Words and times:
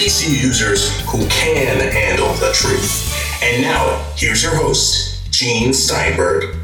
PC 0.00 0.42
users 0.42 0.98
who 1.10 1.18
can 1.28 1.78
handle 1.92 2.32
the 2.36 2.50
truth. 2.54 3.14
And 3.42 3.60
now, 3.60 4.02
here's 4.16 4.42
your 4.42 4.54
host, 4.54 5.30
Gene 5.30 5.74
Steinberg. 5.74 6.56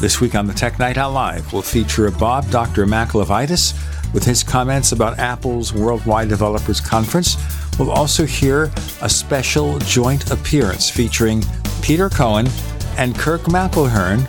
This 0.00 0.20
week 0.20 0.34
on 0.34 0.48
the 0.48 0.52
Tech 0.52 0.80
Night 0.80 0.98
Owl 0.98 1.12
Live, 1.12 1.52
we'll 1.52 1.62
feature 1.62 2.10
Bob 2.10 2.50
Dr. 2.50 2.84
Mac 2.84 3.10
LeVitus 3.10 3.74
with 4.12 4.24
his 4.24 4.42
comments 4.42 4.90
about 4.90 5.20
Apple's 5.20 5.72
Worldwide 5.72 6.28
Developers 6.28 6.80
Conference. 6.80 7.36
We'll 7.78 7.92
also 7.92 8.26
hear 8.26 8.72
a 9.02 9.08
special 9.08 9.78
joint 9.78 10.32
appearance 10.32 10.90
featuring 10.90 11.44
Peter 11.80 12.10
Cohen 12.10 12.48
and 12.98 13.16
Kirk 13.16 13.42
McElhearn. 13.42 14.28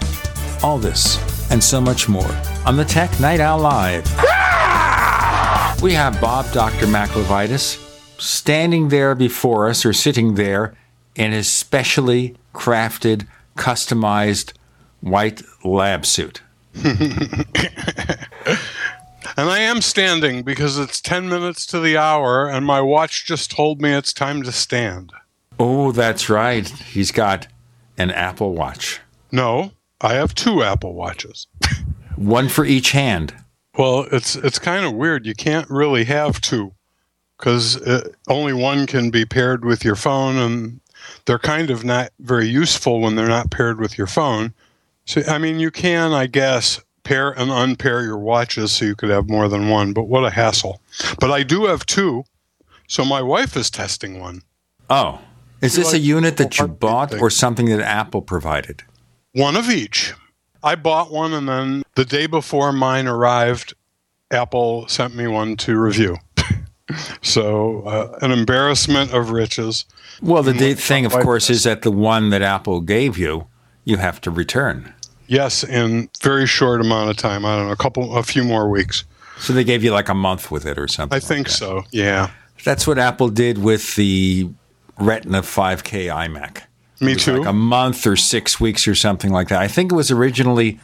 All 0.64 0.78
this 0.78 1.18
and 1.50 1.64
so 1.64 1.82
much 1.82 2.08
more 2.08 2.30
on 2.66 2.78
the 2.78 2.86
Tech 2.86 3.20
Night 3.20 3.40
Owl 3.40 3.60
Live. 3.60 4.35
We 5.82 5.94
have 5.94 6.20
Bob 6.20 6.52
Dr. 6.52 6.88
Mac 6.88 7.10
LeVitus 7.10 7.78
standing 8.20 8.90
there 8.90 9.14
before 9.14 9.70
us 9.70 9.86
or 9.86 9.94
sitting 9.94 10.34
there 10.36 10.76
in 11.16 11.32
his 11.32 11.52
specially 11.52 12.36
crafted, 12.54 13.28
customized 13.56 14.54
white 15.02 15.44
lab 15.64 16.06
suit. 16.06 16.42
and 16.84 16.98
I 19.38 19.60
am 19.60 19.82
standing 19.82 20.42
because 20.44 20.80
it's 20.80 21.00
10 21.02 21.30
minutes 21.30 21.66
to 21.68 21.80
the 21.80 21.98
hour 21.98 22.50
and 22.50 22.66
my 22.66 22.82
watch 22.82 23.26
just 23.26 23.52
told 23.52 23.80
me 23.82 23.92
it's 23.94 24.12
time 24.14 24.42
to 24.44 24.52
stand. 24.52 25.12
Oh, 25.60 25.92
that's 25.92 26.30
right. 26.30 26.68
He's 26.68 27.12
got 27.12 27.48
an 27.98 28.12
Apple 28.12 28.56
Watch. 28.56 29.02
No, 29.32 29.72
I 30.02 30.16
have 30.16 30.34
two 30.34 30.64
Apple 30.64 30.94
Watches. 30.94 31.48
One 32.16 32.50
for 32.50 32.66
each 32.66 32.92
hand. 32.92 33.36
Well, 33.78 34.08
it's 34.12 34.36
it's 34.36 34.60
kind 34.60 34.86
of 34.86 34.94
weird. 34.94 35.26
You 35.26 35.36
can't 35.36 35.70
really 35.70 36.06
have 36.06 36.42
two 36.42 36.74
because 37.38 37.78
uh, 37.82 38.10
only 38.28 38.54
one 38.54 38.88
can 38.88 39.10
be 39.10 39.26
paired 39.26 39.66
with 39.66 39.84
your 39.84 39.96
phone, 39.96 40.38
and 40.38 40.80
they're 41.26 41.40
kind 41.40 41.70
of 41.70 41.84
not 41.84 42.12
very 42.20 42.48
useful 42.48 43.02
when 43.02 43.16
they're 43.16 43.28
not 43.28 43.52
paired 43.52 43.80
with 43.80 43.98
your 43.98 44.08
phone. 44.08 44.54
So, 45.06 45.22
I 45.28 45.38
mean, 45.38 45.60
you 45.60 45.70
can, 45.72 46.14
I 46.14 46.28
guess, 46.28 46.82
pair 47.04 47.32
and 47.32 47.52
unpair 47.52 48.02
your 48.02 48.18
watches 48.18 48.72
so 48.72 48.86
you 48.86 48.96
could 48.96 49.10
have 49.10 49.30
more 49.30 49.48
than 49.48 49.70
one, 49.70 49.94
but 49.94 50.04
what 50.04 50.26
a 50.26 50.32
hassle. 50.32 50.82
But 51.20 51.32
I 51.32 51.44
do 51.44 51.66
have 51.66 51.86
two, 51.86 52.24
so 52.88 53.06
my 53.06 53.22
wife 53.22 53.56
is 53.56 53.70
testing 53.70 54.20
one. 54.20 54.42
Oh, 54.90 55.20
is 55.62 55.76
this 55.76 55.94
a 55.94 56.00
unit 56.00 56.38
that 56.38 56.58
you 56.60 56.68
bought 56.68 57.14
or 57.14 57.30
something 57.30 57.68
that 57.68 57.82
Apple 57.82 58.22
provided? 58.22 58.84
One 59.34 59.56
of 59.56 59.70
each. 59.70 60.14
I 60.66 60.74
bought 60.74 61.12
one, 61.12 61.32
and 61.32 61.48
then 61.48 61.84
the 61.94 62.06
day 62.06 62.26
before 62.26 62.74
mine 62.74 63.08
arrived, 63.08 63.76
Apple 64.32 64.88
sent 64.88 65.16
me 65.16 65.28
one 65.28 65.56
to 65.58 65.80
review. 65.80 66.18
so, 67.22 67.84
uh, 67.84 68.18
an 68.24 68.32
embarrassment 68.32 69.14
of 69.14 69.30
riches. 69.30 69.86
Well, 70.24 70.42
the 70.42 70.74
thing, 70.74 71.06
of 71.06 71.12
course, 71.14 71.52
is 71.52 71.64
that 71.64 71.84
the 71.84 71.92
one 71.92 72.32
that 72.32 72.42
Apple 72.42 72.82
gave 72.82 73.16
you, 73.16 73.46
you 73.84 73.98
have 73.98 74.20
to 74.22 74.32
return. 74.32 74.92
Yes, 75.28 75.64
in 75.64 76.10
very 76.22 76.48
short 76.48 76.82
amount 76.82 77.12
of 77.12 77.18
time. 77.18 77.46
I 77.46 77.56
don't 77.56 77.68
know, 77.68 77.72
a 77.72 77.78
couple, 77.78 78.18
a 78.18 78.24
few 78.24 78.44
more 78.44 78.68
weeks. 78.68 79.04
So 79.38 79.54
they 79.54 79.64
gave 79.64 79.84
you 79.84 79.92
like 79.92 80.10
a 80.10 80.14
month 80.16 80.50
with 80.50 80.66
it 80.66 80.80
or 80.80 80.88
something. 80.88 81.16
I 81.16 81.20
think 81.20 81.48
so. 81.48 81.84
Yeah. 81.92 82.32
That's 82.64 82.88
what 82.88 82.98
Apple 82.98 83.30
did 83.30 83.60
with 83.60 83.96
the 83.96 84.50
Retina 84.98 85.42
5K 85.42 86.08
iMac. 86.08 86.64
Me 87.00 87.16
too. 87.16 87.38
Like 87.38 87.48
a 87.48 87.54
month 87.54 88.08
or 88.08 88.16
six 88.16 88.60
weeks 88.60 88.88
or 88.88 88.96
something 88.96 89.32
like 89.32 89.50
that. 89.50 89.62
I 89.62 89.68
think 89.68 89.92
it 89.92 89.96
was 89.96 90.12
originally 90.12 90.80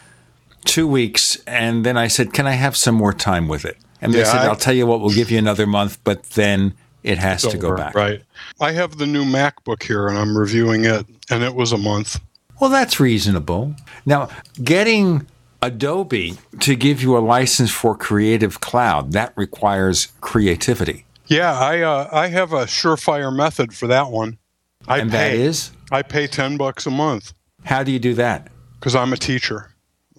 two 0.66 0.88
weeks, 0.88 1.38
and 1.48 1.86
then 1.86 1.98
I 1.98 2.08
said, 2.08 2.34
"Can 2.34 2.48
I 2.48 2.54
have 2.54 2.76
some 2.76 2.96
more 2.96 3.14
time 3.14 3.48
with 3.48 3.66
it?" 3.66 3.78
And 4.02 4.14
they 4.14 4.20
yeah, 4.20 4.32
said, 4.32 4.42
"I'll 4.42 4.56
tell 4.56 4.74
you 4.74 4.86
what, 4.86 5.00
we'll 5.00 5.16
give 5.16 5.32
you 5.32 5.38
another 5.38 5.66
month, 5.66 6.00
but 6.04 6.24
then 6.32 6.74
it 7.04 7.18
has 7.18 7.44
to 7.44 7.58
go 7.58 7.76
back." 7.76 7.96
Right. 7.96 8.24
I 8.60 8.72
have 8.74 8.98
the 8.98 9.08
new 9.08 9.24
MacBook 9.24 9.84
here, 9.84 10.08
and 10.08 10.18
I'm 10.18 10.38
reviewing 10.38 10.86
it, 10.86 11.06
and 11.30 11.44
it 11.44 11.56
was 11.56 11.72
a 11.72 11.78
month. 11.78 12.20
Well, 12.60 12.70
that's 12.70 13.00
reasonable. 13.00 13.76
Now, 14.06 14.30
getting 14.64 15.26
Adobe 15.62 16.38
to 16.60 16.76
give 16.76 17.02
you 17.02 17.18
a 17.18 17.20
license 17.20 17.72
for 17.72 17.96
Creative 17.96 18.60
Cloud 18.62 19.14
that 19.14 19.34
requires 19.36 20.10
creativity. 20.22 21.06
Yeah, 21.28 21.58
I 21.58 21.82
uh, 21.82 22.10
I 22.12 22.28
have 22.28 22.52
a 22.52 22.66
surefire 22.66 23.34
method 23.34 23.74
for 23.74 23.88
that 23.88 24.10
one. 24.10 24.38
I 24.88 25.00
and 25.00 25.12
pay, 25.12 25.18
that 25.18 25.34
is 25.36 25.72
I 25.92 26.02
pay 26.02 26.28
ten 26.28 26.58
bucks 26.58 26.86
a 26.86 26.92
month. 26.92 27.34
How 27.64 27.84
do 27.84 27.92
you 27.92 28.00
do 28.00 28.14
that? 28.16 28.50
Because 28.80 28.96
I'm 28.96 29.14
a 29.14 29.18
teacher. 29.18 29.72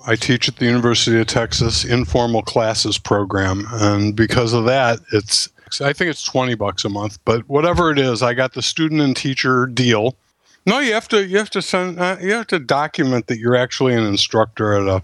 I 0.06 0.16
teach 0.16 0.48
at 0.48 0.56
the 0.56 0.64
University 0.64 1.20
of 1.20 1.26
Texas 1.28 1.84
informal 1.84 2.42
classes 2.42 2.98
program, 2.98 3.66
and 3.70 4.16
because 4.16 4.52
of 4.52 4.64
that, 4.64 5.00
it's 5.12 5.48
I 5.80 5.92
think 5.92 6.10
it's 6.10 6.24
twenty 6.24 6.54
bucks 6.54 6.84
a 6.84 6.88
month. 6.88 7.18
But 7.24 7.48
whatever 7.48 7.90
it 7.90 7.98
is, 7.98 8.22
I 8.22 8.34
got 8.34 8.54
the 8.54 8.62
student 8.62 9.00
and 9.00 9.16
teacher 9.16 9.66
deal 9.66 10.16
no, 10.64 10.78
you 10.78 10.92
have 10.92 11.08
to 11.08 11.26
you 11.26 11.38
have 11.38 11.50
to 11.50 11.62
send 11.62 11.98
uh, 11.98 12.16
you 12.20 12.32
have 12.32 12.46
to 12.48 12.58
document 12.58 13.26
that 13.26 13.38
you're 13.38 13.56
actually 13.56 13.94
an 13.94 14.04
instructor 14.04 14.74
at 14.74 14.86
a 14.86 15.02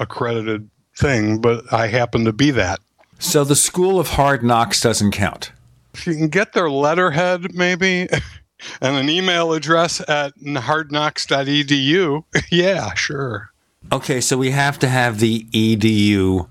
accredited 0.00 0.68
thing, 0.96 1.40
but 1.40 1.72
I 1.72 1.86
happen 1.86 2.24
to 2.24 2.32
be 2.32 2.50
that. 2.52 2.80
So 3.18 3.44
the 3.44 3.56
School 3.56 4.00
of 4.00 4.08
Hard 4.08 4.42
Knocks 4.42 4.80
doesn't 4.80 5.12
count. 5.12 5.52
If 5.94 6.06
you 6.06 6.14
can 6.14 6.28
get 6.28 6.52
their 6.52 6.68
letterhead, 6.68 7.54
maybe, 7.54 8.08
and 8.80 8.96
an 8.96 9.08
email 9.08 9.52
address 9.52 10.00
at 10.00 10.36
hardknocks.edu, 10.38 12.24
yeah, 12.50 12.94
sure. 12.94 13.50
Okay, 13.92 14.20
so 14.20 14.36
we 14.36 14.50
have 14.50 14.78
to 14.80 14.88
have 14.88 15.20
the 15.20 15.44
edu 15.52 16.48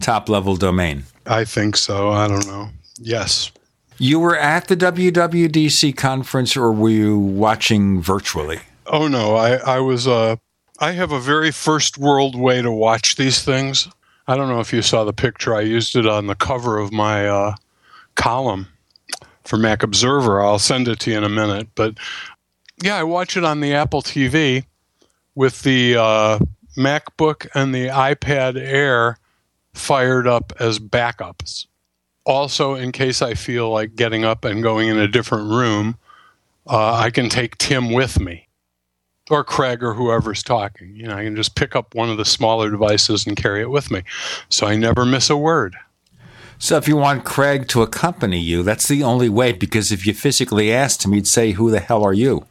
top 0.00 0.28
level 0.28 0.56
domain. 0.56 1.04
I 1.26 1.44
think 1.44 1.76
so. 1.76 2.10
I 2.10 2.26
don't 2.26 2.46
know. 2.46 2.70
Yes. 2.98 3.52
You 3.98 4.18
were 4.18 4.36
at 4.36 4.66
the 4.66 4.76
WWDC 4.76 5.96
conference, 5.96 6.56
or 6.56 6.72
were 6.72 6.88
you 6.88 7.18
watching 7.18 8.02
virtually? 8.02 8.60
Oh 8.86 9.06
no, 9.06 9.36
I 9.36 9.56
I 9.58 9.78
was. 9.78 10.08
Uh, 10.08 10.36
I 10.80 10.92
have 10.92 11.12
a 11.12 11.20
very 11.20 11.52
first 11.52 11.98
world 11.98 12.34
way 12.34 12.62
to 12.62 12.72
watch 12.72 13.14
these 13.14 13.44
things. 13.44 13.88
I 14.26 14.36
don't 14.36 14.48
know 14.48 14.58
if 14.58 14.72
you 14.72 14.82
saw 14.82 15.04
the 15.04 15.12
picture. 15.12 15.54
I 15.54 15.60
used 15.60 15.94
it 15.94 16.06
on 16.06 16.26
the 16.26 16.34
cover 16.34 16.78
of 16.78 16.92
my 16.92 17.28
uh, 17.28 17.54
column 18.16 18.66
for 19.44 19.56
Mac 19.56 19.82
Observer. 19.82 20.40
I'll 20.40 20.58
send 20.58 20.88
it 20.88 21.00
to 21.00 21.10
you 21.10 21.18
in 21.18 21.24
a 21.24 21.28
minute. 21.28 21.68
But 21.74 21.94
yeah, 22.82 22.96
I 22.96 23.02
watch 23.02 23.36
it 23.36 23.44
on 23.44 23.60
the 23.60 23.74
Apple 23.74 24.02
TV 24.02 24.64
with 25.34 25.62
the 25.62 25.96
uh, 25.96 26.38
MacBook 26.76 27.46
and 27.54 27.74
the 27.74 27.88
iPad 27.88 28.56
Air 28.56 29.18
fired 29.74 30.26
up 30.26 30.52
as 30.58 30.78
backups 30.78 31.66
also, 32.24 32.74
in 32.74 32.92
case 32.92 33.22
I 33.22 33.34
feel 33.34 33.70
like 33.70 33.96
getting 33.96 34.24
up 34.24 34.44
and 34.44 34.62
going 34.62 34.88
in 34.88 34.98
a 34.98 35.08
different 35.08 35.50
room, 35.50 35.96
uh, 36.66 36.94
I 36.94 37.10
can 37.10 37.28
take 37.28 37.58
Tim 37.58 37.92
with 37.92 38.20
me 38.20 38.48
or 39.30 39.44
Craig 39.44 39.82
or 39.82 39.94
whoever's 39.94 40.42
talking. 40.42 40.94
You 40.94 41.08
know, 41.08 41.16
I 41.16 41.24
can 41.24 41.36
just 41.36 41.54
pick 41.54 41.74
up 41.74 41.94
one 41.94 42.10
of 42.10 42.16
the 42.16 42.24
smaller 42.24 42.70
devices 42.70 43.26
and 43.26 43.36
carry 43.36 43.60
it 43.60 43.70
with 43.70 43.90
me. 43.90 44.02
So 44.48 44.66
I 44.66 44.76
never 44.76 45.04
miss 45.04 45.30
a 45.30 45.36
word. 45.36 45.74
So 46.62 46.76
if 46.76 46.86
you 46.86 46.96
want 46.96 47.24
Craig 47.24 47.66
to 47.70 47.82
accompany 47.82 48.38
you, 48.38 48.62
that's 48.62 48.86
the 48.86 49.02
only 49.02 49.28
way 49.28 49.50
because 49.50 49.90
if 49.90 50.06
you 50.06 50.14
physically 50.14 50.72
asked 50.72 51.04
him, 51.04 51.12
he'd 51.12 51.26
say, 51.26 51.50
Who 51.50 51.72
the 51.72 51.80
hell 51.80 52.04
are 52.04 52.12
you? 52.12 52.46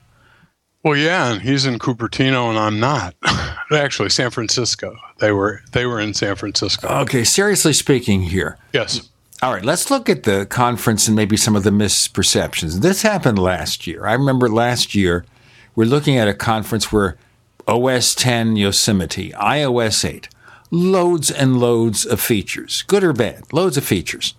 Well, 0.83 0.97
yeah, 0.97 1.31
and 1.31 1.41
he's 1.41 1.65
in 1.65 1.79
Cupertino 1.79 2.49
and 2.49 2.59
I'm 2.59 2.77
not. 2.77 3.15
Actually, 3.71 4.09
San 4.09 4.29
Francisco. 4.29 4.97
They 5.19 5.31
were 5.31 5.61
they 5.71 5.85
were 5.85 6.01
in 6.01 6.13
San 6.13 6.35
Francisco. 6.35 6.89
Okay, 7.03 7.23
seriously 7.23 7.71
speaking 7.71 8.23
here. 8.23 8.57
Yes. 8.73 9.09
All 9.41 9.53
right, 9.53 9.63
let's 9.63 9.89
look 9.89 10.09
at 10.09 10.23
the 10.23 10.45
conference 10.45 11.07
and 11.07 11.15
maybe 11.15 11.37
some 11.37 11.55
of 11.55 11.63
the 11.63 11.69
misperceptions. 11.69 12.81
This 12.81 13.03
happened 13.03 13.39
last 13.39 13.87
year. 13.87 14.05
I 14.05 14.11
remember 14.11 14.49
last 14.49 14.93
year 14.93 15.23
we're 15.73 15.85
looking 15.85 16.17
at 16.17 16.27
a 16.27 16.33
conference 16.33 16.91
where 16.91 17.15
OS 17.65 18.13
10 18.13 18.57
Yosemite, 18.57 19.31
iOS 19.31 20.03
8, 20.03 20.27
loads 20.71 21.29
and 21.29 21.59
loads 21.59 22.05
of 22.05 22.19
features, 22.19 22.83
good 22.87 23.03
or 23.03 23.13
bad, 23.13 23.43
loads 23.53 23.77
of 23.77 23.83
features. 23.83 24.33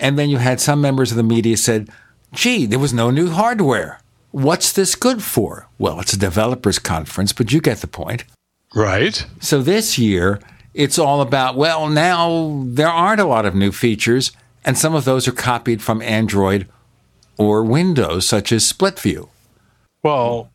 And 0.00 0.18
then 0.18 0.30
you 0.30 0.38
had 0.38 0.60
some 0.60 0.80
members 0.80 1.10
of 1.10 1.16
the 1.16 1.22
media 1.22 1.56
said, 1.56 1.90
"Gee, 2.32 2.64
there 2.64 2.78
was 2.78 2.94
no 2.94 3.10
new 3.10 3.30
hardware. 3.30 4.00
What's 4.30 4.72
this 4.72 4.94
good 4.94 5.22
for?" 5.22 5.68
Well, 5.78 6.00
it's 6.00 6.12
a 6.12 6.18
developers 6.18 6.78
conference, 6.78 7.32
but 7.32 7.52
you 7.52 7.60
get 7.60 7.80
the 7.80 7.88
point. 7.88 8.24
Right. 8.74 9.26
So 9.40 9.60
this 9.60 9.98
year 9.98 10.40
it's 10.74 10.98
all 10.98 11.20
about, 11.20 11.56
well, 11.56 11.88
now 11.88 12.62
there 12.64 12.88
aren't 12.88 13.20
a 13.20 13.26
lot 13.26 13.44
of 13.44 13.54
new 13.54 13.72
features, 13.72 14.30
and 14.64 14.78
some 14.78 14.94
of 14.94 15.04
those 15.04 15.26
are 15.26 15.32
copied 15.32 15.82
from 15.82 16.00
Android 16.02 16.68
or 17.36 17.64
Windows, 17.64 18.28
such 18.28 18.52
as 18.52 18.64
Split 18.64 18.98
View. 19.00 19.28
Well, 20.04 20.50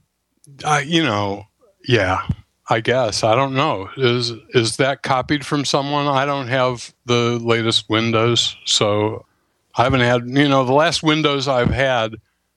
uh, 0.64 0.82
you 0.86 1.04
know, 1.04 1.48
yeah, 1.86 2.28
I 2.74 2.80
guess 2.80 3.24
I 3.24 3.36
don't 3.36 3.54
know. 3.54 3.92
Is 3.98 4.32
is 4.50 4.78
that 4.78 5.04
copied 5.04 5.46
from 5.46 5.64
someone? 5.64 6.08
I 6.08 6.26
don't 6.26 6.48
have 6.48 6.92
the 7.06 7.38
latest 7.38 7.88
Windows, 7.88 8.58
so 8.66 9.28
I 9.76 9.84
haven't 9.84 10.00
had. 10.00 10.28
You 10.28 10.50
know, 10.50 10.66
the 10.66 10.74
last 10.74 11.04
Windows 11.04 11.48
I've 11.48 11.70
had 11.70 12.16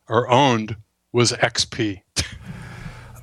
or 0.08 0.30
owned 0.30 0.76
was 1.12 1.32
XP. 1.32 2.00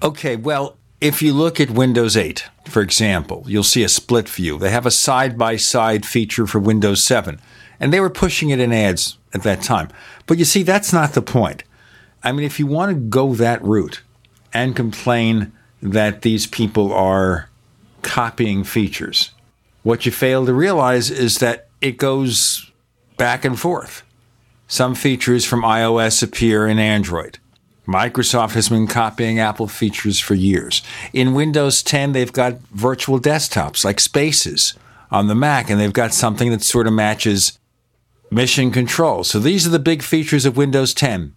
okay, 0.04 0.36
well, 0.36 0.78
if 1.02 1.24
you 1.24 1.34
look 1.34 1.60
at 1.60 1.72
Windows 1.72 2.16
8, 2.16 2.48
for 2.66 2.84
example, 2.84 3.44
you'll 3.48 3.64
see 3.64 3.84
a 3.84 3.90
split 3.90 4.30
view. 4.30 4.60
They 4.60 4.70
have 4.70 4.86
a 4.86 4.92
side 4.92 5.36
by 5.36 5.56
side 5.56 6.06
feature 6.06 6.46
for 6.46 6.60
Windows 6.60 7.04
7, 7.04 7.42
and 7.80 7.92
they 7.92 8.02
were 8.02 8.12
pushing 8.12 8.52
it 8.52 8.60
in 8.60 8.72
ads 8.72 9.18
at 9.34 9.42
that 9.42 9.64
time. 9.64 9.90
But 10.28 10.38
you 10.38 10.46
see, 10.46 10.62
that's 10.62 10.94
not 10.94 11.14
the 11.14 11.24
point. 11.24 11.64
I 12.22 12.32
mean, 12.32 12.46
if 12.46 12.60
you 12.60 12.68
want 12.68 12.92
to 12.92 12.96
go 12.96 13.34
that 13.34 13.64
route 13.64 14.04
and 14.54 14.76
complain 14.76 15.54
that 15.84 16.22
these 16.22 16.48
people 16.48 16.94
are 16.94 17.50
copying 18.02 18.64
features, 18.64 19.32
what 19.84 20.06
you 20.06 20.12
fail 20.12 20.46
to 20.46 20.54
realize 20.54 21.12
is 21.12 21.40
that 21.40 21.68
it 21.82 21.98
goes 21.98 22.72
back 23.18 23.44
and 23.44 23.60
forth. 23.60 24.04
Some 24.68 24.96
features 24.96 25.46
from 25.46 25.62
iOS 25.62 26.24
appear 26.24 26.68
in 26.68 26.80
Android. 26.80 27.38
Microsoft 27.86 28.54
has 28.54 28.70
been 28.70 28.88
copying 28.88 29.40
Apple 29.40 29.68
features 29.68 30.20
for 30.20 30.36
years. 30.36 30.82
In 31.12 31.34
Windows 31.34 31.84
10, 31.84 32.14
they've 32.14 32.32
got 32.32 32.60
virtual 32.72 33.20
desktops 33.20 33.84
like 33.84 34.00
Spaces 34.00 34.74
on 35.12 35.28
the 35.28 35.36
Mac, 35.36 35.70
and 35.70 35.82
they've 35.82 35.92
got 35.92 36.14
something 36.14 36.50
that 36.52 36.64
sort 36.64 36.88
of 36.88 36.94
matches 36.94 37.60
mission 38.32 38.72
control. 38.72 39.26
So 39.26 39.38
these 39.38 39.68
are 39.68 39.70
the 39.70 39.80
big 39.80 40.02
features 40.02 40.46
of 40.46 40.56
Windows 40.56 40.94
10. 40.94 41.36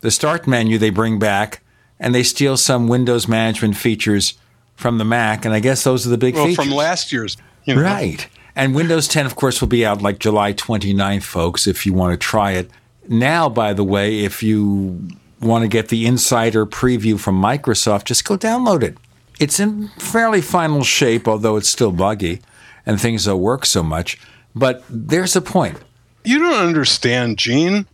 The 0.00 0.10
start 0.10 0.46
menu 0.46 0.78
they 0.78 0.90
bring 0.90 1.18
back, 1.18 1.62
and 2.02 2.12
they 2.14 2.24
steal 2.24 2.56
some 2.56 2.88
Windows 2.88 3.28
management 3.28 3.76
features 3.76 4.34
from 4.74 4.98
the 4.98 5.04
Mac, 5.04 5.44
and 5.44 5.54
I 5.54 5.60
guess 5.60 5.84
those 5.84 6.04
are 6.04 6.10
the 6.10 6.18
big 6.18 6.34
well, 6.34 6.46
features. 6.46 6.64
from 6.64 6.74
last 6.74 7.12
year's. 7.12 7.36
You 7.64 7.76
know. 7.76 7.82
Right. 7.82 8.26
And 8.56 8.74
Windows 8.74 9.06
10, 9.06 9.24
of 9.24 9.36
course, 9.36 9.60
will 9.60 9.68
be 9.68 9.86
out 9.86 10.02
like 10.02 10.18
July 10.18 10.52
29th, 10.52 11.22
folks, 11.22 11.66
if 11.66 11.86
you 11.86 11.92
want 11.94 12.12
to 12.12 12.18
try 12.18 12.52
it. 12.52 12.68
Now, 13.08 13.48
by 13.48 13.72
the 13.72 13.84
way, 13.84 14.24
if 14.24 14.42
you 14.42 15.08
want 15.40 15.62
to 15.62 15.68
get 15.68 15.88
the 15.88 16.06
insider 16.06 16.66
preview 16.66 17.18
from 17.18 17.40
Microsoft, 17.40 18.04
just 18.04 18.24
go 18.24 18.36
download 18.36 18.82
it. 18.82 18.98
It's 19.38 19.60
in 19.60 19.88
fairly 19.98 20.40
final 20.40 20.82
shape, 20.82 21.28
although 21.28 21.56
it's 21.56 21.68
still 21.68 21.92
buggy 21.92 22.40
and 22.84 23.00
things 23.00 23.24
don't 23.24 23.40
work 23.40 23.64
so 23.64 23.82
much. 23.82 24.20
But 24.54 24.84
there's 24.90 25.36
a 25.36 25.40
point. 25.40 25.78
You 26.24 26.40
don't 26.40 26.66
understand, 26.66 27.38
Gene. 27.38 27.86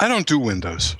I 0.00 0.08
don't 0.08 0.26
do 0.26 0.38
Windows. 0.38 0.96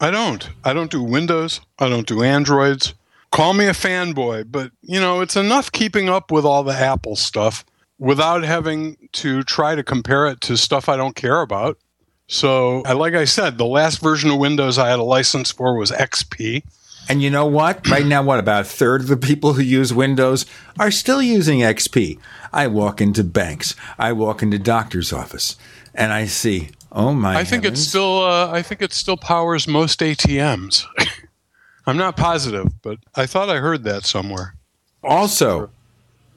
I 0.00 0.10
don't. 0.10 0.48
I 0.64 0.72
don't 0.72 0.90
do 0.90 1.02
Windows. 1.02 1.60
I 1.78 1.88
don't 1.88 2.06
do 2.06 2.22
Androids. 2.22 2.94
Call 3.30 3.54
me 3.54 3.66
a 3.66 3.72
fanboy, 3.72 4.50
but 4.50 4.70
you 4.82 5.00
know, 5.00 5.20
it's 5.20 5.36
enough 5.36 5.72
keeping 5.72 6.08
up 6.08 6.30
with 6.30 6.44
all 6.44 6.62
the 6.62 6.74
Apple 6.74 7.16
stuff 7.16 7.64
without 7.98 8.42
having 8.44 8.96
to 9.12 9.42
try 9.42 9.74
to 9.74 9.82
compare 9.82 10.26
it 10.26 10.40
to 10.42 10.56
stuff 10.56 10.88
I 10.88 10.96
don't 10.96 11.16
care 11.16 11.40
about. 11.40 11.78
So, 12.26 12.80
like 12.80 13.14
I 13.14 13.24
said, 13.24 13.58
the 13.58 13.66
last 13.66 14.00
version 14.00 14.30
of 14.30 14.38
Windows 14.38 14.78
I 14.78 14.88
had 14.88 14.98
a 14.98 15.04
license 15.04 15.50
for 15.50 15.76
was 15.76 15.90
XP. 15.90 16.62
And 17.08 17.22
you 17.22 17.30
know 17.30 17.46
what? 17.46 17.86
Right 17.90 18.06
now, 18.06 18.22
what 18.22 18.38
about 18.38 18.62
a 18.62 18.64
third 18.64 19.02
of 19.02 19.08
the 19.08 19.16
people 19.16 19.54
who 19.54 19.62
use 19.62 19.92
Windows 19.92 20.46
are 20.78 20.90
still 20.90 21.22
using 21.22 21.60
XP? 21.60 22.18
I 22.52 22.66
walk 22.66 23.00
into 23.00 23.22
banks, 23.24 23.74
I 23.98 24.12
walk 24.12 24.42
into 24.42 24.58
doctor's 24.58 25.12
office, 25.12 25.56
and 25.94 26.12
I 26.12 26.26
see, 26.26 26.70
oh 26.94 27.12
my! 27.12 27.36
I 27.36 27.44
think 27.44 27.64
heavens. 27.64 27.80
it's 27.80 27.88
still. 27.88 28.22
Uh, 28.22 28.50
I 28.50 28.62
think 28.62 28.80
it 28.80 28.92
still 28.92 29.16
powers 29.16 29.68
most 29.68 30.00
ATMs. 30.00 30.84
I'm 31.86 31.96
not 31.96 32.16
positive, 32.16 32.80
but 32.82 32.98
I 33.14 33.26
thought 33.26 33.50
I 33.50 33.58
heard 33.58 33.84
that 33.84 34.04
somewhere. 34.04 34.54
Also, 35.02 35.70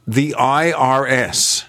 the 0.06 0.36
IRS 0.38 1.64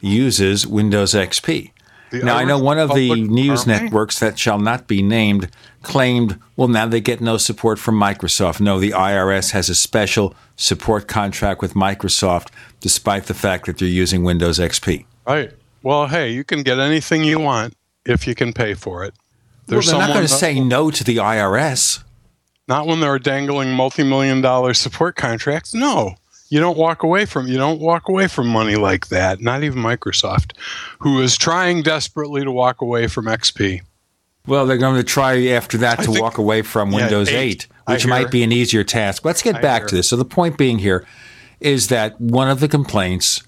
uses 0.00 0.66
Windows 0.66 1.12
XP. 1.12 1.72
The 2.10 2.18
now, 2.18 2.36
I 2.36 2.44
know 2.44 2.58
one 2.58 2.78
of 2.78 2.94
the 2.94 3.14
news 3.14 3.66
Army? 3.66 3.84
networks 3.84 4.18
that 4.18 4.38
shall 4.38 4.58
not 4.58 4.86
be 4.86 5.02
named 5.02 5.48
claimed, 5.82 6.38
well, 6.56 6.68
now 6.68 6.86
they 6.86 7.00
get 7.00 7.22
no 7.22 7.38
support 7.38 7.78
from 7.78 7.98
Microsoft. 7.98 8.60
No, 8.60 8.78
the 8.78 8.90
IRS 8.90 9.52
has 9.52 9.70
a 9.70 9.74
special 9.74 10.34
support 10.56 11.08
contract 11.08 11.62
with 11.62 11.72
Microsoft, 11.72 12.48
despite 12.80 13.24
the 13.24 13.34
fact 13.34 13.64
that 13.64 13.78
they're 13.78 13.88
using 13.88 14.24
Windows 14.24 14.58
XP. 14.58 15.06
Right. 15.26 15.52
Well, 15.82 16.06
hey, 16.06 16.30
you 16.32 16.44
can 16.44 16.62
get 16.62 16.78
anything 16.78 17.24
you 17.24 17.40
want 17.40 17.74
if 18.06 18.26
you 18.26 18.34
can 18.34 18.52
pay 18.52 18.74
for 18.74 19.04
it. 19.04 19.14
Well, 19.68 19.80
they're 19.80 19.98
not 19.98 20.08
going 20.08 20.22
to 20.26 20.28
say 20.28 20.58
no 20.60 20.90
to 20.90 21.04
the 21.04 21.16
IRS. 21.18 22.02
not 22.68 22.86
when 22.86 23.00
they're 23.00 23.18
dangling 23.18 23.72
multi-million 23.72 24.40
dollar 24.40 24.74
support 24.74 25.16
contracts. 25.16 25.72
No, 25.74 26.14
you 26.48 26.58
don't 26.60 26.76
walk 26.76 27.02
away 27.02 27.24
from 27.26 27.46
you 27.46 27.56
don't 27.56 27.80
walk 27.80 28.08
away 28.08 28.26
from 28.28 28.48
money 28.48 28.74
like 28.76 29.08
that. 29.08 29.40
Not 29.40 29.62
even 29.62 29.82
Microsoft, 29.82 30.52
who 30.98 31.20
is 31.22 31.36
trying 31.38 31.82
desperately 31.82 32.42
to 32.44 32.50
walk 32.50 32.80
away 32.82 33.06
from 33.06 33.26
XP. 33.26 33.80
Well, 34.46 34.66
they're 34.66 34.76
going 34.78 34.96
to 34.96 35.04
try 35.04 35.46
after 35.48 35.78
that 35.78 36.00
I 36.00 36.04
to 36.04 36.10
think- 36.10 36.22
walk 36.22 36.38
away 36.38 36.62
from 36.62 36.90
Yeah, 36.90 36.96
Windows 37.02 37.28
8, 37.28 37.36
eight, 37.38 37.66
which 37.86 38.02
hear. 38.02 38.10
might 38.10 38.30
be 38.32 38.42
an 38.42 38.50
easier 38.50 38.82
task. 38.82 39.24
Let's 39.24 39.40
get 39.42 39.56
I 39.56 39.60
back 39.60 39.82
hear. 39.82 39.88
to 39.90 39.94
this. 39.94 40.08
So, 40.08 40.16
the 40.16 40.24
point 40.24 40.58
being 40.58 40.78
here 40.80 41.06
is 41.60 41.86
that 41.88 42.20
one 42.20 42.48
of 42.50 42.58
the 42.58 42.66
complaints 42.66 43.40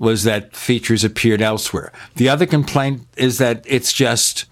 was 0.00 0.24
that 0.24 0.56
features 0.56 1.04
appeared 1.04 1.42
elsewhere. 1.42 1.92
The 2.16 2.28
other 2.28 2.46
complaint 2.46 3.02
is 3.16 3.36
that 3.38 3.62
it's 3.68 3.92
just 3.92 4.46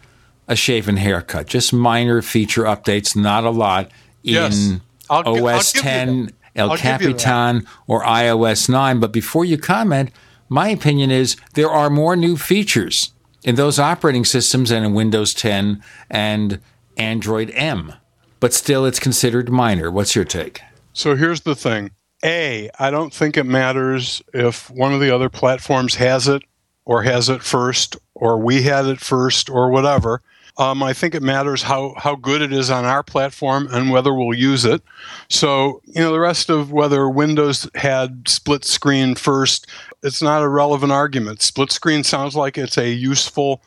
a 0.47 0.55
shaven 0.55 0.99
haircut, 0.99 1.47
just 1.47 1.73
minor 1.73 2.21
feature 2.23 2.65
updates, 2.65 3.17
not 3.17 3.45
a 3.45 3.51
lot 3.51 3.87
in 4.23 4.35
Yes. 4.35 4.73
I'll 5.11 5.23
gi- 5.25 5.41
I'll 5.41 5.47
OS 5.57 5.73
give 5.73 5.83
10. 5.83 6.31
El 6.55 6.71
I'll 6.71 6.77
give 6.77 6.85
you 6.85 6.91
that. 7.15 7.19
Capitan, 7.19 7.67
or 7.87 8.03
iOS 8.05 8.69
9. 8.69 9.01
But 9.01 9.11
before 9.13 9.45
you 9.45 9.57
comment, 9.57 10.11
my 10.51 10.69
opinion 10.69 11.11
is 11.11 11.37
there 11.55 11.71
are 11.71 11.89
more 11.89 12.15
new 12.15 12.37
features 12.37 13.13
in 13.43 13.55
those 13.55 13.79
operating 13.79 14.25
systems 14.27 14.69
than 14.69 14.85
in 14.85 14.93
Windows 14.93 15.33
10 15.33 15.83
and 16.11 16.61
Android 16.99 17.51
M. 17.55 17.95
But 18.41 18.53
still, 18.53 18.85
it's 18.85 19.01
considered 19.01 19.49
minor. 19.49 19.91
What's 19.91 20.15
your 20.15 20.25
take? 20.27 20.61
So 20.93 21.17
here's 21.17 21.41
the 21.43 21.55
thing. 21.55 21.91
A, 22.25 22.71
I 22.79 22.91
don't 22.91 23.13
think 23.13 23.37
it 23.37 23.45
matters 23.45 24.23
if 24.35 24.71
one 24.71 24.93
of 24.93 25.01
the 25.01 25.15
other 25.15 25.29
platforms 25.29 25.95
has 25.97 26.27
it 26.29 26.43
or 26.85 27.03
has 27.03 27.29
it 27.29 27.43
first 27.43 27.97
or 28.15 28.39
we 28.39 28.63
had 28.63 28.87
it 28.87 29.01
first 29.01 29.49
or 29.49 29.71
whatever. 29.71 30.23
Um, 30.57 30.83
I 30.83 30.93
think 30.93 31.15
it 31.15 31.23
matters 31.23 31.63
how, 31.63 31.95
how 31.97 32.17
good 32.17 32.43
it 32.43 32.53
is 32.53 32.69
on 32.69 32.85
our 32.85 33.05
platform 33.05 33.69
and 33.71 33.91
whether 33.91 34.13
we'll 34.13 34.37
use 34.37 34.65
it. 34.65 34.83
So, 35.29 35.81
you 35.85 36.01
know, 36.01 36.11
the 36.11 36.19
rest 36.19 36.51
of 36.51 36.73
whether 36.73 37.09
Windows 37.09 37.71
had 37.77 38.29
split 38.29 38.65
screen 38.65 39.15
first, 39.15 39.69
it's 40.03 40.21
not 40.21 40.43
a 40.43 40.49
relevant 40.49 40.91
argument. 40.91 41.43
Split 41.43 41.71
screen 41.71 42.03
sounds 42.03 42.35
like 42.35 42.59
it's 42.59 42.77
a 42.77 42.91
useful 42.91 43.63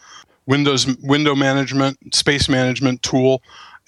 Windows 0.46 0.98
window 0.98 1.34
management, 1.34 2.14
space 2.14 2.50
management 2.50 3.02
tool. 3.04 3.42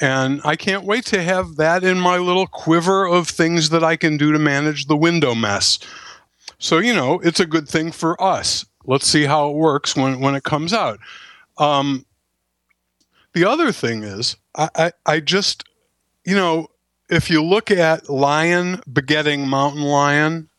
And 0.04 0.42
I 0.44 0.58
can't 0.58 0.84
wait 0.84 1.06
to 1.06 1.24
have 1.24 1.56
that 1.56 1.86
in 1.86 1.98
my 1.98 2.18
little 2.18 2.46
quiver 2.46 3.06
of 3.06 3.30
things 3.30 3.70
that 3.70 3.86
I 3.86 3.96
can 3.96 4.18
do 4.18 4.34
to 4.34 4.38
manage 4.38 4.88
the 4.88 4.98
window 4.98 5.34
mess. 5.34 5.80
So, 6.60 6.80
you 6.80 6.94
know, 6.94 7.22
it's 7.22 7.40
a 7.40 7.46
good 7.46 7.70
thing 7.70 7.94
for 7.94 8.22
us. 8.22 8.66
Let's 8.86 9.08
see 9.08 9.24
how 9.24 9.50
it 9.50 9.56
works 9.56 9.96
when, 9.96 10.20
when 10.20 10.36
it 10.36 10.44
comes 10.44 10.74
out. 10.74 11.00
Um, 11.58 12.06
the 13.32 13.46
other 13.46 13.72
thing 13.72 14.04
is, 14.04 14.36
I, 14.54 14.70
I, 14.76 14.92
I 15.06 15.20
just, 15.22 15.64
you 16.26 16.36
know, 16.36 16.68
if 17.10 17.30
you 17.30 17.42
look 17.42 17.72
at 17.72 18.10
lion 18.10 18.82
begetting 18.92 19.48
mountain 19.48 19.84
lion 19.84 20.50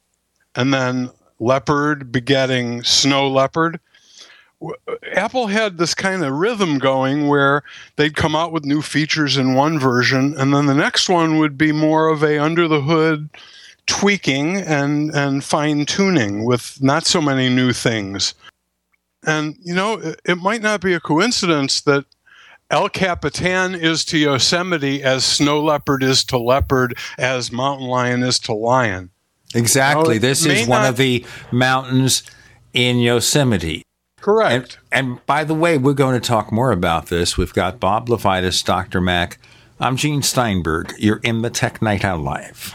and 0.54 0.72
then 0.72 1.10
leopard 1.38 2.10
begetting 2.10 2.82
snow 2.82 3.28
leopard, 3.28 3.78
Apple 5.12 5.48
had 5.48 5.78
this 5.78 5.94
kind 5.94 6.24
of 6.24 6.32
rhythm 6.32 6.78
going 6.78 7.28
where 7.28 7.62
they'd 7.96 8.16
come 8.16 8.34
out 8.36 8.52
with 8.52 8.64
new 8.64 8.82
features 8.82 9.36
in 9.36 9.54
one 9.54 9.78
version, 9.78 10.34
and 10.36 10.54
then 10.54 10.66
the 10.66 10.74
next 10.74 11.08
one 11.08 11.38
would 11.38 11.56
be 11.58 11.72
more 11.72 12.08
of 12.08 12.22
a 12.22 12.38
under 12.38 12.68
the 12.68 12.80
hood 12.80 13.28
tweaking 13.86 14.56
and, 14.56 15.14
and 15.14 15.44
fine 15.44 15.84
tuning 15.86 16.44
with 16.44 16.82
not 16.82 17.06
so 17.06 17.20
many 17.20 17.48
new 17.48 17.72
things. 17.72 18.34
And, 19.26 19.56
you 19.62 19.74
know, 19.74 19.94
it, 19.94 20.20
it 20.24 20.34
might 20.36 20.62
not 20.62 20.80
be 20.80 20.94
a 20.94 21.00
coincidence 21.00 21.80
that 21.82 22.04
El 22.70 22.88
Capitan 22.88 23.74
is 23.74 24.04
to 24.06 24.18
Yosemite 24.18 25.02
as 25.02 25.24
snow 25.24 25.62
leopard 25.62 26.02
is 26.02 26.24
to 26.24 26.38
leopard, 26.38 26.96
as 27.18 27.52
mountain 27.52 27.86
lion 27.86 28.22
is 28.22 28.38
to 28.40 28.54
lion. 28.54 29.10
Exactly. 29.54 30.16
it 30.16 30.20
this 30.20 30.44
is 30.44 30.66
one 30.66 30.82
not- 30.82 30.90
of 30.90 30.96
the 30.96 31.24
mountains 31.52 32.22
in 32.72 32.98
Yosemite. 32.98 33.84
Correct. 34.24 34.78
And, 34.90 35.06
and 35.10 35.26
by 35.26 35.44
the 35.44 35.52
way, 35.54 35.76
we're 35.76 35.92
going 35.92 36.18
to 36.18 36.26
talk 36.26 36.50
more 36.50 36.72
about 36.72 37.08
this. 37.08 37.36
We've 37.36 37.52
got 37.52 37.78
Bob 37.78 38.08
LeVitus, 38.08 38.64
Dr. 38.64 39.02
Mac. 39.02 39.38
I'm 39.78 39.98
Gene 39.98 40.22
Steinberg. 40.22 40.94
You're 40.98 41.20
in 41.22 41.42
the 41.42 41.50
Tech 41.50 41.82
Night 41.82 42.06
Owl 42.06 42.20
Live. 42.20 42.74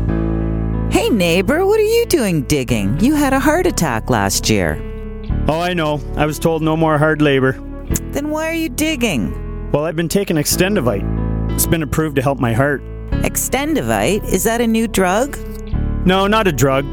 Hey, 0.91 1.09
neighbor, 1.09 1.65
what 1.65 1.79
are 1.79 1.83
you 1.83 2.05
doing 2.07 2.43
digging? 2.43 2.99
You 2.99 3.15
had 3.15 3.31
a 3.31 3.39
heart 3.39 3.65
attack 3.65 4.09
last 4.09 4.49
year. 4.49 4.77
Oh, 5.47 5.59
I 5.59 5.73
know. 5.73 6.01
I 6.17 6.25
was 6.25 6.37
told 6.37 6.61
no 6.61 6.75
more 6.75 6.97
hard 6.97 7.21
labor. 7.21 7.53
Then 8.11 8.29
why 8.29 8.49
are 8.49 8.53
you 8.53 8.67
digging? 8.67 9.71
Well, 9.71 9.85
I've 9.85 9.95
been 9.95 10.09
taking 10.09 10.35
Extendovite. 10.35 11.51
It's 11.53 11.65
been 11.65 11.81
approved 11.81 12.17
to 12.17 12.21
help 12.21 12.39
my 12.39 12.51
heart. 12.51 12.83
Extendovite? 13.23 14.25
Is 14.25 14.43
that 14.43 14.59
a 14.59 14.67
new 14.67 14.85
drug? 14.87 15.37
No, 16.05 16.27
not 16.27 16.47
a 16.47 16.51
drug. 16.51 16.85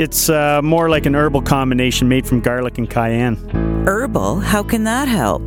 It's 0.00 0.30
uh, 0.30 0.62
more 0.62 0.88
like 0.88 1.06
an 1.06 1.16
herbal 1.16 1.42
combination 1.42 2.08
made 2.08 2.26
from 2.26 2.40
garlic 2.40 2.78
and 2.78 2.88
cayenne. 2.88 3.36
Herbal? 3.84 4.40
How 4.40 4.62
can 4.62 4.84
that 4.84 5.08
help? 5.08 5.42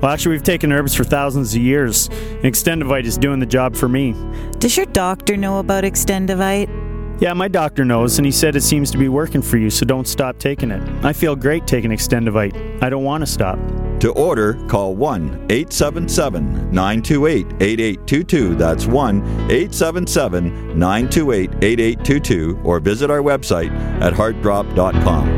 Well, 0.00 0.06
actually, 0.12 0.36
we've 0.36 0.44
taken 0.44 0.72
herbs 0.72 0.94
for 0.94 1.02
thousands 1.02 1.54
of 1.54 1.60
years. 1.60 2.06
And 2.08 2.44
Extendovite 2.44 3.04
is 3.04 3.18
doing 3.18 3.40
the 3.40 3.46
job 3.46 3.74
for 3.74 3.88
me. 3.88 4.14
Does 4.58 4.76
your 4.76 4.86
doctor 4.86 5.36
know 5.36 5.58
about 5.58 5.82
Extendovite? 5.82 6.89
Yeah, 7.20 7.34
my 7.34 7.48
doctor 7.48 7.84
knows, 7.84 8.18
and 8.18 8.24
he 8.24 8.32
said 8.32 8.56
it 8.56 8.62
seems 8.62 8.90
to 8.92 8.98
be 8.98 9.10
working 9.10 9.42
for 9.42 9.58
you, 9.58 9.68
so 9.68 9.84
don't 9.84 10.08
stop 10.08 10.38
taking 10.38 10.70
it. 10.70 11.04
I 11.04 11.12
feel 11.12 11.36
great 11.36 11.66
taking 11.66 11.90
Extendovite. 11.90 12.82
I 12.82 12.88
don't 12.88 13.04
want 13.04 13.20
to 13.20 13.26
stop. 13.26 13.58
To 14.00 14.10
order, 14.12 14.54
call 14.68 14.96
1 14.96 15.46
877 15.50 16.70
928 16.72 17.46
8822. 17.60 18.54
That's 18.54 18.86
1 18.86 19.18
877 19.50 20.78
928 20.78 21.50
8822, 21.62 22.60
or 22.64 22.80
visit 22.80 23.10
our 23.10 23.20
website 23.20 23.70
at 24.00 24.14
heartdrop.com. 24.14 25.28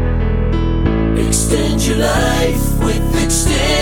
Extend 1.19 1.85
your 1.85 1.99
life 1.99 2.79
with 2.79 3.03
Extendovite. 3.17 3.82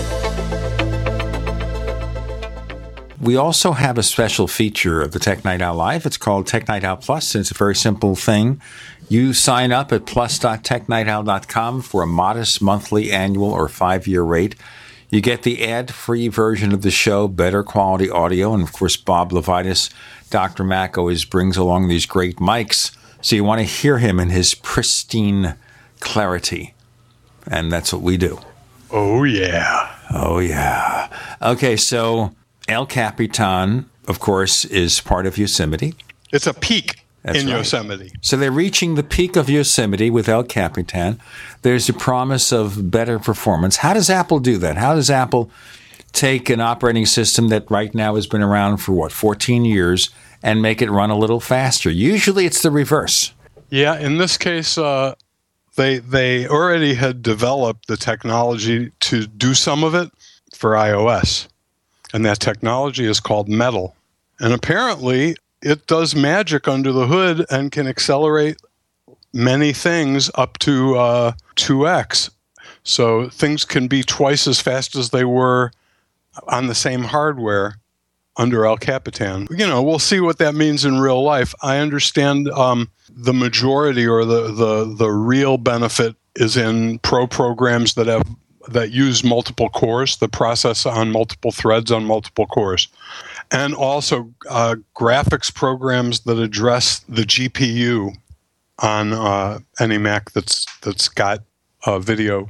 We 3.21 3.35
also 3.35 3.73
have 3.73 3.99
a 3.99 4.03
special 4.03 4.47
feature 4.47 4.99
of 4.99 5.11
the 5.11 5.19
Tech 5.19 5.45
Night 5.45 5.61
Owl 5.61 5.75
Live. 5.75 6.07
It's 6.07 6.17
called 6.17 6.47
Tech 6.47 6.67
Night 6.67 6.83
Owl 6.83 6.97
Plus, 6.97 7.35
and 7.35 7.41
it's 7.41 7.51
a 7.51 7.53
very 7.53 7.75
simple 7.75 8.15
thing. 8.15 8.59
You 9.09 9.33
sign 9.33 9.71
up 9.71 9.91
at 9.91 10.07
plus.technightowl.com 10.07 11.83
for 11.83 12.01
a 12.01 12.07
modest 12.07 12.63
monthly, 12.63 13.11
annual, 13.11 13.51
or 13.51 13.67
five 13.67 14.07
year 14.07 14.23
rate. 14.23 14.55
You 15.11 15.21
get 15.21 15.43
the 15.43 15.67
ad 15.67 15.93
free 15.93 16.29
version 16.29 16.73
of 16.73 16.81
the 16.81 16.89
show, 16.89 17.27
better 17.27 17.61
quality 17.61 18.09
audio, 18.09 18.55
and 18.55 18.63
of 18.63 18.73
course, 18.73 18.97
Bob 18.97 19.31
LeVitus, 19.31 19.93
Dr. 20.31 20.63
Mac 20.63 20.97
always 20.97 21.23
brings 21.23 21.57
along 21.57 21.89
these 21.89 22.07
great 22.07 22.37
mics. 22.37 22.97
So 23.21 23.35
you 23.35 23.43
want 23.43 23.59
to 23.59 23.65
hear 23.65 23.99
him 23.99 24.19
in 24.19 24.29
his 24.29 24.55
pristine 24.55 25.53
clarity. 25.99 26.73
And 27.45 27.71
that's 27.71 27.93
what 27.93 28.01
we 28.01 28.17
do. 28.17 28.39
Oh, 28.89 29.25
yeah. 29.25 29.95
Oh, 30.09 30.39
yeah. 30.39 31.07
Okay, 31.39 31.77
so 31.77 32.33
El 32.71 32.85
Capitan, 32.85 33.89
of 34.07 34.19
course, 34.19 34.65
is 34.65 35.01
part 35.01 35.25
of 35.25 35.37
Yosemite. 35.37 35.93
It's 36.31 36.47
a 36.47 36.53
peak 36.53 37.05
That's 37.23 37.39
in 37.39 37.47
right. 37.47 37.57
Yosemite. 37.57 38.11
So 38.21 38.37
they're 38.37 38.51
reaching 38.51 38.95
the 38.95 39.03
peak 39.03 39.35
of 39.35 39.49
Yosemite 39.49 40.09
with 40.09 40.29
El 40.29 40.43
Capitan. 40.43 41.19
There's 41.61 41.89
a 41.89 41.93
promise 41.93 42.51
of 42.51 42.89
better 42.89 43.19
performance. 43.19 43.77
How 43.77 43.93
does 43.93 44.09
Apple 44.09 44.39
do 44.39 44.57
that? 44.57 44.77
How 44.77 44.95
does 44.95 45.09
Apple 45.09 45.51
take 46.13 46.49
an 46.49 46.59
operating 46.59 47.05
system 47.05 47.49
that 47.49 47.69
right 47.69 47.93
now 47.93 48.15
has 48.15 48.27
been 48.27 48.41
around 48.41 48.77
for 48.77 48.93
what, 48.93 49.11
14 49.11 49.65
years 49.65 50.09
and 50.43 50.61
make 50.61 50.81
it 50.81 50.89
run 50.89 51.09
a 51.09 51.17
little 51.17 51.39
faster. 51.39 51.89
Usually 51.89 52.45
it's 52.45 52.61
the 52.61 52.71
reverse. 52.71 53.33
Yeah, 53.69 53.97
in 53.97 54.17
this 54.17 54.37
case, 54.37 54.77
uh, 54.77 55.15
they 55.75 55.99
they 55.99 56.47
already 56.47 56.95
had 56.95 57.21
developed 57.21 57.87
the 57.87 57.95
technology 57.95 58.91
to 59.01 59.27
do 59.27 59.53
some 59.53 59.83
of 59.83 59.95
it 59.95 60.11
for 60.53 60.71
iOS, 60.71 61.47
and 62.13 62.25
that 62.25 62.39
technology 62.39 63.05
is 63.05 63.19
called 63.19 63.47
Metal. 63.47 63.95
And 64.39 64.53
apparently, 64.53 65.35
it 65.61 65.87
does 65.87 66.15
magic 66.15 66.67
under 66.67 66.91
the 66.91 67.07
hood 67.07 67.45
and 67.49 67.71
can 67.71 67.87
accelerate 67.87 68.57
many 69.33 69.73
things 69.73 70.29
up 70.35 70.57
to 70.59 70.97
uh, 70.97 71.31
2x. 71.55 72.31
So 72.83 73.29
things 73.29 73.63
can 73.63 73.87
be 73.87 74.03
twice 74.03 74.47
as 74.47 74.59
fast 74.59 74.95
as 74.95 75.11
they 75.11 75.23
were 75.23 75.71
on 76.47 76.67
the 76.67 76.75
same 76.75 77.03
hardware 77.03 77.75
under 78.37 78.65
El 78.65 78.77
Capitan. 78.77 79.47
You 79.51 79.67
know, 79.67 79.83
we'll 79.83 79.99
see 79.99 80.19
what 80.19 80.37
that 80.39 80.55
means 80.55 80.85
in 80.85 80.99
real 80.99 81.21
life. 81.21 81.53
I 81.61 81.77
understand 81.77 82.49
um, 82.49 82.89
the 83.09 83.33
majority 83.33 84.07
or 84.07 84.25
the, 84.25 84.51
the, 84.51 84.95
the 84.97 85.11
real 85.11 85.57
benefit 85.57 86.15
is 86.35 86.57
in 86.57 86.99
pro 86.99 87.27
programs 87.27 87.93
that 87.95 88.07
have 88.07 88.23
that 88.69 88.91
use 88.91 89.23
multiple 89.23 89.69
cores, 89.69 90.17
the 90.17 90.29
process 90.29 90.85
on 90.85 91.11
multiple 91.11 91.51
threads 91.51 91.91
on 91.91 92.05
multiple 92.05 92.45
cores, 92.45 92.87
and 93.51 93.73
also 93.73 94.31
uh, 94.49 94.75
graphics 94.95 95.53
programs 95.53 96.21
that 96.21 96.37
address 96.37 96.99
the 97.09 97.23
GPU 97.23 98.15
on 98.79 99.13
uh, 99.13 99.59
any 99.79 99.97
Mac 99.97 100.31
that's 100.31 100.65
that's 100.81 101.09
got 101.09 101.39
a 101.85 101.99
video, 101.99 102.49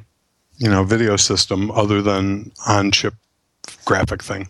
you 0.58 0.70
know, 0.70 0.84
video 0.84 1.16
system 1.16 1.72
other 1.72 2.02
than 2.02 2.52
on 2.68 2.92
chip 2.92 3.14
graphic 3.86 4.24
thing. 4.24 4.48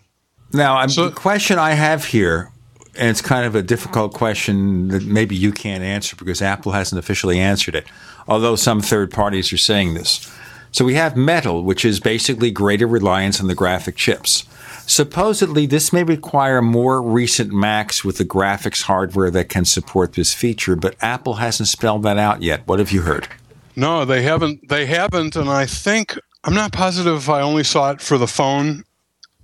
Now, 0.52 0.76
I'm, 0.76 0.88
so, 0.88 1.08
the 1.08 1.14
question 1.14 1.58
I 1.58 1.72
have 1.72 2.04
here, 2.04 2.50
and 2.96 3.08
it's 3.08 3.22
kind 3.22 3.46
of 3.46 3.54
a 3.54 3.62
difficult 3.62 4.12
question 4.12 4.88
that 4.88 5.04
maybe 5.04 5.34
you 5.34 5.50
can't 5.50 5.82
answer 5.82 6.14
because 6.16 6.42
Apple 6.42 6.72
hasn't 6.72 6.98
officially 6.98 7.38
answered 7.38 7.74
it, 7.74 7.86
although 8.28 8.56
some 8.56 8.80
third 8.80 9.10
parties 9.10 9.52
are 9.52 9.58
saying 9.58 9.94
this. 9.94 10.30
So 10.72 10.86
we 10.86 10.94
have 10.94 11.16
Metal, 11.16 11.62
which 11.62 11.84
is 11.84 12.00
basically 12.00 12.50
greater 12.50 12.86
reliance 12.86 13.40
on 13.40 13.46
the 13.46 13.54
graphic 13.54 13.94
chips. 13.94 14.44
Supposedly, 14.86 15.66
this 15.66 15.92
may 15.92 16.02
require 16.02 16.60
more 16.60 17.00
recent 17.00 17.52
Macs 17.52 18.04
with 18.04 18.18
the 18.18 18.24
graphics 18.24 18.82
hardware 18.82 19.30
that 19.30 19.48
can 19.48 19.64
support 19.64 20.14
this 20.14 20.34
feature, 20.34 20.74
but 20.74 20.96
Apple 21.00 21.34
hasn't 21.34 21.68
spelled 21.68 22.02
that 22.02 22.18
out 22.18 22.42
yet. 22.42 22.66
What 22.66 22.78
have 22.78 22.90
you 22.90 23.02
heard? 23.02 23.28
No, 23.76 24.04
they 24.04 24.22
haven't. 24.22 24.68
They 24.68 24.86
haven't, 24.86 25.36
and 25.36 25.48
I 25.48 25.66
think 25.66 26.18
I'm 26.44 26.54
not 26.54 26.72
positive 26.72 27.28
I 27.30 27.42
only 27.42 27.64
saw 27.64 27.90
it 27.90 28.00
for 28.00 28.18
the 28.18 28.26
phone 28.26 28.84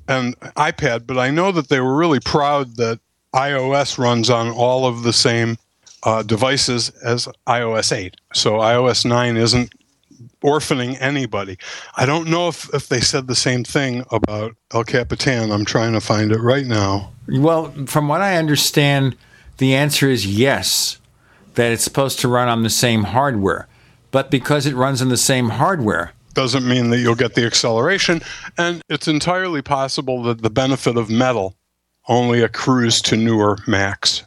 and 0.09 0.39
iPad, 0.41 1.07
but 1.07 1.19
I 1.19 1.31
know 1.31 1.53
that 1.53 1.69
they 1.69 1.81
were 1.81 1.97
really 1.97 2.21
proud 2.21 2.77
that 2.77 2.99
iOS 3.35 3.99
runs 3.99 4.31
on 4.31 4.49
all 4.49 4.87
of 4.87 5.03
the 5.03 5.13
same 5.13 5.59
uh, 6.03 6.23
devices 6.23 6.91
as 7.05 7.29
iOS 7.47 7.95
8. 7.95 8.17
So 8.33 8.55
iOS 8.55 9.05
9 9.05 9.37
isn't 9.37 9.73
orphaning 10.43 10.97
anybody. 11.01 11.59
I 11.97 12.07
don't 12.07 12.29
know 12.29 12.49
if, 12.49 12.73
if 12.75 12.89
they 12.89 13.01
said 13.01 13.27
the 13.27 13.35
same 13.35 13.65
thing 13.65 14.05
about 14.11 14.57
El 14.73 14.85
Capitan. 14.85 15.51
I'm 15.51 15.65
trying 15.65 15.93
to 15.93 16.01
find 16.01 16.33
it 16.33 16.41
right 16.41 16.67
now. 16.67 17.13
Well, 17.29 17.73
from 17.87 18.09
what 18.09 18.21
I 18.21 18.37
understand, 18.37 19.17
the 19.59 19.75
answer 19.75 20.09
is 20.09 20.27
yes, 20.27 20.99
that 21.55 21.73
it's 21.73 21.85
supposed 21.85 22.21
to 22.21 22.29
run 22.29 22.49
on 22.49 22.63
the 22.63 22.71
same 22.71 23.05
hardware. 23.05 23.69
But 24.11 24.31
because 24.31 24.65
it 24.67 24.75
runs 24.75 25.03
on 25.03 25.09
the 25.09 25.17
same 25.17 25.51
hardware, 25.51 26.13
doesn't 26.35 26.69
mean 26.69 26.91
that 26.91 26.99
you'll 26.99 27.17
get 27.17 27.35
the 27.35 27.45
acceleration. 27.45 28.21
And 28.57 28.81
it's 28.89 29.09
entirely 29.09 29.61
possible 29.61 30.23
that 30.23 30.41
the 30.41 30.51
benefit 30.51 30.97
of 30.97 31.11
metal 31.11 31.57
only 32.07 32.43
accrues 32.43 33.03
to 33.03 33.17
newer 33.17 33.59
Macs. 33.67 34.23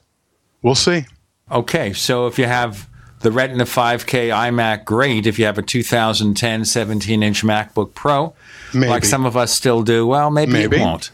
We'll 0.62 0.75
see. 0.75 1.06
Okay, 1.49 1.93
so 1.93 2.27
if 2.27 2.38
you 2.38 2.45
have 2.45 2.88
the 3.21 3.31
Retina 3.31 3.65
5K 3.65 4.29
iMac, 4.29 4.86
great. 4.86 5.27
If 5.27 5.38
you 5.38 5.45
have 5.45 5.57
a 5.57 5.62
2010 5.62 6.65
17 6.65 7.23
inch 7.23 7.43
MacBook 7.43 7.93
Pro, 7.93 8.34
maybe. 8.73 8.89
like 8.89 9.05
some 9.05 9.25
of 9.25 9.38
us 9.38 9.53
still 9.53 9.84
do, 9.84 10.07
well, 10.07 10.31
maybe, 10.31 10.51
maybe. 10.51 10.77
it 10.77 10.81
won't. 10.81 11.12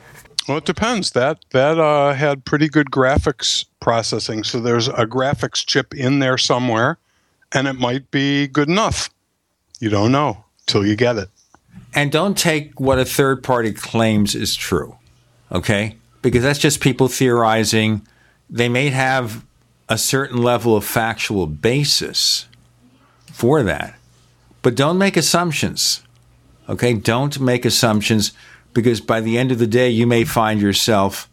Well, 0.47 0.57
it 0.57 0.65
depends. 0.65 1.11
That 1.11 1.43
that 1.51 1.77
uh, 1.77 2.13
had 2.13 2.45
pretty 2.45 2.69
good 2.69 2.89
graphics 2.89 3.65
processing, 3.81 4.43
so 4.43 4.61
there's 4.61 4.87
a 4.87 5.05
graphics 5.05 5.65
chip 5.65 5.93
in 5.93 6.19
there 6.19 6.37
somewhere, 6.37 6.97
and 7.51 7.67
it 7.67 7.73
might 7.73 8.09
be 8.11 8.47
good 8.47 8.69
enough. 8.69 9.09
You 9.79 9.89
don't 9.89 10.11
know 10.11 10.45
till 10.65 10.85
you 10.85 10.95
get 10.95 11.17
it. 11.17 11.29
And 11.93 12.11
don't 12.11 12.37
take 12.37 12.79
what 12.79 12.99
a 12.99 13.05
third 13.05 13.43
party 13.43 13.73
claims 13.73 14.35
is 14.35 14.55
true, 14.55 14.97
okay? 15.51 15.97
Because 16.21 16.43
that's 16.43 16.59
just 16.59 16.79
people 16.79 17.07
theorizing. 17.07 18.07
They 18.49 18.69
may 18.69 18.89
have 18.89 19.45
a 19.89 19.97
certain 19.97 20.41
level 20.41 20.75
of 20.75 20.85
factual 20.85 21.47
basis 21.47 22.47
for 23.31 23.63
that. 23.63 23.95
But 24.61 24.75
don't 24.75 24.97
make 24.97 25.15
assumptions. 25.15 26.01
Okay? 26.67 26.93
Don't 26.93 27.39
make 27.39 27.65
assumptions 27.65 28.33
because 28.73 28.99
by 28.99 29.21
the 29.21 29.37
end 29.37 29.51
of 29.51 29.59
the 29.59 29.67
day, 29.67 29.89
you 29.89 30.05
may 30.05 30.23
find 30.23 30.61
yourself 30.61 31.29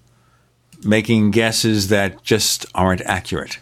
making 0.85 1.31
guesses 1.31 1.89
that 1.89 2.23
just 2.23 2.67
aren't 2.75 3.01
accurate. 3.03 3.59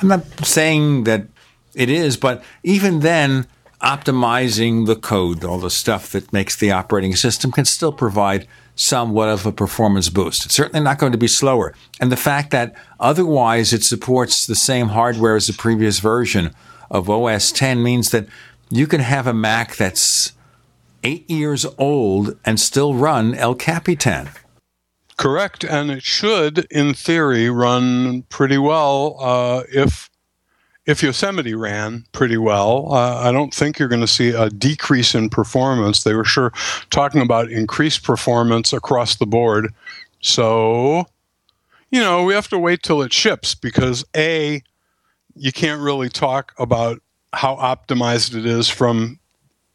I'm 0.00 0.08
not 0.08 0.24
saying 0.46 1.04
that 1.04 1.26
it 1.74 1.90
is, 1.90 2.16
but 2.16 2.42
even 2.62 3.00
then, 3.00 3.46
optimizing 3.82 4.86
the 4.86 4.96
code, 4.96 5.44
all 5.44 5.58
the 5.58 5.70
stuff 5.70 6.10
that 6.12 6.32
makes 6.32 6.56
the 6.56 6.72
operating 6.72 7.14
system, 7.16 7.52
can 7.52 7.64
still 7.64 7.92
provide 7.92 8.46
somewhat 8.80 9.28
of 9.28 9.46
a 9.46 9.52
performance 9.52 10.08
boost. 10.08 10.46
It's 10.46 10.54
certainly 10.54 10.82
not 10.82 10.98
going 10.98 11.12
to 11.12 11.18
be 11.18 11.28
slower. 11.28 11.74
And 12.00 12.10
the 12.10 12.16
fact 12.16 12.50
that 12.50 12.74
otherwise 12.98 13.72
it 13.72 13.84
supports 13.84 14.46
the 14.46 14.54
same 14.54 14.88
hardware 14.88 15.36
as 15.36 15.46
the 15.46 15.52
previous 15.52 15.98
version 16.00 16.54
of 16.90 17.08
OS 17.08 17.52
10 17.52 17.82
means 17.82 18.10
that 18.10 18.26
you 18.70 18.86
can 18.86 19.00
have 19.00 19.26
a 19.26 19.34
Mac 19.34 19.76
that's 19.76 20.32
eight 21.04 21.28
years 21.30 21.66
old 21.78 22.38
and 22.44 22.58
still 22.58 22.94
run 22.94 23.34
El 23.34 23.54
Capitan. 23.54 24.30
Correct. 25.16 25.64
And 25.64 25.90
it 25.90 26.02
should, 26.02 26.66
in 26.70 26.94
theory, 26.94 27.50
run 27.50 28.22
pretty 28.30 28.58
well 28.58 29.16
uh, 29.20 29.62
if 29.70 30.09
if 30.86 31.02
Yosemite 31.02 31.54
ran 31.54 32.04
pretty 32.12 32.36
well, 32.36 32.92
uh, 32.92 33.16
I 33.22 33.32
don't 33.32 33.52
think 33.52 33.78
you're 33.78 33.88
going 33.88 34.00
to 34.00 34.06
see 34.06 34.30
a 34.30 34.48
decrease 34.50 35.14
in 35.14 35.28
performance. 35.28 36.02
They 36.02 36.14
were 36.14 36.24
sure 36.24 36.52
talking 36.90 37.20
about 37.20 37.50
increased 37.50 38.02
performance 38.02 38.72
across 38.72 39.16
the 39.16 39.26
board. 39.26 39.74
So, 40.20 41.06
you 41.90 42.00
know, 42.00 42.24
we 42.24 42.34
have 42.34 42.48
to 42.48 42.58
wait 42.58 42.82
till 42.82 43.02
it 43.02 43.12
ships 43.12 43.54
because 43.54 44.04
A, 44.16 44.62
you 45.36 45.52
can't 45.52 45.80
really 45.80 46.08
talk 46.08 46.52
about 46.58 47.00
how 47.32 47.56
optimized 47.56 48.34
it 48.34 48.46
is 48.46 48.68
from 48.68 49.18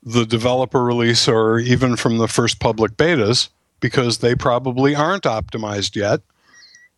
the 0.03 0.25
developer 0.25 0.83
release 0.83 1.27
or 1.27 1.59
even 1.59 1.95
from 1.95 2.17
the 2.17 2.27
first 2.27 2.59
public 2.59 2.93
betas 2.93 3.49
because 3.79 4.19
they 4.19 4.35
probably 4.35 4.95
aren't 4.95 5.23
optimized 5.23 5.95
yet 5.95 6.21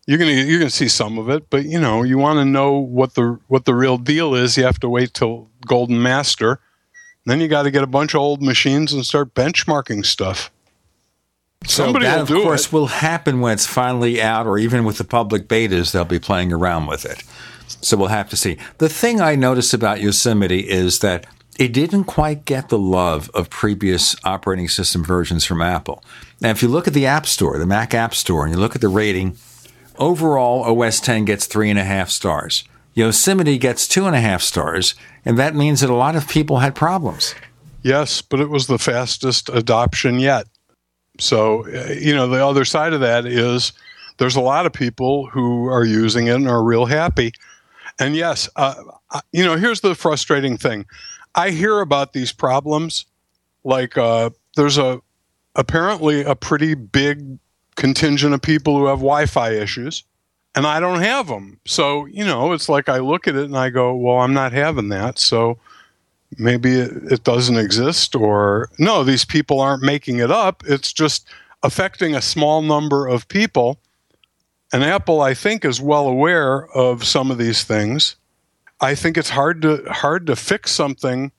you're 0.07 0.17
gonna 0.17 0.31
you're 0.31 0.59
gonna 0.59 0.69
see 0.69 0.87
some 0.87 1.19
of 1.19 1.29
it, 1.29 1.49
but 1.49 1.65
you 1.65 1.79
know 1.79 2.01
you 2.01 2.17
want 2.17 2.39
to 2.39 2.45
know 2.45 2.73
what 2.73 3.13
the 3.13 3.39
what 3.47 3.65
the 3.65 3.75
real 3.75 3.97
deal 3.97 4.33
is. 4.33 4.57
You 4.57 4.63
have 4.63 4.79
to 4.79 4.89
wait 4.89 5.13
till 5.13 5.49
Golden 5.65 6.01
Master, 6.01 6.59
then 7.25 7.41
you 7.41 7.47
got 7.49 7.63
to 7.63 7.71
get 7.71 7.83
a 7.83 7.87
bunch 7.87 8.15
of 8.15 8.21
old 8.21 8.41
machines 8.41 8.93
and 8.93 9.05
start 9.05 9.33
benchmarking 9.33 10.05
stuff. 10.05 10.49
So 11.65 11.85
Somebody 11.85 12.05
that, 12.05 12.21
of 12.21 12.27
course, 12.29 12.67
it. 12.67 12.73
will 12.73 12.87
happen 12.87 13.41
when 13.41 13.53
it's 13.53 13.65
finally 13.65 14.21
out, 14.21 14.47
or 14.47 14.57
even 14.57 14.85
with 14.85 14.97
the 14.97 15.03
public 15.03 15.47
betas, 15.47 15.91
they'll 15.91 16.05
be 16.05 16.19
playing 16.19 16.53
around 16.53 16.85
with 16.85 17.03
it. 17.03 17.23
So 17.67 17.97
we'll 17.97 18.07
have 18.07 18.29
to 18.29 18.37
see. 18.37 18.57
The 18.77 18.87
thing 18.87 19.19
I 19.19 19.35
noticed 19.35 19.73
about 19.73 19.99
Yosemite 19.99 20.69
is 20.69 20.99
that 20.99 21.25
it 21.59 21.73
didn't 21.73 22.05
quite 22.05 22.45
get 22.45 22.69
the 22.69 22.77
love 22.77 23.29
of 23.33 23.49
previous 23.49 24.15
operating 24.23 24.69
system 24.69 25.03
versions 25.03 25.43
from 25.43 25.61
Apple. 25.61 26.03
Now, 26.39 26.51
if 26.51 26.61
you 26.61 26.69
look 26.69 26.87
at 26.87 26.93
the 26.93 27.07
App 27.07 27.25
Store, 27.25 27.57
the 27.57 27.65
Mac 27.65 27.93
App 27.93 28.13
Store, 28.13 28.45
and 28.45 28.53
you 28.53 28.59
look 28.59 28.75
at 28.75 28.81
the 28.81 28.87
rating, 28.87 29.35
Overall, 29.97 30.63
OS 30.63 30.99
10 30.99 31.25
gets 31.25 31.45
three 31.45 31.69
and 31.69 31.79
a 31.79 31.83
half 31.83 32.09
stars. 32.09 32.63
Yosemite 32.93 33.57
gets 33.57 33.87
two 33.87 34.07
and 34.07 34.15
a 34.15 34.19
half 34.19 34.41
stars, 34.41 34.95
and 35.23 35.37
that 35.37 35.55
means 35.55 35.81
that 35.81 35.89
a 35.89 35.95
lot 35.95 36.15
of 36.15 36.27
people 36.27 36.59
had 36.59 36.75
problems. 36.75 37.35
Yes, 37.83 38.21
but 38.21 38.39
it 38.39 38.49
was 38.49 38.67
the 38.67 38.79
fastest 38.79 39.49
adoption 39.49 40.19
yet. 40.19 40.47
So, 41.19 41.67
uh, 41.67 41.93
you 41.93 42.15
know, 42.15 42.27
the 42.27 42.45
other 42.45 42.65
side 42.65 42.93
of 42.93 43.01
that 43.01 43.25
is 43.25 43.71
there's 44.17 44.35
a 44.35 44.41
lot 44.41 44.65
of 44.65 44.73
people 44.73 45.27
who 45.27 45.67
are 45.67 45.85
using 45.85 46.27
it 46.27 46.35
and 46.35 46.47
are 46.47 46.63
real 46.63 46.85
happy. 46.85 47.33
And 47.99 48.15
yes, 48.15 48.49
uh, 48.55 48.75
you 49.31 49.45
know, 49.45 49.55
here's 49.57 49.81
the 49.81 49.95
frustrating 49.95 50.57
thing 50.57 50.85
I 51.35 51.51
hear 51.51 51.79
about 51.79 52.13
these 52.13 52.31
problems. 52.31 53.05
Like, 53.63 53.97
uh, 53.97 54.31
there's 54.55 54.77
a 54.77 55.01
apparently 55.55 56.23
a 56.23 56.35
pretty 56.35 56.73
big 56.75 57.39
contingent 57.77 58.33
of 58.33 58.41
people 58.41 58.77
who 58.77 58.87
have 58.87 58.99
Wi-Fi 58.99 59.51
issues, 59.51 60.03
and 60.55 60.67
I 60.67 60.81
don't 60.81 61.01
have 61.01 61.27
them. 61.27 61.59
So 61.65 62.05
you 62.07 62.25
know, 62.25 62.53
it's 62.53 62.69
like 62.69 62.89
I 62.89 62.99
look 62.99 63.27
at 63.27 63.35
it 63.35 63.45
and 63.45 63.57
I 63.57 63.69
go, 63.71 63.95
"Well, 63.95 64.19
I'm 64.19 64.33
not 64.33 64.53
having 64.53 64.89
that." 64.89 65.19
So 65.19 65.59
maybe 66.37 66.73
it, 66.73 66.91
it 67.11 67.23
doesn't 67.23 67.57
exist, 67.57 68.15
or 68.15 68.69
no, 68.79 69.03
these 69.03 69.25
people 69.25 69.61
aren't 69.61 69.83
making 69.83 70.19
it 70.19 70.31
up. 70.31 70.63
It's 70.67 70.93
just 70.93 71.27
affecting 71.63 72.15
a 72.15 72.21
small 72.21 72.61
number 72.61 73.07
of 73.07 73.27
people, 73.29 73.79
And 74.73 74.83
Apple, 74.83 75.21
I 75.21 75.33
think, 75.33 75.63
is 75.63 75.79
well 75.79 76.07
aware 76.07 76.67
of 76.75 77.05
some 77.05 77.31
of 77.31 77.37
these 77.37 77.63
things. 77.63 78.15
I 78.81 78.95
think 78.95 79.17
it's 79.17 79.29
hard 79.29 79.61
to 79.63 79.83
hard 79.89 80.27
to 80.27 80.35
fix 80.35 80.71
something 80.71 81.31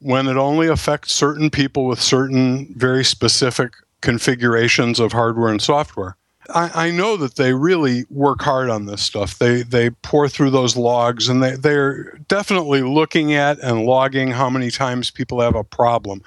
when 0.00 0.28
it 0.28 0.36
only 0.36 0.68
affects 0.68 1.12
certain 1.14 1.50
people 1.50 1.86
with 1.86 2.00
certain 2.00 2.72
very 2.76 3.04
specific 3.04 3.72
configurations 4.06 5.00
of 5.00 5.12
hardware 5.12 5.50
and 5.50 5.60
software. 5.60 6.16
I, 6.54 6.86
I, 6.86 6.90
know 6.92 7.16
that 7.16 7.34
they 7.34 7.54
really 7.54 8.04
work 8.08 8.40
hard 8.40 8.70
on 8.70 8.86
this 8.86 9.02
stuff. 9.02 9.36
They 9.36 9.62
they 9.64 9.90
pour 9.90 10.28
through 10.28 10.50
those 10.50 10.76
logs 10.76 11.28
and 11.28 11.42
they, 11.42 11.56
they're 11.56 12.12
definitely 12.28 12.82
looking 12.82 13.34
at 13.34 13.58
and 13.58 13.84
logging 13.84 14.28
how 14.28 14.48
many 14.48 14.70
times 14.70 15.10
people 15.10 15.40
have 15.40 15.56
a 15.56 15.64
problem. 15.64 16.22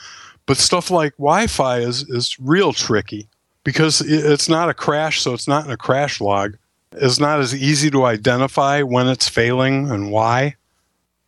But 0.46 0.58
stuff 0.58 0.92
like 0.92 1.14
Wi-Fi 1.14 1.78
is 1.80 2.04
is 2.10 2.36
real 2.38 2.74
tricky 2.74 3.30
because 3.64 4.02
it's 4.02 4.50
not 4.50 4.68
a 4.68 4.74
crash, 4.74 5.22
so 5.22 5.34
it's 5.34 5.48
not 5.48 5.64
in 5.64 5.72
a 5.72 5.78
crash 5.78 6.20
log. 6.20 6.58
It's 6.92 7.20
not 7.20 7.40
as 7.40 7.56
easy 7.56 7.90
to 7.92 8.04
identify 8.04 8.82
when 8.82 9.08
it's 9.08 9.30
failing 9.30 9.90
and 9.90 10.12
why. 10.12 10.58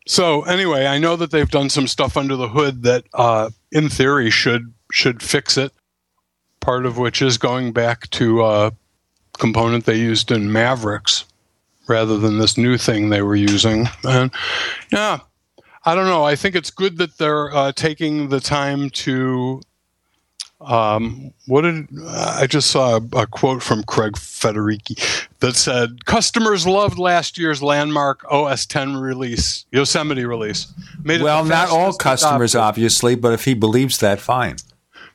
So 0.06 0.42
anyway, 0.42 0.86
I 0.86 0.98
know 0.98 1.16
that 1.16 1.32
they've 1.32 1.50
done 1.50 1.70
some 1.70 1.88
stuff 1.88 2.18
under 2.18 2.36
the 2.36 2.50
hood 2.50 2.84
that, 2.84 3.06
uh, 3.14 3.52
in 3.72 3.88
theory, 3.88 4.30
should 4.30 4.74
should 4.92 5.24
fix 5.24 5.58
it. 5.58 5.72
Part 6.62 6.86
of 6.86 6.98
which 6.98 7.22
is 7.22 7.38
going 7.38 7.74
back 7.74 8.10
to 8.12 8.44
a 8.44 8.72
component 9.38 9.86
they 9.86 9.98
used 9.98 10.32
in 10.32 10.52
Mavericks 10.52 11.26
rather 11.88 12.18
than 12.18 12.38
this 12.38 12.58
new 12.58 12.78
thing 12.78 13.10
they 13.10 13.22
were 13.22 13.36
using. 13.36 13.88
And 14.04 14.32
yeah, 14.92 15.20
I 15.86 15.96
don't 15.96 16.06
know. 16.06 16.24
I 16.24 16.36
think 16.36 16.56
it's 16.56 16.72
good 16.72 16.98
that 16.98 17.18
they're 17.18 17.54
uh, 17.54 17.72
taking 17.74 18.30
the 18.30 18.40
time 18.40 18.90
to. 18.92 19.62
Um, 20.60 21.34
what 21.48 21.62
did 21.62 21.88
I 22.08 22.46
just 22.46 22.70
saw 22.70 22.98
a, 22.98 23.22
a, 23.22 23.26
quote 23.26 23.64
from 23.64 23.82
Craig 23.82 24.14
Federighi 24.14 25.28
that 25.40 25.56
said, 25.56 26.06
"Customers 26.06 26.68
loved 26.68 27.00
last 27.00 27.36
year's 27.40 27.64
landmark 27.64 28.24
OS 28.30 28.68
10 28.68 28.98
release, 28.98 29.66
Yosemite 29.72 30.24
release. 30.24 30.72
Well, 31.04 31.46
not 31.46 31.70
all 31.70 31.94
customers, 31.94 32.54
adopted. 32.54 32.68
obviously, 32.68 33.16
but 33.16 33.34
if 33.34 33.46
he 33.46 33.56
believes 33.56 33.98
that, 34.00 34.22
fine. 34.22 34.58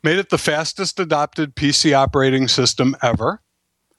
Made 0.07 0.21
it 0.21 0.31
the 0.31 0.39
fastest 0.39 1.01
adopted 1.01 1.57
PC 1.57 1.93
operating 1.93 2.47
system 2.47 2.97
ever. 3.03 3.43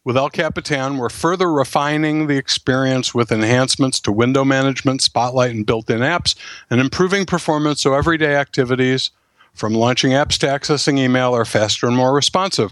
With 0.05 0.15
El 0.15 0.29
Capitan, 0.29 0.97
we're 0.97 1.09
further 1.09 1.51
refining 1.51 2.27
the 2.27 2.37
experience 2.37 3.13
with 3.13 3.29
enhancements 3.29 3.99
to 3.99 4.13
window 4.13 4.45
management, 4.45 5.01
Spotlight, 5.01 5.51
and 5.51 5.65
built 5.65 5.89
in 5.89 5.99
apps, 5.99 6.33
and 6.69 6.79
improving 6.79 7.25
performance 7.25 7.81
so 7.81 7.93
everyday 7.93 8.37
activities 8.37 9.11
from 9.53 9.73
launching 9.73 10.11
apps 10.11 10.37
to 10.37 10.45
accessing 10.45 10.97
email 10.97 11.35
are 11.35 11.43
faster 11.43 11.87
and 11.87 11.97
more 11.97 12.13
responsive. 12.13 12.71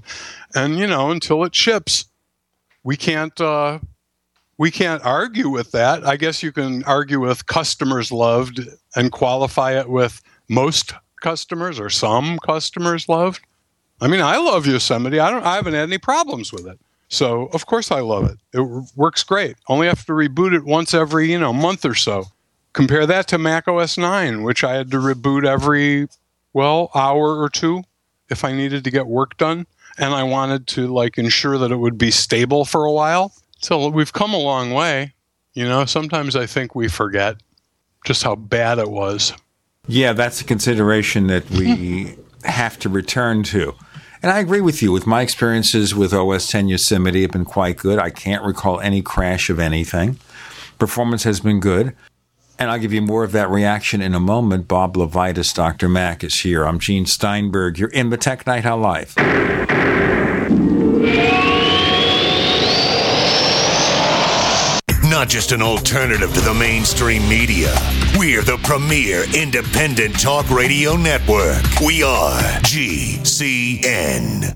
And, 0.55 0.79
you 0.79 0.87
know, 0.87 1.11
until 1.11 1.43
it 1.43 1.53
ships, 1.53 2.05
we 2.85 2.95
can't. 2.95 3.41
Uh, 3.41 3.79
we 4.57 4.71
can't 4.71 5.03
argue 5.03 5.49
with 5.49 5.73
that. 5.73 6.07
I 6.07 6.15
guess 6.15 6.41
you 6.41 6.53
can 6.53 6.85
argue 6.85 7.19
with 7.19 7.47
customers 7.47 8.13
loved 8.13 8.61
and 8.95 9.11
qualify 9.11 9.77
it 9.77 9.89
with 9.89 10.21
most 10.47 10.93
customers 11.21 11.79
or 11.79 11.89
some 11.89 12.39
customers 12.39 13.07
loved. 13.09 13.41
I 14.01 14.07
mean, 14.07 14.21
I 14.21 14.37
love 14.37 14.67
Yosemite. 14.67 15.19
I 15.19 15.31
don't. 15.31 15.45
I 15.45 15.55
haven't 15.55 15.73
had 15.73 15.83
any 15.83 15.97
problems 15.97 16.51
with 16.51 16.67
it. 16.67 16.79
So 17.07 17.47
of 17.47 17.65
course 17.65 17.91
I 17.91 17.99
love 18.01 18.25
it. 18.25 18.37
It 18.53 18.61
works 18.95 19.23
great. 19.23 19.55
Only 19.67 19.87
have 19.87 20.05
to 20.05 20.11
reboot 20.11 20.53
it 20.53 20.65
once 20.65 20.93
every 20.93 21.31
you 21.31 21.39
know 21.39 21.53
month 21.53 21.85
or 21.85 21.95
so. 21.95 22.25
Compare 22.73 23.05
that 23.05 23.27
to 23.29 23.37
Mac 23.37 23.67
OS 23.67 23.97
9, 23.97 24.43
which 24.43 24.63
I 24.63 24.73
had 24.73 24.91
to 24.91 24.97
reboot 24.97 25.45
every 25.45 26.07
well 26.53 26.91
hour 26.93 27.39
or 27.39 27.49
two 27.49 27.83
if 28.29 28.43
I 28.43 28.51
needed 28.51 28.83
to 28.83 28.91
get 28.91 29.07
work 29.07 29.37
done, 29.37 29.67
and 29.97 30.13
I 30.13 30.23
wanted 30.23 30.67
to 30.67 30.87
like 30.87 31.17
ensure 31.17 31.57
that 31.57 31.71
it 31.71 31.77
would 31.77 31.97
be 31.97 32.11
stable 32.11 32.65
for 32.65 32.85
a 32.85 32.91
while. 32.91 33.33
So 33.59 33.87
we've 33.89 34.13
come 34.13 34.33
a 34.33 34.39
long 34.39 34.71
way. 34.71 35.13
You 35.53 35.65
know, 35.65 35.85
sometimes 35.85 36.35
I 36.35 36.45
think 36.45 36.75
we 36.75 36.89
forget 36.89 37.37
just 38.05 38.23
how 38.23 38.35
bad 38.35 38.77
it 38.77 38.89
was. 38.89 39.31
Yeah, 39.87 40.13
that's 40.13 40.41
a 40.41 40.43
consideration 40.43 41.27
that 41.27 41.49
we 41.49 42.15
have 42.43 42.79
to 42.79 42.89
return 42.89 43.43
to. 43.43 43.73
And 44.21 44.31
I 44.31 44.39
agree 44.39 44.61
with 44.61 44.81
you. 44.81 44.91
With 44.91 45.05
my 45.05 45.21
experiences 45.21 45.93
with 45.93 46.13
OS 46.13 46.49
10 46.49 46.67
Yosemite 46.67 47.21
have 47.21 47.31
been 47.31 47.45
quite 47.45 47.77
good. 47.77 47.99
I 47.99 48.09
can't 48.09 48.43
recall 48.43 48.79
any 48.79 49.01
crash 49.01 49.49
of 49.49 49.59
anything. 49.59 50.17
Performance 50.79 51.23
has 51.23 51.39
been 51.39 51.59
good. 51.59 51.95
And 52.57 52.71
I'll 52.71 52.79
give 52.79 52.93
you 52.93 53.01
more 53.01 53.23
of 53.23 53.33
that 53.33 53.49
reaction 53.49 54.01
in 54.01 54.15
a 54.15 54.19
moment. 54.19 54.67
Bob 54.67 54.95
LeVitus, 54.95 55.53
Dr. 55.53 55.89
Mac 55.89 56.23
is 56.23 56.39
here. 56.39 56.65
I'm 56.65 56.79
Gene 56.79 57.05
Steinberg. 57.05 57.77
You're 57.77 57.89
in 57.89 58.09
the 58.09 58.17
Tech 58.17 58.47
Night 58.47 58.65
Owl 58.65 58.79
Live. 58.79 59.13
Not 65.25 65.31
just 65.31 65.53
an 65.53 65.63
alternative 65.63 66.31
to 66.35 66.41
the 66.41 66.53
mainstream 66.53 67.27
media. 67.27 67.73
We're 68.15 68.43
the 68.43 68.59
premier 68.61 69.25
independent 69.33 70.19
talk 70.19 70.47
radio 70.51 70.95
network. 70.95 71.63
We 71.81 72.03
are 72.03 72.39
GCN. 72.61 74.55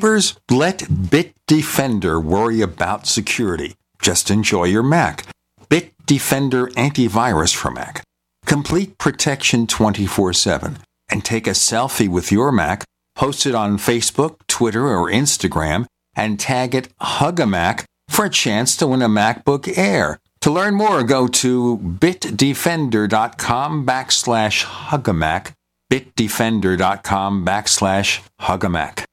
Neighbors, 0.00 0.34
let 0.50 0.78
Bitdefender 0.78 2.24
worry 2.24 2.62
about 2.62 3.06
security. 3.06 3.74
Just 4.00 4.30
enjoy 4.30 4.64
your 4.64 4.82
Mac. 4.82 5.26
Bitdefender 5.68 6.72
antivirus 6.72 7.54
for 7.54 7.70
Mac. 7.70 8.02
Complete 8.46 8.96
protection 8.96 9.66
24 9.66 10.32
7. 10.32 10.78
And 11.10 11.22
take 11.22 11.46
a 11.46 11.50
selfie 11.50 12.08
with 12.08 12.32
your 12.32 12.50
Mac, 12.50 12.84
post 13.14 13.44
it 13.44 13.54
on 13.54 13.76
Facebook, 13.76 14.38
Twitter, 14.48 14.88
or 14.88 15.10
Instagram, 15.10 15.84
and 16.16 16.40
tag 16.40 16.74
it 16.74 16.88
Hugamac 16.98 17.84
for 18.08 18.24
a 18.24 18.30
chance 18.30 18.78
to 18.78 18.86
win 18.86 19.02
a 19.02 19.08
MacBook 19.08 19.70
Air. 19.76 20.18
To 20.40 20.50
learn 20.50 20.76
more, 20.76 21.02
go 21.02 21.28
to 21.28 21.76
bitdefender.com 21.76 23.84
backslash 23.84 24.64
Hugamac, 24.64 25.52
bitdefender.com 25.90 27.44
backslash 27.44 28.22
Hugamac. 28.40 29.04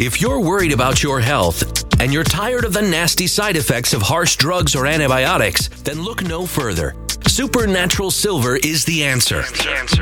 If 0.00 0.18
you're 0.18 0.40
worried 0.40 0.72
about 0.72 1.02
your 1.02 1.20
health 1.20 1.84
and 2.00 2.10
you're 2.10 2.24
tired 2.24 2.64
of 2.64 2.72
the 2.72 2.80
nasty 2.80 3.26
side 3.26 3.54
effects 3.54 3.92
of 3.92 4.00
harsh 4.00 4.36
drugs 4.36 4.74
or 4.74 4.86
antibiotics, 4.86 5.68
then 5.82 6.00
look 6.00 6.22
no 6.22 6.46
further. 6.46 6.96
Supernatural 7.28 8.10
Silver 8.10 8.56
is 8.56 8.86
the 8.86 9.04
answer. 9.04 9.42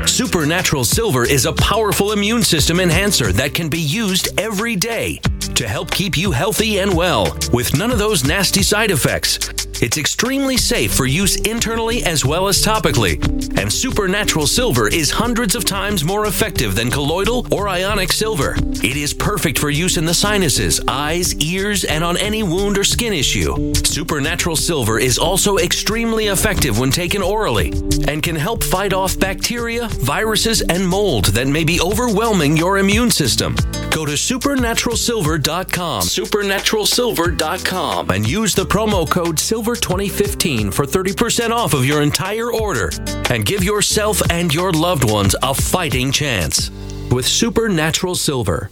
Supernatural 0.07 0.85
Silver 0.85 1.25
is 1.25 1.45
a 1.45 1.51
powerful 1.51 2.13
immune 2.13 2.43
system 2.43 2.79
enhancer 2.79 3.33
that 3.33 3.53
can 3.53 3.67
be 3.67 3.81
used 3.81 4.39
every 4.39 4.77
day 4.77 5.19
to 5.55 5.67
help 5.67 5.91
keep 5.91 6.17
you 6.17 6.31
healthy 6.31 6.79
and 6.79 6.95
well 6.95 7.37
with 7.51 7.77
none 7.77 7.91
of 7.91 7.99
those 7.99 8.23
nasty 8.23 8.63
side 8.63 8.91
effects. 8.91 9.49
It's 9.81 9.97
extremely 9.97 10.57
safe 10.57 10.93
for 10.93 11.05
use 11.05 11.37
internally 11.37 12.03
as 12.03 12.25
well 12.25 12.49
as 12.49 12.61
topically. 12.61 13.17
And 13.57 13.71
Supernatural 13.71 14.45
Silver 14.45 14.89
is 14.89 15.09
hundreds 15.09 15.55
of 15.55 15.63
times 15.63 16.03
more 16.03 16.25
effective 16.25 16.75
than 16.75 16.91
colloidal 16.91 17.47
or 17.53 17.69
ionic 17.69 18.11
silver. 18.11 18.55
It 18.57 18.97
is 18.97 19.13
perfect 19.13 19.57
for 19.57 19.69
use 19.69 19.95
in 19.95 20.03
the 20.03 20.13
sinuses, 20.13 20.81
eyes, 20.89 21.33
ears, 21.35 21.85
and 21.85 22.03
on 22.03 22.17
any 22.17 22.43
wound 22.43 22.77
or 22.77 22.83
skin 22.83 23.13
issue. 23.13 23.73
Supernatural 23.73 24.57
Silver 24.57 24.99
is 24.99 25.17
also 25.17 25.57
extremely 25.57 26.27
effective 26.27 26.77
when 26.77 26.91
taken 26.91 27.21
orally 27.21 27.71
and 28.07 28.21
can 28.21 28.35
help 28.35 28.65
fight 28.65 28.91
off 28.91 29.17
bacteria, 29.17 29.87
viruses, 29.87 30.61
and 30.61 30.85
mold 30.85 31.25
that 31.27 31.47
may 31.47 31.63
be 31.63 31.79
overwhelming 31.79 32.57
your 32.57 32.79
immune 32.79 33.11
system. 33.11 33.55
Go 33.91 34.05
to 34.05 34.13
supernaturalsilver.com, 34.13 35.38
supernaturalsilver.com, 35.41 38.09
and 38.09 38.27
use 38.27 38.55
the 38.55 38.65
promo 38.65 39.09
code 39.09 39.37
SILVER2015 39.37 40.73
for 40.73 40.85
30% 40.85 41.51
off 41.51 41.73
of 41.73 41.85
your 41.85 42.01
entire 42.01 42.51
order. 42.51 42.89
And 43.29 43.45
give 43.45 43.63
yourself 43.63 44.21
and 44.29 44.53
your 44.53 44.71
loved 44.71 45.09
ones 45.09 45.35
a 45.41 45.53
fighting 45.53 46.11
chance. 46.11 46.69
With 47.11 47.27
Supernatural 47.27 48.15
Silver. 48.15 48.71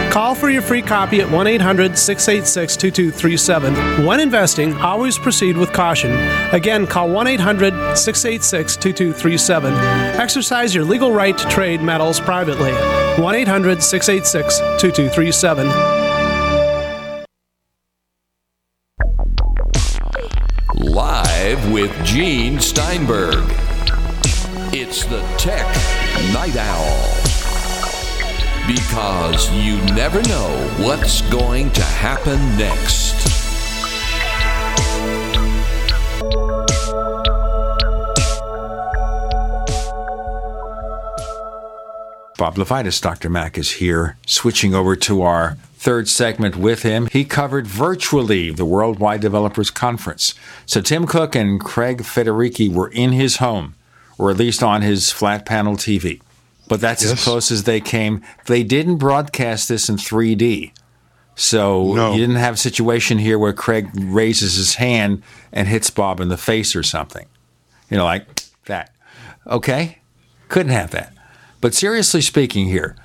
Call 0.11 0.35
for 0.35 0.49
your 0.49 0.61
free 0.61 0.81
copy 0.81 1.21
at 1.21 1.31
1 1.31 1.47
800 1.47 1.97
686 1.97 2.75
2237. 2.75 4.05
When 4.05 4.19
investing, 4.19 4.73
always 4.75 5.17
proceed 5.17 5.55
with 5.55 5.71
caution. 5.71 6.11
Again, 6.51 6.85
call 6.85 7.09
1 7.09 7.27
800 7.27 7.95
686 7.95 8.75
2237. 8.75 9.73
Exercise 10.19 10.75
your 10.75 10.83
legal 10.83 11.13
right 11.13 11.37
to 11.37 11.47
trade 11.47 11.81
metals 11.81 12.19
privately. 12.19 12.73
1 13.23 13.35
800 13.35 13.81
686 13.81 14.59
2237. 14.81 15.67
Live 20.91 21.71
with 21.71 21.95
Gene 22.03 22.59
Steinberg. 22.59 23.45
It's 24.73 25.05
the 25.05 25.21
Tech 25.37 25.65
Night 26.33 26.57
Owl. 26.57 27.20
Because 28.71 29.51
you 29.51 29.75
never 29.93 30.21
know 30.29 30.47
what's 30.79 31.23
going 31.23 31.71
to 31.71 31.83
happen 31.83 32.39
next. 32.57 33.15
Bob 42.37 42.55
LeVitus, 42.55 43.01
Dr. 43.01 43.29
Mac, 43.29 43.57
is 43.57 43.71
here, 43.71 44.15
switching 44.25 44.73
over 44.73 44.95
to 44.95 45.21
our 45.21 45.57
third 45.73 46.07
segment 46.07 46.55
with 46.55 46.83
him. 46.83 47.07
He 47.11 47.25
covered 47.25 47.67
virtually 47.67 48.51
the 48.51 48.63
Worldwide 48.63 49.19
Developers 49.19 49.69
Conference. 49.69 50.33
So 50.65 50.79
Tim 50.79 51.07
Cook 51.07 51.35
and 51.35 51.59
Craig 51.59 52.03
Federighi 52.03 52.73
were 52.73 52.87
in 52.87 53.11
his 53.11 53.35
home, 53.35 53.75
or 54.17 54.31
at 54.31 54.37
least 54.37 54.63
on 54.63 54.81
his 54.81 55.11
flat 55.11 55.45
panel 55.45 55.75
TV. 55.75 56.21
But 56.71 56.79
that's 56.79 57.03
yes. 57.03 57.11
as 57.11 57.23
close 57.25 57.51
as 57.51 57.63
they 57.63 57.81
came. 57.81 58.21
They 58.45 58.63
didn't 58.63 58.95
broadcast 58.95 59.67
this 59.67 59.89
in 59.89 59.97
3D. 59.97 60.71
So 61.35 61.93
no. 61.93 62.13
you 62.13 62.19
didn't 62.21 62.37
have 62.37 62.53
a 62.53 62.57
situation 62.57 63.17
here 63.17 63.37
where 63.37 63.51
Craig 63.51 63.89
raises 63.93 64.55
his 64.55 64.75
hand 64.75 65.21
and 65.51 65.67
hits 65.67 65.89
Bob 65.89 66.21
in 66.21 66.29
the 66.29 66.37
face 66.37 66.73
or 66.73 66.81
something. 66.81 67.25
You 67.89 67.97
know, 67.97 68.05
like 68.05 68.43
that. 68.67 68.95
Okay? 69.47 69.99
Couldn't 70.47 70.71
have 70.71 70.91
that. 70.91 71.13
But 71.59 71.73
seriously 71.73 72.21
speaking, 72.21 72.67
here, 72.67 72.95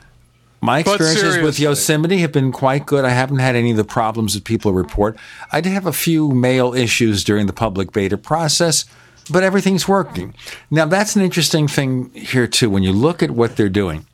my 0.61 0.79
experiences 0.79 1.39
with 1.39 1.59
Yosemite 1.59 2.19
have 2.19 2.31
been 2.31 2.53
quite 2.53 2.87
good. 2.87 3.05
I 3.05 3.11
haven't 3.11 3.41
had 3.41 3.57
any 3.57 3.73
of 3.73 3.77
the 3.77 3.83
problems 3.83 4.35
that 4.35 4.45
people 4.45 4.75
report. 4.75 5.17
I 5.51 5.61
did 5.61 5.73
have 5.73 5.87
a 5.87 5.93
few 5.93 6.31
mail 6.31 6.73
issues 6.73 7.25
during 7.25 7.49
the 7.49 7.53
public 7.53 7.91
beta 7.91 8.17
process, 8.17 8.85
but 9.31 9.43
everything's 9.43 9.89
working. 9.89 10.35
Now, 10.71 10.87
that's 10.87 11.17
an 11.17 11.23
interesting 11.23 11.69
thing 11.69 12.11
here, 12.15 12.47
too, 12.47 12.71
when 12.71 12.83
you 12.83 12.93
look 12.93 13.23
at 13.23 13.31
what 13.31 13.57
they're 13.57 13.69
doing. 13.69 14.07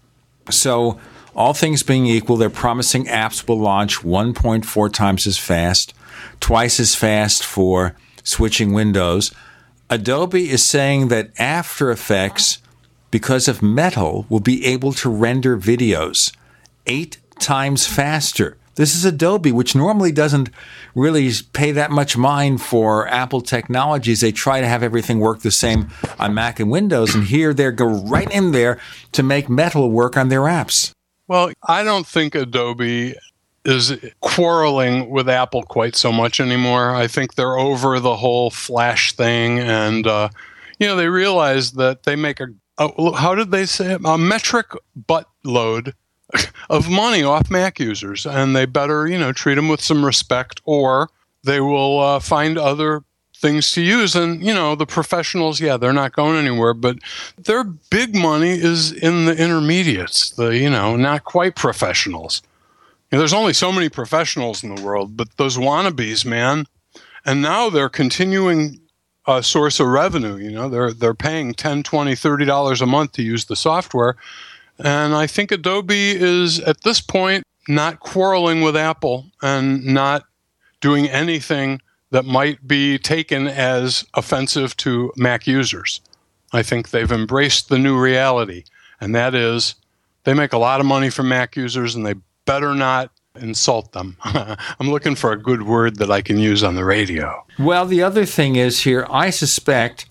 So, 0.51 1.01
all 1.35 1.55
things 1.55 1.83
being 1.83 2.07
equal, 2.07 2.37
they're 2.37 2.51
promising 2.51 3.07
apps 3.07 3.49
will 3.49 3.59
launch 3.59 4.01
1.4 4.01 4.93
times 4.93 5.27
as 5.27 5.39
fast, 5.39 5.95
twice 6.41 6.79
as 6.79 6.95
fast 6.95 7.45
for 7.45 7.97
switching 8.23 8.73
windows. 8.73 9.33
Adobe 9.89 10.51
is 10.51 10.63
saying 10.63 11.09
that 11.09 11.31
After 11.39 11.91
Effects 11.91 12.59
because 13.13 13.47
of 13.47 13.63
metal, 13.63 14.27
will 14.29 14.41
be 14.41 14.65
able 14.67 14.93
to 14.95 15.09
render 15.09 15.57
videos 15.57 16.35
eight 16.87 17.19
times 17.39 17.87
faster. 17.87 18.57
This 18.75 18.95
is 18.95 19.05
Adobe, 19.05 19.53
which 19.53 19.75
normally 19.75 20.13
doesn't 20.13 20.49
really 20.95 21.31
pay 21.53 21.73
that 21.73 21.91
much 21.91 22.17
mind 22.17 22.63
for 22.63 23.07
Apple 23.09 23.43
technologies. 23.43 24.21
They 24.21 24.33
try 24.33 24.61
to 24.61 24.67
have 24.67 24.83
everything 24.83 25.21
work 25.21 25.41
the 25.41 25.51
same 25.51 25.91
on 26.19 26.33
Mac 26.35 26.59
and 26.59 26.71
Windows, 26.71 27.15
and 27.15 27.25
here 27.25 27.53
they 27.53 27.71
go 27.71 27.87
right 27.87 28.31
in 28.31 28.53
there 28.53 28.79
to 29.13 29.23
make 29.23 29.49
Metal 29.49 29.91
work 29.91 30.17
on 30.17 30.29
their 30.29 30.43
apps. 30.43 30.93
Well, 31.29 31.53
I 31.67 31.85
don't 31.85 32.07
think 32.07 32.35
Adobe 32.35 33.15
is 33.65 33.93
quarreling 34.21 35.11
with 35.11 35.29
Apple 35.29 35.63
quite 35.63 35.95
so 35.95 36.11
much 36.11 36.41
anymore. 36.41 36.95
I 36.95 37.07
think 37.07 37.35
they're 37.35 37.59
over 37.59 38.01
the 38.01 38.17
whole 38.17 38.51
Flash 38.51 39.13
thing, 39.13 39.61
and 39.61 40.07
uh, 40.07 40.31
you 40.79 40.87
know 40.87 40.97
they 40.97 41.09
realize 41.09 41.73
that 41.73 42.05
they 42.05 42.17
make 42.17 42.41
a 42.41 42.49
uh, 42.79 43.13
how 43.13 43.35
did 43.35 43.51
they 43.51 43.67
say 43.67 43.93
it? 43.93 44.01
A 44.05 44.19
metric 44.19 44.73
butt 45.07 45.29
load 45.45 45.95
of 46.71 46.91
money 46.91 47.23
off 47.23 47.51
Mac 47.51 47.79
users, 47.79 48.27
and 48.27 48.55
they 48.55 48.67
better 48.67 49.07
you 49.07 49.19
know 49.19 49.33
treat 49.33 49.55
them 49.55 49.69
with 49.69 49.81
some 49.81 50.05
respect, 50.05 50.61
or 50.65 51.11
they 51.45 51.61
will 51.61 52.01
uh, 52.01 52.21
find 52.21 52.59
other 52.59 53.03
things 53.35 53.73
to 53.73 53.83
use. 53.83 54.15
And 54.15 54.43
you 54.45 54.55
know 54.55 54.75
the 54.75 54.87
professionals, 54.87 55.61
yeah, 55.61 55.77
they're 55.77 55.93
not 55.93 56.13
going 56.13 56.37
anywhere, 56.37 56.75
but 56.75 56.99
their 57.37 57.65
big 57.65 58.15
money 58.15 58.53
is 58.53 58.93
in 58.93 59.27
the 59.27 59.37
intermediates, 59.37 60.31
the 60.31 60.57
you 60.57 60.71
know 60.71 60.97
not 60.97 61.25
quite 61.25 61.57
professionals. 61.57 62.43
You 63.11 63.17
know, 63.17 63.21
there's 63.21 63.35
only 63.35 63.53
so 63.53 63.71
many 63.71 63.91
professionals 63.91 64.63
in 64.65 64.75
the 64.75 64.83
world, 64.83 65.17
but 65.17 65.37
those 65.37 65.59
wannabes, 65.59 66.25
man. 66.25 66.65
And 67.27 67.43
now 67.43 67.69
they're 67.69 67.91
continuing 67.91 68.81
a 69.27 69.43
source 69.43 69.79
of 69.79 69.87
revenue. 69.89 70.37
You 70.37 70.51
know, 70.51 70.69
they're 70.69 70.93
they're 70.93 71.15
paying 71.15 71.55
10, 71.55 71.83
20, 71.83 72.15
30 72.15 72.45
dollars 72.45 72.81
a 72.81 72.87
month 72.87 73.13
to 73.13 73.23
use 73.23 73.45
the 73.45 73.57
software. 73.57 74.17
And 74.79 75.15
I 75.15 75.27
think 75.27 75.53
Adobe 75.53 76.11
is 76.13 76.61
at 76.61 76.83
this 76.83 77.01
point 77.01 77.45
not 77.69 78.01
quarreling 78.01 78.61
with 78.61 78.77
Apple 78.77 79.27
and 79.41 79.85
not 79.85 80.25
doing 80.81 81.09
anything 81.09 81.81
that 82.11 82.25
might 82.25 82.67
be 82.67 82.99
taken 82.99 83.47
as 83.47 84.05
offensive 84.15 84.77
to 84.79 85.13
Mac 85.17 85.47
users. 85.47 86.01
I 86.53 86.63
think 86.63 86.91
they've 86.91 87.11
embraced 87.11 87.69
the 87.69 87.79
new 87.79 87.99
reality, 87.99 88.65
and 89.01 89.15
that 89.15 89.35
is 89.35 89.75
they 90.25 90.35
make 90.35 90.53
a 90.53 90.59
lot 90.59 90.81
of 90.81 90.87
money 90.87 91.11
from 91.11 91.29
Mac 91.29 91.57
users 91.57 91.95
and 91.95 92.05
they 92.05 92.15
better 92.45 92.75
not 92.75 93.11
insult 93.41 93.93
them. 93.93 94.17
I'm 94.25 94.91
looking 94.91 95.15
for 95.15 95.33
a 95.33 95.41
good 95.41 95.63
word 95.63 95.97
that 95.97 96.11
I 96.11 96.21
can 96.21 96.39
use 96.39 96.63
on 96.63 96.75
the 96.75 96.85
radio. 96.85 97.45
Well, 97.59 97.87
the 97.87 98.03
other 98.03 98.27
thing 98.27 98.57
is 98.57 98.81
here, 98.81 99.07
I 99.11 99.31
suspect, 99.31 100.07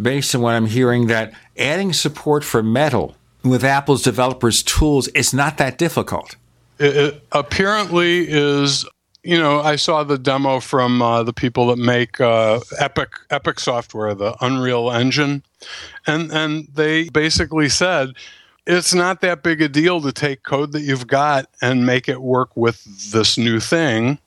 based 0.00 0.34
on 0.34 0.42
what 0.42 0.54
I'm 0.54 0.66
hearing, 0.66 1.06
that 1.06 1.32
adding 1.56 1.92
support 1.92 2.44
for 2.44 2.62
metal 2.62 3.16
with 3.42 3.64
Apple's 3.64 4.02
developers' 4.02 4.62
tools 4.62 5.08
it's 5.14 5.32
not 5.32 5.58
that 5.58 5.78
difficult. 5.78 6.36
It, 6.78 6.96
it 6.96 7.24
apparently 7.32 8.26
is 8.28 8.86
you 9.22 9.38
know, 9.38 9.60
I 9.60 9.76
saw 9.76 10.02
the 10.02 10.18
demo 10.18 10.60
from 10.60 11.02
uh, 11.02 11.22
the 11.22 11.32
people 11.32 11.66
that 11.66 11.76
make 11.76 12.20
uh, 12.20 12.60
Epic 12.78 13.10
Epic 13.28 13.60
software, 13.60 14.14
the 14.14 14.34
Unreal 14.40 14.90
Engine, 14.90 15.42
and 16.06 16.32
and 16.32 16.68
they 16.72 17.08
basically 17.10 17.68
said 17.68 18.14
it's 18.66 18.94
not 18.94 19.20
that 19.20 19.42
big 19.42 19.60
a 19.60 19.68
deal 19.68 20.00
to 20.00 20.12
take 20.12 20.42
code 20.42 20.72
that 20.72 20.82
you've 20.82 21.06
got 21.06 21.46
and 21.60 21.84
make 21.84 22.08
it 22.08 22.22
work 22.22 22.56
with 22.56 22.82
this 23.12 23.36
new 23.36 23.60
thing. 23.60 24.18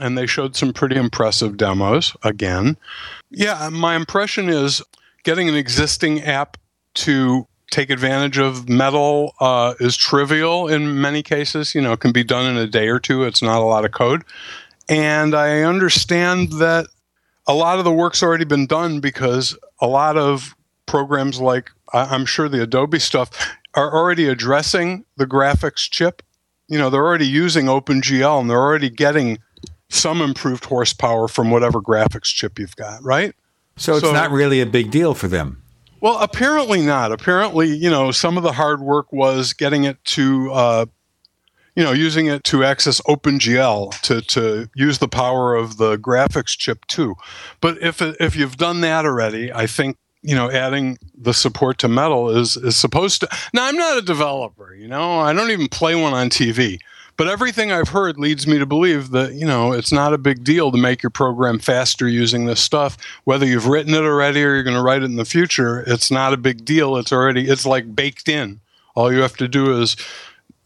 And 0.00 0.18
they 0.18 0.26
showed 0.26 0.56
some 0.56 0.72
pretty 0.72 0.96
impressive 0.96 1.56
demos 1.56 2.16
again. 2.24 2.76
Yeah, 3.30 3.68
my 3.70 3.94
impression 3.94 4.48
is 4.48 4.82
getting 5.22 5.48
an 5.48 5.54
existing 5.54 6.22
app 6.22 6.56
to 6.94 7.46
take 7.70 7.90
advantage 7.90 8.38
of 8.38 8.68
metal 8.68 9.34
uh, 9.40 9.74
is 9.80 9.96
trivial 9.96 10.68
in 10.68 11.00
many 11.00 11.22
cases. 11.22 11.74
You 11.74 11.80
know, 11.80 11.92
it 11.92 12.00
can 12.00 12.12
be 12.12 12.24
done 12.24 12.46
in 12.46 12.56
a 12.56 12.66
day 12.66 12.88
or 12.88 13.00
two. 13.00 13.24
It's 13.24 13.42
not 13.42 13.60
a 13.60 13.64
lot 13.64 13.84
of 13.84 13.92
code. 13.92 14.22
And 14.88 15.34
I 15.34 15.62
understand 15.62 16.52
that 16.52 16.86
a 17.46 17.54
lot 17.54 17.78
of 17.78 17.84
the 17.84 17.92
work's 17.92 18.22
already 18.22 18.44
been 18.44 18.66
done 18.66 19.00
because 19.00 19.56
a 19.80 19.86
lot 19.86 20.16
of 20.16 20.54
programs 20.86 21.40
like 21.40 21.70
I'm 21.92 22.26
sure 22.26 22.48
the 22.48 22.62
Adobe 22.62 22.98
stuff 22.98 23.30
are 23.74 23.94
already 23.94 24.28
addressing 24.28 25.04
the 25.16 25.26
graphics 25.26 25.88
chip. 25.90 26.22
You 26.68 26.78
know, 26.78 26.90
they're 26.90 27.04
already 27.04 27.26
using 27.26 27.66
OpenGL 27.66 28.40
and 28.40 28.50
they're 28.50 28.56
already 28.56 28.90
getting 28.90 29.38
some 29.88 30.20
improved 30.20 30.64
horsepower 30.64 31.28
from 31.28 31.50
whatever 31.50 31.80
graphics 31.80 32.26
chip 32.26 32.58
you've 32.58 32.76
got, 32.76 33.02
right? 33.02 33.34
So 33.76 33.94
it's 33.96 34.02
not 34.04 34.30
really 34.30 34.60
a 34.60 34.66
big 34.66 34.90
deal 34.90 35.14
for 35.14 35.28
them. 35.28 35.62
Well, 36.04 36.18
apparently 36.18 36.82
not. 36.82 37.12
Apparently, 37.12 37.74
you 37.74 37.88
know, 37.88 38.10
some 38.10 38.36
of 38.36 38.42
the 38.42 38.52
hard 38.52 38.82
work 38.82 39.10
was 39.10 39.54
getting 39.54 39.84
it 39.84 39.96
to, 40.04 40.52
uh, 40.52 40.84
you 41.74 41.82
know, 41.82 41.92
using 41.92 42.26
it 42.26 42.44
to 42.44 42.62
access 42.62 43.00
OpenGL 43.08 43.98
to 44.02 44.20
to 44.20 44.68
use 44.74 44.98
the 44.98 45.08
power 45.08 45.54
of 45.54 45.78
the 45.78 45.96
graphics 45.96 46.58
chip 46.58 46.84
too. 46.88 47.14
But 47.62 47.82
if 47.82 48.02
if 48.02 48.36
you've 48.36 48.58
done 48.58 48.82
that 48.82 49.06
already, 49.06 49.50
I 49.50 49.66
think 49.66 49.96
you 50.20 50.34
know 50.34 50.50
adding 50.50 50.98
the 51.16 51.32
support 51.32 51.78
to 51.78 51.88
metal 51.88 52.28
is 52.28 52.58
is 52.58 52.76
supposed 52.76 53.20
to 53.20 53.28
now 53.52 53.66
i'm 53.66 53.76
not 53.76 53.98
a 53.98 54.02
developer 54.02 54.74
you 54.74 54.88
know 54.88 55.20
i 55.20 55.34
don't 55.34 55.50
even 55.50 55.68
play 55.68 55.94
one 55.94 56.14
on 56.14 56.30
tv 56.30 56.78
but 57.16 57.28
everything 57.28 57.72
i've 57.72 57.88
heard 57.88 58.18
leads 58.18 58.46
me 58.46 58.58
to 58.58 58.66
believe 58.66 59.10
that 59.10 59.34
you 59.34 59.46
know 59.46 59.72
it's 59.72 59.92
not 59.92 60.12
a 60.12 60.18
big 60.18 60.44
deal 60.44 60.70
to 60.70 60.78
make 60.78 61.02
your 61.02 61.10
program 61.10 61.58
faster 61.58 62.08
using 62.08 62.46
this 62.46 62.60
stuff. 62.60 62.96
Whether 63.24 63.46
you've 63.46 63.66
written 63.66 63.94
it 63.94 64.02
already 64.02 64.42
or 64.44 64.54
you're 64.54 64.62
going 64.62 64.76
to 64.76 64.82
write 64.82 65.02
it 65.02 65.06
in 65.06 65.16
the 65.16 65.24
future 65.24 65.84
it's 65.86 66.10
not 66.10 66.32
a 66.32 66.36
big 66.36 66.64
deal. 66.64 66.96
It's 66.96 67.12
already 67.12 67.48
it's 67.48 67.66
like 67.66 67.94
baked 67.94 68.28
in. 68.28 68.60
All 68.94 69.12
you 69.12 69.22
have 69.22 69.36
to 69.36 69.48
do 69.48 69.80
is 69.80 69.96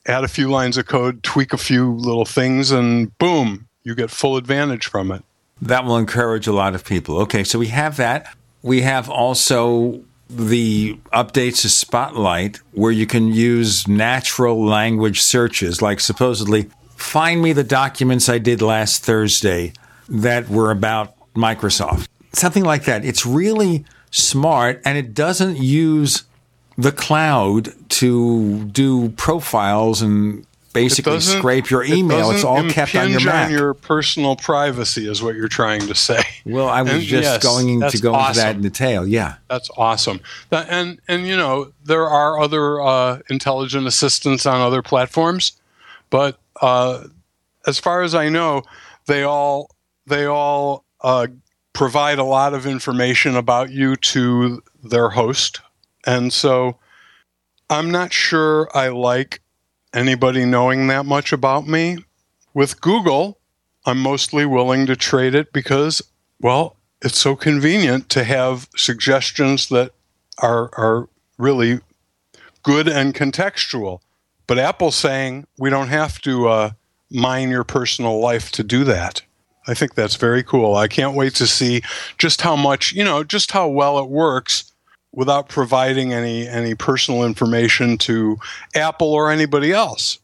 add 0.06 0.24
a 0.24 0.28
few 0.28 0.50
lines 0.50 0.76
of 0.76 0.86
code 0.86 1.22
tweak 1.22 1.52
a 1.52 1.58
few 1.58 1.92
little 1.92 2.24
things 2.24 2.70
and 2.70 3.16
boom 3.18 3.68
you 3.82 3.94
get 3.94 4.10
full 4.10 4.36
advantage 4.36 4.86
from 4.86 5.10
it. 5.10 5.22
That 5.60 5.84
will 5.84 5.96
encourage 5.96 6.46
a 6.46 6.52
lot 6.52 6.74
of 6.74 6.84
people. 6.84 7.18
Okay 7.22 7.44
so 7.44 7.58
we 7.58 7.68
have 7.68 7.96
that. 7.96 8.34
We 8.62 8.82
have 8.82 9.08
also 9.08 10.02
the 10.28 10.98
updates 11.12 11.62
to 11.62 11.68
Spotlight 11.68 12.60
where 12.72 12.92
you 12.92 13.06
can 13.06 13.32
use 13.32 13.88
natural 13.88 14.64
language 14.64 15.20
searches, 15.22 15.80
like 15.80 16.00
supposedly, 16.00 16.70
find 16.96 17.42
me 17.42 17.52
the 17.52 17.64
documents 17.64 18.28
I 18.28 18.38
did 18.38 18.60
last 18.60 19.04
Thursday 19.04 19.72
that 20.08 20.48
were 20.48 20.70
about 20.70 21.14
Microsoft. 21.34 22.08
Something 22.32 22.64
like 22.64 22.84
that. 22.84 23.04
It's 23.04 23.24
really 23.24 23.84
smart 24.10 24.82
and 24.84 24.98
it 24.98 25.14
doesn't 25.14 25.58
use 25.58 26.24
the 26.76 26.92
cloud 26.92 27.72
to 27.90 28.64
do 28.66 29.10
profiles 29.10 30.00
and 30.00 30.46
basically 30.72 31.20
scrape 31.20 31.70
your 31.70 31.84
email. 31.84 32.30
It 32.30 32.36
it's 32.36 32.44
all 32.44 32.68
kept 32.68 32.94
on 32.94 33.10
your 33.10 33.24
Mac. 33.24 33.46
On 33.46 33.52
your 33.52 33.74
personal 33.74 34.36
privacy 34.36 35.08
is 35.08 35.22
what 35.22 35.34
you're 35.34 35.48
trying 35.48 35.80
to 35.86 35.94
say. 35.94 36.22
Well, 36.44 36.68
I 36.68 36.82
was 36.82 36.92
and 36.92 37.02
just 37.02 37.22
yes, 37.24 37.42
going 37.42 37.80
to 37.80 37.98
go 37.98 38.14
awesome. 38.14 38.30
into 38.30 38.40
that 38.40 38.56
in 38.56 38.62
detail. 38.62 39.06
Yeah, 39.06 39.36
that's 39.48 39.70
awesome. 39.76 40.20
And 40.50 41.00
and 41.08 41.26
you 41.26 41.36
know 41.36 41.72
there 41.84 42.08
are 42.08 42.40
other 42.40 42.80
uh, 42.80 43.20
intelligent 43.28 43.86
assistants 43.86 44.46
on 44.46 44.60
other 44.60 44.82
platforms, 44.82 45.52
but 46.10 46.38
uh, 46.62 47.04
as 47.66 47.78
far 47.78 48.02
as 48.02 48.14
I 48.14 48.28
know, 48.28 48.62
they 49.06 49.22
all 49.22 49.70
they 50.06 50.26
all 50.26 50.84
uh, 51.02 51.26
provide 51.72 52.18
a 52.18 52.24
lot 52.24 52.54
of 52.54 52.66
information 52.66 53.36
about 53.36 53.70
you 53.70 53.96
to 53.96 54.62
their 54.82 55.10
host, 55.10 55.60
and 56.06 56.32
so 56.32 56.78
I'm 57.68 57.90
not 57.90 58.12
sure 58.12 58.68
I 58.74 58.88
like 58.88 59.42
anybody 59.98 60.44
knowing 60.44 60.86
that 60.86 61.04
much 61.04 61.32
about 61.32 61.66
me. 61.66 61.98
With 62.54 62.80
Google, 62.80 63.38
I'm 63.84 63.98
mostly 63.98 64.46
willing 64.46 64.86
to 64.86 64.94
trade 64.94 65.34
it 65.34 65.52
because, 65.52 66.00
well, 66.40 66.76
it's 67.02 67.18
so 67.18 67.34
convenient 67.34 68.08
to 68.10 68.24
have 68.24 68.68
suggestions 68.76 69.68
that 69.68 69.92
are, 70.38 70.70
are 70.74 71.08
really 71.36 71.80
good 72.62 72.88
and 72.88 73.12
contextual. 73.14 74.00
But 74.46 74.58
Apple's 74.58 74.96
saying 74.96 75.46
we 75.58 75.68
don't 75.68 75.88
have 75.88 76.20
to 76.22 76.48
uh, 76.48 76.70
mine 77.10 77.50
your 77.50 77.64
personal 77.64 78.20
life 78.20 78.52
to 78.52 78.62
do 78.62 78.84
that. 78.84 79.22
I 79.66 79.74
think 79.74 79.94
that's 79.94 80.16
very 80.16 80.42
cool. 80.42 80.76
I 80.76 80.88
can't 80.88 81.16
wait 81.16 81.34
to 81.34 81.46
see 81.46 81.82
just 82.16 82.40
how 82.40 82.56
much, 82.56 82.92
you 82.92 83.04
know, 83.04 83.24
just 83.24 83.50
how 83.50 83.68
well 83.68 83.98
it 83.98 84.08
works 84.08 84.67
without 85.12 85.48
providing 85.48 86.12
any 86.12 86.46
any 86.46 86.74
personal 86.74 87.24
information 87.24 87.98
to 87.98 88.38
Apple 88.74 89.12
or 89.12 89.30
anybody 89.30 89.72
else. 89.72 90.18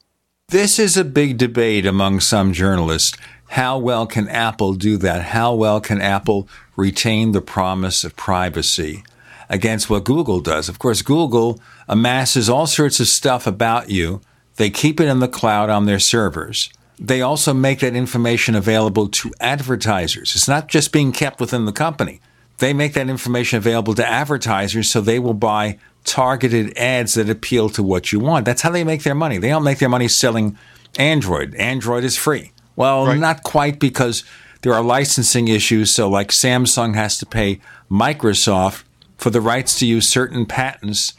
This 0.49 0.79
is 0.79 0.97
a 0.97 1.05
big 1.05 1.39
debate 1.39 1.87
among 1.87 2.21
some 2.21 2.53
journalists. 2.53 3.17
How 3.49 3.79
well 3.79 4.07
can 4.07 4.29
Apple 4.29 4.75
do 4.75 4.97
that? 4.99 5.23
How 5.23 5.55
well 5.55 5.81
can 5.81 6.01
Apple 6.01 6.49
retain 6.77 7.33
the 7.33 7.41
promise 7.41 8.05
of 8.05 8.17
privacy 8.17 9.05
against 9.49 9.89
what 9.89 10.05
Google 10.05 10.41
does? 10.41 10.69
Of 10.69 10.79
course, 10.79 11.03
Google 11.03 11.61
amasses 11.89 12.49
all 12.49 12.67
sorts 12.67 13.01
of 13.01 13.09
stuff 13.09 13.47
about 13.47 13.91
you. 13.91 14.21
They 14.57 14.71
keep 14.71 15.01
it 15.01 15.09
in 15.09 15.21
the 15.21 15.29
cloud 15.29 15.71
on 15.71 15.87
their 15.87 15.99
servers. 15.99 16.71
They 16.99 17.23
also 17.23 17.53
make 17.53 17.81
that 17.81 17.97
information 17.97 18.55
available 18.55 19.09
to 19.09 19.33
advertisers. 19.41 20.35
It's 20.35 20.49
not 20.49 20.69
just 20.69 20.93
being 20.93 21.11
kept 21.11 21.41
within 21.41 21.65
the 21.65 21.73
company 21.73 22.21
they 22.59 22.73
make 22.73 22.95
that 22.95 23.09
information 23.09 23.57
available 23.57 23.95
to 23.95 24.07
advertisers 24.07 24.91
so 24.91 25.01
they 25.01 25.19
will 25.19 25.35
buy 25.35 25.79
targeted 26.05 26.77
ads 26.77 27.15
that 27.15 27.29
appeal 27.29 27.69
to 27.71 27.83
what 27.83 28.13
you 28.13 28.21
want. 28.21 28.45
That's 28.45 28.63
how 28.63 28.71
they 28.71 28.85
make 28.85 29.03
their 29.03 29.15
money. 29.15 29.39
They 29.39 29.49
don't 29.49 29.65
make 29.65 29.79
their 29.79 29.89
money 29.89 30.09
selling 30.09 30.57
Android. 30.99 31.55
Android 31.57 32.05
is 32.05 32.17
free. 32.17 32.53
Well, 32.77 33.07
right. 33.07 33.19
not 33.19 33.43
quite 33.43 33.79
because 33.79 34.25
there 34.63 34.75
are 34.75 34.83
licensing 34.83 35.49
issues. 35.49 35.95
So, 35.95 36.09
like 36.09 36.29
Samsung 36.29 36.95
has 36.95 37.19
to 37.19 37.27
pay 37.27 37.61
Microsoft 37.91 38.85
for 39.17 39.31
the 39.31 39.41
rights 39.41 39.79
to 39.79 39.87
use 39.87 40.09
certain 40.09 40.47
patents 40.47 41.15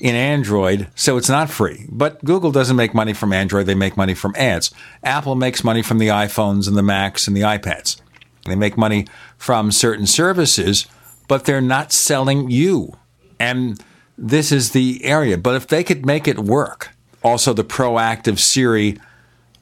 in 0.00 0.14
Android, 0.14 0.88
so 0.94 1.16
it's 1.16 1.28
not 1.28 1.50
free. 1.50 1.86
But 1.88 2.24
Google 2.24 2.52
doesn't 2.52 2.76
make 2.76 2.94
money 2.94 3.12
from 3.12 3.32
Android, 3.32 3.66
they 3.66 3.74
make 3.74 3.96
money 3.96 4.14
from 4.14 4.34
ads. 4.36 4.70
Apple 5.02 5.34
makes 5.34 5.64
money 5.64 5.82
from 5.82 5.98
the 5.98 6.08
iPhones 6.08 6.68
and 6.68 6.76
the 6.76 6.82
Macs 6.82 7.26
and 7.26 7.36
the 7.36 7.40
iPads. 7.40 8.00
They 8.46 8.54
make 8.54 8.76
money 8.76 9.06
from 9.38 9.72
certain 9.72 10.06
services, 10.06 10.86
but 11.28 11.44
they're 11.44 11.60
not 11.60 11.92
selling 11.92 12.50
you. 12.50 12.96
And 13.40 13.82
this 14.18 14.52
is 14.52 14.72
the 14.72 15.04
area. 15.04 15.38
But 15.38 15.54
if 15.54 15.66
they 15.68 15.84
could 15.84 16.04
make 16.04 16.28
it 16.28 16.38
work, 16.38 16.90
also 17.22 17.52
the 17.52 17.64
proactive 17.64 18.38
Siri 18.38 18.98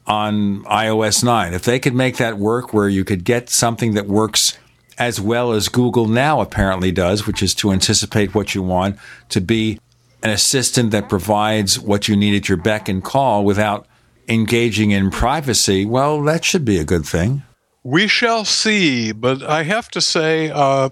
on 0.05 0.63
iOS 0.63 1.23
9, 1.23 1.53
if 1.53 1.63
they 1.63 1.79
could 1.79 1.93
make 1.93 2.17
that 2.17 2.37
work 2.37 2.73
where 2.73 2.89
you 2.89 3.05
could 3.05 3.23
get 3.23 3.49
something 3.49 3.93
that 3.93 4.07
works 4.07 4.57
as 4.97 5.21
well 5.21 5.51
as 5.51 5.69
Google 5.69 6.07
now 6.07 6.41
apparently 6.41 6.91
does, 6.91 7.27
which 7.27 7.43
is 7.43 7.53
to 7.55 7.71
anticipate 7.71 8.33
what 8.33 8.55
you 8.55 8.63
want, 8.63 8.97
to 9.29 9.39
be 9.39 9.79
an 10.23 10.31
assistant 10.31 10.91
that 10.91 11.07
provides 11.07 11.79
what 11.79 12.07
you 12.07 12.15
need 12.15 12.35
at 12.35 12.49
your 12.49 12.57
beck 12.57 12.89
and 12.89 13.03
call 13.03 13.45
without 13.45 13.85
engaging 14.27 14.91
in 14.91 15.11
privacy, 15.11 15.85
well, 15.85 16.21
that 16.23 16.43
should 16.43 16.65
be 16.65 16.79
a 16.79 16.83
good 16.83 17.05
thing. 17.05 17.43
We 17.87 18.09
shall 18.09 18.43
see, 18.43 19.13
but 19.13 19.41
I 19.41 19.63
have 19.63 19.87
to 19.91 20.01
say, 20.01 20.51
uh, 20.51 20.89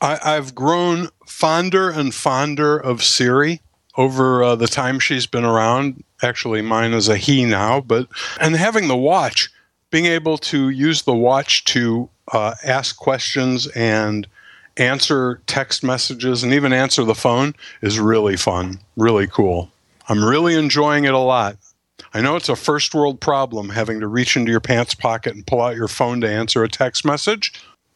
I, 0.00 0.32
have 0.32 0.54
grown 0.54 1.08
fonder 1.26 1.90
and 1.90 2.14
fonder 2.14 2.78
of 2.78 3.04
Siri 3.04 3.60
over 3.98 4.42
uh, 4.42 4.56
the 4.56 4.66
time 4.66 4.98
she's 4.98 5.26
been 5.26 5.44
around. 5.44 6.02
Actually, 6.22 6.62
mine 6.62 6.94
is 6.94 7.06
a 7.06 7.18
he 7.18 7.44
now, 7.44 7.82
but 7.82 8.08
and 8.40 8.56
having 8.56 8.88
the 8.88 8.96
watch, 8.96 9.50
being 9.90 10.06
able 10.06 10.38
to 10.38 10.70
use 10.70 11.02
the 11.02 11.14
watch 11.14 11.66
to 11.66 12.08
uh, 12.32 12.54
ask 12.64 12.96
questions 12.96 13.66
and 13.76 14.26
answer 14.78 15.42
text 15.46 15.84
messages 15.84 16.42
and 16.42 16.54
even 16.54 16.72
answer 16.72 17.04
the 17.04 17.14
phone 17.14 17.54
is 17.82 18.00
really 18.00 18.38
fun, 18.38 18.80
really 18.96 19.26
cool. 19.26 19.70
I'm 20.08 20.24
really 20.24 20.54
enjoying 20.54 21.04
it 21.04 21.12
a 21.12 21.18
lot. 21.18 21.58
I 22.14 22.20
know 22.20 22.36
it's 22.36 22.48
a 22.48 22.56
first 22.56 22.94
world 22.94 23.20
problem 23.20 23.70
having 23.70 24.00
to 24.00 24.06
reach 24.06 24.36
into 24.36 24.50
your 24.50 24.60
pants 24.60 24.94
pocket 24.94 25.34
and 25.34 25.46
pull 25.46 25.60
out 25.60 25.76
your 25.76 25.88
phone 25.88 26.20
to 26.20 26.30
answer 26.30 26.62
a 26.62 26.68
text 26.68 27.04
message, 27.04 27.52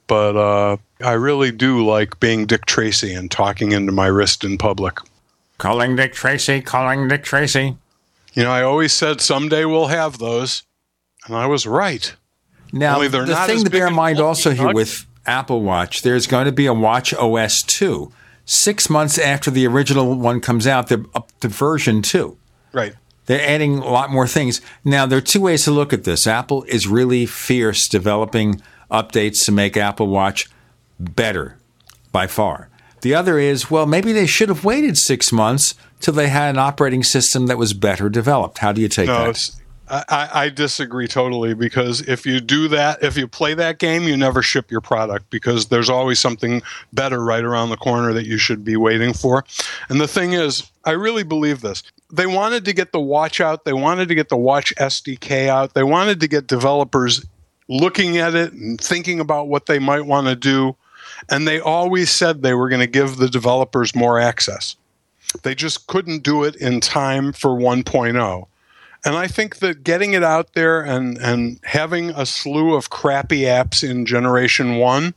but 0.06 0.36
uh, 0.36 0.76
I 1.04 1.12
really 1.12 1.52
do 1.52 1.84
like 1.84 2.20
being 2.20 2.46
Dick 2.46 2.66
Tracy 2.66 3.14
and 3.14 3.30
talking 3.30 3.72
into 3.72 3.92
my 3.92 4.06
wrist 4.06 4.44
in 4.44 4.58
public. 4.58 4.98
Calling 5.58 5.96
Dick 5.96 6.12
Tracy, 6.12 6.60
calling 6.60 7.08
Dick 7.08 7.22
Tracy. 7.22 7.76
You 8.34 8.42
know, 8.42 8.50
I 8.50 8.62
always 8.62 8.92
said 8.92 9.20
someday 9.20 9.64
we'll 9.64 9.88
have 9.88 10.18
those, 10.18 10.62
and 11.26 11.36
I 11.36 11.46
was 11.46 11.66
right. 11.66 12.14
Now, 12.72 12.96
Only 12.96 13.08
they're 13.08 13.26
the 13.26 13.32
not 13.32 13.46
thing 13.46 13.62
to 13.62 13.70
bear 13.70 13.86
in 13.88 13.94
mind 13.94 14.18
also 14.18 14.50
here 14.50 14.72
with 14.72 15.06
Apple 15.26 15.62
Watch, 15.62 16.02
there's 16.02 16.26
going 16.26 16.46
to 16.46 16.52
be 16.52 16.66
a 16.66 16.74
Watch 16.74 17.14
OS 17.14 17.62
2. 17.62 18.10
Six 18.44 18.90
months 18.90 19.18
after 19.18 19.50
the 19.50 19.66
original 19.66 20.14
one 20.14 20.40
comes 20.40 20.66
out, 20.66 20.88
they're 20.88 21.04
up 21.14 21.30
to 21.40 21.48
version 21.48 22.02
2. 22.02 22.36
Right. 22.72 22.94
They're 23.26 23.46
adding 23.46 23.78
a 23.78 23.90
lot 23.90 24.10
more 24.10 24.26
things. 24.26 24.60
Now, 24.84 25.06
there 25.06 25.18
are 25.18 25.22
two 25.22 25.40
ways 25.40 25.64
to 25.64 25.70
look 25.70 25.92
at 25.92 26.04
this. 26.04 26.26
Apple 26.26 26.64
is 26.64 26.86
really 26.86 27.26
fierce 27.26 27.88
developing 27.88 28.60
updates 28.90 29.44
to 29.46 29.52
make 29.52 29.76
Apple 29.76 30.08
Watch 30.08 30.48
better 30.98 31.56
by 32.10 32.26
far. 32.26 32.68
The 33.02 33.14
other 33.14 33.38
is, 33.38 33.70
well, 33.70 33.86
maybe 33.86 34.12
they 34.12 34.26
should 34.26 34.48
have 34.48 34.64
waited 34.64 34.96
six 34.96 35.32
months 35.32 35.74
till 36.00 36.14
they 36.14 36.28
had 36.28 36.50
an 36.50 36.58
operating 36.58 37.02
system 37.02 37.46
that 37.46 37.58
was 37.58 37.74
better 37.74 38.08
developed. 38.08 38.58
How 38.58 38.72
do 38.72 38.80
you 38.80 38.88
take 38.88 39.08
No, 39.08 39.32
that? 39.32 39.50
I, 39.88 40.04
I 40.08 40.44
I 40.44 40.48
disagree 40.48 41.08
totally 41.08 41.54
because 41.54 42.00
if 42.02 42.24
you 42.24 42.40
do 42.40 42.68
that, 42.68 43.02
if 43.02 43.16
you 43.16 43.26
play 43.28 43.54
that 43.54 43.78
game, 43.78 44.04
you 44.04 44.16
never 44.16 44.40
ship 44.40 44.70
your 44.70 44.80
product 44.80 45.28
because 45.30 45.66
there's 45.66 45.90
always 45.90 46.18
something 46.18 46.62
better 46.92 47.22
right 47.22 47.44
around 47.44 47.70
the 47.70 47.76
corner 47.76 48.12
that 48.12 48.26
you 48.26 48.38
should 48.38 48.64
be 48.64 48.76
waiting 48.76 49.12
for. 49.12 49.44
And 49.88 50.00
the 50.00 50.08
thing 50.08 50.32
is, 50.32 50.70
I 50.84 50.92
really 50.92 51.22
believe 51.22 51.60
this. 51.60 51.82
They 52.12 52.26
wanted 52.26 52.64
to 52.64 52.72
get 52.72 52.92
the 52.92 53.00
watch 53.00 53.40
out, 53.40 53.64
they 53.64 53.72
wanted 53.72 54.08
to 54.08 54.14
get 54.14 54.28
the 54.28 54.36
watch 54.36 54.74
SDK 54.76 55.48
out, 55.48 55.74
they 55.74 55.82
wanted 55.82 56.20
to 56.20 56.28
get 56.28 56.46
developers 56.46 57.24
looking 57.68 58.18
at 58.18 58.34
it 58.34 58.52
and 58.52 58.80
thinking 58.80 59.20
about 59.20 59.48
what 59.48 59.66
they 59.66 59.78
might 59.78 60.06
want 60.06 60.26
to 60.26 60.36
do. 60.36 60.76
And 61.30 61.46
they 61.46 61.60
always 61.60 62.10
said 62.10 62.42
they 62.42 62.54
were 62.54 62.68
going 62.68 62.80
to 62.80 62.86
give 62.86 63.16
the 63.16 63.28
developers 63.28 63.94
more 63.94 64.18
access. 64.18 64.76
They 65.42 65.54
just 65.54 65.86
couldn't 65.86 66.22
do 66.22 66.44
it 66.44 66.56
in 66.56 66.80
time 66.80 67.32
for 67.32 67.50
1.0. 67.50 68.46
And 69.04 69.16
I 69.16 69.26
think 69.26 69.58
that 69.58 69.82
getting 69.82 70.12
it 70.12 70.22
out 70.22 70.54
there 70.54 70.80
and, 70.82 71.18
and 71.18 71.58
having 71.64 72.10
a 72.10 72.26
slew 72.26 72.74
of 72.74 72.90
crappy 72.90 73.42
apps 73.42 73.88
in 73.88 74.06
generation 74.06 74.76
one 74.76 75.14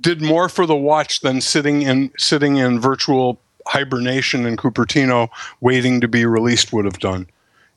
did 0.00 0.20
more 0.20 0.48
for 0.48 0.66
the 0.66 0.76
watch 0.76 1.20
than 1.20 1.40
sitting 1.40 1.82
in 1.82 2.10
sitting 2.18 2.56
in 2.56 2.78
virtual 2.78 3.40
hibernation 3.66 4.46
in 4.46 4.56
Cupertino 4.56 5.28
waiting 5.60 6.00
to 6.00 6.08
be 6.08 6.26
released 6.26 6.72
would 6.72 6.84
have 6.84 6.98
done. 6.98 7.26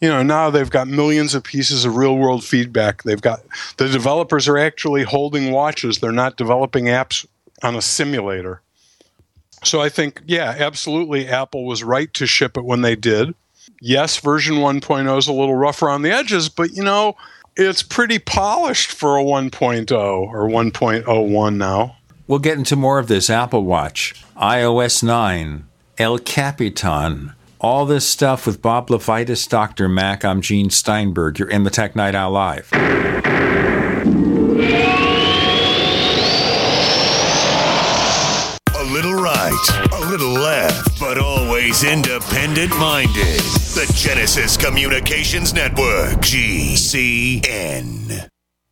You 0.01 0.09
know, 0.09 0.21
now 0.21 0.49
they've 0.49 0.69
got 0.69 0.88
millions 0.88 1.33
of 1.33 1.43
pieces 1.43 1.83
of 1.83 1.95
real 1.95 2.17
world 2.17 2.43
feedback. 2.43 3.03
They've 3.03 3.21
got 3.21 3.41
the 3.77 3.89
developers 3.89 4.47
are 4.47 4.57
actually 4.57 5.03
holding 5.03 5.51
watches. 5.51 5.99
They're 5.99 6.11
not 6.11 6.38
developing 6.38 6.85
apps 6.85 7.25
on 7.63 7.75
a 7.75 7.81
simulator. 7.81 8.61
So 9.63 9.81
I 9.81 9.89
think, 9.89 10.21
yeah, 10.27 10.55
absolutely, 10.59 11.27
Apple 11.27 11.65
was 11.65 11.83
right 11.83 12.13
to 12.13 12.27
ship 12.27 12.57
it 12.57 12.65
when 12.65 12.81
they 12.81 12.95
did. 12.95 13.33
Yes, 13.81 14.17
version 14.17 14.55
1.0 14.55 15.17
is 15.17 15.27
a 15.27 15.33
little 15.33 15.55
rough 15.55 15.81
around 15.81 16.03
the 16.03 16.11
edges, 16.11 16.47
but 16.47 16.71
you 16.71 16.83
know, 16.83 17.15
it's 17.55 17.81
pretty 17.81 18.19
polished 18.19 18.91
for 18.91 19.17
a 19.17 19.23
1.0 19.23 19.91
or 19.91 20.47
1.01 20.47 21.55
now. 21.55 21.97
We'll 22.27 22.39
get 22.39 22.57
into 22.57 22.75
more 22.75 22.99
of 22.99 23.07
this 23.07 23.29
Apple 23.29 23.63
Watch, 23.63 24.23
iOS 24.35 25.01
9, 25.01 25.66
El 25.99 26.19
Capitan, 26.19 27.33
all 27.59 27.87
this 27.87 28.07
stuff 28.07 28.45
with 28.45 28.61
Bob 28.61 28.89
LeVitus, 28.89 29.49
Dr. 29.49 29.89
Mac. 29.89 30.23
I'm 30.23 30.41
Gene 30.41 30.69
Steinberg. 30.69 31.39
You're 31.39 31.49
in 31.49 31.63
the 31.63 31.71
Tech 31.71 31.95
Night 31.95 32.13
Owl 32.13 32.29
Live. 32.29 32.69
A 32.71 32.77
little 38.93 39.15
right, 39.15 39.87
a 39.91 39.99
little 40.07 40.33
left, 40.33 40.99
but 40.99 41.17
always 41.17 41.83
independent 41.83 42.77
minded. 42.77 43.41
The 43.73 43.91
Genesis 43.95 44.55
Communications 44.55 45.51
Network, 45.51 46.19
GCN. 46.19 47.47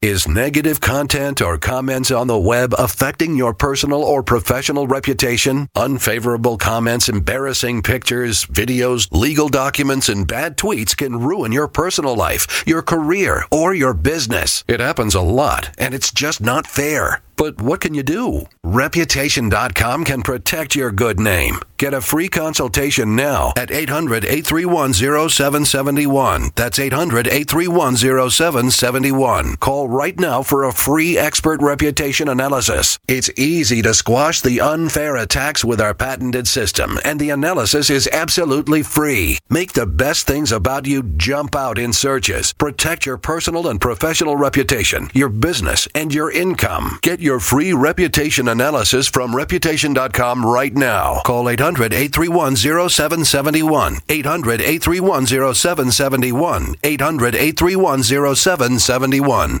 Is 0.00 0.28
negative 0.28 0.80
content 0.80 1.42
or 1.42 1.58
comments 1.58 2.10
on 2.10 2.26
the 2.26 2.38
web 2.38 2.74
affecting 2.78 3.36
your 3.36 3.54
personal 3.54 4.02
or 4.02 4.22
professional 4.22 4.86
reputation? 4.86 5.68
Unfavorable 5.74 6.58
comments, 6.58 7.08
embarrassing 7.08 7.82
pictures, 7.82 8.46
videos, 8.46 9.08
legal 9.12 9.48
documents, 9.48 10.08
and 10.08 10.26
bad 10.26 10.56
tweets 10.56 10.96
can 10.96 11.20
ruin 11.20 11.52
your 11.52 11.68
personal 11.68 12.14
life, 12.16 12.66
your 12.66 12.82
career, 12.82 13.44
or 13.50 13.74
your 13.74 13.94
business. 13.94 14.64
It 14.68 14.80
happens 14.80 15.14
a 15.14 15.20
lot, 15.20 15.70
and 15.78 15.94
it's 15.94 16.12
just 16.12 16.40
not 16.40 16.66
fair. 16.66 17.22
But 17.38 17.62
what 17.62 17.80
can 17.80 17.94
you 17.94 18.02
do? 18.02 18.46
Reputation.com 18.64 20.04
can 20.04 20.22
protect 20.22 20.74
your 20.74 20.90
good 20.90 21.20
name. 21.20 21.60
Get 21.78 21.94
a 21.94 22.00
free 22.00 22.28
consultation 22.28 23.14
now 23.14 23.52
at 23.56 23.70
800 23.70 24.24
831 24.24 24.94
0771. 24.94 26.50
That's 26.56 26.80
800 26.80 27.28
831 27.28 27.96
0771. 27.96 29.56
Call 29.58 29.88
right 29.88 30.18
now 30.18 30.42
for 30.42 30.64
a 30.64 30.72
free 30.72 31.16
expert 31.16 31.62
reputation 31.62 32.28
analysis. 32.28 32.98
It's 33.06 33.30
easy 33.36 33.80
to 33.82 33.94
squash 33.94 34.40
the 34.40 34.60
unfair 34.60 35.14
attacks 35.16 35.64
with 35.64 35.80
our 35.80 35.94
patented 35.94 36.48
system, 36.48 36.98
and 37.04 37.20
the 37.20 37.30
analysis 37.30 37.90
is 37.90 38.08
absolutely 38.12 38.82
free. 38.82 39.38
Make 39.48 39.74
the 39.74 39.86
best 39.86 40.26
things 40.26 40.50
about 40.50 40.84
you 40.84 41.04
jump 41.04 41.54
out 41.54 41.78
in 41.78 41.92
searches. 41.92 42.52
Protect 42.54 43.06
your 43.06 43.18
personal 43.18 43.68
and 43.68 43.80
professional 43.80 44.36
reputation, 44.36 45.10
your 45.14 45.28
business, 45.28 45.86
and 45.94 46.12
your 46.12 46.32
income. 46.32 46.98
Get 47.02 47.20
your 47.20 47.27
free 47.38 47.74
reputation 47.74 48.48
analysis 48.48 49.06
from 49.06 49.36
reputation.com 49.36 50.44
right 50.44 50.74
now. 50.74 51.20
Call 51.26 51.50
800 51.50 51.92
831 51.92 52.56
0771. 52.56 53.98
800 54.08 54.60
831 54.62 55.26
0771. 55.26 56.74
800 56.82 57.34
831 57.34 58.02
0771. 58.02 59.60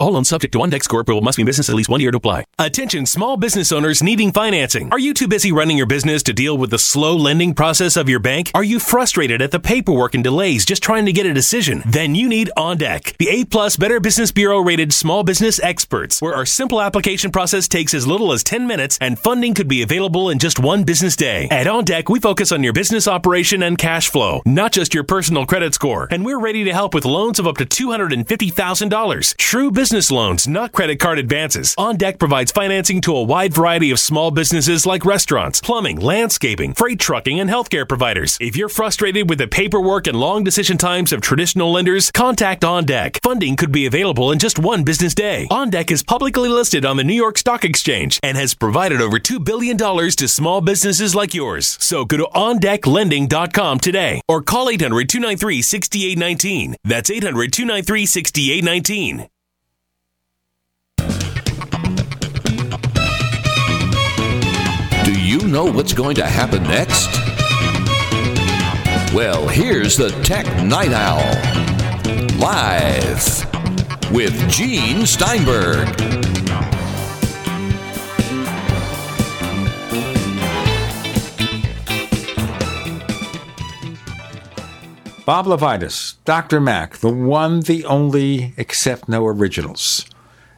All 0.00 0.12
loans 0.12 0.28
subject 0.28 0.52
to 0.52 0.60
OnDeck's 0.60 0.86
Corp. 0.86 1.08
will 1.08 1.22
must 1.22 1.38
be 1.38 1.42
in 1.42 1.46
business 1.46 1.68
at 1.68 1.74
least 1.74 1.88
one 1.88 2.00
year 2.00 2.12
to 2.12 2.18
apply. 2.18 2.44
Attention 2.56 3.04
small 3.04 3.36
business 3.36 3.72
owners 3.72 4.00
needing 4.00 4.30
financing. 4.30 4.92
Are 4.92 4.98
you 4.98 5.12
too 5.12 5.26
busy 5.26 5.50
running 5.50 5.76
your 5.76 5.88
business 5.88 6.22
to 6.24 6.32
deal 6.32 6.56
with 6.56 6.70
the 6.70 6.78
slow 6.78 7.16
lending 7.16 7.52
process 7.52 7.96
of 7.96 8.08
your 8.08 8.20
bank? 8.20 8.52
Are 8.54 8.62
you 8.62 8.78
frustrated 8.78 9.42
at 9.42 9.50
the 9.50 9.58
paperwork 9.58 10.14
and 10.14 10.22
delays 10.22 10.64
just 10.64 10.84
trying 10.84 11.04
to 11.06 11.12
get 11.12 11.26
a 11.26 11.34
decision? 11.34 11.82
Then 11.84 12.14
you 12.14 12.28
need 12.28 12.48
OnDeck, 12.56 13.16
the 13.16 13.28
A 13.28 13.44
plus 13.44 13.76
Better 13.76 13.98
Business 13.98 14.30
Bureau 14.30 14.60
rated 14.60 14.92
small 14.92 15.24
business 15.24 15.58
experts, 15.58 16.22
where 16.22 16.36
our 16.36 16.46
simple 16.46 16.80
application 16.80 17.32
process 17.32 17.66
takes 17.66 17.92
as 17.92 18.06
little 18.06 18.32
as 18.32 18.44
10 18.44 18.68
minutes 18.68 18.98
and 19.00 19.18
funding 19.18 19.52
could 19.52 19.66
be 19.66 19.82
available 19.82 20.30
in 20.30 20.38
just 20.38 20.60
one 20.60 20.84
business 20.84 21.16
day. 21.16 21.48
At 21.50 21.66
OnDeck, 21.66 22.08
we 22.08 22.20
focus 22.20 22.52
on 22.52 22.62
your 22.62 22.72
business 22.72 23.08
operation 23.08 23.64
and 23.64 23.76
cash 23.76 24.08
flow, 24.08 24.42
not 24.46 24.70
just 24.70 24.94
your 24.94 25.02
personal 25.02 25.44
credit 25.44 25.74
score. 25.74 26.06
And 26.12 26.24
we're 26.24 26.38
ready 26.38 26.62
to 26.62 26.72
help 26.72 26.94
with 26.94 27.04
loans 27.04 27.40
of 27.40 27.48
up 27.48 27.56
to 27.56 27.66
$250,000. 27.66 29.36
True 29.36 29.72
business 29.72 29.87
business 29.88 30.10
loans, 30.10 30.46
not 30.46 30.70
credit 30.70 31.00
card 31.00 31.18
advances. 31.18 31.74
On 31.78 31.96
Deck 31.96 32.18
provides 32.18 32.52
financing 32.52 33.00
to 33.00 33.16
a 33.16 33.22
wide 33.22 33.54
variety 33.54 33.90
of 33.90 33.98
small 33.98 34.30
businesses 34.30 34.84
like 34.84 35.06
restaurants, 35.06 35.62
plumbing, 35.62 35.98
landscaping, 35.98 36.74
freight 36.74 37.00
trucking, 37.00 37.40
and 37.40 37.48
healthcare 37.48 37.88
providers. 37.88 38.36
If 38.38 38.54
you're 38.54 38.68
frustrated 38.68 39.30
with 39.30 39.38
the 39.38 39.48
paperwork 39.48 40.06
and 40.06 40.20
long 40.20 40.44
decision 40.44 40.76
times 40.76 41.10
of 41.10 41.22
traditional 41.22 41.72
lenders, 41.72 42.10
contact 42.10 42.64
On 42.64 42.84
Deck. 42.84 43.18
Funding 43.22 43.56
could 43.56 43.72
be 43.72 43.86
available 43.86 44.30
in 44.30 44.38
just 44.38 44.58
one 44.58 44.84
business 44.84 45.14
day. 45.14 45.46
On 45.50 45.70
Deck 45.70 45.90
is 45.90 46.02
publicly 46.02 46.50
listed 46.50 46.84
on 46.84 46.98
the 46.98 47.04
New 47.04 47.14
York 47.24 47.38
Stock 47.38 47.64
Exchange 47.64 48.20
and 48.22 48.36
has 48.36 48.52
provided 48.52 49.00
over 49.00 49.18
$2 49.18 49.42
billion 49.42 49.78
to 49.78 50.28
small 50.28 50.60
businesses 50.60 51.14
like 51.14 51.32
yours. 51.32 51.78
So 51.80 52.04
go 52.04 52.18
to 52.18 52.28
OnDeckLending.com 52.34 53.78
today 53.78 54.20
or 54.28 54.42
call 54.42 54.68
800 54.68 55.08
293 55.08 55.62
6819. 55.62 56.76
That's 56.84 57.08
800 57.08 57.54
293 57.54 58.04
6819. 58.04 59.28
Know 65.48 65.64
what's 65.64 65.94
going 65.94 66.14
to 66.16 66.26
happen 66.26 66.62
next? 66.64 67.08
Well, 69.14 69.48
here's 69.48 69.96
the 69.96 70.10
Tech 70.22 70.44
Night 70.62 70.92
Owl. 70.92 71.24
Live 72.38 74.12
with 74.12 74.50
Gene 74.50 75.06
Steinberg. 75.06 75.86
Bob 85.24 85.46
LeVitus, 85.46 86.16
Dr. 86.26 86.60
Mac, 86.60 86.98
the 86.98 87.08
one, 87.10 87.60
the 87.60 87.86
only, 87.86 88.52
except 88.58 89.08
no 89.08 89.26
originals. 89.26 90.04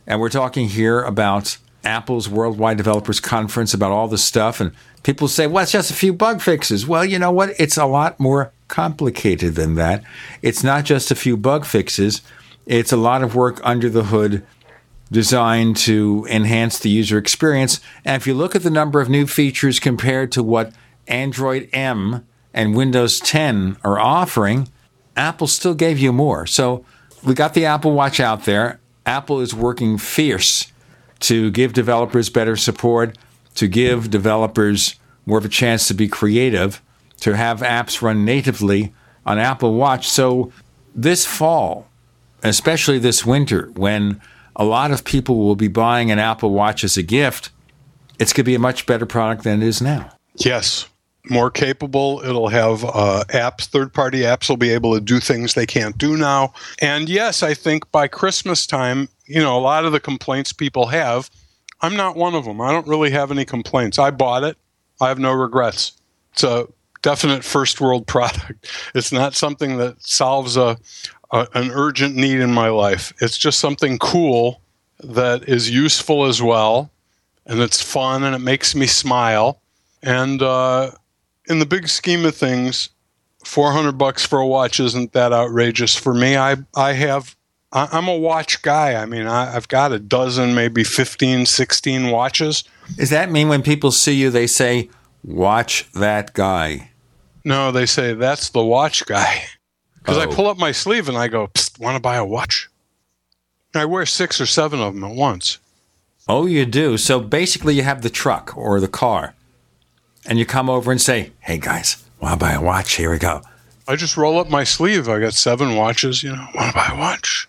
And 0.04 0.20
we're 0.20 0.30
talking 0.30 0.66
here 0.66 1.00
about 1.00 1.58
Apple's 1.84 2.28
Worldwide 2.28 2.76
Developers 2.76 3.20
Conference, 3.20 3.72
about 3.74 3.92
all 3.92 4.08
this 4.08 4.24
stuff. 4.24 4.60
And 4.60 4.72
people 5.02 5.28
say, 5.28 5.46
well, 5.46 5.62
it's 5.62 5.72
just 5.72 5.90
a 5.90 5.94
few 5.94 6.12
bug 6.12 6.40
fixes. 6.40 6.86
Well, 6.86 7.04
you 7.04 7.18
know 7.18 7.30
what? 7.30 7.54
It's 7.58 7.76
a 7.76 7.86
lot 7.86 8.20
more 8.20 8.52
complicated 8.68 9.54
than 9.54 9.74
that. 9.74 10.04
It's 10.42 10.62
not 10.62 10.84
just 10.84 11.10
a 11.10 11.14
few 11.14 11.36
bug 11.36 11.64
fixes, 11.64 12.22
it's 12.66 12.92
a 12.92 12.96
lot 12.96 13.22
of 13.22 13.34
work 13.34 13.60
under 13.64 13.90
the 13.90 14.04
hood 14.04 14.46
designed 15.10 15.76
to 15.76 16.26
enhance 16.30 16.78
the 16.78 16.88
user 16.88 17.18
experience. 17.18 17.80
And 18.04 18.20
if 18.20 18.26
you 18.26 18.34
look 18.34 18.54
at 18.54 18.62
the 18.62 18.70
number 18.70 19.00
of 19.00 19.08
new 19.08 19.26
features 19.26 19.80
compared 19.80 20.30
to 20.32 20.42
what 20.42 20.72
Android 21.08 21.68
M 21.72 22.24
and 22.54 22.76
Windows 22.76 23.18
10 23.18 23.76
are 23.82 23.98
offering, 23.98 24.68
Apple 25.16 25.48
still 25.48 25.74
gave 25.74 25.98
you 25.98 26.12
more. 26.12 26.46
So 26.46 26.84
we 27.24 27.34
got 27.34 27.54
the 27.54 27.66
Apple 27.66 27.92
Watch 27.92 28.20
out 28.20 28.44
there. 28.44 28.78
Apple 29.04 29.40
is 29.40 29.52
working 29.52 29.98
fierce 29.98 30.69
to 31.20 31.50
give 31.50 31.72
developers 31.72 32.30
better 32.30 32.56
support, 32.56 33.16
to 33.54 33.68
give 33.68 34.10
developers 34.10 34.96
more 35.26 35.38
of 35.38 35.44
a 35.44 35.48
chance 35.48 35.86
to 35.88 35.94
be 35.94 36.08
creative, 36.08 36.82
to 37.20 37.36
have 37.36 37.60
apps 37.60 38.02
run 38.02 38.24
natively 38.24 38.92
on 39.26 39.38
Apple 39.38 39.74
Watch. 39.74 40.08
So 40.08 40.52
this 40.94 41.26
fall, 41.26 41.86
especially 42.42 42.98
this 42.98 43.24
winter, 43.24 43.70
when 43.74 44.20
a 44.56 44.64
lot 44.64 44.90
of 44.90 45.04
people 45.04 45.38
will 45.38 45.56
be 45.56 45.68
buying 45.68 46.10
an 46.10 46.18
Apple 46.18 46.50
Watch 46.50 46.84
as 46.84 46.96
a 46.96 47.02
gift, 47.02 47.50
it's 48.18 48.32
going 48.32 48.44
to 48.44 48.50
be 48.50 48.54
a 48.54 48.58
much 48.58 48.86
better 48.86 49.06
product 49.06 49.44
than 49.44 49.62
it 49.62 49.66
is 49.66 49.80
now. 49.80 50.10
Yes. 50.36 50.88
More 51.28 51.50
capable. 51.50 52.22
It'll 52.24 52.48
have 52.48 52.84
uh, 52.84 53.24
apps, 53.28 53.66
third 53.66 53.92
party 53.92 54.20
apps 54.20 54.48
will 54.48 54.56
be 54.56 54.70
able 54.70 54.94
to 54.94 55.00
do 55.00 55.20
things 55.20 55.54
they 55.54 55.66
can't 55.66 55.98
do 55.98 56.16
now. 56.16 56.54
And 56.80 57.08
yes, 57.08 57.42
I 57.42 57.52
think 57.54 57.90
by 57.92 58.08
Christmas 58.08 58.66
time, 58.66 59.08
you 59.26 59.40
know, 59.40 59.56
a 59.56 59.60
lot 59.60 59.84
of 59.84 59.92
the 59.92 60.00
complaints 60.00 60.52
people 60.52 60.86
have, 60.86 61.30
I'm 61.82 61.96
not 61.96 62.16
one 62.16 62.34
of 62.34 62.44
them. 62.44 62.60
I 62.60 62.72
don't 62.72 62.86
really 62.86 63.10
have 63.10 63.30
any 63.30 63.44
complaints. 63.44 63.98
I 63.98 64.10
bought 64.10 64.44
it. 64.44 64.56
I 65.00 65.08
have 65.08 65.18
no 65.18 65.32
regrets. 65.32 65.92
It's 66.32 66.42
a 66.42 66.66
definite 67.02 67.44
first 67.44 67.80
world 67.80 68.06
product. 68.06 68.66
It's 68.94 69.12
not 69.12 69.34
something 69.34 69.76
that 69.78 70.02
solves 70.02 70.56
a, 70.56 70.76
a 71.30 71.46
an 71.54 71.70
urgent 71.70 72.16
need 72.16 72.40
in 72.40 72.52
my 72.52 72.68
life. 72.68 73.12
It's 73.20 73.38
just 73.38 73.60
something 73.60 73.98
cool 73.98 74.60
that 75.02 75.48
is 75.48 75.70
useful 75.70 76.26
as 76.26 76.42
well, 76.42 76.90
and 77.46 77.60
it's 77.60 77.82
fun 77.82 78.22
and 78.24 78.34
it 78.34 78.40
makes 78.40 78.74
me 78.74 78.86
smile. 78.86 79.60
And 80.02 80.42
uh, 80.42 80.92
in 81.50 81.58
the 81.58 81.66
big 81.66 81.88
scheme 81.88 82.24
of 82.24 82.34
things, 82.34 82.88
400 83.44 83.92
bucks 83.92 84.24
for 84.24 84.38
a 84.38 84.46
watch 84.46 84.80
isn't 84.80 85.12
that 85.12 85.32
outrageous 85.32 85.96
for 85.96 86.14
me. 86.14 86.36
I 86.36 86.56
I 86.74 86.92
have 86.92 87.36
I'm 87.72 88.08
a 88.08 88.16
watch 88.16 88.62
guy. 88.62 89.00
I 89.00 89.06
mean, 89.06 89.26
I, 89.26 89.50
have 89.52 89.68
got 89.68 89.92
a 89.92 90.00
dozen, 90.00 90.56
maybe 90.56 90.82
15, 90.82 91.46
16 91.46 92.10
watches. 92.10 92.64
Does 92.96 93.10
that 93.10 93.30
mean 93.30 93.48
when 93.48 93.62
people 93.62 93.92
see 93.92 94.14
you, 94.14 94.30
they 94.30 94.48
say, 94.48 94.90
watch 95.22 95.90
that 95.92 96.34
guy? 96.34 96.90
No, 97.44 97.70
they 97.70 97.86
say, 97.86 98.14
that's 98.14 98.50
the 98.50 98.64
watch 98.64 99.06
guy. 99.06 99.44
Because 100.00 100.16
oh. 100.16 100.22
I 100.22 100.34
pull 100.34 100.46
up 100.46 100.56
my 100.56 100.72
sleeve 100.72 101.10
and 101.10 101.18
I 101.18 101.28
go, 101.28 101.50
want 101.78 101.94
to 101.94 102.00
buy 102.00 102.16
a 102.16 102.24
watch? 102.24 102.70
I 103.74 103.84
wear 103.84 104.06
six 104.06 104.40
or 104.40 104.46
seven 104.46 104.80
of 104.80 104.94
them 104.94 105.04
at 105.04 105.14
once. 105.14 105.58
Oh, 106.26 106.46
you 106.46 106.64
do? 106.64 106.96
So 106.96 107.20
basically, 107.20 107.74
you 107.74 107.82
have 107.82 108.00
the 108.00 108.08
truck 108.08 108.56
or 108.56 108.80
the 108.80 108.88
car, 108.88 109.34
and 110.26 110.38
you 110.38 110.46
come 110.46 110.70
over 110.70 110.90
and 110.90 111.00
say, 111.00 111.32
hey, 111.40 111.58
guys, 111.58 112.04
want 112.20 112.38
to 112.38 112.44
buy 112.44 112.52
a 112.52 112.62
watch? 112.62 112.94
Here 112.94 113.10
we 113.10 113.18
go. 113.18 113.42
I 113.88 113.96
just 113.96 114.16
roll 114.16 114.38
up 114.38 114.48
my 114.48 114.64
sleeve. 114.64 115.08
I 115.08 115.18
got 115.18 115.34
seven 115.34 115.74
watches. 115.74 116.22
You 116.22 116.30
know, 116.30 116.46
want 116.54 116.70
to 116.70 116.74
buy 116.74 116.90
a 116.92 116.98
watch? 116.98 117.48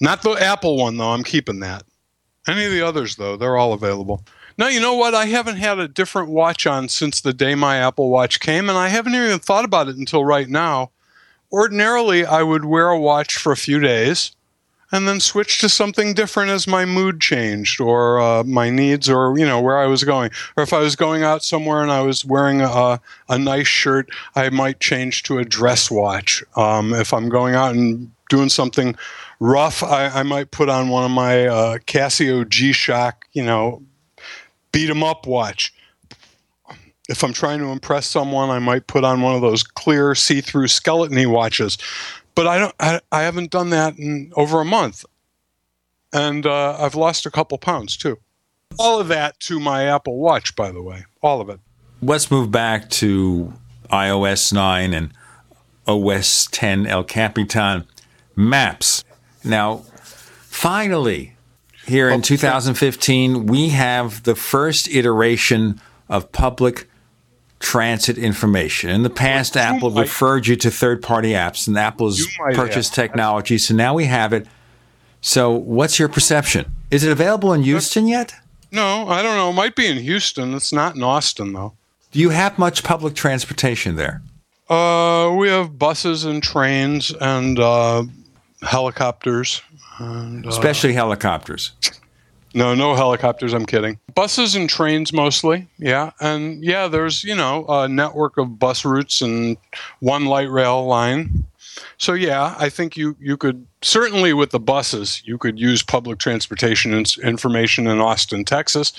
Not 0.00 0.22
the 0.22 0.30
Apple 0.30 0.76
one 0.76 0.96
though. 0.96 1.10
I'm 1.10 1.24
keeping 1.24 1.60
that. 1.60 1.82
Any 2.48 2.64
of 2.64 2.72
the 2.72 2.82
others 2.82 3.16
though, 3.16 3.36
they're 3.36 3.56
all 3.56 3.72
available. 3.72 4.24
Now 4.56 4.68
you 4.68 4.80
know 4.80 4.94
what? 4.94 5.14
I 5.14 5.26
haven't 5.26 5.56
had 5.56 5.78
a 5.78 5.88
different 5.88 6.30
watch 6.30 6.66
on 6.66 6.88
since 6.88 7.20
the 7.20 7.32
day 7.32 7.54
my 7.54 7.76
Apple 7.76 8.10
Watch 8.10 8.40
came, 8.40 8.68
and 8.68 8.78
I 8.78 8.88
haven't 8.88 9.14
even 9.14 9.38
thought 9.38 9.64
about 9.64 9.88
it 9.88 9.96
until 9.96 10.24
right 10.24 10.48
now. 10.48 10.90
Ordinarily, 11.52 12.24
I 12.24 12.42
would 12.42 12.64
wear 12.64 12.88
a 12.88 13.00
watch 13.00 13.36
for 13.36 13.52
a 13.52 13.56
few 13.56 13.80
days 13.80 14.36
and 14.92 15.06
then 15.06 15.20
switch 15.20 15.60
to 15.60 15.68
something 15.68 16.14
different 16.14 16.50
as 16.50 16.66
my 16.66 16.84
mood 16.84 17.20
changed 17.20 17.80
or 17.80 18.20
uh, 18.20 18.44
my 18.44 18.70
needs 18.70 19.08
or 19.08 19.38
you 19.38 19.46
know 19.46 19.60
where 19.60 19.78
I 19.78 19.86
was 19.86 20.04
going. 20.04 20.30
Or 20.56 20.62
if 20.62 20.72
I 20.72 20.80
was 20.80 20.96
going 20.96 21.22
out 21.22 21.44
somewhere 21.44 21.82
and 21.82 21.90
I 21.90 22.02
was 22.02 22.24
wearing 22.24 22.60
a, 22.60 23.00
a 23.28 23.38
nice 23.38 23.68
shirt 23.68 24.10
I 24.34 24.50
might 24.50 24.80
change 24.80 25.22
to 25.24 25.38
a 25.38 25.44
dress 25.44 25.90
watch. 25.90 26.42
Um, 26.56 26.92
if 26.94 27.12
I'm 27.12 27.28
going 27.28 27.54
out 27.54 27.74
and 27.74 28.10
doing 28.28 28.48
something 28.48 28.96
rough 29.40 29.82
I, 29.82 30.06
I 30.08 30.22
might 30.22 30.50
put 30.50 30.68
on 30.68 30.88
one 30.88 31.04
of 31.04 31.10
my 31.10 31.46
uh, 31.46 31.78
Casio 31.78 32.48
G-Shock 32.48 33.26
you 33.32 33.44
know 33.44 33.82
beat 34.72 34.90
'em 34.90 35.02
up 35.02 35.26
watch. 35.26 35.72
If 37.08 37.24
I'm 37.24 37.32
trying 37.32 37.58
to 37.58 37.72
impress 37.72 38.06
someone, 38.06 38.50
I 38.50 38.60
might 38.60 38.86
put 38.86 39.02
on 39.02 39.20
one 39.20 39.34
of 39.34 39.40
those 39.40 39.64
clear 39.64 40.14
see-through 40.14 40.68
skeleton 40.68 41.28
watches 41.28 41.76
but 42.34 42.46
I 42.46 42.58
don't. 42.58 42.74
I, 42.80 43.00
I 43.12 43.22
haven't 43.22 43.50
done 43.50 43.70
that 43.70 43.98
in 43.98 44.32
over 44.36 44.60
a 44.60 44.64
month, 44.64 45.04
and 46.12 46.46
uh, 46.46 46.76
I've 46.78 46.94
lost 46.94 47.26
a 47.26 47.30
couple 47.30 47.58
pounds 47.58 47.96
too. 47.96 48.18
All 48.78 49.00
of 49.00 49.08
that 49.08 49.38
to 49.40 49.58
my 49.58 49.84
Apple 49.84 50.18
Watch, 50.18 50.54
by 50.54 50.70
the 50.70 50.82
way. 50.82 51.04
All 51.22 51.40
of 51.40 51.48
it. 51.48 51.60
Let's 52.02 52.30
move 52.30 52.50
back 52.50 52.88
to 52.90 53.52
iOS 53.90 54.52
9 54.52 54.94
and 54.94 55.12
OS 55.86 56.46
10 56.46 56.86
El 56.86 57.04
Capitan 57.04 57.86
maps. 58.36 59.04
Now, 59.44 59.78
finally, 60.02 61.34
here 61.86 62.08
in 62.08 62.22
2015, 62.22 63.46
we 63.46 63.70
have 63.70 64.22
the 64.22 64.34
first 64.34 64.88
iteration 64.88 65.80
of 66.08 66.30
public 66.32 66.88
transit 67.60 68.18
information. 68.18 68.90
In 68.90 69.02
the 69.02 69.10
past, 69.10 69.56
Apple 69.56 69.90
might- 69.90 70.02
referred 70.02 70.46
you 70.46 70.56
to 70.56 70.70
third 70.70 71.02
party 71.02 71.30
apps, 71.32 71.68
and 71.68 71.78
Apple's 71.78 72.26
purchased 72.54 72.96
have. 72.96 73.04
technology. 73.04 73.58
So 73.58 73.74
now 73.74 73.94
we 73.94 74.06
have 74.06 74.32
it. 74.32 74.46
So, 75.20 75.50
what's 75.50 75.98
your 75.98 76.08
perception? 76.08 76.72
Is 76.90 77.04
it 77.04 77.12
available 77.12 77.52
in 77.52 77.62
Houston 77.62 78.08
yet? 78.08 78.34
No, 78.72 79.06
I 79.08 79.22
don't 79.22 79.36
know. 79.36 79.50
It 79.50 79.54
might 79.54 79.76
be 79.76 79.86
in 79.86 79.98
Houston. 79.98 80.54
It's 80.54 80.72
not 80.72 80.96
in 80.96 81.02
Austin, 81.02 81.52
though. 81.52 81.74
Do 82.12 82.18
you 82.18 82.30
have 82.30 82.58
much 82.58 82.82
public 82.82 83.14
transportation 83.14 83.96
there? 83.96 84.22
Uh, 84.68 85.34
we 85.36 85.48
have 85.48 85.78
buses 85.78 86.24
and 86.24 86.42
trains 86.42 87.12
and 87.20 87.58
uh, 87.58 88.04
helicopters. 88.62 89.60
And, 89.98 90.46
uh, 90.46 90.48
Especially 90.48 90.92
helicopters. 90.94 91.72
No, 92.52 92.74
no 92.74 92.94
helicopters. 92.94 93.52
I'm 93.52 93.66
kidding. 93.66 93.98
Buses 94.14 94.56
and 94.56 94.68
trains 94.68 95.12
mostly. 95.12 95.68
Yeah, 95.78 96.10
and 96.20 96.64
yeah, 96.64 96.88
there's 96.88 97.22
you 97.22 97.34
know 97.34 97.64
a 97.68 97.88
network 97.88 98.36
of 98.38 98.58
bus 98.58 98.84
routes 98.84 99.22
and 99.22 99.56
one 100.00 100.26
light 100.26 100.50
rail 100.50 100.84
line. 100.86 101.44
So 101.98 102.12
yeah, 102.12 102.54
I 102.58 102.68
think 102.68 102.96
you 102.96 103.16
you 103.20 103.36
could 103.36 103.66
certainly 103.82 104.32
with 104.32 104.50
the 104.50 104.60
buses 104.60 105.22
you 105.24 105.38
could 105.38 105.58
use 105.58 105.82
public 105.82 106.18
transportation 106.18 107.04
information 107.22 107.86
in 107.86 108.00
Austin, 108.00 108.44
Texas, 108.44 108.92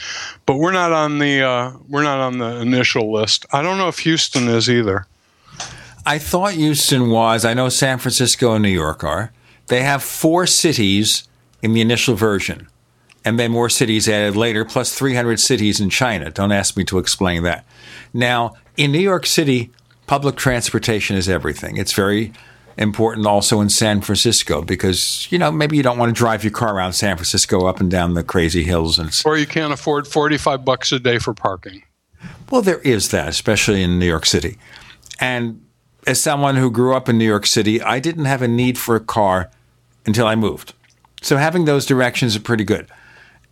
but 0.45 0.55
we're 0.55 0.71
not 0.71 0.91
on 0.91 1.19
the 1.19 1.41
uh, 1.41 1.71
we're 1.89 2.03
not 2.03 2.19
on 2.19 2.37
the 2.37 2.61
initial 2.61 3.11
list. 3.11 3.45
I 3.51 3.61
don't 3.61 3.77
know 3.77 3.87
if 3.87 3.99
Houston 3.99 4.47
is 4.47 4.69
either. 4.69 5.07
I 6.05 6.17
thought 6.17 6.53
Houston 6.53 7.09
was. 7.09 7.45
I 7.45 7.53
know 7.53 7.69
San 7.69 7.99
Francisco 7.99 8.53
and 8.53 8.63
New 8.63 8.69
York 8.69 9.03
are. 9.03 9.31
They 9.67 9.83
have 9.83 10.01
four 10.01 10.47
cities 10.47 11.27
in 11.61 11.73
the 11.73 11.81
initial 11.81 12.15
version, 12.15 12.67
and 13.23 13.39
then 13.39 13.51
more 13.51 13.69
cities 13.69 14.09
added 14.09 14.35
later, 14.35 14.65
plus 14.65 14.93
300 14.93 15.39
cities 15.39 15.79
in 15.79 15.89
China. 15.89 16.31
Don't 16.31 16.51
ask 16.51 16.75
me 16.75 16.83
to 16.85 16.97
explain 16.97 17.43
that. 17.43 17.65
Now, 18.13 18.55
in 18.77 18.91
New 18.91 18.99
York 18.99 19.25
City, 19.25 19.71
public 20.07 20.35
transportation 20.35 21.15
is 21.15 21.29
everything. 21.29 21.77
It's 21.77 21.93
very 21.93 22.33
important 22.77 23.27
also 23.27 23.61
in 23.61 23.69
San 23.69 24.01
Francisco 24.01 24.61
because, 24.61 25.27
you 25.31 25.37
know, 25.37 25.51
maybe 25.51 25.77
you 25.77 25.83
don't 25.83 25.97
want 25.97 26.09
to 26.09 26.17
drive 26.17 26.43
your 26.43 26.51
car 26.51 26.75
around 26.75 26.93
San 26.93 27.15
Francisco 27.15 27.65
up 27.67 27.79
and 27.79 27.91
down 27.91 28.13
the 28.13 28.23
crazy 28.23 28.63
hills. 28.63 28.97
And 28.97 29.09
Or 29.25 29.37
you 29.37 29.45
can't 29.45 29.73
afford 29.73 30.07
45 30.07 30.65
bucks 30.65 30.91
a 30.91 30.99
day 30.99 31.19
for 31.19 31.33
parking. 31.33 31.83
well, 32.49 32.61
there 32.61 32.79
is 32.79 33.11
that, 33.11 33.27
especially 33.27 33.83
in 33.83 33.99
New 33.99 34.05
York 34.05 34.25
City. 34.25 34.57
And 35.19 35.63
as 36.07 36.21
someone 36.21 36.55
who 36.55 36.71
grew 36.71 36.95
up 36.95 37.07
in 37.07 37.17
New 37.17 37.25
York 37.25 37.45
City, 37.45 37.81
I 37.81 37.99
didn't 37.99 38.25
have 38.25 38.41
a 38.41 38.47
need 38.47 38.77
for 38.77 38.95
a 38.95 38.99
car 38.99 39.51
until 40.05 40.25
I 40.25 40.35
moved. 40.35 40.73
So 41.21 41.37
having 41.37 41.65
those 41.65 41.85
directions 41.85 42.35
are 42.35 42.39
pretty 42.39 42.63
good. 42.63 42.87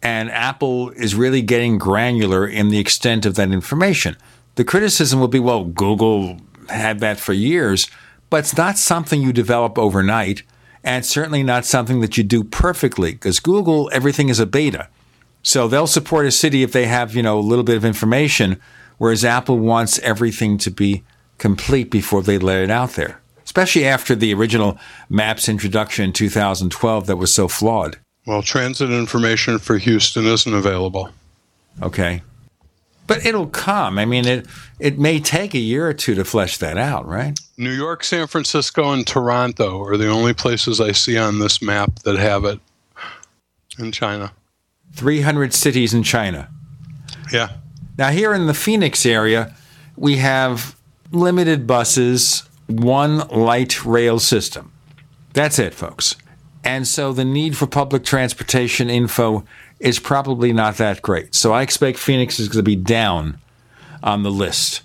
And 0.02 0.32
Apple 0.32 0.92
is 0.92 1.16
really 1.16 1.42
getting 1.42 1.78
granular 1.78 2.48
in 2.48 2.70
the 2.70 2.80
extent 2.80 3.26
of 3.26 3.36
that 3.36 3.52
information. 3.52 4.16
The 4.56 4.64
criticism 4.64 5.20
will 5.20 5.28
be, 5.28 5.40
well, 5.40 5.66
Google 5.66 6.38
had 6.70 7.00
that 7.00 7.20
for 7.20 7.34
years, 7.34 7.90
but 8.30 8.42
it's 8.42 8.58
not 8.58 8.78
something 8.78 9.22
you 9.22 9.34
develop 9.34 9.78
overnight, 9.78 10.44
and 10.84 11.06
certainly 11.06 11.44
not 11.44 11.66
something 11.66 12.00
that 12.02 12.18
you 12.18 12.24
do 12.24 12.44
perfectly, 12.44 13.14
because 13.14 13.40
Google, 13.40 13.90
everything 13.92 14.30
is 14.30 14.40
a 14.40 14.46
beta. 14.46 14.88
So 15.44 15.68
they'll 15.68 15.88
support 15.88 16.26
a 16.26 16.32
city 16.32 16.64
if 16.64 16.72
they 16.72 16.86
have, 16.86 17.16
you 17.16 17.24
know, 17.24 17.40
a 17.40 17.42
little 17.42 17.64
bit 17.64 17.78
of 17.78 17.86
information, 17.86 18.60
whereas 18.98 19.26
Apple 19.26 19.58
wants 19.58 20.00
everything 20.00 20.58
to 20.60 20.72
be 20.72 21.04
complete 21.38 21.90
before 21.90 22.22
they 22.22 22.38
let 22.38 22.64
it 22.64 22.70
out 22.70 22.92
there. 22.92 23.22
Especially 23.44 23.86
after 23.86 24.14
the 24.14 24.34
original 24.34 24.78
Maps 25.10 25.50
introduction 25.50 26.06
in 26.06 26.14
2012 26.14 27.08
that 27.08 27.16
was 27.16 27.34
so 27.34 27.48
flawed. 27.48 27.98
Well, 28.26 28.42
transit 28.42 28.92
information 28.92 29.60
for 29.60 29.78
Houston 29.78 30.26
isn't 30.26 30.54
available. 30.54 31.10
Okay. 31.82 32.22
But 33.08 33.26
it'll 33.26 33.48
come. 33.48 33.98
I 33.98 34.06
mean, 34.06 34.26
it 34.26 34.46
it 34.80 35.00
may 35.00 35.20
take 35.20 35.56
a 35.56 35.60
year 35.60 35.88
or 35.88 35.94
two 35.94 36.14
to 36.16 36.24
flesh 36.24 36.58
that 36.58 36.78
out, 36.78 37.08
right? 37.08 37.40
New 37.58 37.72
York, 37.72 38.04
San 38.04 38.28
Francisco, 38.28 38.92
and 38.92 39.06
Toronto 39.06 39.82
are 39.84 39.98
the 39.98 40.10
only 40.10 40.34
places 40.34 40.80
I 40.80 40.92
see 40.92 41.18
on 41.18 41.40
this 41.40 41.62
map 41.62 42.00
that 42.04 42.18
have 42.18 42.46
it 42.46 42.60
in 43.80 43.92
China. 43.92 44.32
300 44.94 45.54
cities 45.54 45.94
in 45.94 46.04
China. 46.04 46.50
Yeah. 47.32 47.50
Now, 47.98 48.10
here 48.10 48.34
in 48.34 48.48
the 48.48 48.54
Phoenix 48.54 49.06
area, 49.06 49.56
we 49.98 50.18
have 50.18 50.76
limited 51.12 51.68
buses, 51.68 52.44
one 52.68 53.28
light 53.30 53.84
rail 53.86 54.20
system. 54.20 54.72
That's 55.34 55.60
it, 55.60 55.74
folks. 55.74 56.16
And 56.64 56.88
so 56.88 57.14
the 57.14 57.26
need 57.26 57.56
for 57.56 57.68
public 57.68 58.04
transportation 58.04 58.90
info 58.90 59.46
is 59.80 60.00
probably 60.00 60.52
not 60.52 60.78
that 60.78 61.02
great. 61.02 61.34
So 61.34 61.54
I 61.54 61.62
expect 61.62 61.98
Phoenix 61.98 62.40
is 62.40 62.50
going 62.50 62.64
to 62.64 62.64
be 62.64 62.76
down 62.76 63.40
on 64.04 64.24
the 64.24 64.32
list 64.32 64.82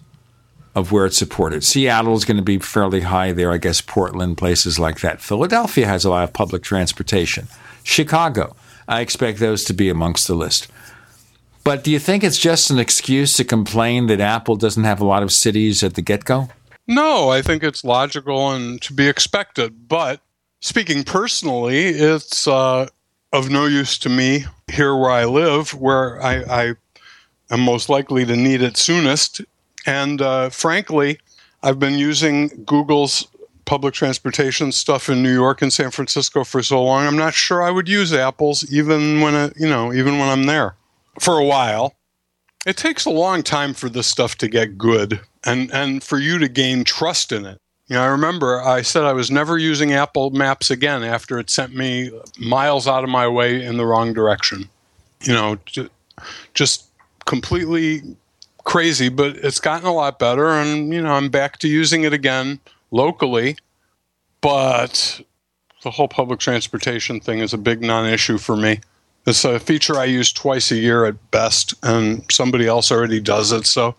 of 0.75 0.93
where 0.93 1.07
it's 1.07 1.17
supported. 1.17 1.63
Seattle 1.63 2.15
is 2.15 2.25
going 2.25 2.37
to 2.37 2.43
be 2.43 2.59
fairly 2.59 3.03
high 3.03 3.33
there, 3.33 3.53
I 3.53 3.59
guess 3.59 3.81
Portland, 3.81 4.39
places 4.39 4.79
like 4.79 5.01
that. 5.01 5.21
Philadelphia 5.21 5.87
has 5.87 6.05
a 6.05 6.11
lot 6.11 6.25
of 6.25 6.33
public 6.33 6.63
transportation. 6.63 7.47
Chicago, 7.83 8.57
I 8.89 9.01
expect 9.01 9.39
those 9.39 9.65
to 9.65 9.73
be 9.73 9.89
amongst 9.89 10.27
the 10.27 10.35
list. 10.35 10.69
But 11.63 11.85
do 11.85 11.91
you 11.91 11.99
think 11.99 12.23
it's 12.23 12.39
just 12.39 12.71
an 12.71 12.79
excuse 12.79 13.35
to 13.35 13.45
complain 13.45 14.07
that 14.09 14.21
Apple 14.21 14.57
doesn't 14.57 14.85
have 14.85 15.01
a 15.01 15.07
lot 15.07 15.23
of 15.23 15.33
cities 15.33 15.83
at 15.83 15.95
the 15.95 16.03
get 16.03 16.25
go? 16.25 16.49
No, 16.87 17.31
I 17.31 17.41
think 17.41 17.63
it's 17.63 17.85
logical 17.85 18.51
and 18.51 18.83
to 18.83 18.93
be 18.93 19.09
expected. 19.09 19.89
But 19.89 20.21
speaking 20.65 21.05
personally, 21.05 21.89
it's 21.89 22.49
uh, 22.49 22.89
of 23.35 23.51
no 23.51 23.67
use 23.67 23.99
to 23.99 24.09
me 24.09 24.47
here 24.73 24.97
where 24.97 25.11
I 25.11 25.27
live, 25.27 25.75
where 25.75 26.21
I, 26.23 26.37
I 26.43 26.75
am 27.51 27.61
most 27.61 27.91
likely 27.91 28.25
to 28.25 28.35
need 28.35 28.63
it 28.63 28.79
soonest. 28.79 29.43
And 29.85 30.23
uh, 30.23 30.49
frankly, 30.49 31.19
I've 31.63 31.79
been 31.79 31.99
using 31.99 32.65
Google's 32.65 33.29
public 33.67 33.93
transportation 33.93 34.73
stuff 34.73 35.11
in 35.11 35.23
New 35.23 35.33
York 35.33 35.61
and 35.61 35.71
San 35.71 35.91
Francisco 35.91 36.45
for 36.45 36.63
so 36.63 36.83
long. 36.83 37.07
I'm 37.07 37.17
not 37.17 37.35
sure 37.35 37.63
I 37.63 37.71
would 37.71 37.89
use 37.89 38.15
Apple's 38.15 38.65
even 38.73 39.21
when 39.21 39.35
it, 39.35 39.55
you 39.59 39.69
know 39.69 39.93
even 39.93 40.19
when 40.19 40.29
I'm 40.29 40.45
there 40.45 40.77
for 41.21 41.39
a 41.39 41.45
while. 41.45 41.95
It 42.67 42.79
takes 42.79 43.05
a 43.05 43.11
long 43.11 43.43
time 43.43 43.75
for 43.75 43.91
this 43.91 44.07
stuff 44.07 44.37
to 44.39 44.49
get 44.49 44.79
good 44.79 45.21
and 45.45 45.71
and 45.73 46.03
for 46.03 46.19
you 46.19 46.39
to 46.39 46.49
gain 46.49 46.85
trust 46.85 47.33
in 47.33 47.45
it. 47.45 47.61
You 47.89 47.97
know, 47.97 48.03
I 48.03 48.07
remember 48.07 48.63
I 48.63 48.83
said 48.83 49.05
I 49.05 49.13
was 49.13 49.31
never 49.31 49.59
using 49.59 49.93
Apple 49.93 50.31
Maps 50.31 50.71
again 50.71 51.03
after 51.03 51.39
it 51.39 51.51
sent 51.51 51.75
me 51.75 52.11
miles 52.39 52.89
out 52.89 53.05
of 53.05 53.11
my 53.11 53.29
way 53.29 53.63
in 53.63 53.77
the 53.77 53.85
wrong 53.85 54.15
direction. 54.15 54.69
You 55.23 55.35
know, 55.35 55.59
just 56.55 56.87
completely 57.27 58.03
crazy, 58.65 59.11
but 59.11 59.37
it's 59.37 59.61
gotten 59.61 59.87
a 59.87 59.93
lot 59.93 60.19
better 60.19 60.49
and 60.49 60.93
you 60.93 61.03
know, 61.03 61.13
I'm 61.13 61.29
back 61.29 61.59
to 61.59 61.69
using 61.69 62.05
it 62.05 62.13
again 62.13 62.59
locally. 62.91 63.57
But 64.41 65.21
the 65.83 65.91
whole 65.91 66.09
public 66.09 66.41
transportation 66.41 67.21
thing 67.21 67.39
is 67.39 67.53
a 67.53 67.59
big 67.59 67.83
non-issue 67.83 68.39
for 68.39 68.57
me. 68.57 68.81
It's 69.27 69.45
a 69.45 69.59
feature 69.59 69.97
I 69.97 70.05
use 70.05 70.33
twice 70.33 70.71
a 70.71 70.77
year 70.77 71.07
at 71.07 71.31
best, 71.31 71.73
and 71.83 72.25
somebody 72.31 72.67
else 72.67 72.93
already 72.93 73.21
does 73.21 73.53
it, 73.53 73.67
so 73.67 73.95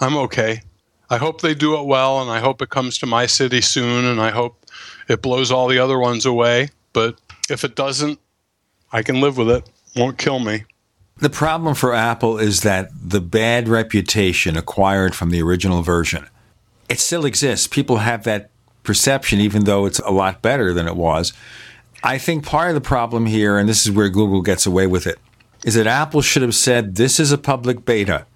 I'm 0.00 0.16
okay. 0.18 0.60
I 1.08 1.18
hope 1.18 1.40
they 1.40 1.54
do 1.54 1.78
it 1.78 1.86
well, 1.86 2.20
and 2.20 2.30
I 2.30 2.40
hope 2.40 2.60
it 2.62 2.70
comes 2.70 2.98
to 2.98 3.06
my 3.06 3.26
city 3.26 3.60
soon, 3.60 4.04
and 4.04 4.20
I 4.20 4.30
hope 4.30 4.66
it 5.08 5.22
blows 5.22 5.50
all 5.50 5.68
the 5.68 5.78
other 5.78 5.98
ones 5.98 6.26
away. 6.26 6.70
But 6.92 7.18
if 7.48 7.64
it 7.64 7.76
doesn't, 7.76 8.18
I 8.92 9.02
can 9.02 9.20
live 9.20 9.36
with 9.36 9.50
it. 9.50 9.68
Won't 9.94 10.18
kill 10.18 10.38
me. 10.38 10.64
The 11.18 11.30
problem 11.30 11.74
for 11.74 11.94
Apple 11.94 12.38
is 12.38 12.62
that 12.62 12.90
the 13.02 13.20
bad 13.20 13.68
reputation 13.68 14.56
acquired 14.56 15.14
from 15.14 15.30
the 15.30 15.40
original 15.40 15.82
version, 15.82 16.26
it 16.88 16.98
still 16.98 17.24
exists. 17.24 17.66
People 17.66 17.98
have 17.98 18.24
that 18.24 18.50
perception, 18.82 19.40
even 19.40 19.64
though 19.64 19.86
it's 19.86 19.98
a 20.00 20.10
lot 20.10 20.42
better 20.42 20.74
than 20.74 20.86
it 20.86 20.96
was. 20.96 21.32
I 22.02 22.18
think 22.18 22.44
part 22.44 22.68
of 22.68 22.74
the 22.74 22.80
problem 22.80 23.26
here, 23.26 23.58
and 23.58 23.68
this 23.68 23.86
is 23.86 23.92
where 23.92 24.08
Google 24.08 24.42
gets 24.42 24.66
away 24.66 24.86
with 24.86 25.06
it, 25.06 25.18
is 25.64 25.74
that 25.74 25.86
Apple 25.86 26.20
should 26.20 26.42
have 26.42 26.54
said, 26.54 26.96
This 26.96 27.18
is 27.18 27.32
a 27.32 27.38
public 27.38 27.84
beta. 27.84 28.26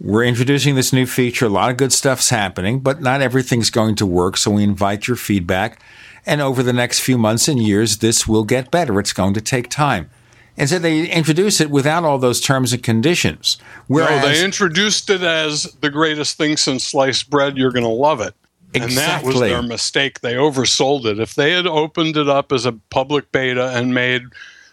We're 0.00 0.24
introducing 0.24 0.76
this 0.76 0.94
new 0.94 1.04
feature. 1.04 1.44
A 1.44 1.50
lot 1.50 1.70
of 1.70 1.76
good 1.76 1.92
stuff's 1.92 2.30
happening, 2.30 2.80
but 2.80 3.02
not 3.02 3.20
everything's 3.20 3.68
going 3.68 3.96
to 3.96 4.06
work. 4.06 4.38
So 4.38 4.52
we 4.52 4.62
invite 4.62 5.06
your 5.06 5.16
feedback. 5.16 5.82
And 6.24 6.40
over 6.40 6.62
the 6.62 6.72
next 6.72 7.00
few 7.00 7.18
months 7.18 7.48
and 7.48 7.62
years, 7.62 7.98
this 7.98 8.26
will 8.26 8.44
get 8.44 8.70
better. 8.70 8.98
It's 8.98 9.12
going 9.12 9.34
to 9.34 9.42
take 9.42 9.68
time. 9.68 10.08
And 10.56 10.68
so 10.70 10.78
they 10.78 11.06
introduce 11.06 11.60
it 11.60 11.70
without 11.70 12.04
all 12.04 12.18
those 12.18 12.40
terms 12.40 12.72
and 12.72 12.82
conditions. 12.82 13.58
Whereas, 13.88 14.22
no, 14.22 14.28
they 14.28 14.44
introduced 14.44 15.10
it 15.10 15.22
as 15.22 15.64
the 15.80 15.90
greatest 15.90 16.38
thing 16.38 16.56
since 16.56 16.84
sliced 16.84 17.28
bread. 17.28 17.58
You're 17.58 17.72
going 17.72 17.84
to 17.84 17.90
love 17.90 18.22
it. 18.22 18.34
Exactly. 18.72 18.88
And 18.88 18.96
that 18.96 19.24
was 19.24 19.40
their 19.40 19.62
mistake. 19.62 20.20
They 20.20 20.34
oversold 20.34 21.04
it. 21.04 21.18
If 21.18 21.34
they 21.34 21.52
had 21.52 21.66
opened 21.66 22.16
it 22.16 22.28
up 22.28 22.52
as 22.52 22.64
a 22.64 22.72
public 22.72 23.32
beta 23.32 23.70
and 23.70 23.92
made 23.92 24.22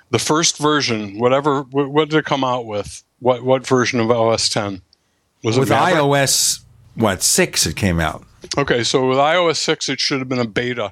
the 0.10 0.20
first 0.20 0.58
version, 0.58 1.20
whatever, 1.20 1.64
what, 1.64 1.90
what 1.90 2.10
did 2.10 2.20
it 2.20 2.26
come 2.26 2.44
out 2.44 2.66
with? 2.66 3.04
What 3.20 3.44
what 3.44 3.66
version 3.66 4.00
of 4.00 4.12
OS 4.12 4.48
10? 4.50 4.82
Was 5.44 5.58
with 5.60 5.70
iOS, 5.70 6.62
what, 6.96 7.22
6 7.22 7.66
it 7.68 7.76
came 7.76 8.00
out. 8.00 8.26
Okay, 8.58 8.84
so 8.84 9.08
with 9.08 9.18
iOS 9.18 9.58
6, 9.58 9.90
it 9.90 10.00
should 10.00 10.20
have 10.20 10.30
been 10.30 10.40
a 10.40 10.48
beta, 10.48 10.92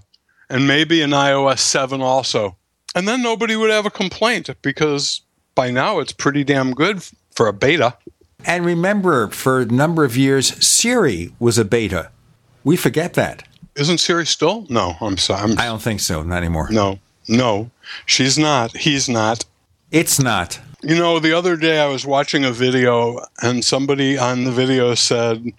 and 0.49 0.67
maybe 0.67 1.01
an 1.01 1.11
iOS 1.11 1.59
7 1.59 2.01
also. 2.01 2.57
And 2.93 3.07
then 3.07 3.21
nobody 3.21 3.55
would 3.55 3.71
have 3.71 3.85
a 3.85 3.91
complaint 3.91 4.49
because 4.61 5.21
by 5.55 5.71
now 5.71 5.99
it's 5.99 6.13
pretty 6.13 6.43
damn 6.43 6.73
good 6.73 7.03
for 7.31 7.47
a 7.47 7.53
beta. 7.53 7.97
And 8.45 8.65
remember, 8.65 9.27
for 9.29 9.61
a 9.61 9.65
number 9.65 10.03
of 10.03 10.15
years, 10.15 10.63
Siri 10.65 11.33
was 11.39 11.57
a 11.57 11.65
beta. 11.65 12.11
We 12.63 12.77
forget 12.77 13.15
that. 13.15 13.43
Isn't 13.75 13.97
Siri 13.97 14.25
still? 14.25 14.65
No, 14.69 14.95
I'm 15.01 15.17
sorry. 15.17 15.41
I'm, 15.41 15.59
I 15.59 15.65
don't 15.65 15.81
think 15.81 15.99
so. 15.99 16.23
Not 16.23 16.37
anymore. 16.37 16.69
No, 16.71 16.99
no, 17.27 17.71
she's 18.05 18.37
not. 18.37 18.75
He's 18.77 19.09
not. 19.09 19.43
It's 19.91 20.19
not. 20.19 20.59
You 20.85 20.93
know, 20.93 21.17
the 21.17 21.33
other 21.33 21.57
day 21.57 21.79
I 21.79 21.87
was 21.87 22.05
watching 22.05 22.45
a 22.45 22.51
video 22.51 23.19
and 23.41 23.65
somebody 23.65 24.19
on 24.19 24.43
the 24.43 24.51
video 24.51 24.93
said, 24.93 25.51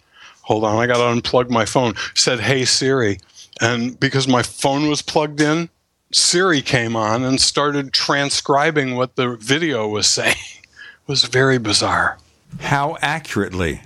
Hold 0.43 0.63
on, 0.63 0.79
I 0.79 0.87
got 0.87 0.99
to 0.99 1.21
unplug 1.21 1.51
my 1.51 1.65
phone, 1.65 1.95
said, 2.15 2.39
Hey 2.39 2.65
Siri. 2.65 3.19
And 3.61 3.99
because 3.99 4.29
my 4.29 4.45
phone 4.45 4.89
was 4.89 5.03
plugged 5.03 5.41
in, 5.41 5.69
Siri 6.13 6.63
came 6.63 6.95
on 6.95 7.25
and 7.25 7.41
started 7.41 7.93
transcribing 7.93 8.95
what 8.95 9.17
the 9.17 9.37
video 9.37 9.89
was 9.89 10.07
saying. 10.07 10.37
It 11.09 11.11
was 11.11 11.25
very 11.25 11.59
bizarre. 11.59 12.19
How 12.59 12.97
accurately? 13.01 13.83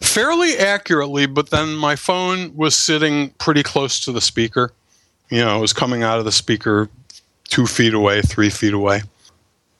Fairly 0.00 0.58
accurately, 0.58 1.24
but 1.24 1.48
then 1.48 1.74
my 1.74 1.96
phone 1.96 2.54
was 2.54 2.76
sitting 2.76 3.30
pretty 3.38 3.62
close 3.62 4.00
to 4.00 4.12
the 4.12 4.20
speaker. 4.20 4.72
You 5.30 5.38
know, 5.38 5.56
it 5.56 5.60
was 5.62 5.72
coming 5.72 6.02
out 6.02 6.18
of 6.18 6.26
the 6.26 6.32
speaker 6.32 6.90
two 7.48 7.66
feet 7.66 7.94
away, 7.94 8.20
three 8.20 8.50
feet 8.50 8.74
away. 8.74 9.00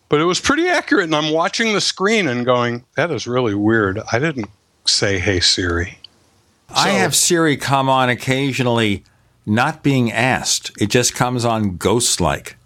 But 0.09 0.21
it 0.21 0.25
was 0.25 0.41
pretty 0.41 0.67
accurate, 0.67 1.05
and 1.05 1.15
I'm 1.15 1.33
watching 1.33 1.75
the 1.75 1.81
screen 1.81 2.29
and 2.29 2.45
going, 2.47 2.85
that 2.97 3.11
is 3.11 3.27
really 3.27 3.55
weird. 3.55 4.01
I 4.11 4.19
didn't 4.19 4.49
say, 4.87 5.19
hey, 5.19 5.41
Siri. 5.41 5.99
I 6.71 6.91
have 6.91 7.15
Siri 7.15 7.57
come 7.57 7.89
on 7.89 8.09
occasionally, 8.09 9.05
not 9.45 9.83
being 9.83 10.11
asked. 10.13 10.71
It 10.81 10.87
just 10.91 11.15
comes 11.15 11.45
on 11.45 11.77
ghost 11.77 12.21
like. 12.21 12.57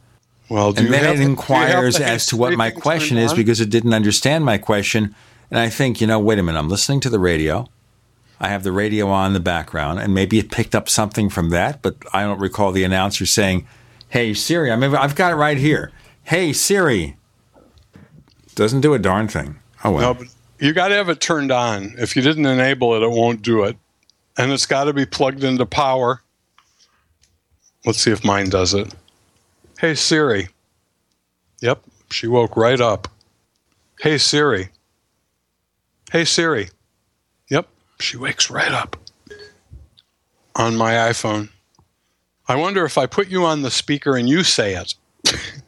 Well, 0.48 0.68
and 0.68 0.92
then 0.92 1.04
it 1.04 1.06
the- 1.08 1.12
do 1.14 1.22
you 1.22 1.28
inquires 1.30 1.96
the 1.96 2.06
as 2.06 2.26
to 2.26 2.36
what 2.36 2.54
my 2.56 2.70
question 2.70 3.16
is 3.16 3.32
because 3.32 3.60
it 3.60 3.70
didn't 3.70 3.94
understand 3.94 4.44
my 4.44 4.58
question. 4.58 5.14
And 5.50 5.58
I 5.58 5.68
think, 5.68 6.00
you 6.00 6.06
know, 6.06 6.18
wait 6.18 6.38
a 6.38 6.42
minute, 6.42 6.58
I'm 6.58 6.68
listening 6.68 7.00
to 7.00 7.10
the 7.10 7.18
radio. 7.18 7.68
I 8.40 8.48
have 8.48 8.62
the 8.64 8.72
radio 8.72 9.08
on 9.08 9.28
in 9.28 9.32
the 9.34 9.40
background, 9.40 10.00
and 10.00 10.12
maybe 10.12 10.38
it 10.38 10.50
picked 10.50 10.74
up 10.74 10.88
something 10.88 11.28
from 11.28 11.50
that, 11.50 11.80
but 11.80 11.96
I 12.12 12.22
don't 12.22 12.40
recall 12.40 12.72
the 12.72 12.82
announcer 12.82 13.24
saying, 13.24 13.66
Hey 14.08 14.34
Siri, 14.34 14.70
I 14.72 14.76
mean, 14.76 14.94
I've 14.94 15.14
got 15.14 15.32
it 15.32 15.36
right 15.36 15.56
here. 15.56 15.92
Hey 16.24 16.52
Siri. 16.52 17.16
Doesn't 18.54 18.80
do 18.80 18.94
a 18.94 18.98
darn 18.98 19.28
thing. 19.28 19.58
Oh 19.84 19.92
well. 19.92 20.14
No, 20.14 20.20
but 20.20 20.28
you 20.58 20.72
got 20.72 20.88
to 20.88 20.94
have 20.94 21.08
it 21.08 21.20
turned 21.20 21.50
on. 21.50 21.94
If 21.98 22.14
you 22.14 22.22
didn't 22.22 22.46
enable 22.46 22.94
it, 22.94 23.02
it 23.02 23.10
won't 23.10 23.42
do 23.42 23.64
it. 23.64 23.76
And 24.38 24.52
it's 24.52 24.66
got 24.66 24.84
to 24.84 24.92
be 24.92 25.04
plugged 25.04 25.44
into 25.44 25.66
power. 25.66 26.22
Let's 27.84 27.98
see 27.98 28.12
if 28.12 28.24
mine 28.24 28.48
does 28.48 28.74
it. 28.74 28.94
Hey 29.78 29.94
Siri. 29.94 30.48
Yep, 31.60 31.82
she 32.10 32.28
woke 32.28 32.56
right 32.56 32.80
up. 32.80 33.08
Hey 34.00 34.18
Siri. 34.18 34.68
Hey 36.12 36.24
Siri. 36.24 36.68
Yep, 37.48 37.68
she 37.98 38.16
wakes 38.16 38.50
right 38.50 38.70
up. 38.70 38.96
On 40.54 40.76
my 40.76 40.92
iPhone. 40.92 41.48
I 42.46 42.56
wonder 42.56 42.84
if 42.84 42.98
I 42.98 43.06
put 43.06 43.28
you 43.28 43.44
on 43.44 43.62
the 43.62 43.70
speaker 43.70 44.16
and 44.16 44.28
you 44.28 44.44
say 44.44 44.74
it. 44.74 44.94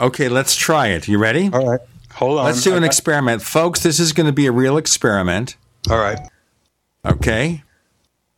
Okay, 0.00 0.28
let's 0.28 0.54
try 0.54 0.88
it. 0.88 1.08
You 1.08 1.18
ready? 1.18 1.50
All 1.52 1.66
right. 1.66 1.80
Hold 2.12 2.38
on. 2.38 2.46
Let's 2.46 2.62
do 2.62 2.74
an 2.76 2.84
experiment. 2.84 3.42
Folks, 3.42 3.82
this 3.82 4.00
is 4.00 4.12
going 4.12 4.26
to 4.26 4.32
be 4.32 4.46
a 4.46 4.52
real 4.52 4.76
experiment. 4.76 5.56
All 5.90 5.98
right. 5.98 6.18
Okay. 7.04 7.62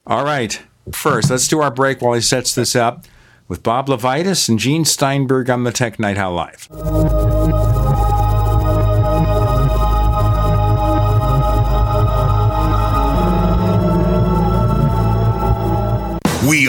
All 0.07 0.25
right. 0.25 0.61
First, 0.93 1.31
let's 1.31 1.49
do 1.49 1.61
our 1.61 1.71
break 1.71 2.03
while 2.03 2.15
he 2.15 2.21
sets 2.21 2.55
this 2.55 2.75
up 2.75 3.05
with 3.49 3.63
Bob 3.63 3.89
LeVitus 3.89 4.49
and 4.49 4.59
Gene 4.59 4.85
Steinberg 4.85 5.51
on 5.51 5.65
the 5.65 5.73
Tech 5.73 5.99
Night 5.99 6.19
Owl 6.19 6.33
Live. 6.33 7.70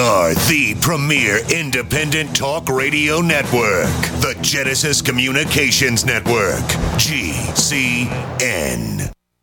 Are 0.02 0.34
the 0.50 0.76
premier 0.82 1.40
independent 1.54 2.36
talk 2.36 2.68
radio 2.68 3.22
network, 3.22 3.86
the 4.22 4.36
Genesis 4.42 5.00
Communications 5.02 6.04
Network, 6.06 6.64
GCN. 6.98 8.12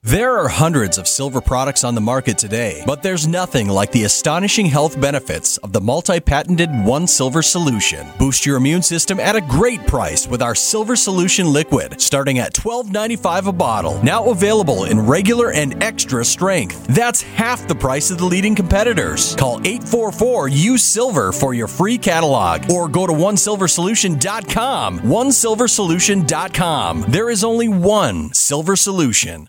There 0.08 0.38
are 0.38 0.48
hundreds 0.48 0.96
of 0.96 1.06
silver 1.06 1.42
products 1.42 1.84
on 1.84 1.94
the 1.94 2.00
market 2.00 2.38
today, 2.38 2.82
but 2.86 3.02
there's 3.02 3.28
nothing 3.28 3.68
like 3.68 3.92
the 3.92 4.04
astonishing 4.04 4.64
health 4.64 4.98
benefits 4.98 5.58
of 5.58 5.74
the 5.74 5.82
multi 5.82 6.18
patented 6.18 6.70
One 6.72 7.06
Silver 7.06 7.42
Solution. 7.42 8.06
Boost 8.18 8.46
your 8.46 8.56
immune 8.56 8.80
system 8.80 9.20
at 9.20 9.36
a 9.36 9.42
great 9.42 9.86
price 9.86 10.26
with 10.26 10.40
our 10.40 10.54
Silver 10.54 10.96
Solution 10.96 11.52
liquid, 11.52 12.00
starting 12.00 12.38
at 12.38 12.54
$12.95 12.54 13.48
a 13.48 13.52
bottle. 13.52 14.02
Now 14.02 14.30
available 14.30 14.84
in 14.84 14.98
regular 14.98 15.52
and 15.52 15.82
extra 15.82 16.24
strength. 16.24 16.86
That's 16.86 17.20
half 17.20 17.68
the 17.68 17.74
price 17.74 18.10
of 18.10 18.16
the 18.16 18.24
leading 18.24 18.54
competitors. 18.54 19.36
Call 19.36 19.58
844 19.58 20.48
Use 20.48 20.84
Silver 20.84 21.32
for 21.32 21.52
your 21.52 21.68
free 21.68 21.98
catalog 21.98 22.72
or 22.72 22.88
go 22.88 23.06
to 23.06 23.12
onesilversolution.com. 23.12 25.00
Onesilversolution.com. 25.00 27.04
There 27.08 27.28
is 27.28 27.44
only 27.44 27.68
one 27.68 28.32
Silver 28.32 28.74
Solution. 28.74 29.48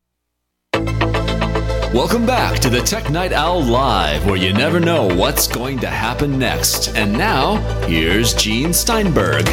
Welcome 1.93 2.25
back 2.25 2.57
to 2.61 2.69
the 2.69 2.79
Tech 2.79 3.09
Night 3.09 3.33
Owl 3.33 3.63
Live, 3.63 4.25
where 4.25 4.37
you 4.37 4.53
never 4.53 4.79
know 4.79 5.13
what's 5.13 5.45
going 5.45 5.77
to 5.79 5.87
happen 5.87 6.39
next. 6.39 6.95
And 6.95 7.11
now, 7.11 7.57
here's 7.85 8.33
Gene 8.33 8.71
Steinberg. 8.71 9.45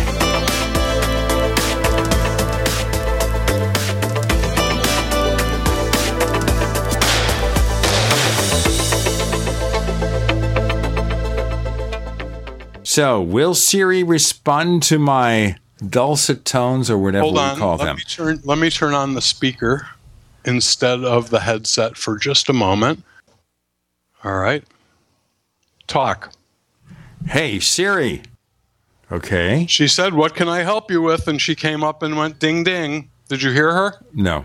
So, 12.84 13.20
will 13.20 13.56
Siri 13.56 14.04
respond 14.04 14.84
to 14.84 15.00
my 15.00 15.56
dulcet 15.84 16.44
tones 16.44 16.88
or 16.88 16.98
whatever 16.98 17.24
Hold 17.24 17.34
we 17.34 17.58
call 17.58 17.76
let 17.78 17.84
them? 17.84 17.96
Me 17.96 18.02
turn, 18.04 18.40
let 18.44 18.58
me 18.58 18.70
turn 18.70 18.94
on 18.94 19.14
the 19.14 19.22
speaker 19.22 19.88
instead 20.48 21.04
of 21.04 21.30
the 21.30 21.40
headset 21.40 21.96
for 21.96 22.16
just 22.16 22.48
a 22.48 22.52
moment. 22.52 23.04
All 24.24 24.38
right. 24.38 24.64
Talk. 25.86 26.32
Hey, 27.26 27.60
Siri. 27.60 28.22
Okay. 29.12 29.66
She 29.68 29.86
said, 29.86 30.14
What 30.14 30.34
can 30.34 30.48
I 30.48 30.62
help 30.62 30.90
you 30.90 31.00
with? 31.02 31.28
And 31.28 31.40
she 31.40 31.54
came 31.54 31.84
up 31.84 32.02
and 32.02 32.16
went 32.16 32.38
ding 32.38 32.64
ding. 32.64 33.10
Did 33.28 33.42
you 33.42 33.52
hear 33.52 33.72
her? 33.72 34.04
No. 34.12 34.44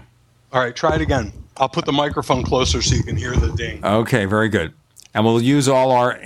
All 0.51 0.61
right, 0.61 0.75
try 0.75 0.95
it 0.95 1.01
again. 1.01 1.31
I'll 1.57 1.69
put 1.69 1.85
the 1.85 1.93
microphone 1.93 2.43
closer 2.43 2.81
so 2.81 2.95
you 2.95 3.03
can 3.03 3.15
hear 3.15 3.35
the 3.35 3.51
ding. 3.53 3.83
Okay, 3.83 4.25
very 4.25 4.49
good. 4.49 4.73
And 5.13 5.25
we'll 5.25 5.41
use 5.41 5.67
all 5.67 5.91
our 5.91 6.19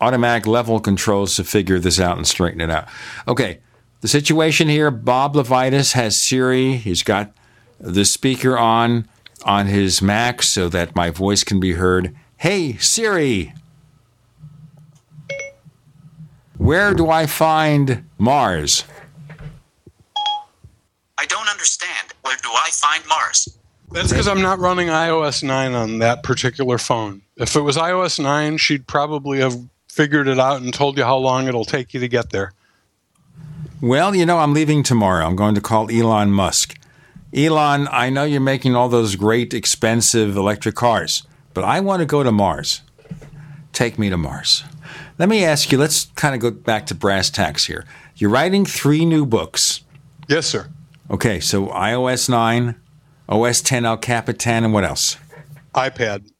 automatic 0.00 0.46
level 0.46 0.80
controls 0.80 1.36
to 1.36 1.44
figure 1.44 1.78
this 1.78 1.98
out 1.98 2.16
and 2.16 2.26
straighten 2.26 2.60
it 2.60 2.70
out. 2.70 2.86
Okay, 3.26 3.60
the 4.00 4.08
situation 4.08 4.68
here 4.68 4.90
Bob 4.90 5.34
LeVitus 5.34 5.92
has 5.92 6.20
Siri. 6.20 6.76
He's 6.76 7.02
got 7.02 7.32
the 7.78 8.04
speaker 8.04 8.58
on 8.58 9.08
on 9.42 9.66
his 9.66 10.00
Mac 10.02 10.42
so 10.42 10.68
that 10.68 10.96
my 10.96 11.10
voice 11.10 11.44
can 11.44 11.60
be 11.60 11.72
heard. 11.72 12.14
Hey, 12.36 12.76
Siri, 12.78 13.54
where 16.58 16.94
do 16.94 17.08
I 17.10 17.26
find 17.26 18.04
Mars? 18.18 18.84
I 21.18 21.26
don't 21.26 21.48
understand. 21.48 22.14
Where 22.22 22.36
do 22.42 22.48
I 22.50 22.70
find 22.72 23.02
Mars? 23.08 23.58
That's 23.92 24.10
because 24.10 24.26
I'm 24.26 24.40
not 24.40 24.58
running 24.58 24.88
iOS 24.88 25.42
9 25.42 25.74
on 25.74 25.98
that 25.98 26.22
particular 26.22 26.78
phone. 26.78 27.22
If 27.36 27.56
it 27.56 27.60
was 27.60 27.76
iOS 27.76 28.18
9, 28.18 28.56
she'd 28.56 28.86
probably 28.86 29.40
have 29.40 29.54
figured 29.88 30.26
it 30.26 30.38
out 30.38 30.62
and 30.62 30.72
told 30.72 30.96
you 30.96 31.04
how 31.04 31.18
long 31.18 31.46
it'll 31.46 31.66
take 31.66 31.92
you 31.92 32.00
to 32.00 32.08
get 32.08 32.30
there. 32.30 32.52
Well, 33.82 34.14
you 34.14 34.24
know, 34.24 34.38
I'm 34.38 34.54
leaving 34.54 34.82
tomorrow. 34.82 35.26
I'm 35.26 35.36
going 35.36 35.54
to 35.54 35.60
call 35.60 35.90
Elon 35.90 36.30
Musk. 36.30 36.78
Elon, 37.34 37.88
I 37.90 38.10
know 38.10 38.24
you're 38.24 38.40
making 38.40 38.76
all 38.76 38.88
those 38.90 39.16
great, 39.16 39.54
expensive 39.54 40.36
electric 40.36 40.74
cars, 40.74 41.22
but 41.54 41.64
I 41.64 41.80
want 41.80 42.00
to 42.00 42.06
go 42.06 42.22
to 42.22 42.30
Mars. 42.30 42.82
Take 43.72 43.98
me 43.98 44.10
to 44.10 44.18
Mars. 44.18 44.64
Let 45.18 45.30
me 45.30 45.44
ask 45.44 45.72
you, 45.72 45.78
let's 45.78 46.06
kind 46.14 46.34
of 46.34 46.40
go 46.40 46.50
back 46.50 46.84
to 46.86 46.94
brass 46.94 47.30
tacks 47.30 47.66
here. 47.66 47.86
You're 48.16 48.30
writing 48.30 48.66
three 48.66 49.06
new 49.06 49.24
books. 49.24 49.80
Yes, 50.28 50.46
sir. 50.46 50.68
Okay, 51.10 51.40
so 51.40 51.68
iOS 51.68 52.28
9, 52.28 52.74
OS 53.28 53.62
10 53.62 53.86
El 53.86 53.96
Capitan, 53.96 54.64
and 54.64 54.74
what 54.74 54.84
else? 54.84 55.16
iPad. 55.74 56.30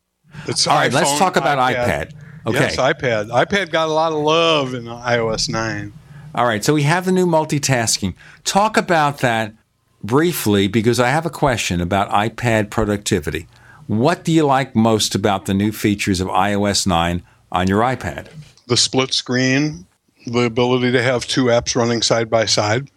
It's 0.47 0.67
All 0.67 0.77
right, 0.77 0.93
let's 0.93 1.19
talk 1.19 1.37
about 1.37 1.59
iPad. 1.59 2.13
Okay. 2.47 2.59
Yes, 2.59 2.77
iPad. 2.77 3.29
iPad 3.29 3.71
got 3.71 3.89
a 3.89 3.93
lot 3.93 4.13
of 4.13 4.19
love 4.19 4.75
in 4.75 4.85
iOS 4.85 5.49
9. 5.49 5.93
All 6.35 6.47
right, 6.47 6.63
so 6.63 6.75
we 6.75 6.83
have 6.83 7.05
the 7.05 7.13
new 7.13 7.27
multitasking. 7.27 8.15
Talk 8.45 8.77
about 8.77 9.19
that 9.19 9.55
briefly 10.03 10.69
because 10.69 11.01
I 11.01 11.09
have 11.09 11.27
a 11.27 11.31
question 11.31 11.81
about 11.81 12.11
iPad 12.11 12.71
productivity. 12.71 13.47
What 13.87 14.25
do 14.25 14.33
you 14.33 14.45
like 14.45 14.75
most 14.75 15.15
about 15.15 15.47
the 15.47 15.55
new 15.55 15.73
features 15.73 16.21
of 16.21 16.29
iOS 16.29 16.87
9 16.87 17.23
on 17.51 17.69
your 17.69 17.81
iPad? 17.81 18.29
The 18.67 18.77
split 18.77 19.13
screen, 19.13 19.87
the 20.27 20.41
ability 20.41 20.93
to 20.93 21.03
have 21.03 21.27
two 21.27 21.45
apps 21.47 21.77
running 21.77 22.03
side 22.03 22.31
by 22.31 22.47
side. 22.47 22.91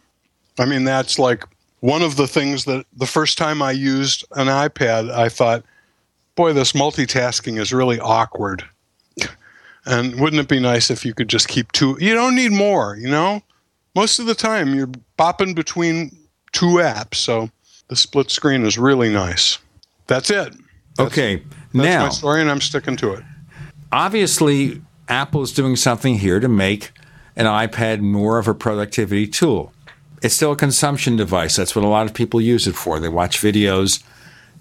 I 0.58 0.66
mean, 0.66 0.84
that's 0.84 1.20
like 1.20 1.44
one 1.80 2.02
of 2.02 2.16
the 2.16 2.28
things 2.28 2.66
that 2.66 2.86
the 2.96 3.06
first 3.06 3.38
time 3.38 3.62
I 3.62 3.72
used 3.72 4.26
an 4.32 4.48
iPad, 4.48 5.12
I 5.12 5.30
thought, 5.30 5.64
boy, 6.36 6.54
this 6.54 6.72
multitasking 6.72 7.60
is 7.60 7.74
really 7.74 8.00
awkward. 8.00 8.64
And 9.88 10.20
wouldn't 10.20 10.42
it 10.42 10.48
be 10.48 10.60
nice 10.60 10.90
if 10.90 11.06
you 11.06 11.14
could 11.14 11.28
just 11.28 11.48
keep 11.48 11.72
two? 11.72 11.96
You 12.00 12.16
don't 12.16 12.36
need 12.36 12.52
more, 12.52 12.98
you 13.00 13.08
know? 13.08 13.44
Most 13.94 14.18
of 14.18 14.26
the 14.26 14.34
time, 14.34 14.74
you're 14.74 14.90
bopping 15.20 15.54
between 15.54 16.10
two 16.56 16.78
apps. 16.78 17.16
So 17.16 17.50
the 17.90 17.96
split 17.96 18.32
screen 18.32 18.66
is 18.66 18.78
really 18.78 19.10
nice. 19.14 19.60
That's 20.08 20.30
it. 20.30 20.54
That's, 20.98 21.12
okay, 21.12 21.38
that's 21.38 21.74
now 21.74 22.04
my 22.04 22.10
story, 22.10 22.42
and 22.42 22.50
I'm 22.50 22.62
sticking 22.62 22.96
to 22.98 23.14
it. 23.14 23.24
obviously 23.92 24.82
Apple's 25.10 25.52
doing 25.52 25.76
something 25.76 26.16
here 26.16 26.40
to 26.40 26.48
make 26.48 26.92
an 27.36 27.46
iPad 27.46 28.00
more 28.00 28.38
of 28.38 28.48
a 28.48 28.54
productivity 28.54 29.28
tool. 29.28 29.74
It's 30.22 30.34
still 30.34 30.54
a 30.54 30.56
consumption 30.56 31.18
device. 31.18 31.58
That's 31.58 31.76
what 31.76 31.84
a 31.84 31.90
lot 31.90 32.06
of 32.06 32.14
people 32.14 32.40
use 32.40 32.66
it 32.66 32.76
for. 32.76 33.00
They 33.00 33.10
watch 33.10 33.40
videos. 33.40 34.02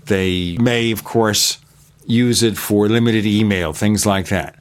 They 0.06 0.56
may, 0.60 0.90
of 0.90 1.04
course, 1.04 1.58
use 2.06 2.42
it 2.42 2.58
for 2.58 2.88
limited 2.88 3.24
email, 3.24 3.72
things 3.72 4.04
like 4.04 4.28
that. 4.28 4.56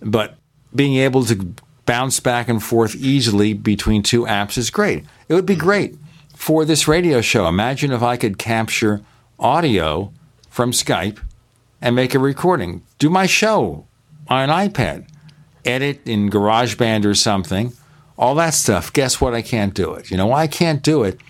But 0.00 0.36
being 0.74 0.96
able 0.96 1.24
to 1.26 1.54
bounce 1.84 2.18
back 2.18 2.48
and 2.48 2.62
forth 2.62 2.94
easily 2.96 3.52
between 3.52 4.02
two 4.02 4.24
apps 4.24 4.56
is 4.56 4.70
great. 4.70 5.04
It 5.28 5.34
would 5.34 5.46
be 5.46 5.54
great 5.54 5.96
for 6.40 6.64
this 6.64 6.88
radio 6.88 7.20
show. 7.20 7.46
Imagine 7.46 7.92
if 7.92 8.02
I 8.02 8.16
could 8.16 8.38
capture 8.38 9.02
audio 9.38 10.10
from 10.48 10.72
Skype 10.72 11.20
and 11.82 11.94
make 11.94 12.14
a 12.14 12.18
recording. 12.18 12.82
Do 12.98 13.10
my 13.10 13.26
show 13.26 13.86
on 14.26 14.48
an 14.48 14.70
iPad, 14.70 15.06
edit 15.66 16.00
in 16.06 16.30
GarageBand 16.30 17.04
or 17.04 17.14
something, 17.14 17.74
all 18.16 18.34
that 18.36 18.54
stuff. 18.54 18.90
Guess 18.90 19.20
what? 19.20 19.34
I 19.34 19.42
can't 19.42 19.74
do 19.74 19.92
it. 19.92 20.10
You 20.10 20.16
know 20.16 20.28
why 20.28 20.40
I 20.40 20.46
can't 20.46 20.82
do 20.82 21.02
it? 21.02 21.20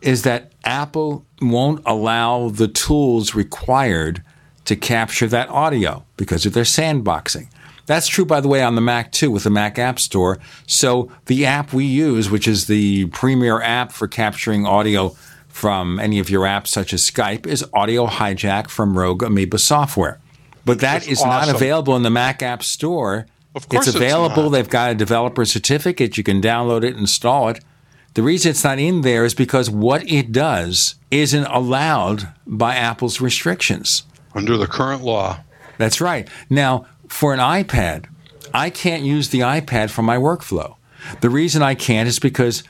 Is 0.00 0.22
that 0.22 0.52
Apple 0.64 1.26
won't 1.42 1.82
allow 1.84 2.48
the 2.48 2.68
tools 2.68 3.34
required 3.34 4.22
to 4.64 4.74
capture 4.74 5.26
that 5.26 5.50
audio 5.50 6.06
because 6.16 6.46
of 6.46 6.54
their 6.54 6.64
sandboxing. 6.64 7.48
That's 7.86 8.08
true, 8.08 8.24
by 8.24 8.40
the 8.40 8.48
way, 8.48 8.62
on 8.62 8.74
the 8.74 8.80
Mac 8.80 9.12
too, 9.12 9.30
with 9.30 9.44
the 9.44 9.50
Mac 9.50 9.78
App 9.78 9.98
Store. 9.98 10.38
So 10.66 11.10
the 11.26 11.46
app 11.46 11.72
we 11.72 11.84
use, 11.84 12.28
which 12.28 12.48
is 12.48 12.66
the 12.66 13.06
premier 13.06 13.62
app 13.62 13.92
for 13.92 14.08
capturing 14.08 14.66
audio 14.66 15.16
from 15.48 15.98
any 15.98 16.18
of 16.18 16.28
your 16.28 16.44
apps, 16.44 16.68
such 16.68 16.92
as 16.92 17.08
Skype, 17.08 17.46
is 17.46 17.64
Audio 17.72 18.06
Hijack 18.06 18.68
from 18.68 18.98
Rogue 18.98 19.22
Amoeba 19.22 19.58
Software. 19.58 20.20
But 20.66 20.80
that 20.80 20.94
That's 21.02 21.06
is 21.08 21.24
not 21.24 21.48
available 21.48 21.96
in 21.96 22.02
the 22.02 22.10
Mac 22.10 22.42
App 22.42 22.62
Store. 22.62 23.26
Of 23.54 23.68
course 23.68 23.86
it's 23.86 23.96
it's 23.96 24.04
available. 24.04 24.44
not. 24.44 24.52
They've 24.52 24.68
got 24.68 24.90
a 24.90 24.94
developer 24.94 25.44
certificate. 25.44 26.18
You 26.18 26.24
can 26.24 26.42
download 26.42 26.84
it, 26.84 26.96
install 26.96 27.48
it. 27.48 27.64
The 28.14 28.22
reason 28.22 28.50
it's 28.50 28.64
not 28.64 28.78
in 28.78 29.02
there 29.02 29.24
is 29.24 29.32
because 29.32 29.70
what 29.70 30.10
it 30.10 30.32
does 30.32 30.96
isn't 31.10 31.44
allowed 31.46 32.28
by 32.46 32.74
Apple's 32.74 33.20
restrictions. 33.20 34.02
Under 34.34 34.56
the 34.56 34.66
current 34.66 35.02
law. 35.02 35.40
That's 35.78 36.00
right. 36.00 36.28
Now, 36.50 36.86
for 37.08 37.32
an 37.34 37.40
iPad, 37.40 38.06
I 38.52 38.70
can't 38.70 39.02
use 39.02 39.30
the 39.30 39.40
iPad 39.40 39.90
for 39.90 40.02
my 40.02 40.16
workflow. 40.16 40.76
The 41.20 41.30
reason 41.30 41.62
I 41.62 41.74
can't 41.74 42.08
is 42.08 42.18
because 42.18 42.62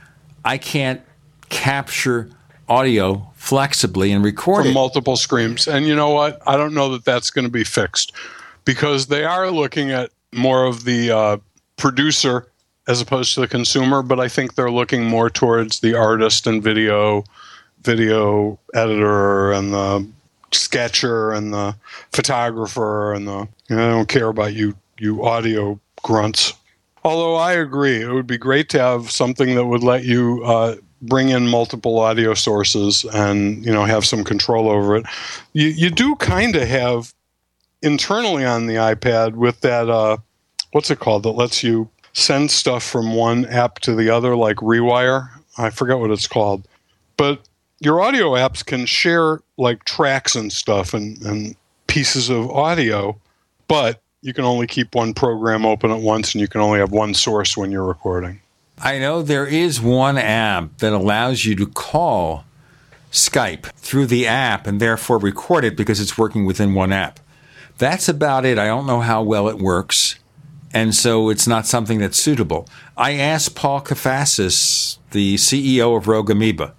I 0.44 0.58
can't 0.58 1.00
capture 1.48 2.30
audio 2.68 3.30
flexibly 3.34 4.12
and 4.12 4.24
record 4.24 4.62
from 4.62 4.70
it. 4.70 4.74
multiple 4.74 5.16
screens. 5.16 5.68
And 5.68 5.86
you 5.86 5.94
know 5.94 6.10
what? 6.10 6.40
I 6.46 6.56
don't 6.56 6.74
know 6.74 6.90
that 6.90 7.04
that's 7.04 7.30
going 7.30 7.44
to 7.44 7.50
be 7.50 7.64
fixed 7.64 8.12
because 8.64 9.06
they 9.06 9.24
are 9.24 9.50
looking 9.50 9.92
at 9.92 10.10
more 10.32 10.64
of 10.64 10.84
the 10.84 11.10
uh, 11.10 11.36
producer 11.76 12.48
as 12.88 13.00
opposed 13.00 13.34
to 13.34 13.40
the 13.40 13.48
consumer. 13.48 14.02
But 14.02 14.20
I 14.20 14.28
think 14.28 14.54
they're 14.54 14.70
looking 14.70 15.04
more 15.04 15.30
towards 15.30 15.80
the 15.80 15.94
artist 15.94 16.46
and 16.46 16.62
video, 16.62 17.24
video 17.82 18.58
editor 18.74 19.52
and 19.52 19.72
the 19.72 20.06
sketcher 20.56 21.32
and 21.32 21.52
the 21.52 21.76
photographer 22.12 23.12
and 23.12 23.26
the. 23.26 23.48
You 23.68 23.76
know, 23.76 23.86
I 23.86 23.90
don't 23.90 24.08
care 24.08 24.28
about 24.28 24.54
you, 24.54 24.76
you 24.98 25.24
audio 25.24 25.80
grunts. 26.02 26.52
Although 27.04 27.36
I 27.36 27.52
agree, 27.52 28.00
it 28.00 28.12
would 28.12 28.26
be 28.26 28.38
great 28.38 28.68
to 28.70 28.80
have 28.80 29.10
something 29.10 29.54
that 29.54 29.66
would 29.66 29.82
let 29.82 30.04
you 30.04 30.42
uh, 30.44 30.76
bring 31.02 31.28
in 31.28 31.48
multiple 31.48 31.98
audio 31.98 32.34
sources 32.34 33.04
and 33.12 33.64
you 33.64 33.72
know 33.72 33.84
have 33.84 34.04
some 34.04 34.24
control 34.24 34.68
over 34.68 34.96
it. 34.96 35.06
You 35.52 35.68
you 35.68 35.90
do 35.90 36.16
kind 36.16 36.56
of 36.56 36.66
have 36.66 37.12
internally 37.82 38.44
on 38.44 38.66
the 38.66 38.74
iPad 38.74 39.34
with 39.34 39.60
that 39.60 39.88
uh, 39.88 40.16
what's 40.72 40.90
it 40.90 40.98
called 40.98 41.22
that 41.24 41.32
lets 41.32 41.62
you 41.62 41.88
send 42.12 42.50
stuff 42.50 42.82
from 42.82 43.14
one 43.14 43.44
app 43.46 43.78
to 43.80 43.94
the 43.94 44.10
other 44.10 44.36
like 44.36 44.56
Rewire. 44.56 45.28
I 45.58 45.70
forget 45.70 45.98
what 45.98 46.10
it's 46.10 46.26
called, 46.26 46.66
but 47.16 47.46
your 47.80 48.00
audio 48.00 48.32
apps 48.32 48.64
can 48.64 48.86
share 48.86 49.40
like 49.56 49.84
tracks 49.84 50.34
and 50.34 50.52
stuff 50.52 50.94
and, 50.94 51.20
and 51.22 51.56
pieces 51.86 52.30
of 52.30 52.50
audio, 52.50 53.18
but 53.68 54.00
you 54.22 54.32
can 54.32 54.44
only 54.44 54.66
keep 54.66 54.94
one 54.94 55.14
program 55.14 55.64
open 55.64 55.90
at 55.90 56.00
once 56.00 56.34
and 56.34 56.40
you 56.40 56.48
can 56.48 56.60
only 56.60 56.78
have 56.78 56.90
one 56.90 57.14
source 57.14 57.56
when 57.56 57.70
you're 57.70 57.84
recording. 57.84 58.40
I 58.78 58.98
know 58.98 59.22
there 59.22 59.46
is 59.46 59.80
one 59.80 60.18
app 60.18 60.78
that 60.78 60.92
allows 60.92 61.44
you 61.44 61.54
to 61.56 61.66
call 61.66 62.44
Skype 63.12 63.64
through 63.76 64.06
the 64.06 64.26
app 64.26 64.66
and 64.66 64.80
therefore 64.80 65.18
record 65.18 65.64
it 65.64 65.76
because 65.76 66.00
it's 66.00 66.18
working 66.18 66.44
within 66.44 66.74
one 66.74 66.92
app. 66.92 67.20
That's 67.78 68.08
about 68.08 68.44
it. 68.44 68.58
I 68.58 68.66
don't 68.66 68.86
know 68.86 69.00
how 69.00 69.22
well 69.22 69.48
it 69.48 69.58
works. 69.58 70.18
And 70.72 70.94
so 70.94 71.30
it's 71.30 71.46
not 71.46 71.66
something 71.66 71.98
that's 71.98 72.18
suitable. 72.18 72.68
I 72.96 73.12
asked 73.12 73.54
Paul 73.54 73.80
Kafasis, 73.80 74.98
the 75.12 75.36
CEO 75.36 75.96
of 75.96 76.08
Rogue 76.08 76.30
Amoeba, 76.30 76.74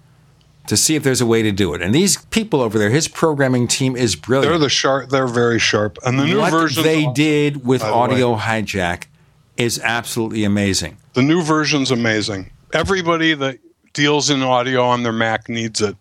to 0.68 0.76
see 0.76 0.94
if 0.94 1.02
there's 1.02 1.20
a 1.20 1.26
way 1.26 1.42
to 1.42 1.50
do 1.50 1.74
it. 1.74 1.82
And 1.82 1.94
these 1.94 2.18
people 2.26 2.60
over 2.60 2.78
there, 2.78 2.90
his 2.90 3.08
programming 3.08 3.66
team 3.66 3.96
is 3.96 4.14
brilliant. 4.14 4.52
They're 4.52 4.58
the 4.58 4.68
sharp. 4.68 5.10
They're 5.10 5.26
very 5.26 5.58
sharp. 5.58 5.98
And 6.04 6.18
the 6.18 6.26
new 6.26 6.38
what 6.38 6.50
version 6.50 6.82
they 6.82 7.10
did 7.12 7.66
with 7.66 7.80
the 7.80 7.86
way. 7.86 7.92
Audio 7.92 8.36
Hijack 8.36 9.04
is 9.56 9.80
absolutely 9.82 10.44
amazing. 10.44 10.98
The 11.14 11.22
new 11.22 11.42
version's 11.42 11.90
amazing. 11.90 12.50
Everybody 12.72 13.34
that 13.34 13.58
deals 13.94 14.30
in 14.30 14.42
audio 14.42 14.82
on 14.82 15.02
their 15.02 15.12
Mac 15.12 15.48
needs 15.48 15.80
it. 15.80 15.96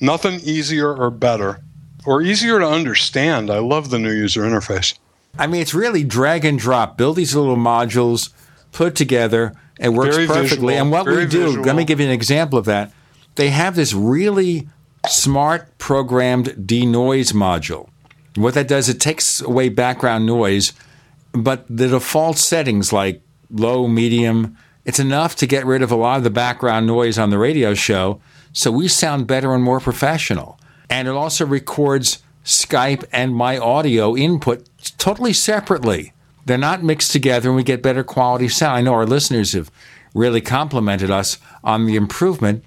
Nothing 0.00 0.40
easier 0.40 0.94
or 0.94 1.10
better, 1.10 1.60
or 2.04 2.20
easier 2.20 2.58
to 2.58 2.66
understand. 2.68 3.50
I 3.50 3.58
love 3.58 3.90
the 3.90 3.98
new 3.98 4.12
user 4.12 4.42
interface. 4.42 4.98
I 5.38 5.46
mean, 5.46 5.62
it's 5.62 5.72
really 5.72 6.04
drag 6.04 6.44
and 6.44 6.58
drop. 6.58 6.98
Build 6.98 7.16
these 7.16 7.34
little 7.34 7.56
modules, 7.56 8.30
put 8.72 8.94
together. 8.94 9.54
It 9.80 9.88
works 9.88 10.14
Very 10.14 10.26
perfectly. 10.28 10.46
visual, 10.48 10.70
and 10.70 10.90
what 10.90 11.06
we 11.06 11.26
do, 11.26 11.46
visual. 11.46 11.64
let 11.64 11.74
me 11.74 11.84
give 11.84 12.00
you 12.00 12.06
an 12.06 12.12
example 12.12 12.58
of 12.58 12.66
that. 12.66 12.92
They 13.34 13.50
have 13.50 13.76
this 13.76 13.92
really 13.94 14.68
smart 15.08 15.76
programmed 15.78 16.66
denoise 16.66 17.32
module. 17.32 17.88
What 18.36 18.54
that 18.54 18.68
does, 18.68 18.88
it 18.88 19.00
takes 19.00 19.40
away 19.40 19.68
background 19.68 20.26
noise, 20.26 20.72
but 21.32 21.66
the 21.68 21.88
default 21.88 22.38
settings 22.38 22.92
like 22.92 23.22
low, 23.50 23.86
medium, 23.86 24.56
it's 24.84 24.98
enough 24.98 25.36
to 25.36 25.46
get 25.46 25.64
rid 25.64 25.82
of 25.82 25.90
a 25.90 25.96
lot 25.96 26.18
of 26.18 26.24
the 26.24 26.30
background 26.30 26.86
noise 26.86 27.18
on 27.18 27.30
the 27.30 27.38
radio 27.38 27.74
show. 27.74 28.20
So 28.52 28.70
we 28.70 28.88
sound 28.88 29.26
better 29.26 29.54
and 29.54 29.62
more 29.62 29.80
professional. 29.80 30.58
And 30.90 31.08
it 31.08 31.12
also 31.12 31.46
records 31.46 32.22
Skype 32.44 33.04
and 33.10 33.34
my 33.34 33.56
audio 33.56 34.16
input 34.16 34.68
totally 34.98 35.32
separately. 35.32 36.12
They're 36.44 36.58
not 36.58 36.82
mixed 36.82 37.10
together 37.10 37.48
and 37.48 37.56
we 37.56 37.62
get 37.62 37.82
better 37.82 38.04
quality 38.04 38.48
sound. 38.48 38.76
I 38.76 38.82
know 38.82 38.92
our 38.92 39.06
listeners 39.06 39.52
have 39.52 39.70
really 40.14 40.42
complimented 40.42 41.10
us 41.10 41.38
on 41.62 41.86
the 41.86 41.96
improvement, 41.96 42.64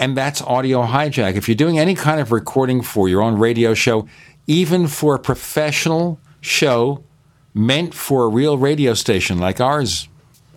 and 0.00 0.16
that's 0.16 0.40
audio 0.40 0.82
hijack. 0.86 1.36
If 1.36 1.46
you're 1.46 1.54
doing 1.54 1.78
any 1.78 1.94
kind 1.94 2.20
of 2.20 2.32
recording 2.32 2.80
for 2.80 3.06
your 3.06 3.20
own 3.20 3.38
radio 3.38 3.74
show, 3.74 4.08
even 4.46 4.88
for 4.88 5.14
a 5.14 5.18
professional 5.18 6.18
show 6.40 7.04
meant 7.52 7.92
for 7.92 8.24
a 8.24 8.28
real 8.28 8.56
radio 8.56 8.94
station 8.94 9.38
like 9.38 9.60
ours 9.60 10.08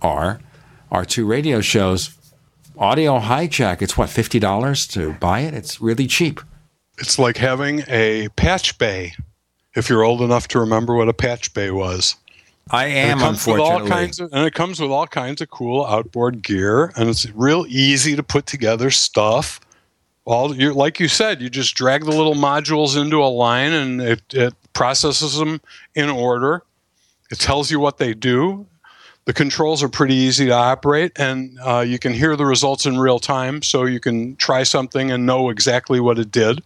are, 0.02 0.40
our 0.90 1.04
two 1.04 1.26
radio 1.26 1.60
shows, 1.60 2.18
audio 2.78 3.20
hijack, 3.20 3.82
it's 3.82 3.98
what, 3.98 4.08
$50 4.08 4.92
to 4.94 5.14
buy 5.16 5.42
it? 5.42 5.54
It's 5.54 5.82
really 5.82 6.08
cheap. 6.08 6.40
It's 6.98 7.20
like 7.20 7.36
having 7.36 7.84
a 7.90 8.30
patch 8.38 8.78
bay. 8.78 9.14
If 9.76 9.90
you're 9.90 10.04
old 10.04 10.22
enough 10.22 10.48
to 10.50 10.60
remember 10.60 10.96
what 10.96 11.10
a 11.10 11.14
patch 11.14 11.54
bay 11.54 11.70
was. 11.70 12.16
I 12.70 12.86
am, 12.86 13.22
all 13.22 13.30
unfortunately. 13.30 13.90
kinds 13.90 14.20
of, 14.20 14.32
and 14.32 14.46
it 14.46 14.54
comes 14.54 14.80
with 14.80 14.90
all 14.90 15.06
kinds 15.08 15.42
of 15.42 15.50
cool 15.50 15.86
outboard 15.86 16.42
gear, 16.42 16.92
and 16.96 17.10
it's 17.10 17.30
real 17.32 17.66
easy 17.68 18.16
to 18.16 18.24
put 18.24 18.46
together 18.46 18.90
stuff. 18.90 19.60
All 20.26 20.56
you 20.56 20.74
like 20.74 21.00
you 21.00 21.10
said, 21.10 21.42
you 21.42 21.50
just 21.50 21.76
drag 21.76 22.06
the 22.06 22.12
little 22.12 22.36
modules 22.36 23.00
into 23.00 23.22
a 23.22 23.28
line, 23.28 23.74
and 23.74 24.02
it, 24.02 24.22
it 24.34 24.54
processes 24.72 25.36
them 25.36 25.60
in 25.94 26.10
order. 26.10 26.64
It 27.30 27.40
tells 27.40 27.70
you 27.70 27.80
what 27.80 27.98
they 27.98 28.14
do. 28.14 28.66
The 29.26 29.34
controls 29.34 29.84
are 29.84 29.90
pretty 29.90 30.16
easy 30.16 30.46
to 30.48 30.54
operate, 30.54 31.12
and 31.18 31.58
uh, 31.66 31.80
you 31.80 32.00
can 32.00 32.14
hear 32.14 32.36
the 32.36 32.46
results 32.46 32.86
in 32.86 32.98
real 32.98 33.20
time, 33.20 33.62
so 33.62 33.86
you 33.86 34.00
can 34.00 34.36
try 34.38 34.64
something 34.64 35.12
and 35.12 35.26
know 35.26 35.50
exactly 35.50 36.00
what 36.00 36.20
it 36.20 36.32
did. 36.32 36.62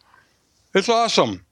It's 0.74 0.90
awesome. 0.90 1.46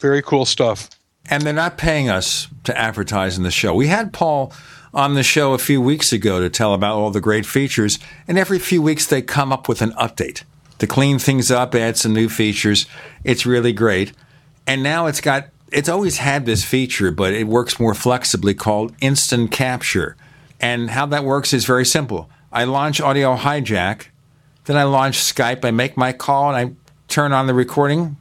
Very 0.00 0.22
cool 0.22 0.44
stuff. 0.44 0.90
And 1.30 1.42
they're 1.42 1.52
not 1.52 1.78
paying 1.78 2.08
us 2.08 2.48
to 2.64 2.76
advertise 2.78 3.36
in 3.36 3.44
the 3.44 3.50
show. 3.50 3.74
We 3.74 3.88
had 3.88 4.12
Paul 4.12 4.52
on 4.92 5.14
the 5.14 5.22
show 5.22 5.54
a 5.54 5.58
few 5.58 5.80
weeks 5.80 6.12
ago 6.12 6.40
to 6.40 6.48
tell 6.48 6.74
about 6.74 6.96
all 6.96 7.10
the 7.10 7.20
great 7.20 7.46
features, 7.46 7.98
and 8.28 8.38
every 8.38 8.58
few 8.58 8.80
weeks 8.80 9.06
they 9.06 9.22
come 9.22 9.52
up 9.52 9.68
with 9.68 9.82
an 9.82 9.92
update 9.92 10.44
to 10.78 10.86
clean 10.86 11.18
things 11.18 11.50
up, 11.50 11.74
add 11.74 11.96
some 11.96 12.12
new 12.12 12.28
features. 12.28 12.86
It's 13.22 13.46
really 13.46 13.72
great. 13.72 14.12
And 14.66 14.82
now 14.82 15.06
it's 15.06 15.20
got 15.20 15.48
it's 15.72 15.88
always 15.88 16.18
had 16.18 16.46
this 16.46 16.64
feature, 16.64 17.10
but 17.10 17.32
it 17.32 17.48
works 17.48 17.80
more 17.80 17.94
flexibly 17.94 18.54
called 18.54 18.94
instant 19.00 19.50
capture. 19.50 20.16
And 20.60 20.90
how 20.90 21.06
that 21.06 21.24
works 21.24 21.52
is 21.52 21.64
very 21.64 21.84
simple. 21.84 22.30
I 22.52 22.64
launch 22.64 23.00
Audio 23.00 23.34
Hijack, 23.36 24.06
then 24.66 24.76
I 24.76 24.84
launch 24.84 25.18
Skype, 25.18 25.64
I 25.64 25.72
make 25.72 25.96
my 25.96 26.12
call 26.12 26.54
and 26.54 26.56
I 26.56 26.74
turn 27.08 27.32
on 27.32 27.48
the 27.48 27.54
recording, 27.54 28.16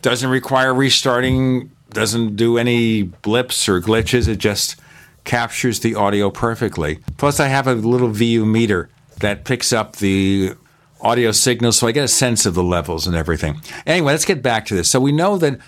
doesn't 0.00 0.30
require 0.30 0.72
restarting, 0.72 1.70
doesn't 1.90 2.36
do 2.36 2.58
any 2.58 3.02
blips 3.02 3.68
or 3.68 3.80
glitches. 3.80 4.28
It 4.28 4.38
just 4.38 4.76
captures 5.24 5.80
the 5.80 5.94
audio 5.94 6.30
perfectly. 6.30 7.00
Plus, 7.16 7.40
I 7.40 7.48
have 7.48 7.66
a 7.66 7.74
little 7.74 8.08
VU 8.08 8.44
meter 8.44 8.88
that 9.20 9.44
picks 9.44 9.72
up 9.72 9.96
the 9.96 10.54
audio 11.00 11.32
signal 11.32 11.72
so 11.72 11.86
I 11.86 11.92
get 11.92 12.04
a 12.04 12.08
sense 12.08 12.46
of 12.46 12.54
the 12.54 12.62
levels 12.62 13.06
and 13.06 13.14
everything. 13.14 13.60
Anyway, 13.86 14.12
let's 14.12 14.24
get 14.24 14.42
back 14.42 14.66
to 14.66 14.74
this. 14.74 14.90
So, 14.90 15.00
we 15.00 15.12
know 15.12 15.36
that 15.38 15.58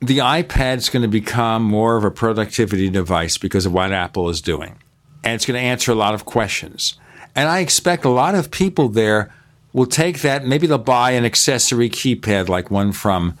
the 0.00 0.18
iPad 0.18 0.78
is 0.78 0.88
going 0.88 1.02
to 1.02 1.08
become 1.08 1.62
more 1.62 1.96
of 1.96 2.04
a 2.04 2.10
productivity 2.10 2.88
device 2.88 3.36
because 3.36 3.66
of 3.66 3.72
what 3.72 3.92
Apple 3.92 4.28
is 4.30 4.40
doing. 4.40 4.78
And 5.22 5.34
it's 5.34 5.44
going 5.44 5.60
to 5.60 5.66
answer 5.66 5.92
a 5.92 5.96
lot 5.96 6.14
of 6.14 6.24
questions. 6.24 6.98
And 7.36 7.48
I 7.48 7.60
expect 7.60 8.04
a 8.04 8.08
lot 8.08 8.34
of 8.34 8.50
people 8.50 8.88
there 8.88 9.32
will 9.72 9.86
take 9.86 10.22
that, 10.22 10.44
maybe 10.44 10.66
they'll 10.66 10.78
buy 10.78 11.12
an 11.12 11.24
accessory 11.24 11.88
keypad 11.88 12.48
like 12.48 12.70
one 12.70 12.92
from 12.92 13.38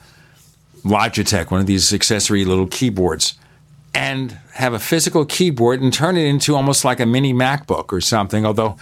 Logitech, 0.84 1.50
one 1.50 1.60
of 1.60 1.66
these 1.66 1.92
accessory 1.92 2.44
little 2.44 2.66
keyboards, 2.66 3.34
and 3.94 4.38
have 4.54 4.72
a 4.72 4.78
physical 4.78 5.24
keyboard 5.24 5.80
and 5.80 5.92
turn 5.92 6.16
it 6.16 6.24
into 6.24 6.54
almost 6.54 6.84
like 6.84 7.00
a 7.00 7.06
mini 7.06 7.32
MacBook 7.32 7.92
or 7.92 8.00
something. 8.00 8.46
Although 8.46 8.76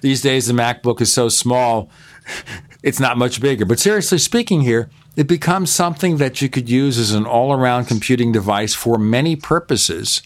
these 0.00 0.22
days 0.22 0.46
the 0.46 0.52
MacBook 0.52 1.00
is 1.00 1.12
so 1.12 1.28
small, 1.28 1.90
it's 2.82 3.00
not 3.00 3.18
much 3.18 3.40
bigger. 3.40 3.64
But 3.64 3.78
seriously 3.78 4.18
speaking, 4.18 4.62
here, 4.62 4.90
it 5.16 5.26
becomes 5.26 5.70
something 5.70 6.16
that 6.18 6.40
you 6.40 6.48
could 6.48 6.68
use 6.68 6.98
as 6.98 7.12
an 7.12 7.26
all 7.26 7.52
around 7.52 7.86
computing 7.86 8.32
device 8.32 8.74
for 8.74 8.98
many 8.98 9.36
purposes. 9.36 10.22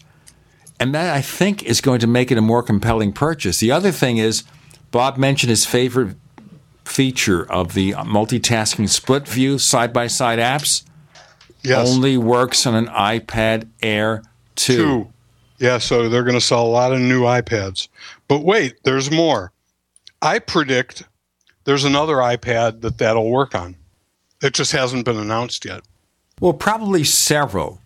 And 0.79 0.93
that, 0.93 1.13
I 1.13 1.21
think, 1.21 1.63
is 1.63 1.81
going 1.81 1.99
to 1.99 2.07
make 2.07 2.31
it 2.31 2.37
a 2.37 2.41
more 2.41 2.63
compelling 2.63 3.11
purchase. 3.11 3.59
The 3.59 3.71
other 3.71 3.91
thing 3.91 4.17
is, 4.17 4.43
Bob 4.91 5.17
mentioned 5.17 5.49
his 5.49 5.65
favorite 5.65 6.15
feature 6.85 7.49
of 7.51 7.73
the 7.73 7.91
multitasking 7.93 8.87
split 8.87 9.27
view 9.27 9.57
side 9.57 9.91
by 9.91 10.07
side 10.07 10.39
apps. 10.39 10.83
Yes. 11.67 11.89
Only 11.89 12.17
works 12.17 12.65
on 12.65 12.75
an 12.75 12.87
iPad 12.87 13.69
Air 13.81 14.23
2. 14.55 14.75
Two. 14.75 15.13
Yeah, 15.59 15.79
so 15.79 16.07
they're 16.07 16.23
going 16.23 16.35
to 16.35 16.41
sell 16.41 16.65
a 16.65 16.67
lot 16.67 16.93
of 16.93 16.99
new 16.99 17.21
iPads. 17.23 17.87
But 18.27 18.43
wait, 18.43 18.75
there's 18.83 19.09
more. 19.09 19.51
I 20.21 20.39
predict 20.39 21.03
there's 21.63 21.83
another 21.83 22.15
iPad 22.15 22.81
that 22.81 22.97
that'll 22.97 23.29
work 23.29 23.55
on. 23.55 23.75
It 24.41 24.53
just 24.53 24.71
hasn't 24.71 25.05
been 25.05 25.17
announced 25.17 25.65
yet. 25.65 25.81
Well, 26.39 26.53
probably 26.53 27.03
several. 27.03 27.81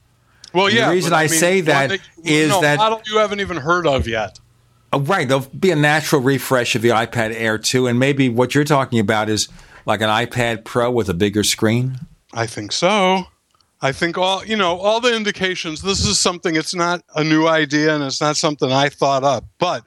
Well, 0.53 0.67
And 0.67 0.75
yeah. 0.75 0.87
The 0.87 0.91
reason 0.91 1.11
but 1.11 1.15
I, 1.15 1.27
mean, 1.27 1.39
say 1.39 1.57
one 1.57 1.65
that 1.65 1.99
is 2.23 2.49
no, 2.49 2.61
that 2.61 2.77
model 2.77 3.01
you 3.05 3.17
haven't 3.17 3.39
even 3.39 3.57
heard 3.57 3.87
of 3.87 4.07
yet. 4.07 4.39
Oh, 4.93 4.99
right, 4.99 5.25
there'll 5.25 5.47
be 5.57 5.71
a 5.71 5.75
natural 5.75 6.21
refresh 6.21 6.75
of 6.75 6.81
the 6.81 6.89
iPad 6.89 7.33
Air 7.33 7.57
2, 7.57 7.87
and 7.87 7.97
maybe 7.97 8.27
what 8.27 8.53
you're 8.53 8.65
talking 8.65 8.99
about 8.99 9.29
is 9.29 9.47
like 9.85 10.01
an 10.01 10.09
iPad 10.09 10.65
Pro 10.65 10.91
with 10.91 11.07
a 11.07 11.13
bigger 11.13 11.45
screen. 11.45 11.97
I 12.33 12.45
think 12.45 12.73
so. 12.73 13.27
I 13.81 13.91
think 13.91 14.17
all 14.17 14.45
you 14.45 14.55
know, 14.55 14.77
all 14.77 14.99
the 14.99 15.15
indications. 15.15 15.81
This 15.81 16.05
is 16.05 16.19
something. 16.19 16.55
It's 16.55 16.75
not 16.75 17.03
a 17.15 17.23
new 17.23 17.47
idea, 17.47 17.95
and 17.95 18.03
it's 18.03 18.21
not 18.21 18.37
something 18.37 18.71
I 18.71 18.89
thought 18.89 19.23
up. 19.23 19.45
But 19.57 19.83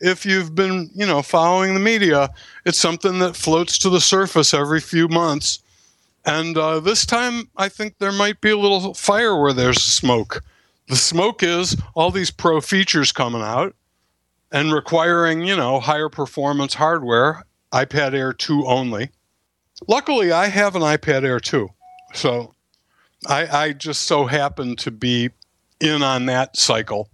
if 0.00 0.24
you've 0.26 0.54
been, 0.54 0.90
you 0.94 1.06
know, 1.06 1.22
following 1.22 1.74
the 1.74 1.80
media, 1.80 2.30
it's 2.64 2.78
something 2.78 3.18
that 3.20 3.36
floats 3.36 3.78
to 3.78 3.90
the 3.90 4.00
surface 4.00 4.54
every 4.54 4.80
few 4.80 5.08
months. 5.08 5.60
And 6.24 6.56
uh, 6.56 6.80
this 6.80 7.04
time, 7.04 7.50
I 7.56 7.68
think 7.68 7.98
there 7.98 8.12
might 8.12 8.40
be 8.40 8.50
a 8.50 8.56
little 8.56 8.94
fire 8.94 9.38
where 9.40 9.52
there's 9.52 9.82
smoke. 9.82 10.42
The 10.88 10.96
smoke 10.96 11.42
is 11.42 11.76
all 11.94 12.10
these 12.10 12.30
pro 12.30 12.60
features 12.60 13.12
coming 13.12 13.42
out 13.42 13.74
and 14.50 14.72
requiring, 14.72 15.42
you 15.42 15.56
know, 15.56 15.80
higher 15.80 16.08
performance 16.08 16.74
hardware. 16.74 17.44
iPad 17.72 18.14
Air 18.14 18.32
2 18.32 18.66
only. 18.66 19.10
Luckily, 19.88 20.32
I 20.32 20.46
have 20.46 20.76
an 20.76 20.82
iPad 20.82 21.24
Air 21.24 21.40
2. 21.40 21.68
So 22.14 22.53
I, 23.26 23.64
I 23.64 23.72
just 23.72 24.02
so 24.02 24.26
happen 24.26 24.76
to 24.76 24.90
be 24.90 25.30
in 25.80 26.02
on 26.02 26.26
that 26.26 26.56
cycle. 26.56 27.08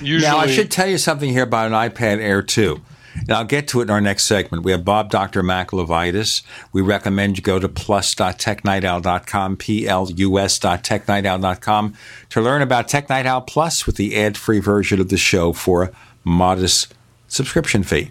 Usually, 0.00 0.30
now, 0.30 0.38
I 0.38 0.48
should 0.48 0.70
tell 0.70 0.88
you 0.88 0.98
something 0.98 1.30
here 1.30 1.44
about 1.44 1.66
an 1.66 1.72
iPad 1.72 2.18
Air 2.18 2.42
2. 2.42 2.80
And 3.20 3.32
I'll 3.32 3.44
get 3.44 3.68
to 3.68 3.80
it 3.80 3.84
in 3.84 3.90
our 3.90 4.00
next 4.00 4.24
segment. 4.24 4.64
We 4.64 4.72
have 4.72 4.84
Bob 4.84 5.10
Dr. 5.10 5.42
Mac 5.42 5.70
LeVitus. 5.70 6.42
We 6.72 6.82
recommend 6.82 7.38
you 7.38 7.42
go 7.42 7.58
to 7.58 7.66
plus.technightowl.com, 7.68 9.56
P-L-U-S.technightowl.com 9.56 11.94
to 12.30 12.40
learn 12.40 12.62
about 12.62 12.88
Tech 12.88 13.08
Night 13.08 13.26
Owl 13.26 13.40
Plus 13.40 13.86
with 13.86 13.96
the 13.96 14.16
ad-free 14.16 14.60
version 14.60 15.00
of 15.00 15.08
the 15.08 15.16
show 15.16 15.54
for 15.54 15.84
a 15.84 15.90
modest 16.24 16.94
subscription 17.28 17.82
fee. 17.82 18.10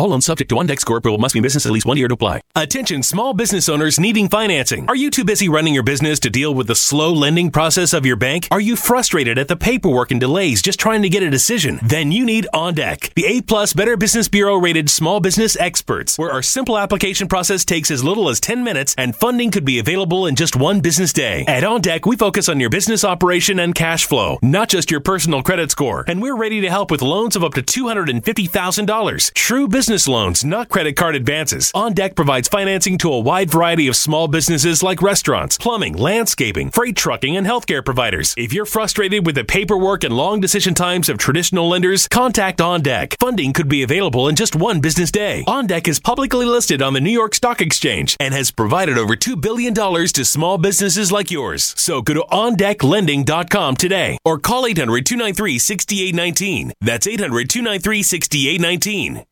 All 0.00 0.08
loans 0.08 0.24
subject 0.24 0.48
to 0.48 0.54
OnDeck 0.54 0.80
score 0.80 0.96
approval 0.96 1.18
must 1.18 1.34
be 1.34 1.40
in 1.40 1.42
business 1.42 1.66
at 1.66 1.72
least 1.72 1.84
one 1.84 1.98
year 1.98 2.08
to 2.08 2.14
apply. 2.14 2.40
Attention 2.56 3.02
small 3.02 3.34
business 3.34 3.68
owners 3.68 4.00
needing 4.00 4.30
financing. 4.30 4.88
Are 4.88 4.96
you 4.96 5.10
too 5.10 5.24
busy 5.24 5.46
running 5.46 5.74
your 5.74 5.82
business 5.82 6.18
to 6.20 6.30
deal 6.30 6.54
with 6.54 6.68
the 6.68 6.74
slow 6.74 7.12
lending 7.12 7.50
process 7.50 7.92
of 7.92 8.06
your 8.06 8.16
bank? 8.16 8.48
Are 8.50 8.60
you 8.60 8.76
frustrated 8.76 9.36
at 9.36 9.48
the 9.48 9.58
paperwork 9.58 10.10
and 10.10 10.18
delays 10.18 10.62
just 10.62 10.80
trying 10.80 11.02
to 11.02 11.10
get 11.10 11.22
a 11.22 11.28
decision? 11.28 11.80
Then 11.82 12.12
you 12.12 12.24
need 12.24 12.48
OnDeck, 12.54 13.12
the 13.12 13.26
A 13.26 13.42
plus 13.42 13.74
Better 13.74 13.98
Business 13.98 14.26
Bureau 14.26 14.56
rated 14.56 14.88
small 14.88 15.20
business 15.20 15.54
experts, 15.60 16.16
where 16.16 16.32
our 16.32 16.40
simple 16.40 16.78
application 16.78 17.28
process 17.28 17.66
takes 17.66 17.90
as 17.90 18.02
little 18.02 18.30
as 18.30 18.40
10 18.40 18.64
minutes 18.64 18.94
and 18.96 19.14
funding 19.14 19.50
could 19.50 19.66
be 19.66 19.78
available 19.80 20.24
in 20.26 20.34
just 20.34 20.56
one 20.56 20.80
business 20.80 21.12
day. 21.12 21.44
At 21.46 21.62
OnDeck, 21.62 22.06
we 22.06 22.16
focus 22.16 22.48
on 22.48 22.58
your 22.58 22.70
business 22.70 23.04
operation 23.04 23.60
and 23.60 23.74
cash 23.74 24.06
flow, 24.06 24.38
not 24.40 24.70
just 24.70 24.90
your 24.90 25.00
personal 25.00 25.42
credit 25.42 25.70
score. 25.70 26.06
And 26.08 26.22
we're 26.22 26.38
ready 26.38 26.62
to 26.62 26.70
help 26.70 26.90
with 26.90 27.02
loans 27.02 27.36
of 27.36 27.44
up 27.44 27.52
to 27.52 27.62
$250,000. 27.62 29.34
True 29.34 29.68
business 29.68 29.89
loans, 30.06 30.44
not 30.44 30.68
credit 30.68 30.94
card 30.94 31.14
advances. 31.14 31.72
On 31.74 31.92
Deck 31.92 32.14
provides 32.14 32.48
financing 32.48 32.96
to 32.98 33.12
a 33.12 33.18
wide 33.18 33.50
variety 33.50 33.88
of 33.88 33.96
small 33.96 34.28
businesses 34.28 34.82
like 34.82 35.02
restaurants, 35.02 35.58
plumbing, 35.58 35.96
landscaping, 35.96 36.70
freight 36.70 36.96
trucking, 36.96 37.36
and 37.36 37.46
healthcare 37.46 37.84
providers. 37.84 38.34
If 38.36 38.52
you're 38.52 38.66
frustrated 38.66 39.26
with 39.26 39.34
the 39.34 39.44
paperwork 39.44 40.04
and 40.04 40.16
long 40.16 40.40
decision 40.40 40.74
times 40.74 41.08
of 41.08 41.18
traditional 41.18 41.68
lenders, 41.68 42.06
contact 42.06 42.60
On 42.60 42.80
Deck. 42.82 43.16
Funding 43.18 43.52
could 43.52 43.68
be 43.68 43.82
available 43.82 44.28
in 44.28 44.36
just 44.36 44.54
one 44.54 44.80
business 44.80 45.10
day. 45.10 45.42
On 45.46 45.66
Deck 45.66 45.88
is 45.88 45.98
publicly 45.98 46.46
listed 46.46 46.82
on 46.82 46.92
the 46.92 47.00
New 47.00 47.10
York 47.10 47.34
Stock 47.34 47.60
Exchange 47.60 48.16
and 48.20 48.32
has 48.34 48.50
provided 48.50 48.98
over 48.98 49.16
$2 49.16 49.40
billion 49.40 49.74
to 49.74 50.24
small 50.24 50.58
businesses 50.58 51.10
like 51.10 51.30
yours. 51.30 51.74
So 51.76 52.02
go 52.02 52.14
to 52.14 52.24
OnDeckLending.com 52.30 53.76
today 53.76 54.18
or 54.24 54.38
call 54.38 54.66
800 54.66 55.06
293 55.06 55.58
6819. 55.58 56.72
That's 56.80 57.06
800 57.06 57.48
293 57.48 58.02
6819. 58.02 59.24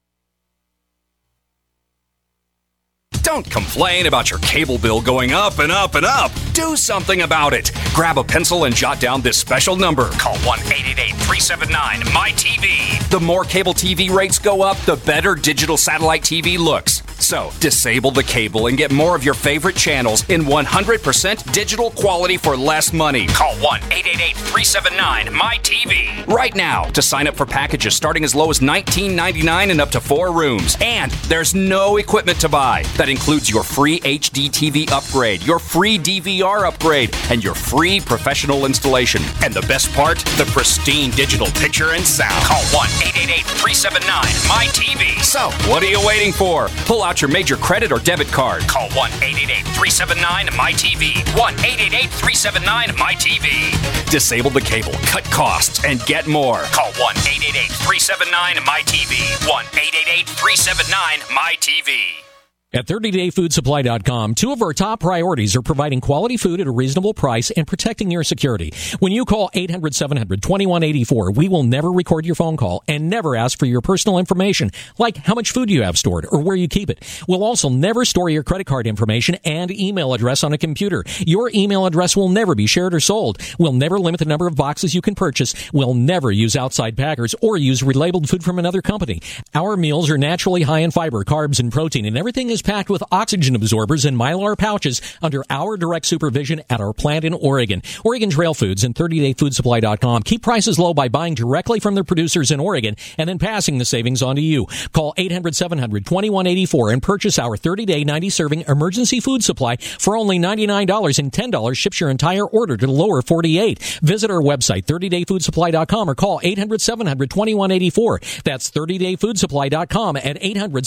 Don't 3.29 3.51
complain 3.51 4.07
about 4.07 4.31
your 4.31 4.39
cable 4.39 4.79
bill 4.79 5.03
going 5.03 5.33
up 5.33 5.59
and 5.59 5.71
up 5.71 5.97
and 5.97 6.07
up. 6.07 6.33
Do 6.55 6.77
something 6.77 7.21
about 7.21 7.53
it. 7.53 7.71
Grab 7.93 8.17
a 8.17 8.25
pencil 8.25 8.65
and 8.65 8.75
jot 8.75 9.01
down 9.01 9.21
this 9.21 9.37
special 9.37 9.77
number. 9.77 10.09
Call 10.13 10.39
1 10.39 10.61
888 10.61 11.11
379 11.15 12.01
MyTV. 12.05 13.11
The 13.11 13.21
more 13.21 13.45
cable 13.45 13.75
TV 13.75 14.11
rates 14.11 14.39
go 14.39 14.63
up, 14.63 14.79
the 14.87 14.97
better 14.97 15.35
digital 15.35 15.77
satellite 15.77 16.23
TV 16.23 16.57
looks. 16.57 17.03
So, 17.19 17.51
disable 17.61 18.11
the 18.11 18.23
cable 18.23 18.69
and 18.69 18.79
get 18.79 18.93
more 18.93 19.17
of 19.17 19.25
your 19.25 19.35
favorite 19.35 19.77
channels 19.77 20.29
in 20.29 20.43
100% 20.43 21.53
digital 21.53 21.91
quality 21.91 22.37
for 22.37 22.57
less 22.57 22.93
money. 22.93 23.27
Call 23.27 23.55
1 23.57 23.81
888 23.93 24.37
379 24.37 25.27
MyTV 25.27 26.27
right 26.29 26.55
now 26.55 26.85
to 26.85 27.03
sign 27.03 27.27
up 27.27 27.37
for 27.37 27.47
packages 27.47 27.95
starting 27.95 28.25
as 28.25 28.35
low 28.35 28.51
as 28.51 28.61
$19.99 28.61 29.71
and 29.71 29.81
up 29.81 29.91
to 29.91 30.01
four 30.01 30.33
rooms. 30.33 30.77
And 30.81 31.11
there's 31.29 31.55
no 31.55 31.97
equipment 31.97 32.41
to 32.41 32.49
buy. 32.49 32.83
That 32.97 33.09
includes 33.09 33.51
your 33.51 33.65
free 33.65 34.01
HD 34.01 34.49
TV 34.49 34.91
upgrade, 34.91 35.43
your 35.43 35.59
free 35.59 35.99
DVR 35.99 36.67
upgrade, 36.67 37.15
and 37.31 37.43
your 37.43 37.55
free 37.55 38.01
professional 38.01 38.67
installation. 38.67 39.23
And 39.43 39.53
the 39.53 39.63
best 39.63 39.93
part, 39.93 40.19
the 40.37 40.49
pristine 40.53 41.11
digital 41.11 41.49
picture 41.49 41.93
and 41.93 42.05
sound. 42.05 42.45
Call 42.45 42.63
1 42.73 42.89
888 43.03 43.45
379 43.45 44.25
MyTV. 44.49 45.23
So, 45.23 45.51
what 45.71 45.83
are 45.83 45.87
you 45.87 46.05
waiting 46.07 46.33
for? 46.33 46.69
Pull 46.87 47.03
out 47.09 47.23
your 47.23 47.31
major 47.31 47.57
credit 47.57 47.91
or 47.91 47.99
debit 48.01 48.27
card. 48.29 48.61
Call 48.69 48.91
1 48.91 49.11
888 49.25 49.65
379 49.73 50.47
MyTV. 50.49 51.39
1 51.39 51.55
888 51.55 52.11
379 52.11 52.89
MyTV. 53.01 54.11
Disable 54.11 54.51
the 54.51 54.61
cable, 54.61 54.93
cut 55.09 55.25
costs, 55.25 55.83
and 55.85 56.05
get 56.05 56.27
more. 56.27 56.61
Call 56.77 56.93
1 57.01 57.17
888 57.17 57.73
379 57.89 58.57
MyTV. 58.61 59.49
1 59.49 59.65
888 59.73 60.29
379 60.29 61.21
MyTV. 61.33 62.28
At 62.71 62.87
30dayfoodsupply.com, 62.87 64.35
two 64.35 64.53
of 64.53 64.61
our 64.61 64.75
top 64.75 65.01
priorities 65.01 65.57
are 65.57 65.63
providing 65.63 66.03
quality 66.03 66.37
food 66.37 66.61
at 66.61 66.67
a 66.67 66.71
reasonable 66.71 67.15
price 67.15 67.51
and 67.51 67.67
protecting 67.67 68.11
your 68.11 68.23
security. 68.23 68.75
When 68.99 69.11
you 69.11 69.25
call 69.25 69.49
800 69.55 69.95
700 69.95 70.43
2184, 70.43 71.31
we 71.31 71.49
will 71.49 71.63
never 71.63 71.91
record 71.91 72.27
your 72.27 72.35
phone 72.35 72.59
call 72.59 72.85
and 72.87 73.09
never 73.09 73.37
ask 73.37 73.59
for 73.59 73.65
your 73.65 73.81
personal 73.81 74.19
information, 74.19 74.71
like 74.99 75.17
how 75.17 75.33
much 75.33 75.53
food 75.53 75.71
you 75.71 75.83
have 75.83 75.97
stored 75.97 76.27
or 76.31 76.43
where 76.43 76.57
you 76.57 76.69
keep 76.69 76.91
it. 76.91 77.03
We'll 77.27 77.43
also 77.43 77.71
never 77.71 78.05
store 78.05 78.29
your 78.29 78.43
credit 78.43 78.67
card 78.67 78.87
information 78.87 79.37
and 79.47 79.71
email 79.71 80.13
address 80.13 80.45
on 80.45 80.53
a 80.53 80.59
computer. 80.59 81.05
Your 81.21 81.51
email 81.55 81.87
address 81.87 82.19
will 82.19 82.29
never 82.29 82.55
be 82.55 82.67
shared 82.67 82.93
or 82.93 83.01
sold. 83.01 83.39
We'll 83.59 83.73
never 83.73 83.99
limit 83.99 84.19
the 84.19 84.27
number 84.27 84.47
of 84.47 84.57
boxes 84.57 84.95
you 84.95 85.01
can 85.01 85.15
purchase. 85.15 85.55
We'll 85.73 85.95
never 85.95 86.31
use 86.31 86.55
outside 86.55 86.99
packers 86.99 87.35
or 87.41 87.57
use 87.57 87.81
relabeled 87.81 88.29
food 88.29 88.45
from 88.45 88.59
another 88.59 88.83
company. 88.83 89.23
Our 89.55 89.79
meals 89.79 90.11
are 90.11 90.19
naturally 90.19 90.61
high 90.61 90.81
in 90.81 90.91
fiber, 90.91 91.25
carbs, 91.25 91.61
and 91.61 91.73
protein, 91.73 92.05
and 92.05 92.19
everything 92.19 92.51
is 92.51 92.58
packed 92.63 92.91
with 92.91 93.03
oxygen 93.13 93.55
absorbers 93.55 94.05
and 94.05 94.17
mylar 94.17 94.57
pouches 94.57 95.01
under 95.23 95.45
our 95.51 95.77
direct 95.77 96.07
supervision 96.07 96.63
at 96.69 96.81
our 96.81 96.93
plant 96.93 97.25
in 97.25 97.33
Oregon. 97.35 97.83
Oregon 98.05 98.31
Trail 98.31 98.55
Foods 98.55 98.85
and 98.85 98.95
30dayfoodsupply.com 98.95 100.23
keep 100.23 100.43
prices 100.43 100.79
low 100.79 100.95
by 100.95 101.09
buying 101.09 101.35
directly 101.35 101.81
from 101.81 101.95
their 101.95 102.05
producers 102.05 102.51
in 102.51 102.61
Oregon 102.61 102.97
and 103.17 103.29
then 103.29 103.39
passing 103.39 103.79
the 103.79 103.85
savings 103.85 104.23
on 104.23 104.37
to 104.37 104.43
you. 104.43 104.67
Call 104.93 105.15
800 105.17 105.55
700 105.55 106.05
2184 106.05 106.91
and 106.91 107.03
purchase 107.03 107.39
our 107.39 107.57
30 107.57 107.85
day 107.87 108.05
90 108.05 108.31
serving 108.31 108.65
emergency 108.69 109.21
food 109.21 109.45
supply 109.45 109.77
for 109.77 110.17
only 110.17 110.39
$99 110.39 111.19
and 111.19 111.33
$10 111.33 111.77
ships 111.77 112.01
your 112.01 112.11
entire 112.11 112.47
order 112.47 112.77
to 112.77 112.87
the 112.87 112.93
lower 112.93 113.23
48. 113.23 113.79
Visit 114.03 114.31
our 114.31 114.43
website 114.43 114.87
30dayfoodsupply.com 114.87 116.11
or 116.11 116.15
call 116.15 116.41
800 116.43 116.81
700 116.81 117.31
2184. 117.31 118.21
That's 118.45 118.71
30dayfoodsupply.com 118.71 120.17
at 120.17 120.39
800 120.41 120.87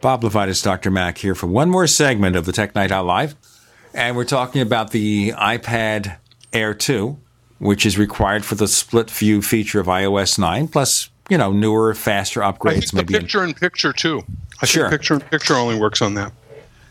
Bob 0.00 0.22
LeVitus, 0.22 0.62
Dr. 0.62 0.90
Mac 0.90 1.18
here 1.18 1.34
for 1.34 1.46
one 1.46 1.70
more 1.70 1.86
segment 1.86 2.36
of 2.36 2.46
the 2.46 2.52
Tech 2.52 2.74
Night 2.74 2.92
Owl 2.92 3.04
Live. 3.04 3.34
And 3.94 4.16
we're 4.16 4.24
talking 4.24 4.60
about 4.62 4.92
the 4.92 5.32
iPad 5.32 6.18
Air 6.52 6.74
2, 6.74 7.18
which 7.58 7.84
is 7.84 7.98
required 7.98 8.44
for 8.44 8.54
the 8.54 8.68
split 8.68 9.10
view 9.10 9.42
feature 9.42 9.80
of 9.80 9.86
iOS 9.86 10.38
9, 10.38 10.68
plus, 10.68 11.10
you 11.28 11.36
know, 11.38 11.52
newer, 11.52 11.94
faster 11.94 12.40
upgrades. 12.40 12.92
Maybe 12.92 13.14
the 13.14 13.20
picture 13.20 13.44
in 13.44 13.54
picture, 13.54 13.92
too. 13.92 14.24
I 14.62 14.66
Sure. 14.66 14.84
think 14.88 15.00
picture 15.00 15.14
in 15.14 15.20
picture 15.20 15.54
only 15.54 15.78
works 15.78 16.00
on 16.00 16.14
that. 16.14 16.32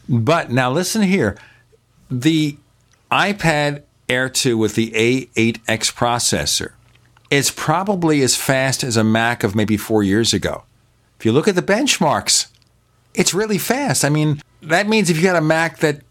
But 0.10 0.52
now 0.52 0.72
listen 0.72 1.04
here. 1.04 1.38
The 2.10 2.58
iPad 3.12 3.84
Air 4.10 4.28
2 4.30 4.58
with 4.58 4.76
the 4.76 4.92
A8X 4.92 5.94
processor 5.94 6.72
is 7.30 7.52
probably 7.52 8.22
as 8.22 8.36
fast 8.36 8.84
as 8.84 8.98
a 8.98 9.04
Mac 9.04 9.44
of 9.44 9.54
maybe 9.56 9.78
four 9.78 10.02
years 10.04 10.34
ago. 10.34 10.64
If 11.20 11.26
you 11.26 11.32
look 11.32 11.48
at 11.48 11.56
the 11.56 11.62
benchmarks, 11.62 12.48
it's 13.18 13.34
really 13.34 13.58
fast. 13.58 14.06
I 14.06 14.10
mean, 14.10 14.42
that 14.62 14.88
means 14.88 15.10
if 15.10 15.18
you 15.18 15.24
got 15.24 15.36
a 15.36 15.42
Mac 15.42 15.80
that 15.80 16.02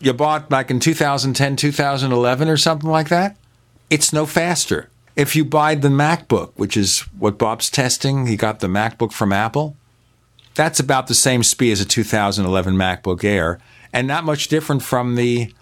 you 0.00 0.12
bought 0.14 0.48
back 0.48 0.70
in 0.70 0.80
2010, 0.80 1.56
2011 1.56 2.48
or 2.48 2.56
something 2.56 2.90
like 2.90 3.10
that, 3.10 3.36
it's 3.90 4.12
no 4.12 4.24
faster. 4.24 4.88
If 5.14 5.36
you 5.36 5.44
buy 5.44 5.74
the 5.74 5.88
MacBook, 5.88 6.52
which 6.56 6.76
is 6.76 7.00
what 7.18 7.38
Bob's 7.38 7.68
testing, 7.68 8.26
he 8.26 8.36
got 8.36 8.60
the 8.60 8.68
MacBook 8.68 9.12
from 9.12 9.32
Apple, 9.32 9.76
that's 10.54 10.80
about 10.80 11.08
the 11.08 11.14
same 11.14 11.42
speed 11.42 11.72
as 11.72 11.80
a 11.80 11.84
2011 11.84 12.74
MacBook 12.74 13.22
Air 13.22 13.60
and 13.92 14.08
not 14.08 14.24
much 14.24 14.48
different 14.48 14.82
from 14.82 15.16
the 15.16 15.52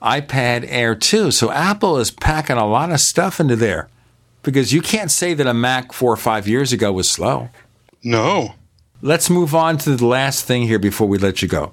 iPad 0.00 0.64
Air 0.66 0.94
2. 0.94 1.30
So 1.30 1.50
Apple 1.50 1.98
is 1.98 2.10
packing 2.10 2.56
a 2.56 2.66
lot 2.66 2.90
of 2.90 3.00
stuff 3.00 3.38
into 3.38 3.56
there. 3.56 3.88
Because 4.42 4.72
you 4.72 4.80
can't 4.80 5.10
say 5.10 5.34
that 5.34 5.46
a 5.46 5.54
Mac 5.54 5.92
four 5.92 6.12
or 6.12 6.16
five 6.16 6.48
years 6.48 6.72
ago 6.72 6.92
was 6.92 7.08
slow. 7.08 7.50
No. 8.02 8.54
Let's 9.04 9.28
move 9.28 9.52
on 9.52 9.78
to 9.78 9.96
the 9.96 10.06
last 10.06 10.44
thing 10.44 10.62
here 10.62 10.78
before 10.78 11.08
we 11.08 11.18
let 11.18 11.42
you 11.42 11.48
go. 11.48 11.72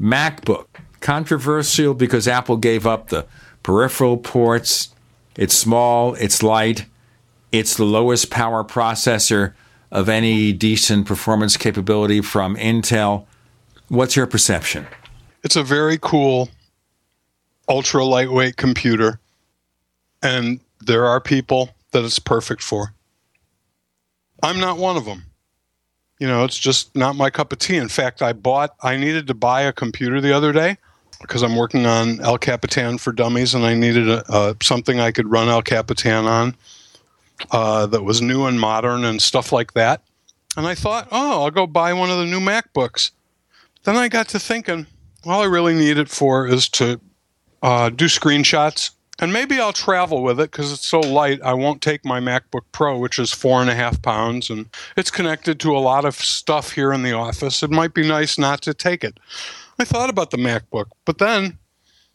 MacBook. 0.00 0.66
Controversial 0.98 1.94
because 1.94 2.26
Apple 2.26 2.56
gave 2.56 2.84
up 2.84 3.10
the 3.10 3.26
peripheral 3.62 4.16
ports. 4.16 4.92
It's 5.36 5.54
small, 5.54 6.14
it's 6.14 6.42
light, 6.42 6.86
it's 7.52 7.76
the 7.76 7.84
lowest 7.84 8.28
power 8.28 8.64
processor 8.64 9.54
of 9.92 10.08
any 10.08 10.52
decent 10.52 11.06
performance 11.06 11.56
capability 11.56 12.20
from 12.20 12.56
Intel. 12.56 13.26
What's 13.86 14.16
your 14.16 14.26
perception? 14.26 14.88
It's 15.44 15.54
a 15.54 15.62
very 15.62 15.96
cool, 15.96 16.48
ultra 17.68 18.04
lightweight 18.04 18.56
computer. 18.56 19.20
And 20.22 20.58
there 20.80 21.06
are 21.06 21.20
people 21.20 21.70
that 21.92 22.02
it's 22.02 22.18
perfect 22.18 22.62
for. 22.62 22.94
I'm 24.42 24.58
not 24.58 24.76
one 24.76 24.96
of 24.96 25.04
them. 25.04 25.22
You 26.24 26.30
know, 26.30 26.42
it's 26.42 26.56
just 26.56 26.96
not 26.96 27.16
my 27.16 27.28
cup 27.28 27.52
of 27.52 27.58
tea. 27.58 27.76
In 27.76 27.90
fact, 27.90 28.22
I 28.22 28.32
bought, 28.32 28.74
I 28.82 28.96
needed 28.96 29.26
to 29.26 29.34
buy 29.34 29.60
a 29.60 29.74
computer 29.74 30.22
the 30.22 30.34
other 30.34 30.52
day 30.52 30.78
because 31.20 31.42
I'm 31.42 31.54
working 31.54 31.84
on 31.84 32.18
El 32.22 32.38
Capitan 32.38 32.96
for 32.96 33.12
Dummies 33.12 33.52
and 33.54 33.62
I 33.62 33.74
needed 33.74 34.08
a, 34.08 34.24
uh, 34.32 34.54
something 34.62 34.98
I 34.98 35.12
could 35.12 35.30
run 35.30 35.50
El 35.50 35.60
Capitan 35.60 36.24
on 36.24 36.56
uh, 37.50 37.84
that 37.88 38.04
was 38.04 38.22
new 38.22 38.46
and 38.46 38.58
modern 38.58 39.04
and 39.04 39.20
stuff 39.20 39.52
like 39.52 39.74
that. 39.74 40.02
And 40.56 40.66
I 40.66 40.74
thought, 40.74 41.08
oh, 41.12 41.42
I'll 41.42 41.50
go 41.50 41.66
buy 41.66 41.92
one 41.92 42.08
of 42.08 42.16
the 42.16 42.24
new 42.24 42.40
MacBooks. 42.40 43.10
Then 43.82 43.96
I 43.96 44.08
got 44.08 44.28
to 44.28 44.38
thinking, 44.38 44.86
all 45.26 45.42
I 45.42 45.46
really 45.46 45.74
need 45.74 45.98
it 45.98 46.08
for 46.08 46.46
is 46.46 46.70
to 46.70 47.02
uh, 47.62 47.90
do 47.90 48.06
screenshots. 48.06 48.92
And 49.20 49.32
maybe 49.32 49.60
I'll 49.60 49.72
travel 49.72 50.22
with 50.22 50.40
it 50.40 50.50
because 50.50 50.72
it's 50.72 50.88
so 50.88 50.98
light. 50.98 51.40
I 51.42 51.54
won't 51.54 51.80
take 51.80 52.04
my 52.04 52.20
MacBook 52.20 52.62
Pro, 52.72 52.98
which 52.98 53.18
is 53.18 53.32
four 53.32 53.60
and 53.60 53.70
a 53.70 53.74
half 53.74 54.02
pounds, 54.02 54.50
and 54.50 54.68
it's 54.96 55.10
connected 55.10 55.60
to 55.60 55.76
a 55.76 55.78
lot 55.78 56.04
of 56.04 56.16
stuff 56.16 56.72
here 56.72 56.92
in 56.92 57.02
the 57.02 57.12
office. 57.12 57.62
It 57.62 57.70
might 57.70 57.94
be 57.94 58.06
nice 58.06 58.38
not 58.38 58.60
to 58.62 58.74
take 58.74 59.04
it. 59.04 59.20
I 59.78 59.84
thought 59.84 60.10
about 60.10 60.30
the 60.30 60.36
MacBook, 60.36 60.86
but 61.04 61.18
then 61.18 61.58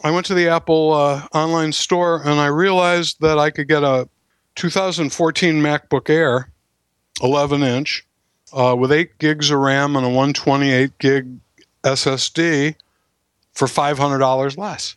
I 0.04 0.12
went 0.12 0.26
to 0.28 0.34
the 0.34 0.50
Apple 0.50 0.94
uh, 0.94 1.28
online 1.34 1.72
store 1.74 2.22
and 2.22 2.40
I 2.40 2.48
realized 2.48 3.20
that 3.22 3.38
I 3.38 3.50
could 3.50 3.68
get 3.68 3.84
a 3.84 4.08
2014 4.56 5.56
MacBook 5.56 6.10
Air, 6.10 6.52
11 7.22 7.64
inch, 7.64 8.06
uh, 8.54 8.76
with 8.78 8.92
8 8.92 9.18
gigs 9.20 9.52
of 9.52 9.60
RAM 9.60 9.96
and 9.96 10.06
a 10.06 10.10
128 10.10 10.98
gig 11.00 11.28
SSD 11.84 12.76
for 13.54 13.68
$500 13.68 14.58
less. 14.58 14.96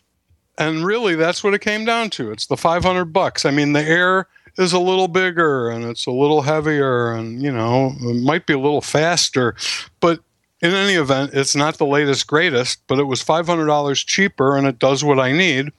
And 0.58 0.84
really, 0.84 1.14
that's 1.14 1.42
what 1.42 1.54
it 1.54 1.60
came 1.60 1.84
down 1.84 2.10
to. 2.10 2.30
It's 2.30 2.46
the 2.46 2.56
500 2.56 3.06
bucks. 3.06 3.44
I 3.44 3.50
mean, 3.50 3.72
the 3.72 3.82
Air 3.82 4.28
is 4.58 4.72
a 4.72 4.78
little 4.78 5.08
bigger 5.08 5.70
and 5.70 5.84
it's 5.84 6.06
a 6.06 6.10
little 6.10 6.42
heavier 6.42 7.12
and, 7.12 7.42
you 7.42 7.50
know, 7.50 7.92
it 8.00 8.22
might 8.22 8.46
be 8.46 8.52
a 8.52 8.58
little 8.58 8.82
faster, 8.82 9.54
but 10.00 10.20
in 10.60 10.72
any 10.72 10.94
event, 10.94 11.32
it's 11.34 11.56
not 11.56 11.78
the 11.78 11.86
latest 11.86 12.26
greatest, 12.26 12.82
but 12.86 12.98
it 12.98 13.04
was 13.04 13.22
$500 13.22 14.06
cheaper 14.06 14.56
and 14.56 14.66
it 14.66 14.78
does 14.78 15.02
what 15.02 15.18
I 15.18 15.32
need. 15.32 15.72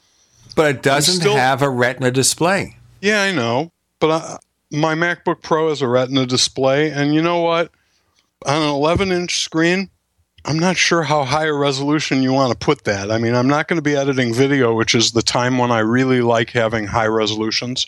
But 0.55 0.75
it 0.75 0.83
doesn't 0.83 1.21
still, 1.21 1.35
have 1.35 1.61
a 1.61 1.69
Retina 1.69 2.11
display. 2.11 2.75
Yeah, 3.01 3.23
I 3.23 3.31
know. 3.31 3.71
But 3.99 4.11
I, 4.11 4.37
my 4.71 4.93
MacBook 4.93 5.41
Pro 5.41 5.69
has 5.69 5.81
a 5.81 5.87
Retina 5.87 6.25
display. 6.25 6.91
And 6.91 7.15
you 7.15 7.21
know 7.21 7.41
what? 7.41 7.71
On 8.45 8.61
an 8.61 8.69
11 8.69 9.11
inch 9.11 9.39
screen, 9.39 9.89
I'm 10.45 10.59
not 10.59 10.75
sure 10.75 11.03
how 11.03 11.23
high 11.23 11.45
a 11.45 11.53
resolution 11.53 12.21
you 12.21 12.33
want 12.33 12.51
to 12.51 12.65
put 12.65 12.83
that. 12.83 13.11
I 13.11 13.17
mean, 13.17 13.33
I'm 13.33 13.47
not 13.47 13.67
going 13.67 13.77
to 13.77 13.81
be 13.81 13.95
editing 13.95 14.33
video, 14.33 14.73
which 14.75 14.93
is 14.93 15.11
the 15.11 15.21
time 15.21 15.57
when 15.57 15.71
I 15.71 15.79
really 15.79 16.21
like 16.21 16.49
having 16.49 16.87
high 16.87 17.07
resolutions. 17.07 17.87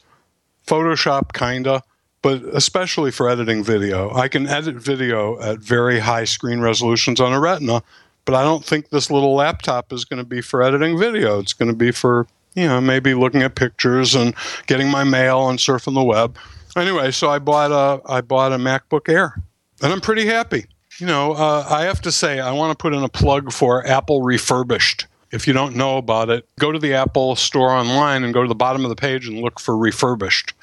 Photoshop, 0.66 1.34
kinda 1.34 1.84
but 2.26 2.42
especially 2.56 3.12
for 3.12 3.30
editing 3.30 3.64
video. 3.64 4.12
I 4.12 4.30
can 4.30 4.48
edit 4.48 4.78
video 4.78 5.40
at 5.40 5.60
very 5.60 6.00
high 6.00 6.24
screen 6.24 6.60
resolutions 6.60 7.20
on 7.20 7.32
a 7.32 7.40
Retina, 7.40 7.84
but 8.26 8.34
I 8.34 8.42
don't 8.42 8.66
think 8.66 8.90
this 8.90 9.12
little 9.12 9.36
laptop 9.36 9.94
is 9.94 10.06
going 10.06 10.18
to 10.18 10.28
be 10.28 10.42
for 10.42 10.64
editing 10.64 10.98
video. 10.98 11.38
It's 11.38 11.54
going 11.54 11.70
to 11.70 11.78
be 11.78 11.92
for, 11.92 12.26
you 12.56 12.66
know, 12.66 12.82
maybe 12.82 13.14
looking 13.14 13.44
at 13.44 13.54
pictures 13.54 14.16
and 14.16 14.34
getting 14.66 14.90
my 14.90 15.04
mail 15.04 15.50
and 15.50 15.60
surfing 15.60 15.94
the 15.94 16.04
web. 16.04 16.36
Anyway, 16.76 17.12
so 17.12 17.30
I 17.30 17.38
bought 17.38 17.70
a 17.70 18.02
I 18.12 18.22
bought 18.22 18.54
a 18.54 18.58
MacBook 18.58 19.08
Air, 19.08 19.40
and 19.84 19.94
I'm 19.94 20.02
pretty 20.02 20.26
happy. 20.26 20.66
You 21.00 21.08
know, 21.08 21.34
uh, 21.34 21.66
I 21.70 21.84
have 21.84 22.02
to 22.02 22.12
say 22.12 22.40
I 22.40 22.52
want 22.52 22.78
to 22.78 22.82
put 22.82 22.94
in 22.94 23.04
a 23.04 23.10
plug 23.10 23.52
for 23.52 23.86
Apple 23.86 24.22
Refurbished. 24.22 25.08
If 25.32 25.48
you 25.48 25.54
don't 25.54 25.76
know 25.76 25.98
about 25.98 26.30
it, 26.30 26.48
go 26.60 26.72
to 26.72 26.80
the 26.80 26.94
Apple 26.94 27.36
Store 27.36 27.72
online 27.72 28.24
and 28.24 28.34
go 28.34 28.42
to 28.42 28.48
the 28.48 28.56
bottom 28.56 28.86
of 28.86 28.90
the 28.90 28.96
page 28.96 29.28
and 29.28 29.42
look 29.42 29.60
for 29.60 29.78
Refurbished 29.78 30.54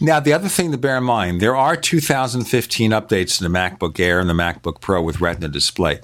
now, 0.00 0.20
the 0.20 0.32
other 0.32 0.48
thing 0.48 0.72
to 0.72 0.78
bear 0.78 0.96
in 0.96 1.04
mind, 1.04 1.40
there 1.40 1.56
are 1.56 1.76
2015 1.76 2.90
updates 2.90 3.36
to 3.38 3.44
the 3.44 3.50
MacBook 3.50 3.98
Air 4.00 4.20
and 4.20 4.28
the 4.28 4.34
MacBook 4.34 4.80
Pro 4.80 5.02
with 5.02 5.20
Retina 5.20 5.48
display. 5.48 6.00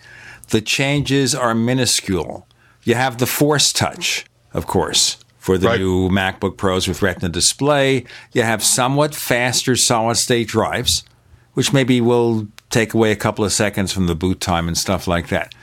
The 0.49 0.61
changes 0.61 1.35
are 1.35 1.55
minuscule. 1.55 2.47
You 2.85 2.95
have 2.95 3.19
the 3.19 3.27
Force 3.27 3.73
Touch, 3.73 4.27
of 4.53 4.67
course, 4.67 5.19
for 5.39 5.59
the 5.59 5.69
right. 5.69 5.81
new 5.81 6.09
MacBook 6.09 6.57
Pros 6.57 6.87
with 6.87 7.03
Retina 7.03 7.29
display. 7.29 8.05
You 8.33 8.43
have 8.43 8.63
somewhat 8.63 9.15
faster 9.15 9.77
solid 9.77 10.17
state 10.17 10.49
drives, 10.49 11.03
which 11.55 11.73
maybe 11.73 12.01
will 12.01 12.49
take 12.79 12.95
away 12.95 13.13
a 13.13 13.17
couple 13.17 13.45
of 13.45 13.53
seconds 13.53 13.93
from 13.93 14.07
the 14.07 14.15
boot 14.15 14.41
time 14.41 14.69
and 14.69 14.77
stuff 14.77 15.07
like 15.07 15.29
that. 15.29 15.55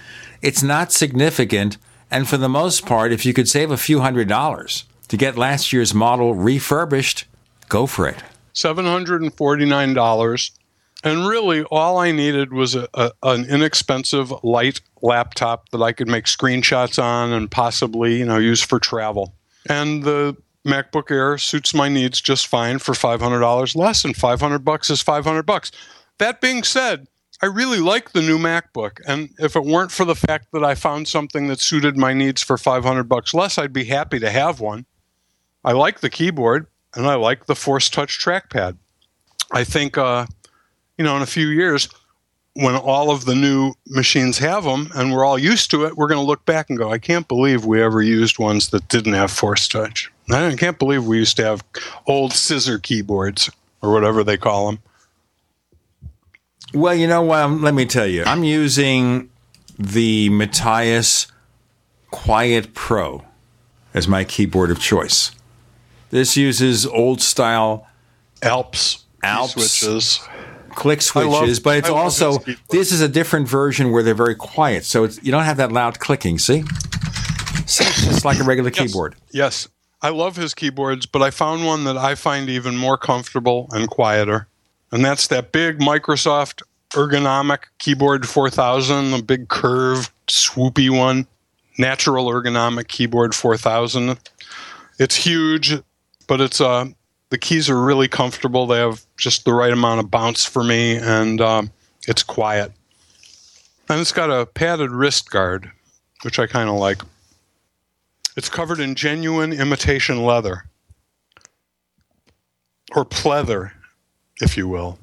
It's 0.41 0.63
not 0.63 0.91
significant, 0.91 1.77
and 2.09 2.27
for 2.27 2.37
the 2.37 2.49
most 2.49 2.85
part, 2.85 3.11
if 3.11 3.25
you 3.25 3.33
could 3.33 3.47
save 3.47 3.71
a 3.71 3.77
few 3.77 4.01
hundred 4.01 4.27
dollars 4.27 4.85
to 5.07 5.17
get 5.17 5.37
last 5.37 5.71
year's 5.71 5.93
model 5.93 6.33
refurbished, 6.33 7.25
Go 7.73 7.87
for 7.87 8.07
it. 8.07 8.17
$749. 8.53 10.51
And 11.03 11.27
really, 11.27 11.63
all 11.63 11.97
I 11.97 12.11
needed 12.11 12.53
was 12.53 12.75
a, 12.75 12.87
a, 12.93 13.11
an 13.23 13.45
inexpensive, 13.45 14.31
light 14.43 14.79
laptop 15.01 15.69
that 15.69 15.81
I 15.81 15.91
could 15.91 16.07
make 16.07 16.25
screenshots 16.25 17.01
on 17.01 17.33
and 17.33 17.49
possibly, 17.49 18.19
you 18.19 18.25
know, 18.25 18.37
use 18.37 18.61
for 18.61 18.79
travel. 18.79 19.33
And 19.67 20.03
the 20.03 20.37
MacBook 20.65 21.09
Air 21.09 21.39
suits 21.39 21.73
my 21.73 21.89
needs 21.89 22.21
just 22.21 22.45
fine 22.45 22.77
for 22.77 22.93
$500 22.93 23.75
less, 23.75 24.05
and 24.05 24.15
500 24.15 24.59
bucks 24.59 24.91
is 24.91 25.01
500 25.01 25.47
bucks. 25.47 25.71
That 26.19 26.41
being 26.41 26.63
said, 26.63 27.07
I 27.41 27.47
really 27.47 27.79
like 27.79 28.11
the 28.11 28.21
new 28.21 28.37
MacBook, 28.37 28.99
and 29.07 29.29
if 29.37 29.55
it 29.55 29.65
weren't 29.65 29.91
for 29.91 30.05
the 30.05 30.15
fact 30.15 30.47
that 30.53 30.63
I 30.63 30.75
found 30.75 31.07
something 31.07 31.47
that 31.47 31.59
suited 31.59 31.97
my 31.97 32.13
needs 32.13 32.41
for 32.41 32.57
500 32.57 33.03
bucks 33.03 33.33
less, 33.33 33.57
I'd 33.57 33.73
be 33.73 33.85
happy 33.85 34.19
to 34.19 34.29
have 34.29 34.59
one. 34.59 34.85
I 35.65 35.73
like 35.73 35.99
the 35.99 36.09
keyboard 36.09 36.67
and 36.95 37.07
I 37.07 37.15
like 37.15 37.45
the 37.45 37.55
Force 37.55 37.89
Touch 37.89 38.23
trackpad. 38.23 38.77
I 39.51 39.63
think, 39.63 39.97
uh, 39.97 40.25
you 40.97 41.03
know, 41.03 41.15
in 41.15 41.21
a 41.21 41.27
few 41.27 41.47
years, 41.47 41.89
when 42.55 42.75
all 42.75 43.09
of 43.09 43.25
the 43.25 43.35
new 43.35 43.73
machines 43.87 44.37
have 44.37 44.63
them 44.63 44.89
and 44.95 45.11
we're 45.11 45.25
all 45.25 45.39
used 45.39 45.71
to 45.71 45.85
it, 45.85 45.97
we're 45.97 46.07
going 46.07 46.19
to 46.19 46.25
look 46.25 46.45
back 46.45 46.69
and 46.69 46.77
go, 46.77 46.91
I 46.91 46.99
can't 46.99 47.27
believe 47.27 47.65
we 47.65 47.81
ever 47.81 48.01
used 48.01 48.37
ones 48.37 48.69
that 48.69 48.87
didn't 48.89 49.13
have 49.13 49.31
Force 49.31 49.67
Touch. 49.67 50.11
I 50.31 50.55
can't 50.55 50.79
believe 50.79 51.05
we 51.05 51.17
used 51.17 51.37
to 51.37 51.45
have 51.45 51.63
old 52.07 52.33
scissor 52.33 52.77
keyboards 52.77 53.49
or 53.81 53.91
whatever 53.91 54.23
they 54.23 54.37
call 54.37 54.67
them. 54.67 54.79
Well, 56.73 56.95
you 56.95 57.07
know 57.07 57.21
what? 57.21 57.39
Um, 57.39 57.61
let 57.61 57.73
me 57.73 57.85
tell 57.85 58.07
you. 58.07 58.23
I'm 58.23 58.43
using 58.43 59.29
the 59.77 60.29
Matias 60.29 61.27
Quiet 62.11 62.73
Pro 62.73 63.23
as 63.93 64.07
my 64.07 64.23
keyboard 64.23 64.71
of 64.71 64.79
choice. 64.79 65.31
This 66.09 66.37
uses 66.37 66.85
old 66.85 67.21
style 67.21 67.87
Alps 68.41 69.05
Alps 69.23 69.53
switches, 69.53 70.19
click 70.71 71.01
switches, 71.01 71.31
love, 71.31 71.63
but 71.63 71.77
it's 71.77 71.89
also 71.89 72.39
this 72.69 72.91
is 72.91 73.01
a 73.01 73.07
different 73.07 73.47
version 73.47 73.91
where 73.91 74.03
they're 74.03 74.13
very 74.13 74.35
quiet, 74.35 74.85
so 74.85 75.05
you 75.21 75.31
don't 75.31 75.43
have 75.43 75.57
that 75.57 75.71
loud 75.71 75.99
clicking. 75.99 76.37
See, 76.37 76.63
so 77.65 77.83
it's 77.83 78.03
just 78.03 78.25
like 78.25 78.39
a 78.39 78.43
regular 78.43 78.69
yes. 78.69 78.87
keyboard. 78.87 79.15
Yes, 79.31 79.67
I 80.01 80.09
love 80.09 80.35
his 80.35 80.53
keyboards, 80.53 81.05
but 81.05 81.21
I 81.21 81.31
found 81.31 81.65
one 81.65 81.85
that 81.85 81.97
I 81.97 82.15
find 82.15 82.49
even 82.49 82.75
more 82.75 82.97
comfortable 82.97 83.67
and 83.71 83.89
quieter, 83.89 84.47
and 84.93 85.03
that's 85.03 85.27
that 85.27 85.51
big 85.51 85.79
Microsoft 85.79 86.61
ergonomic 86.91 87.63
keyboard 87.79 88.27
4000, 88.27 89.11
the 89.11 89.21
big 89.21 89.49
curved, 89.49 90.11
swoopy 90.27 90.89
one, 90.89 91.27
natural 91.77 92.27
ergonomic 92.27 92.87
keyboard 92.87 93.35
4000. 93.35 94.17
It's 94.99 95.15
huge 95.15 95.73
but 96.27 96.41
it's 96.41 96.61
uh, 96.61 96.85
the 97.29 97.37
keys 97.37 97.69
are 97.69 97.81
really 97.81 98.07
comfortable. 98.07 98.67
They 98.67 98.79
have 98.79 99.05
just 99.17 99.45
the 99.45 99.53
right 99.53 99.71
amount 99.71 99.99
of 99.99 100.11
bounce 100.11 100.45
for 100.45 100.63
me, 100.63 100.97
and 100.97 101.41
um, 101.41 101.71
it's 102.07 102.23
quiet. 102.23 102.71
And 103.89 103.99
it's 103.99 104.11
got 104.11 104.29
a 104.29 104.45
padded 104.45 104.91
wrist 104.91 105.29
guard, 105.29 105.71
which 106.23 106.39
I 106.39 106.47
kind 106.47 106.69
of 106.69 106.75
like. 106.75 107.01
It's 108.35 108.49
covered 108.49 108.79
in 108.79 108.95
genuine 108.95 109.53
imitation 109.53 110.23
leather, 110.23 110.65
or 112.95 113.05
pleather, 113.05 113.71
if 114.41 114.57
you 114.57 114.67
will. 114.67 114.99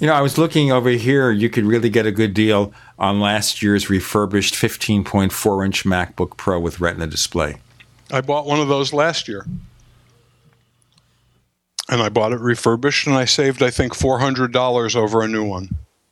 You 0.00 0.08
know, 0.08 0.14
I 0.14 0.20
was 0.20 0.36
looking 0.36 0.72
over 0.72 0.90
here. 0.90 1.30
You 1.30 1.48
could 1.48 1.64
really 1.64 1.88
get 1.88 2.06
a 2.06 2.10
good 2.12 2.34
deal 2.34 2.72
on 2.98 3.20
last 3.20 3.62
year's 3.62 3.88
refurbished 3.88 4.54
15.4 4.54 5.64
inch 5.64 5.84
MacBook 5.84 6.36
Pro 6.36 6.58
with 6.58 6.80
Retina 6.80 7.06
display. 7.06 7.56
I 8.10 8.20
bought 8.20 8.46
one 8.46 8.60
of 8.60 8.68
those 8.68 8.92
last 8.92 9.28
year. 9.28 9.46
and 11.88 12.00
I 12.02 12.08
bought 12.08 12.32
it 12.32 12.40
refurbished, 12.40 13.06
and 13.06 13.16
I 13.16 13.24
saved 13.26 13.62
I 13.62 13.70
think 13.70 13.94
four 13.94 14.18
hundred 14.18 14.52
dollars 14.52 14.96
over 14.96 15.22
a 15.22 15.28
new 15.28 15.44
one. 15.44 15.68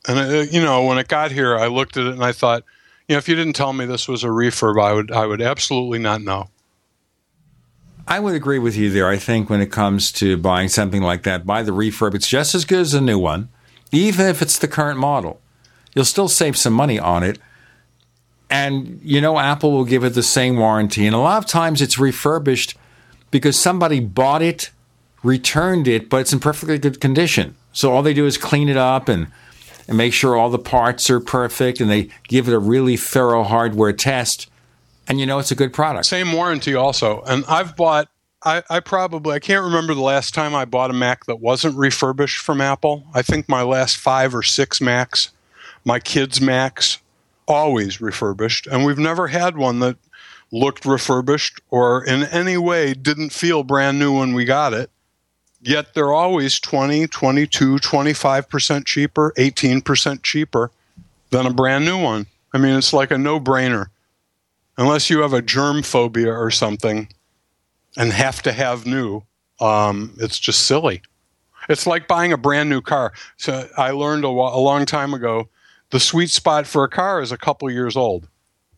And 0.07 0.19
uh, 0.19 0.39
you 0.51 0.61
know, 0.61 0.83
when 0.85 0.97
it 0.97 1.07
got 1.07 1.31
here, 1.31 1.57
I 1.57 1.67
looked 1.67 1.97
at 1.97 2.05
it 2.05 2.13
and 2.13 2.23
I 2.23 2.31
thought, 2.31 2.63
you 3.07 3.15
know, 3.15 3.17
if 3.17 3.27
you 3.27 3.35
didn't 3.35 3.53
tell 3.53 3.73
me 3.73 3.85
this 3.85 4.07
was 4.07 4.23
a 4.23 4.27
refurb, 4.27 4.81
I 4.81 4.93
would 4.93 5.11
I 5.11 5.25
would 5.25 5.41
absolutely 5.41 5.99
not 5.99 6.21
know. 6.21 6.49
I 8.07 8.19
would 8.19 8.35
agree 8.35 8.59
with 8.59 8.75
you 8.75 8.89
there. 8.89 9.07
I 9.07 9.17
think 9.17 9.49
when 9.49 9.61
it 9.61 9.71
comes 9.71 10.11
to 10.13 10.37
buying 10.37 10.69
something 10.69 11.01
like 11.01 11.23
that, 11.23 11.45
buy 11.45 11.63
the 11.63 11.71
refurb. 11.71 12.15
It's 12.15 12.27
just 12.27 12.55
as 12.55 12.65
good 12.65 12.79
as 12.79 12.93
a 12.93 13.01
new 13.01 13.19
one, 13.19 13.49
even 13.91 14.25
if 14.27 14.41
it's 14.41 14.57
the 14.57 14.67
current 14.67 14.99
model. 14.99 15.39
You'll 15.93 16.05
still 16.05 16.27
save 16.27 16.57
some 16.57 16.73
money 16.73 16.99
on 16.99 17.23
it. 17.23 17.39
And 18.49 18.99
you 19.03 19.21
know, 19.21 19.39
Apple 19.39 19.71
will 19.71 19.85
give 19.85 20.03
it 20.03 20.13
the 20.13 20.23
same 20.23 20.57
warranty. 20.57 21.05
And 21.05 21.15
a 21.15 21.19
lot 21.19 21.43
of 21.43 21.49
times 21.49 21.81
it's 21.81 21.97
refurbished 21.97 22.75
because 23.29 23.57
somebody 23.57 23.99
bought 23.99 24.41
it, 24.41 24.71
returned 25.23 25.87
it, 25.87 26.09
but 26.09 26.17
it's 26.17 26.33
in 26.33 26.39
perfectly 26.39 26.77
good 26.77 26.99
condition. 26.99 27.55
So 27.71 27.93
all 27.93 28.01
they 28.01 28.13
do 28.13 28.25
is 28.25 28.37
clean 28.37 28.67
it 28.67 28.77
up 28.77 29.07
and, 29.07 29.27
and 29.87 29.97
make 29.97 30.13
sure 30.13 30.35
all 30.35 30.49
the 30.49 30.59
parts 30.59 31.09
are 31.09 31.21
perfect 31.21 31.79
and 31.79 31.89
they 31.89 32.09
give 32.27 32.49
it 32.49 32.53
a 32.53 32.59
really 32.59 32.97
thorough 32.97 33.43
hardware 33.43 33.93
test 33.93 34.50
and 35.07 35.19
you 35.19 35.25
know 35.25 35.39
it's 35.39 35.51
a 35.51 35.55
good 35.55 35.73
product. 35.73 36.05
Same 36.05 36.31
warranty 36.31 36.75
also. 36.75 37.21
And 37.21 37.43
I've 37.47 37.75
bought 37.75 38.09
I, 38.43 38.63
I, 38.69 38.79
probably 38.79 39.35
I 39.35 39.39
can't 39.39 39.63
remember 39.63 39.93
the 39.93 40.01
last 40.01 40.33
time 40.33 40.55
I 40.55 40.65
bought 40.65 40.89
a 40.89 40.93
Mac 40.93 41.25
that 41.25 41.39
wasn't 41.39 41.77
refurbished 41.77 42.39
from 42.39 42.59
Apple. 42.59 43.05
I 43.13 43.21
think 43.21 43.47
my 43.47 43.61
last 43.61 43.97
five 43.97 44.33
or 44.33 44.41
six 44.41 44.81
Macs, 44.81 45.29
my 45.85 45.99
kids' 45.99 46.41
Macs, 46.41 46.97
always 47.47 48.01
refurbished, 48.01 48.65
and 48.65 48.83
we've 48.83 48.97
never 48.97 49.27
had 49.27 49.57
one 49.57 49.79
that 49.79 49.97
looked 50.51 50.85
refurbished 50.85 51.61
or 51.69 52.03
in 52.03 52.23
any 52.23 52.57
way 52.57 52.93
didn't 52.93 53.31
feel 53.31 53.63
brand 53.63 53.99
new 53.99 54.17
when 54.17 54.33
we 54.33 54.43
got 54.43 54.73
it. 54.73 54.89
Yet 55.61 55.93
they're 55.93 56.11
always 56.11 56.59
20, 56.59 57.07
22, 57.07 57.75
25% 57.75 58.85
cheaper, 58.85 59.31
18% 59.37 60.23
cheaper 60.23 60.71
than 61.29 61.45
a 61.45 61.53
brand 61.53 61.85
new 61.85 62.01
one. 62.01 62.25
I 62.53 62.57
mean, 62.57 62.75
it's 62.75 62.93
like 62.93 63.11
a 63.11 63.17
no-brainer 63.17 63.87
unless 64.81 65.11
you 65.11 65.21
have 65.21 65.31
a 65.31 65.43
germ 65.43 65.83
phobia 65.83 66.33
or 66.33 66.49
something 66.49 67.07
and 67.97 68.11
have 68.11 68.41
to 68.41 68.51
have 68.51 68.87
new, 68.87 69.21
um, 69.59 70.15
it's 70.17 70.39
just 70.39 70.65
silly. 70.65 71.03
It's 71.69 71.85
like 71.85 72.07
buying 72.07 72.33
a 72.33 72.37
brand 72.37 72.67
new 72.67 72.81
car. 72.81 73.13
So 73.37 73.69
I 73.77 73.91
learned 73.91 74.25
a, 74.25 74.27
a, 74.27 74.61
long 74.61 74.87
time 74.87 75.13
ago 75.13 75.49
the 75.91 75.99
sweet 75.99 76.31
spot 76.31 76.65
for 76.65 76.83
a 76.83 76.89
car 76.89 77.21
is 77.21 77.31
a 77.31 77.37
couple 77.37 77.69
years 77.69 77.95
old. 77.95 78.27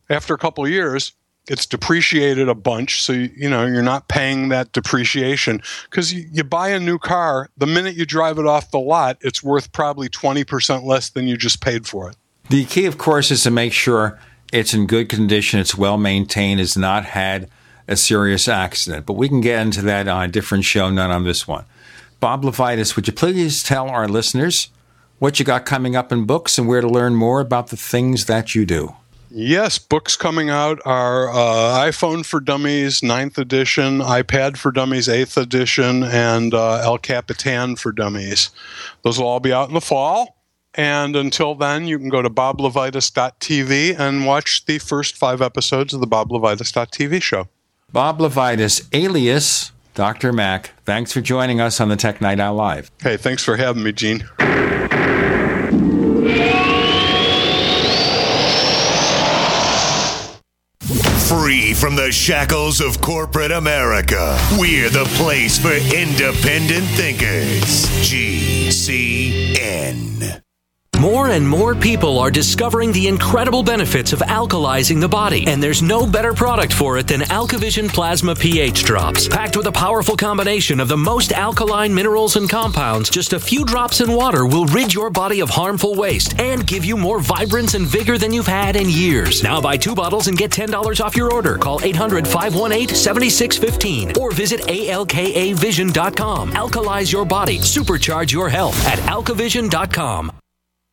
After 0.10 0.34
a 0.34 0.38
couple 0.38 0.68
years, 0.68 1.14
it's 1.48 1.66
depreciated 1.66 2.50
a 2.50 2.56
bunch, 2.56 3.02
so 3.02 3.14
you, 3.14 3.30
you 3.36 3.50
know 3.50 3.66
you're 3.66 3.82
not 3.82 4.10
paying 4.10 4.50
that 4.50 4.72
depreciation 4.74 5.62
because 5.90 6.14
you, 6.14 6.28
you 6.32 6.44
buy 6.44 6.70
a 6.70 6.80
new 6.80 6.98
car. 6.98 7.50
The 7.58 7.66
minute 7.66 7.96
you 7.96 8.06
drive 8.06 8.40
it 8.40 8.46
off 8.46 8.72
the 8.72 8.80
lot, 8.80 9.18
it's 9.22 9.44
worth 9.44 9.72
probably 9.72 10.10
twenty 10.10 10.44
percent 10.44 10.84
less 10.84 11.10
than 11.10 11.28
you 11.28 11.38
just 11.38 11.62
paid 11.62 11.86
for 11.86 12.10
it. 12.10 12.18
The 12.50 12.66
key, 12.66 12.86
of 12.86 12.98
course, 12.98 13.32
is 13.32 13.44
to 13.44 13.52
make 13.52 13.74
sure 13.74 14.20
it's 14.54 14.74
in 14.74 14.86
good 14.86 15.10
condition, 15.10 15.60
it's 15.60 15.76
well 15.76 15.98
maintained, 15.98 16.60
has 16.60 16.78
not 16.78 17.06
had 17.06 17.50
a 17.88 17.96
serious 17.96 18.48
accident. 18.48 19.06
But 19.06 19.14
we 19.14 19.28
can 19.28 19.42
get 19.42 19.62
into 19.62 19.82
that 19.82 20.08
on 20.08 20.24
a 20.24 20.28
different 20.28 20.64
show, 20.64 20.90
not 20.90 21.10
on 21.10 21.24
this 21.24 21.48
one. 21.48 21.66
Bob 22.20 22.44
LeVitus, 22.44 22.96
would 22.96 23.08
you 23.08 23.14
please 23.14 23.64
tell 23.64 23.90
our 23.90 24.08
listeners 24.08 24.70
what 25.20 25.40
you 25.40 25.46
got 25.46 25.66
coming 25.66 25.96
up 25.96 26.12
in 26.12 26.26
books 26.26 26.58
and 26.58 26.68
where 26.68 26.82
to 26.82 26.88
learn 26.88 27.16
more 27.16 27.42
about 27.42 27.68
the 27.68 27.78
things 27.78 28.26
that 28.26 28.54
you 28.54 28.66
do? 28.66 28.96
Yes, 29.32 29.80
books 29.80 30.16
coming 30.16 30.52
out 30.52 30.80
are 30.86 31.30
uh, 31.30 31.84
iPhone 31.88 32.24
for 32.24 32.40
Dummies 32.40 33.02
9th 33.02 33.40
edition, 33.40 33.98
iPad 33.98 34.58
for 34.58 34.72
Dummies 34.72 35.08
8th 35.08 35.42
edition, 35.42 36.04
and 36.04 36.54
uh, 36.54 36.76
El 36.84 37.00
Capitan 37.00 37.76
for 37.76 37.92
Dummies. 37.92 38.52
Those 39.02 39.18
will 39.18 39.26
all 39.26 39.40
be 39.40 39.52
out 39.52 39.70
in 39.70 39.74
the 39.74 39.82
fall. 39.82 40.38
And 40.76 41.16
until 41.16 41.56
then, 41.56 41.88
you 41.88 42.00
can 42.00 42.10
go 42.10 42.22
to 42.22 42.30
boblevitus.tv 42.30 44.00
and 44.00 44.26
watch 44.26 44.66
the 44.66 44.80
first 44.80 45.16
five 45.16 45.42
episodes 45.42 45.94
of 45.94 46.00
the 46.00 46.08
Bob 46.08 46.30
TV 46.30 47.22
show. 47.22 47.48
Bob 47.92 48.20
LeVitus, 48.20 48.88
alias 48.92 49.72
Dr. 49.94 50.34
Mac, 50.34 50.72
thanks 50.86 51.14
for 51.14 51.22
joining 51.22 51.62
us 51.62 51.80
on 51.80 51.90
the 51.90 51.96
Tech 51.96 52.20
Night 52.20 52.40
Owl 52.40 52.56
Live. 52.56 52.90
Hey, 53.02 53.16
thanks 53.16 53.44
for 53.44 53.58
having 53.58 53.84
me, 53.84 53.92
Gene. 53.92 54.28
Free 61.28 61.74
from 61.76 61.96
the 61.96 62.10
shackles 62.12 62.82
of 62.82 63.02
corporate 63.02 63.52
America, 63.52 64.36
we're 64.58 64.90
the 64.90 65.06
place 65.16 65.60
for 65.60 65.74
independent 65.96 66.86
thinkers. 66.96 67.86
GCN. 68.02 69.24
More 71.04 71.28
and 71.32 71.46
more 71.46 71.76
people 71.76 72.18
are 72.18 72.32
discovering 72.32 72.94
the 72.94 73.10
incredible 73.10 73.62
benefits 73.62 74.14
of 74.14 74.20
alkalizing 74.20 75.02
the 75.02 75.10
body, 75.10 75.46
and 75.46 75.62
there's 75.62 75.82
no 75.82 76.08
better 76.08 76.32
product 76.32 76.72
for 76.72 76.98
it 76.98 77.10
than 77.10 77.20
AlkaVision 77.20 77.90
Plasma 77.90 78.34
pH 78.34 78.86
Drops. 78.86 79.28
Packed 79.28 79.58
with 79.58 79.68
a 79.68 79.72
powerful 79.74 80.16
combination 80.16 80.80
of 80.80 80.88
the 80.88 80.96
most 80.96 81.34
alkaline 81.34 81.94
minerals 81.94 82.38
and 82.38 82.50
compounds, 82.50 83.10
just 83.10 83.34
a 83.34 83.40
few 83.40 83.66
drops 83.66 84.00
in 84.00 84.14
water 84.14 84.46
will 84.46 84.64
rid 84.68 84.94
your 84.94 85.10
body 85.10 85.42
of 85.42 85.50
harmful 85.50 85.94
waste 85.94 86.40
and 86.40 86.66
give 86.66 86.86
you 86.86 86.96
more 86.96 87.20
vibrance 87.20 87.74
and 87.74 87.86
vigor 87.86 88.18
than 88.18 88.32
you've 88.32 88.48
had 88.48 88.78
in 88.78 88.90
years. 88.90 89.44
Now 89.44 89.60
buy 89.60 89.76
two 89.76 89.96
bottles 89.96 90.28
and 90.30 90.38
get 90.38 90.52
$10 90.52 91.04
off 91.04 91.18
your 91.18 91.34
order. 91.34 91.58
Call 91.58 91.84
800 91.84 92.26
518 92.26 92.96
7615 92.96 94.14
or 94.18 94.32
visit 94.32 94.62
alkavision.com. 94.62 96.52
Alkalize 96.52 97.12
your 97.12 97.26
body, 97.26 97.60
supercharge 97.60 98.32
your 98.32 98.48
health 98.48 98.88
at 98.88 99.00
alkavision.com. 99.00 100.32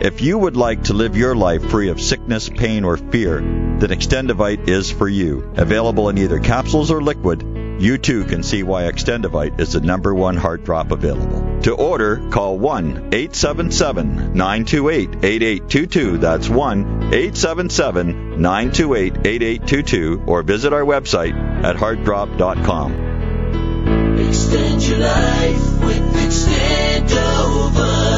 If 0.00 0.20
you 0.20 0.38
would 0.38 0.56
like 0.56 0.84
to 0.84 0.94
live 0.94 1.16
your 1.16 1.34
life 1.34 1.70
free 1.70 1.88
of 1.88 2.00
sickness, 2.00 2.48
pain, 2.48 2.84
or 2.84 2.96
fear, 2.96 3.40
then 3.40 3.90
Extendovite 3.90 4.68
is 4.68 4.92
for 4.92 5.08
you. 5.08 5.52
Available 5.56 6.08
in 6.08 6.18
either 6.18 6.38
capsules 6.38 6.92
or 6.92 7.02
liquid, 7.02 7.42
you 7.80 7.98
too 7.98 8.24
can 8.24 8.44
see 8.44 8.62
why 8.62 8.84
Extendovite 8.84 9.58
is 9.58 9.72
the 9.72 9.80
number 9.80 10.14
one 10.14 10.36
heart 10.36 10.62
drop 10.62 10.92
available. 10.92 11.62
To 11.62 11.74
order, 11.74 12.28
call 12.30 12.60
1 12.60 13.08
877 13.12 14.34
928 14.34 15.24
8822. 15.24 16.18
That's 16.18 16.48
1 16.48 17.12
877 17.12 18.40
928 18.40 19.26
8822 19.26 20.22
or 20.26 20.44
visit 20.44 20.72
our 20.72 20.84
website 20.84 21.34
at 21.64 21.74
heartdrop.com. 21.74 22.92
Extend 24.28 24.86
your 24.86 24.98
life 24.98 25.80
with 25.80 26.14
Extendovite. 26.14 28.17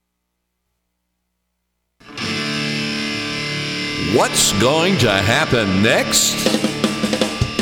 What's 4.15 4.51
going 4.59 4.97
to 4.97 5.09
happen 5.09 5.81
next? 5.81 6.35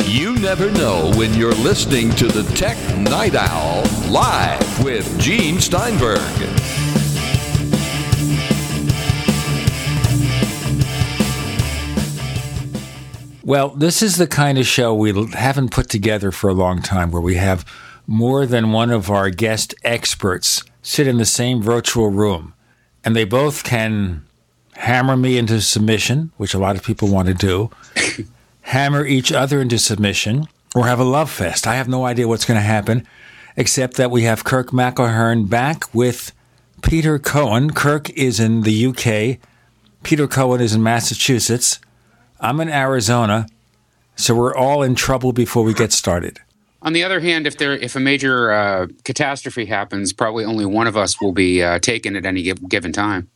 You 0.08 0.36
never 0.40 0.72
know 0.72 1.12
when 1.16 1.36
you're 1.36 1.54
listening 1.54 2.10
to 2.12 2.28
the 2.28 2.42
Tech 2.56 2.78
Night 2.98 3.36
Owl 3.36 3.84
live 4.10 4.84
with 4.84 5.20
Gene 5.20 5.60
Steinberg. 5.60 6.20
Well, 13.44 13.70
this 13.70 14.02
is 14.02 14.18
the 14.18 14.28
kind 14.28 14.58
of 14.58 14.66
show 14.66 14.94
we 14.94 15.12
haven't 15.34 15.70
put 15.70 15.90
together 15.90 16.32
for 16.32 16.50
a 16.50 16.54
long 16.54 16.82
time 16.82 17.12
where 17.12 17.22
we 17.22 17.36
have 17.36 17.66
more 18.08 18.46
than 18.46 18.72
one 18.72 18.90
of 18.90 19.12
our 19.12 19.30
guest 19.30 19.76
experts 19.84 20.64
sit 20.82 21.08
in 21.08 21.18
the 21.18 21.26
same 21.26 21.62
virtual 21.62 22.10
room 22.10 22.54
and 23.04 23.16
they 23.16 23.24
both 23.24 23.64
can 23.64 24.26
hammer 24.80 25.18
me 25.18 25.38
into 25.38 25.60
submission, 25.60 26.32
which 26.38 26.54
a 26.54 26.58
lot 26.58 26.76
of 26.78 26.84
people 26.84 27.10
want 27.10 27.28
to 27.28 27.34
do, 27.34 27.70
hammer 28.62 29.06
each 29.06 29.32
other 29.32 29.62
into 29.62 29.78
submission, 29.78 30.48
or 30.74 30.88
have 30.88 31.00
a 31.00 31.04
love 31.04 31.30
fest. 31.30 31.68
I 31.68 31.76
have 31.76 31.90
no 31.90 32.06
idea 32.06 32.28
what's 32.28 32.46
going 32.46 32.60
to 32.60 32.66
happen, 32.66 33.06
except 33.58 33.98
that 33.98 34.10
we 34.10 34.24
have 34.24 34.46
Kirk 34.46 34.70
McElhearn 34.70 35.50
back 35.50 35.94
with 35.94 36.32
Peter 36.82 37.20
Cohen. 37.20 37.72
Kirk 37.72 38.10
is 38.12 38.40
in 38.40 38.62
the 38.62 38.86
UK. 38.86 39.38
Peter 40.04 40.28
Cohen 40.28 40.62
is 40.62 40.74
in 40.74 40.82
Massachusetts. 40.82 41.80
I'm 42.40 42.62
in 42.62 42.70
Arizona. 42.70 43.48
So 44.16 44.34
we're 44.34 44.56
all 44.56 44.82
in 44.82 44.96
trouble 44.96 45.34
before 45.34 45.64
we 45.64 45.74
get 45.74 45.92
started. 45.92 46.40
On 46.82 46.94
the 46.94 47.04
other 47.04 47.20
hand, 47.20 47.46
if 47.46 47.58
there 47.58 47.74
if 47.74 47.98
a 47.98 48.00
major 48.00 48.54
uh, 48.54 48.88
catastrophe 49.04 49.66
happens, 49.66 50.14
probably 50.14 50.46
only 50.46 50.66
one 50.66 50.88
of 50.88 50.96
us 50.96 51.20
will 51.20 51.34
be 51.34 51.62
uh, 51.62 51.80
taken 51.80 52.16
at 52.16 52.26
any 52.26 52.54
given 52.54 52.94
time. 52.94 53.30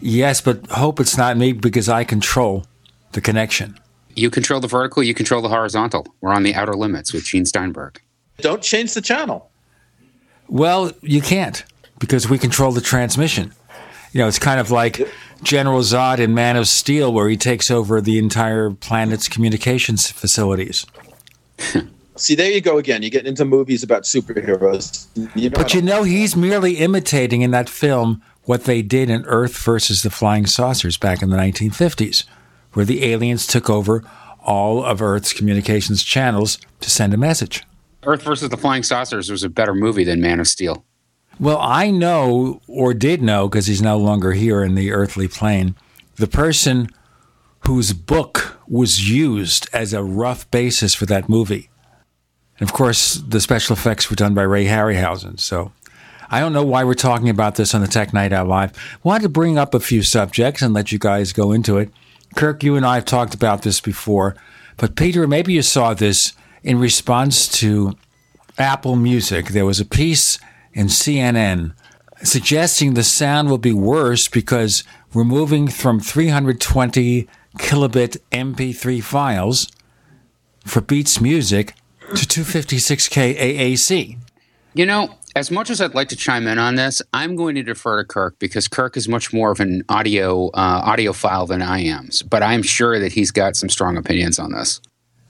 Yes, 0.00 0.40
but 0.40 0.66
hope 0.68 1.00
it's 1.00 1.16
not 1.16 1.36
me 1.36 1.52
because 1.52 1.88
I 1.88 2.04
control 2.04 2.64
the 3.12 3.20
connection. 3.20 3.78
You 4.14 4.30
control 4.30 4.60
the 4.60 4.68
vertical, 4.68 5.02
you 5.02 5.14
control 5.14 5.42
the 5.42 5.48
horizontal. 5.48 6.06
We're 6.20 6.32
on 6.32 6.42
the 6.42 6.54
outer 6.54 6.74
limits 6.74 7.12
with 7.12 7.24
Gene 7.24 7.46
Steinberg. 7.46 8.00
Don't 8.38 8.62
change 8.62 8.94
the 8.94 9.00
channel. 9.00 9.50
Well, 10.48 10.92
you 11.02 11.20
can't 11.20 11.64
because 11.98 12.28
we 12.28 12.38
control 12.38 12.72
the 12.72 12.80
transmission. 12.80 13.52
You 14.12 14.20
know, 14.20 14.28
it's 14.28 14.38
kind 14.38 14.58
of 14.58 14.70
like 14.70 15.08
General 15.42 15.80
Zod 15.80 16.18
in 16.18 16.34
Man 16.34 16.56
of 16.56 16.66
Steel, 16.66 17.12
where 17.12 17.28
he 17.28 17.36
takes 17.36 17.70
over 17.70 18.00
the 18.00 18.18
entire 18.18 18.70
planet's 18.70 19.28
communications 19.28 20.10
facilities. 20.10 20.86
See, 22.20 22.34
there 22.34 22.50
you 22.50 22.60
go 22.60 22.78
again. 22.78 23.02
You're 23.02 23.10
getting 23.10 23.28
into 23.28 23.44
movies 23.44 23.82
about 23.82 24.02
superheroes. 24.02 25.08
You 25.34 25.48
know 25.48 25.56
but 25.56 25.72
you 25.72 25.80
know, 25.80 26.02
he's 26.02 26.36
merely 26.36 26.74
imitating 26.74 27.42
in 27.42 27.50
that 27.52 27.68
film 27.68 28.22
what 28.44 28.64
they 28.64 28.82
did 28.82 29.08
in 29.08 29.24
Earth 29.24 29.56
versus 29.56 30.02
the 30.02 30.10
Flying 30.10 30.46
Saucers 30.46 30.96
back 30.96 31.22
in 31.22 31.30
the 31.30 31.36
1950s, 31.36 32.24
where 32.74 32.84
the 32.84 33.04
aliens 33.04 33.46
took 33.46 33.70
over 33.70 34.04
all 34.44 34.84
of 34.84 35.00
Earth's 35.00 35.32
communications 35.32 36.02
channels 36.02 36.58
to 36.80 36.90
send 36.90 37.14
a 37.14 37.16
message. 37.16 37.64
Earth 38.04 38.22
versus 38.22 38.48
the 38.50 38.56
Flying 38.56 38.82
Saucers 38.82 39.30
was 39.30 39.42
a 39.42 39.48
better 39.48 39.74
movie 39.74 40.04
than 40.04 40.20
Man 40.20 40.40
of 40.40 40.48
Steel. 40.48 40.84
Well, 41.38 41.58
I 41.58 41.90
know, 41.90 42.60
or 42.66 42.92
did 42.92 43.22
know, 43.22 43.48
because 43.48 43.66
he's 43.66 43.80
no 43.80 43.96
longer 43.96 44.32
here 44.32 44.62
in 44.62 44.74
the 44.74 44.92
earthly 44.92 45.26
plane, 45.26 45.74
the 46.16 46.26
person 46.26 46.88
whose 47.60 47.94
book 47.94 48.60
was 48.68 49.08
used 49.08 49.68
as 49.72 49.94
a 49.94 50.02
rough 50.02 50.50
basis 50.50 50.94
for 50.94 51.06
that 51.06 51.28
movie. 51.28 51.69
And 52.60 52.68
of 52.68 52.74
course, 52.74 53.14
the 53.14 53.40
special 53.40 53.74
effects 53.74 54.10
were 54.10 54.16
done 54.16 54.34
by 54.34 54.42
Ray 54.42 54.66
Harryhausen. 54.66 55.40
So 55.40 55.72
I 56.30 56.38
don't 56.38 56.52
know 56.52 56.62
why 56.62 56.84
we're 56.84 56.94
talking 56.94 57.28
about 57.28 57.56
this 57.56 57.74
on 57.74 57.80
the 57.80 57.88
Tech 57.88 58.12
Night 58.12 58.32
Owl 58.32 58.46
Live. 58.46 58.72
Wanted 59.02 59.24
to 59.24 59.28
bring 59.30 59.58
up 59.58 59.74
a 59.74 59.80
few 59.80 60.02
subjects 60.02 60.62
and 60.62 60.72
let 60.72 60.92
you 60.92 60.98
guys 60.98 61.32
go 61.32 61.50
into 61.50 61.78
it. 61.78 61.90
Kirk, 62.36 62.62
you 62.62 62.76
and 62.76 62.86
I 62.86 62.94
have 62.94 63.04
talked 63.06 63.34
about 63.34 63.62
this 63.62 63.80
before, 63.80 64.36
but 64.76 64.94
Peter, 64.94 65.26
maybe 65.26 65.54
you 65.54 65.62
saw 65.62 65.94
this 65.94 66.32
in 66.62 66.78
response 66.78 67.48
to 67.48 67.96
Apple 68.56 68.94
Music. 68.94 69.48
There 69.48 69.66
was 69.66 69.80
a 69.80 69.84
piece 69.84 70.38
in 70.72 70.86
CNN 70.86 71.72
suggesting 72.22 72.94
the 72.94 73.02
sound 73.02 73.48
will 73.48 73.58
be 73.58 73.72
worse 73.72 74.28
because 74.28 74.84
we're 75.12 75.24
moving 75.24 75.66
from 75.66 75.98
320 75.98 77.26
kilobit 77.58 78.18
MP3 78.30 79.02
files 79.02 79.68
for 80.64 80.80
Beats 80.80 81.20
Music 81.20 81.74
to 82.16 82.42
256K 82.42 83.36
AAC. 83.36 84.18
You 84.74 84.86
know, 84.86 85.14
as 85.36 85.50
much 85.50 85.70
as 85.70 85.80
I'd 85.80 85.94
like 85.94 86.08
to 86.08 86.16
chime 86.16 86.46
in 86.46 86.58
on 86.58 86.74
this, 86.74 87.02
I'm 87.12 87.36
going 87.36 87.54
to 87.54 87.62
defer 87.62 88.02
to 88.02 88.06
Kirk 88.06 88.38
because 88.38 88.68
Kirk 88.68 88.96
is 88.96 89.08
much 89.08 89.32
more 89.32 89.50
of 89.52 89.60
an 89.60 89.84
audio 89.88 90.48
uh, 90.50 90.84
audiophile 90.84 91.48
than 91.48 91.62
I 91.62 91.80
am. 91.80 92.08
But 92.28 92.42
I'm 92.42 92.62
sure 92.62 92.98
that 92.98 93.12
he's 93.12 93.30
got 93.30 93.56
some 93.56 93.68
strong 93.68 93.96
opinions 93.96 94.38
on 94.38 94.52
this. 94.52 94.80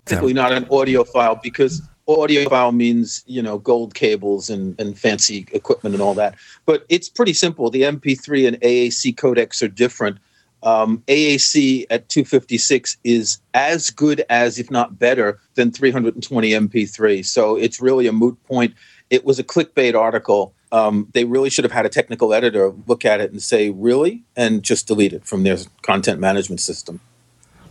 Technically, 0.06 0.32
not 0.32 0.52
an 0.52 0.64
audiophile 0.66 1.40
because 1.42 1.82
audiophile 2.08 2.74
means 2.74 3.22
you 3.26 3.42
know 3.42 3.58
gold 3.58 3.94
cables 3.94 4.50
and, 4.50 4.78
and 4.80 4.98
fancy 4.98 5.46
equipment 5.52 5.94
and 5.94 6.02
all 6.02 6.14
that. 6.14 6.34
But 6.66 6.84
it's 6.88 7.08
pretty 7.08 7.34
simple. 7.34 7.70
The 7.70 7.82
MP3 7.82 8.48
and 8.48 8.60
AAC 8.60 9.14
codecs 9.14 9.62
are 9.62 9.68
different. 9.68 10.18
Um, 10.62 11.02
AAC 11.06 11.86
at 11.90 12.08
256 12.08 12.98
is 13.04 13.40
as 13.54 13.90
good 13.90 14.24
as, 14.28 14.58
if 14.58 14.70
not 14.70 14.98
better, 14.98 15.38
than 15.54 15.70
320 15.70 16.50
MP3. 16.50 17.24
So 17.24 17.56
it's 17.56 17.80
really 17.80 18.06
a 18.06 18.12
moot 18.12 18.42
point. 18.44 18.74
It 19.08 19.24
was 19.24 19.38
a 19.38 19.44
clickbait 19.44 19.94
article. 19.94 20.54
Um, 20.72 21.08
they 21.14 21.24
really 21.24 21.50
should 21.50 21.64
have 21.64 21.72
had 21.72 21.86
a 21.86 21.88
technical 21.88 22.32
editor 22.32 22.72
look 22.86 23.04
at 23.04 23.20
it 23.20 23.32
and 23.32 23.42
say, 23.42 23.70
really? 23.70 24.22
And 24.36 24.62
just 24.62 24.86
delete 24.86 25.12
it 25.12 25.24
from 25.24 25.42
their 25.42 25.58
content 25.82 26.20
management 26.20 26.60
system. 26.60 27.00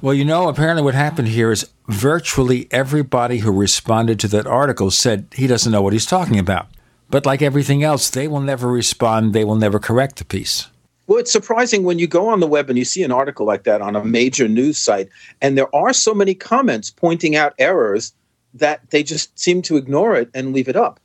Well, 0.02 0.14
you 0.14 0.26
know, 0.26 0.48
apparently 0.48 0.82
what 0.82 0.96
happened 0.96 1.28
here 1.28 1.52
is 1.52 1.70
virtually 1.88 2.68
everybody 2.72 3.40
who 3.40 3.52
responded 3.52 4.20
to 4.22 4.28
that 4.30 4.48
article 4.48 4.92
said 4.92 5.28
he 5.36 5.46
doesn't 5.46 5.72
know 5.72 5.82
what 5.82 5.94
he's 5.94 6.06
talking 6.06 6.40
about. 6.40 6.68
But 7.10 7.26
like 7.26 7.42
everything 7.42 7.84
else, 7.84 8.10
they 8.10 8.28
will 8.28 8.40
never 8.40 8.70
respond, 8.70 9.34
they 9.34 9.44
will 9.44 9.56
never 9.56 9.80
correct 9.80 10.18
the 10.18 10.26
piece. 10.26 10.68
Well, 11.10 11.18
it's 11.18 11.32
surprising 11.32 11.82
when 11.82 11.98
you 11.98 12.06
go 12.06 12.30
on 12.30 12.40
the 12.40 12.46
web 12.46 12.70
and 12.70 12.78
you 12.78 12.86
see 12.86 13.02
an 13.02 13.12
article 13.12 13.44
like 13.44 13.64
that 13.64 13.82
on 13.82 13.96
a 13.96 14.06
major 14.06 14.48
news 14.48 14.78
site, 14.78 15.10
and 15.42 15.58
there 15.58 15.76
are 15.76 15.92
so 15.92 16.14
many 16.14 16.36
comments 16.36 16.92
pointing 16.92 17.36
out 17.36 17.56
errors 17.58 18.14
that 18.54 18.88
they 18.92 19.02
just 19.02 19.38
seem 19.38 19.64
to 19.64 19.76
ignore 19.76 20.16
it 20.16 20.30
and 20.36 20.54
leave 20.54 20.68
it 20.68 20.76
up. 20.76 21.00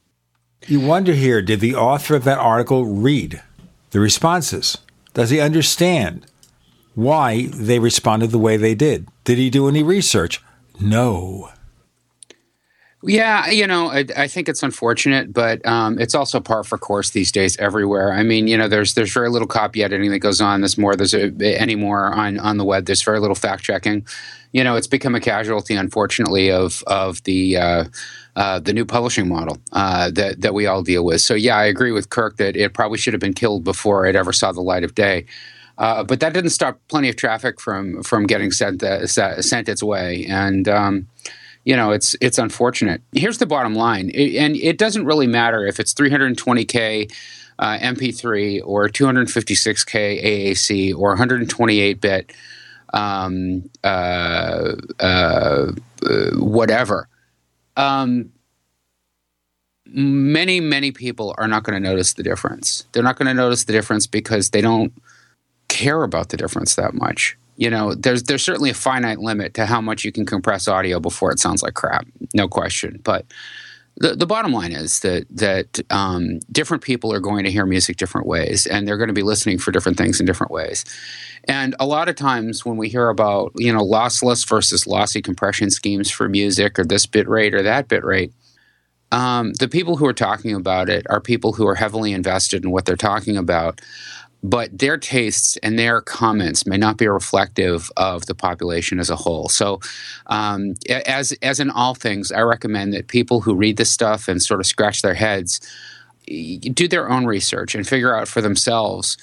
You 0.66 0.81
wonder 0.81 1.14
here 1.14 1.40
did 1.40 1.60
the 1.60 1.74
author 1.74 2.14
of 2.14 2.24
that 2.24 2.36
article 2.36 2.85
read 2.85 3.40
the 3.93 4.01
responses? 4.01 4.76
Does 5.14 5.31
he 5.31 5.40
understand 5.40 6.26
why 6.94 7.47
they 7.47 7.78
responded 7.78 8.31
the 8.31 8.39
way 8.39 8.59
they 8.59 8.74
did? 8.74 9.09
Did 9.24 9.39
he 9.39 9.48
do 9.48 9.68
any 9.68 9.82
research? 9.82 10.43
No. 10.78 11.48
Yeah, 13.06 13.51
you 13.51 13.66
know, 13.66 13.90
I, 13.90 14.06
I, 14.16 14.28
think 14.28 14.48
it's 14.48 14.62
unfortunate, 14.62 15.31
but 15.31 15.64
um, 15.66 15.98
it's 15.98 16.14
also 16.14 16.40
par 16.40 16.64
for 16.64 16.78
course 16.78 17.10
these 17.10 17.31
days 17.31 17.55
everywhere. 17.59 18.12
I 18.12 18.22
mean, 18.22 18.47
you 18.47 18.56
know, 18.56 18.66
there's 18.66 18.94
there's 18.94 19.12
very 19.12 19.28
little 19.28 19.47
copy 19.47 19.85
editing 19.85 20.10
that 20.10 20.20
goes 20.20 20.40
on. 20.40 20.62
There's 20.62 20.78
more 20.78 20.97
there's 20.97 21.12
a, 21.12 21.31
anymore 21.60 22.06
on 22.06 22.39
on 22.39 22.56
the 22.56 22.64
web. 22.64 22.86
There's 22.86 23.02
very 23.02 23.20
little 23.20 23.35
fact 23.35 23.62
checking. 23.62 24.06
You 24.52 24.64
know, 24.64 24.76
it's 24.76 24.86
become 24.86 25.14
a 25.14 25.20
casualty, 25.20 25.74
unfortunately, 25.74 26.51
of 26.51 26.82
of 26.86 27.22
the. 27.24 27.56
Uh, 27.56 27.85
uh, 28.36 28.59
the 28.59 28.72
new 28.72 28.85
publishing 28.85 29.28
model 29.28 29.59
uh, 29.70 30.10
that 30.10 30.40
that 30.40 30.55
we 30.55 30.66
all 30.66 30.82
deal 30.82 31.05
with. 31.05 31.20
So 31.20 31.35
yeah, 31.35 31.56
I 31.56 31.66
agree 31.66 31.93
with 31.93 32.10
Kirk 32.10 32.36
that 32.39 32.56
it 32.56 32.74
probably 32.74 32.98
should 32.98 33.12
have 33.12 33.20
been 33.20 33.32
killed 33.32 33.62
before 33.62 34.06
it 34.06 34.16
ever 34.16 34.32
saw 34.32 34.51
the 34.51 34.60
light 34.60 34.82
of 34.82 34.97
day. 34.97 35.26
Uh, 35.78 36.02
but 36.02 36.18
that 36.18 36.32
didn't 36.32 36.51
stop 36.51 36.81
plenty 36.89 37.09
of 37.09 37.14
traffic 37.14 37.60
from 37.60 38.02
from 38.02 38.26
getting 38.26 38.51
sent 38.51 38.82
uh, 38.82 39.06
sent 39.06 39.68
its 39.68 39.85
way, 39.85 40.26
and 40.26 40.68
um, 40.68 41.06
you 41.64 41.76
know 41.76 41.90
it's 41.90 42.14
it's 42.20 42.38
unfortunate. 42.38 43.02
Here's 43.12 43.38
the 43.38 43.46
bottom 43.46 43.74
line, 43.74 44.10
it, 44.10 44.36
and 44.36 44.56
it 44.56 44.78
doesn't 44.78 45.04
really 45.04 45.26
matter 45.26 45.66
if 45.66 45.80
it's 45.80 45.94
320k. 45.94 47.12
Uh, 47.56 47.78
MP3 47.78 48.62
or 48.64 48.88
256k 48.88 50.24
AAC 50.24 50.92
or 50.92 51.16
128-bit 51.16 52.32
um, 52.92 53.70
uh, 53.84 54.72
whatever 56.32 57.08
um, 57.76 58.32
many 59.86 60.58
many 60.58 60.90
people 60.90 61.32
are 61.38 61.46
not 61.46 61.62
going 61.62 61.80
to 61.80 61.88
notice 61.88 62.14
the 62.14 62.24
difference 62.24 62.86
they're 62.90 63.04
not 63.04 63.16
going 63.16 63.28
to 63.28 63.34
notice 63.34 63.62
the 63.62 63.72
difference 63.72 64.08
because 64.08 64.50
they 64.50 64.60
don't 64.60 64.92
care 65.68 66.02
about 66.02 66.30
the 66.30 66.36
difference 66.36 66.74
that 66.74 66.92
much 66.92 67.36
you 67.56 67.70
know 67.70 67.94
there's 67.94 68.24
there's 68.24 68.43
certainly 68.43 68.70
a 68.70 68.74
finite 68.74 69.18
limit 69.18 69.55
to 69.55 69.66
how 69.66 69.81
much 69.81 70.05
you 70.05 70.12
can 70.12 70.26
compress 70.26 70.68
audio 70.68 71.01
before 71.01 71.31
it 71.31 71.39
sounds 71.39 71.62
like 71.62 71.74
crap 71.74 72.06
no 72.35 72.48
question. 72.48 73.01
But 73.05 73.26
the, 73.97 74.16
the 74.16 74.26
bottom 74.26 74.52
line 74.52 74.72
is 74.72 75.01
that 75.01 75.26
that 75.31 75.81
um, 75.90 76.40
different 76.51 76.82
people 76.82 77.12
are 77.12 77.20
going 77.20 77.44
to 77.44 77.51
hear 77.51 77.64
music 77.64 77.97
different 77.97 78.26
ways 78.26 78.66
and 78.66 78.86
they're 78.86 78.97
going 78.97 79.09
to 79.09 79.14
be 79.14 79.22
listening 79.22 79.59
for 79.59 79.70
different 79.70 79.97
things 79.97 80.18
in 80.18 80.26
different 80.26 80.51
ways. 80.51 80.85
And 81.47 81.76
a 81.78 81.86
lot 81.86 82.09
of 82.09 82.16
times 82.16 82.64
when 82.64 82.76
we 82.76 82.89
hear 82.89 83.09
about 83.09 83.52
you 83.55 83.72
know 83.72 83.85
lossless 83.85 84.47
versus 84.48 84.86
lossy 84.86 85.22
compression 85.22 85.70
schemes 85.70 86.10
for 86.10 86.28
music 86.28 86.78
or 86.78 86.85
this 86.85 87.06
bit 87.06 87.28
rate 87.28 87.55
or 87.55 87.62
that 87.62 87.89
bit 87.89 88.05
rate 88.05 88.32
um, 89.14 89.52
the 89.55 89.68
people 89.68 89.97
who 89.97 90.06
are 90.06 90.12
talking 90.12 90.55
about 90.55 90.89
it 90.89 91.06
are 91.09 91.20
people 91.20 91.52
who 91.52 91.68
are 91.68 91.76
heavily 91.76 92.12
invested 92.12 92.64
in 92.64 92.72
what 92.72 92.85
they're 92.85 92.97
talking 92.97 93.36
about 93.36 93.81
but 94.44 94.78
their 94.78 94.98
tastes 94.98 95.56
and 95.62 95.78
their 95.78 96.02
comments 96.02 96.66
may 96.66 96.76
not 96.76 96.98
be 96.98 97.08
reflective 97.08 97.90
of 97.96 98.26
the 98.26 98.34
population 98.34 99.00
as 99.00 99.08
a 99.08 99.16
whole. 99.16 99.48
So, 99.48 99.80
um, 100.26 100.74
as 100.90 101.32
as 101.40 101.60
in 101.60 101.70
all 101.70 101.94
things, 101.94 102.30
I 102.30 102.42
recommend 102.42 102.92
that 102.92 103.08
people 103.08 103.40
who 103.40 103.54
read 103.54 103.78
this 103.78 103.90
stuff 103.90 104.28
and 104.28 104.42
sort 104.42 104.60
of 104.60 104.66
scratch 104.66 105.00
their 105.00 105.14
heads 105.14 105.60
do 106.26 106.88
their 106.88 107.10
own 107.10 107.24
research 107.24 107.74
and 107.74 107.88
figure 107.88 108.14
out 108.14 108.28
for 108.28 108.42
themselves 108.42 109.16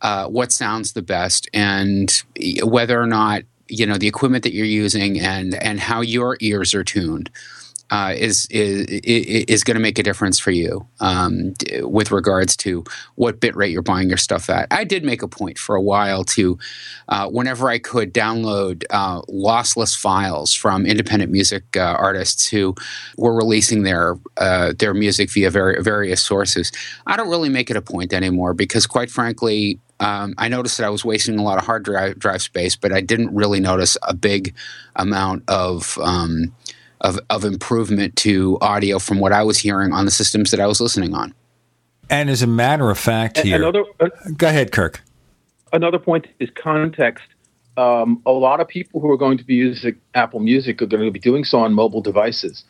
uh, 0.00 0.26
what 0.26 0.52
sounds 0.52 0.92
the 0.92 1.02
best 1.02 1.48
and 1.52 2.22
whether 2.62 3.00
or 3.00 3.06
not 3.06 3.42
you 3.68 3.86
know 3.86 3.96
the 3.96 4.08
equipment 4.08 4.42
that 4.42 4.54
you're 4.54 4.66
using 4.66 5.20
and 5.20 5.54
and 5.54 5.80
how 5.80 6.00
your 6.00 6.38
ears 6.40 6.74
are 6.74 6.84
tuned 6.84 7.30
uh, 7.92 8.14
is 8.16 8.46
is 8.46 8.86
is 8.88 9.62
going 9.64 9.74
to 9.74 9.80
make 9.80 9.98
a 9.98 10.02
difference 10.02 10.38
for 10.38 10.50
you 10.50 10.86
um, 11.00 11.52
with 11.80 12.10
regards 12.10 12.56
to 12.56 12.82
what 13.16 13.38
bit 13.38 13.54
rate 13.54 13.70
you're 13.70 13.82
buying 13.82 14.08
your 14.08 14.16
stuff 14.16 14.48
at. 14.48 14.66
I 14.70 14.84
did 14.84 15.04
make 15.04 15.20
a 15.22 15.28
point 15.28 15.58
for 15.58 15.76
a 15.76 15.82
while 15.82 16.24
to, 16.24 16.58
uh, 17.10 17.28
whenever 17.28 17.68
I 17.68 17.78
could, 17.78 18.14
download 18.14 18.84
uh, 18.88 19.20
lossless 19.22 19.94
files 19.94 20.54
from 20.54 20.86
independent 20.86 21.30
music 21.30 21.64
uh, 21.76 21.80
artists 21.80 22.48
who 22.48 22.74
were 23.18 23.36
releasing 23.36 23.82
their 23.82 24.16
uh, 24.38 24.72
their 24.78 24.94
music 24.94 25.30
via 25.30 25.50
very, 25.50 25.82
various 25.82 26.22
sources. 26.22 26.72
I 27.06 27.18
don't 27.18 27.28
really 27.28 27.50
make 27.50 27.70
it 27.70 27.76
a 27.76 27.82
point 27.82 28.14
anymore 28.14 28.54
because, 28.54 28.86
quite 28.86 29.10
frankly, 29.10 29.78
um, 30.00 30.32
I 30.38 30.48
noticed 30.48 30.78
that 30.78 30.86
I 30.86 30.90
was 30.90 31.04
wasting 31.04 31.38
a 31.38 31.42
lot 31.42 31.58
of 31.58 31.66
hard 31.66 31.82
drive, 31.82 32.18
drive 32.18 32.40
space, 32.40 32.74
but 32.74 32.90
I 32.90 33.02
didn't 33.02 33.34
really 33.34 33.60
notice 33.60 33.98
a 34.02 34.14
big 34.14 34.54
amount 34.96 35.44
of 35.46 35.98
um, 35.98 36.54
of, 37.02 37.18
of 37.30 37.44
improvement 37.44 38.16
to 38.16 38.58
audio 38.60 38.98
from 38.98 39.20
what 39.20 39.32
I 39.32 39.42
was 39.42 39.58
hearing 39.58 39.92
on 39.92 40.04
the 40.04 40.10
systems 40.10 40.50
that 40.50 40.60
I 40.60 40.66
was 40.66 40.80
listening 40.80 41.14
on. 41.14 41.34
And 42.08 42.30
as 42.30 42.42
a 42.42 42.46
matter 42.46 42.90
of 42.90 42.98
fact, 42.98 43.38
here, 43.38 43.56
another, 43.56 43.84
uh, 44.00 44.08
go 44.36 44.48
ahead, 44.48 44.72
Kirk. 44.72 45.02
Another 45.72 45.98
point 45.98 46.26
is 46.38 46.50
context. 46.54 47.24
Um, 47.76 48.20
a 48.26 48.32
lot 48.32 48.60
of 48.60 48.68
people 48.68 49.00
who 49.00 49.10
are 49.10 49.16
going 49.16 49.38
to 49.38 49.44
be 49.44 49.54
using 49.54 49.96
Apple 50.14 50.40
Music 50.40 50.82
are 50.82 50.86
going 50.86 51.04
to 51.04 51.10
be 51.10 51.18
doing 51.18 51.44
so 51.44 51.60
on 51.60 51.72
mobile 51.72 52.02
devices. 52.02 52.64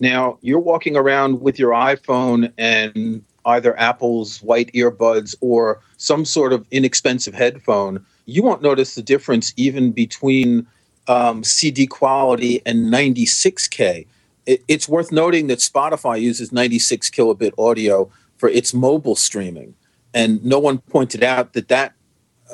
Now, 0.00 0.38
you're 0.42 0.58
walking 0.58 0.96
around 0.96 1.40
with 1.40 1.58
your 1.58 1.72
iPhone 1.72 2.52
and 2.58 3.24
either 3.44 3.78
Apple's 3.78 4.42
white 4.42 4.72
earbuds 4.72 5.34
or 5.40 5.80
some 5.96 6.24
sort 6.24 6.52
of 6.52 6.66
inexpensive 6.70 7.34
headphone. 7.34 8.04
You 8.26 8.42
won't 8.42 8.62
notice 8.62 8.94
the 8.94 9.02
difference 9.02 9.54
even 9.56 9.92
between 9.92 10.66
um, 11.08 11.42
CD 11.42 11.86
quality 11.86 12.62
and 12.64 12.86
96K. 12.86 14.06
It, 14.46 14.62
it's 14.68 14.88
worth 14.88 15.10
noting 15.10 15.48
that 15.48 15.58
Spotify 15.58 16.20
uses 16.20 16.52
96 16.52 17.10
kilobit 17.10 17.52
audio 17.58 18.10
for 18.36 18.48
its 18.48 18.72
mobile 18.72 19.16
streaming. 19.16 19.74
And 20.14 20.44
no 20.44 20.58
one 20.58 20.78
pointed 20.78 21.22
out 21.22 21.52
that 21.54 21.68
that 21.68 21.92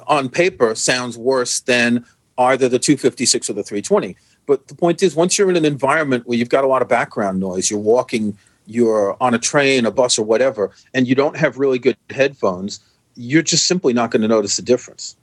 on 0.06 0.28
paper 0.28 0.74
sounds 0.74 1.16
worse 1.16 1.60
than 1.60 2.05
either 2.39 2.68
the 2.68 2.78
256 2.78 3.51
or 3.51 3.52
the 3.52 3.62
320. 3.62 4.16
But 4.47 4.68
the 4.68 4.74
point 4.74 5.02
is, 5.02 5.14
once 5.14 5.39
you're 5.39 5.51
in 5.51 5.56
an 5.56 5.64
environment 5.64 6.26
where 6.26 6.36
you've 6.36 6.48
got 6.48 6.64
a 6.64 6.66
lot 6.66 6.82
of 6.82 6.89
background 6.89 7.40
noise, 7.40 7.70
you're 7.70 7.81
walking, 7.81 8.36
you're 8.66 9.16
on 9.20 9.35
a 9.35 9.39
train, 9.39 9.86
a 9.86 9.90
bus, 9.90 10.18
or 10.18 10.24
whatever, 10.24 10.70
and 10.93 11.06
you 11.06 11.14
don't 11.14 11.36
have 11.36 11.59
really 11.59 11.78
good 11.78 11.97
headphones, 12.10 12.81
you're 13.14 13.43
just 13.43 13.66
simply 13.66 13.93
not 13.93 14.10
going 14.10 14.22
to 14.22 14.28
notice 14.28 14.56
the 14.56 14.62
difference. 14.62 15.16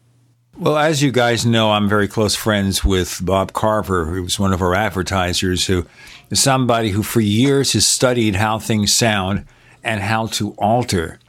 Well, 0.58 0.78
as 0.78 1.02
you 1.02 1.12
guys 1.12 1.46
know, 1.46 1.72
I'm 1.72 1.88
very 1.88 2.10
close 2.10 2.36
friends 2.36 2.84
with 2.84 3.20
Bob 3.24 3.54
Carver, 3.54 4.06
who 4.06 4.22
was 4.22 4.38
one 4.38 4.52
of 4.52 4.62
our 4.62 4.76
advertisers, 4.76 5.68
who 5.68 5.86
is 6.30 6.44
somebody 6.44 6.90
who 6.90 7.04
for 7.04 7.22
years 7.22 7.72
has 7.74 7.88
studied 7.88 8.36
how 8.36 8.60
things 8.60 8.94
sound 8.94 9.46
and 9.82 10.02
how 10.02 10.28
to 10.28 10.52
alter 10.58 11.20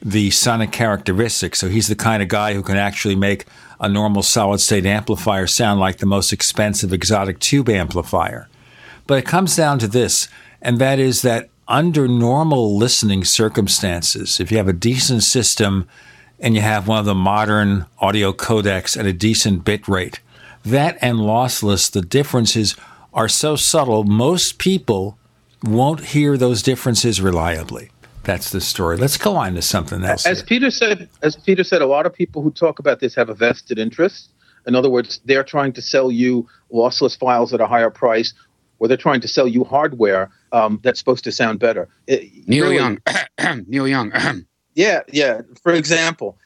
the 0.00 0.30
sonic 0.30 0.72
characteristics. 0.72 1.58
So 1.58 1.68
he's 1.68 1.86
the 1.86 1.94
kind 1.94 2.22
of 2.22 2.28
guy 2.28 2.54
who 2.54 2.62
can 2.62 2.78
actually 2.78 3.14
make 3.14 3.44
a 3.78 3.90
normal 3.90 4.22
solid 4.22 4.58
state 4.58 4.86
amplifier 4.86 5.46
sound 5.46 5.78
like 5.78 5.98
the 5.98 6.06
most 6.06 6.32
expensive 6.32 6.94
exotic 6.94 7.38
tube 7.40 7.68
amplifier. 7.68 8.48
But 9.06 9.18
it 9.18 9.26
comes 9.26 9.54
down 9.54 9.80
to 9.80 9.86
this, 9.86 10.28
and 10.62 10.78
that 10.78 10.98
is 10.98 11.20
that 11.22 11.50
under 11.68 12.08
normal 12.08 12.76
listening 12.76 13.24
circumstances, 13.24 14.40
if 14.40 14.50
you 14.50 14.56
have 14.56 14.68
a 14.68 14.72
decent 14.72 15.24
system 15.24 15.86
and 16.42 16.56
you 16.56 16.60
have 16.60 16.88
one 16.88 16.98
of 16.98 17.04
the 17.06 17.14
modern 17.14 17.86
audio 18.00 18.32
codecs 18.32 18.98
at 18.98 19.06
a 19.06 19.12
decent 19.12 19.64
bit 19.64 19.86
rate. 19.86 20.20
That 20.64 20.98
and 21.00 21.18
lossless, 21.18 21.90
the 21.90 22.02
differences 22.02 22.76
are 23.14 23.28
so 23.28 23.56
subtle, 23.56 24.04
most 24.04 24.58
people 24.58 25.16
won't 25.62 26.06
hear 26.06 26.36
those 26.36 26.62
differences 26.62 27.20
reliably. 27.20 27.90
That's 28.24 28.50
the 28.50 28.60
story. 28.60 28.96
Let's 28.96 29.16
go 29.16 29.36
on 29.36 29.54
to 29.54 29.62
something 29.62 30.04
else. 30.04 30.26
As 30.26 30.38
here. 30.38 30.46
Peter 30.46 30.70
said, 30.70 31.08
as 31.22 31.36
Peter 31.36 31.64
said, 31.64 31.82
a 31.82 31.86
lot 31.86 32.06
of 32.06 32.12
people 32.12 32.42
who 32.42 32.50
talk 32.50 32.78
about 32.78 33.00
this 33.00 33.14
have 33.14 33.28
a 33.28 33.34
vested 33.34 33.78
interest. 33.78 34.30
In 34.66 34.74
other 34.74 34.90
words, 34.90 35.20
they're 35.24 35.44
trying 35.44 35.72
to 35.74 35.82
sell 35.82 36.10
you 36.10 36.48
lossless 36.72 37.18
files 37.18 37.52
at 37.52 37.60
a 37.60 37.66
higher 37.66 37.90
price, 37.90 38.32
or 38.78 38.88
they're 38.88 38.96
trying 38.96 39.20
to 39.20 39.28
sell 39.28 39.48
you 39.48 39.64
hardware 39.64 40.30
um, 40.52 40.80
that's 40.82 40.98
supposed 40.98 41.24
to 41.24 41.32
sound 41.32 41.58
better. 41.58 41.88
It, 42.06 42.30
Neil 42.46 42.64
really, 42.64 42.76
Young, 42.76 42.98
Neil 43.66 43.88
Young. 43.88 44.12
Yeah, 44.74 45.02
yeah. 45.12 45.42
For 45.62 45.72
example, 45.72 46.38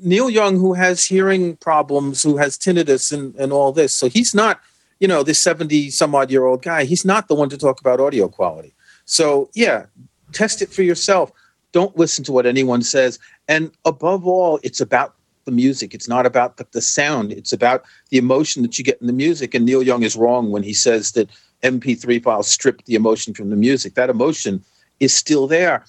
Neil 0.00 0.30
Young, 0.30 0.56
who 0.56 0.74
has 0.74 1.04
hearing 1.04 1.56
problems, 1.56 2.22
who 2.22 2.36
has 2.36 2.56
tinnitus 2.56 3.12
and, 3.12 3.34
and 3.36 3.52
all 3.52 3.72
this, 3.72 3.92
so 3.92 4.08
he's 4.08 4.34
not, 4.34 4.60
you 5.00 5.08
know, 5.08 5.22
this 5.22 5.38
70 5.40 5.90
some 5.90 6.14
odd 6.14 6.30
year 6.30 6.44
old 6.44 6.62
guy, 6.62 6.84
he's 6.84 7.04
not 7.04 7.28
the 7.28 7.34
one 7.34 7.48
to 7.50 7.58
talk 7.58 7.80
about 7.80 8.00
audio 8.00 8.28
quality. 8.28 8.74
So, 9.04 9.50
yeah, 9.54 9.86
test 10.32 10.62
it 10.62 10.72
for 10.72 10.82
yourself. 10.82 11.32
Don't 11.72 11.96
listen 11.96 12.24
to 12.24 12.32
what 12.32 12.46
anyone 12.46 12.82
says. 12.82 13.18
And 13.48 13.72
above 13.84 14.26
all, 14.26 14.60
it's 14.62 14.80
about 14.80 15.14
the 15.44 15.50
music. 15.50 15.94
It's 15.94 16.08
not 16.08 16.26
about 16.26 16.56
the, 16.56 16.66
the 16.72 16.80
sound. 16.80 17.32
It's 17.32 17.52
about 17.52 17.84
the 18.10 18.18
emotion 18.18 18.62
that 18.62 18.78
you 18.78 18.84
get 18.84 19.00
in 19.00 19.06
the 19.06 19.12
music. 19.12 19.54
And 19.54 19.64
Neil 19.64 19.82
Young 19.82 20.02
is 20.02 20.16
wrong 20.16 20.50
when 20.50 20.62
he 20.62 20.72
says 20.72 21.12
that 21.12 21.30
MP3 21.62 22.22
files 22.22 22.48
strip 22.48 22.84
the 22.84 22.94
emotion 22.94 23.34
from 23.34 23.50
the 23.50 23.56
music. 23.56 23.94
That 23.94 24.10
emotion 24.10 24.64
is 25.00 25.14
still 25.14 25.46
there 25.46 25.84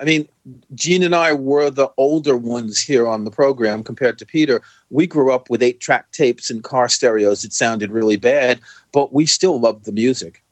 I 0.00 0.04
mean, 0.04 0.26
Gene 0.74 1.02
and 1.02 1.14
I 1.14 1.34
were 1.34 1.68
the 1.68 1.90
older 1.98 2.36
ones 2.36 2.80
here 2.80 3.06
on 3.06 3.24
the 3.24 3.30
program 3.30 3.84
compared 3.84 4.18
to 4.18 4.26
Peter. 4.26 4.62
We 4.88 5.06
grew 5.06 5.32
up 5.32 5.50
with 5.50 5.62
eight 5.62 5.80
track 5.80 6.10
tapes 6.12 6.48
and 6.48 6.64
car 6.64 6.88
stereos. 6.88 7.44
It 7.44 7.52
sounded 7.52 7.90
really 7.90 8.16
bad, 8.16 8.60
but 8.92 9.12
we 9.12 9.26
still 9.26 9.60
loved 9.60 9.84
the 9.84 9.92
music. 9.92 10.42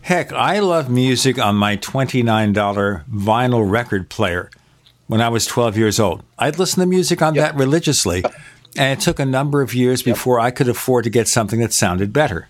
Heck, 0.00 0.32
I 0.32 0.58
love 0.60 0.90
music 0.90 1.38
on 1.38 1.56
my 1.56 1.76
$29 1.76 3.04
vinyl 3.06 3.70
record 3.70 4.08
player 4.08 4.50
when 5.06 5.20
I 5.20 5.28
was 5.28 5.46
12 5.46 5.76
years 5.76 6.00
old. 6.00 6.22
I'd 6.38 6.58
listen 6.58 6.80
to 6.80 6.86
music 6.86 7.22
on 7.22 7.34
yep. 7.34 7.52
that 7.52 7.58
religiously, 7.58 8.22
and 8.76 8.98
it 8.98 9.02
took 9.02 9.18
a 9.18 9.26
number 9.26 9.62
of 9.62 9.74
years 9.74 10.06
yep. 10.06 10.14
before 10.14 10.40
I 10.40 10.50
could 10.50 10.68
afford 10.68 11.04
to 11.04 11.10
get 11.10 11.28
something 11.28 11.60
that 11.60 11.72
sounded 11.72 12.12
better. 12.12 12.48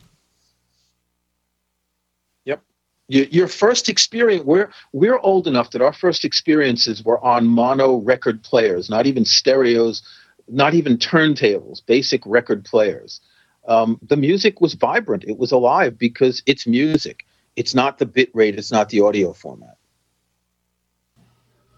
Yep. 2.45 2.62
Your 3.09 3.48
first 3.48 3.90
experience, 3.90 4.44
we're, 4.44 4.70
we're 4.93 5.18
old 5.18 5.47
enough 5.47 5.72
that 5.72 5.82
our 5.82 5.93
first 5.93 6.24
experiences 6.24 7.05
were 7.05 7.22
on 7.22 7.47
mono 7.47 7.97
record 7.97 8.43
players, 8.43 8.89
not 8.89 9.06
even 9.06 9.26
stereos, 9.26 10.02
not 10.48 10.72
even 10.72 10.97
turntables, 10.97 11.85
basic 11.85 12.22
record 12.24 12.64
players. 12.64 13.20
Um, 13.68 13.98
the 14.02 14.16
music 14.16 14.62
was 14.62 14.72
vibrant, 14.72 15.24
it 15.24 15.39
was 15.39 15.52
alive 15.52 15.98
because 15.98 16.43
it's 16.47 16.66
music 16.66 17.26
it's 17.56 17.74
not 17.74 17.98
the 17.98 18.06
bit 18.06 18.31
rate, 18.35 18.56
it's 18.56 18.72
not 18.72 18.89
the 18.89 19.01
audio 19.01 19.32
format. 19.32 19.76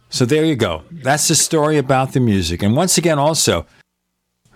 So 0.08 0.24
there 0.24 0.44
you 0.44 0.56
go. 0.56 0.82
That's 0.90 1.28
the 1.28 1.34
story 1.34 1.78
about 1.78 2.12
the 2.12 2.20
music. 2.20 2.62
And 2.62 2.76
once 2.76 2.96
again, 2.96 3.18
also, 3.18 3.66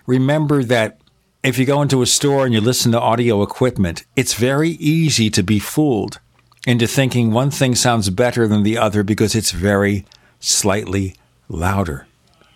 remember 0.07 0.63
that 0.63 0.99
if 1.43 1.57
you 1.57 1.65
go 1.65 1.81
into 1.81 2.01
a 2.01 2.05
store 2.05 2.45
and 2.45 2.53
you 2.53 2.61
listen 2.61 2.91
to 2.93 2.99
audio 2.99 3.43
equipment, 3.43 4.05
it's 4.15 4.33
very 4.33 4.69
easy 4.71 5.29
to 5.31 5.43
be 5.43 5.59
fooled 5.59 6.19
into 6.65 6.87
thinking 6.87 7.31
one 7.31 7.51
thing 7.51 7.75
sounds 7.75 8.09
better 8.09 8.47
than 8.47 8.63
the 8.63 8.77
other 8.77 9.03
because 9.03 9.35
it's 9.35 9.51
very 9.51 10.05
slightly 10.39 11.15
louder. 11.49 12.07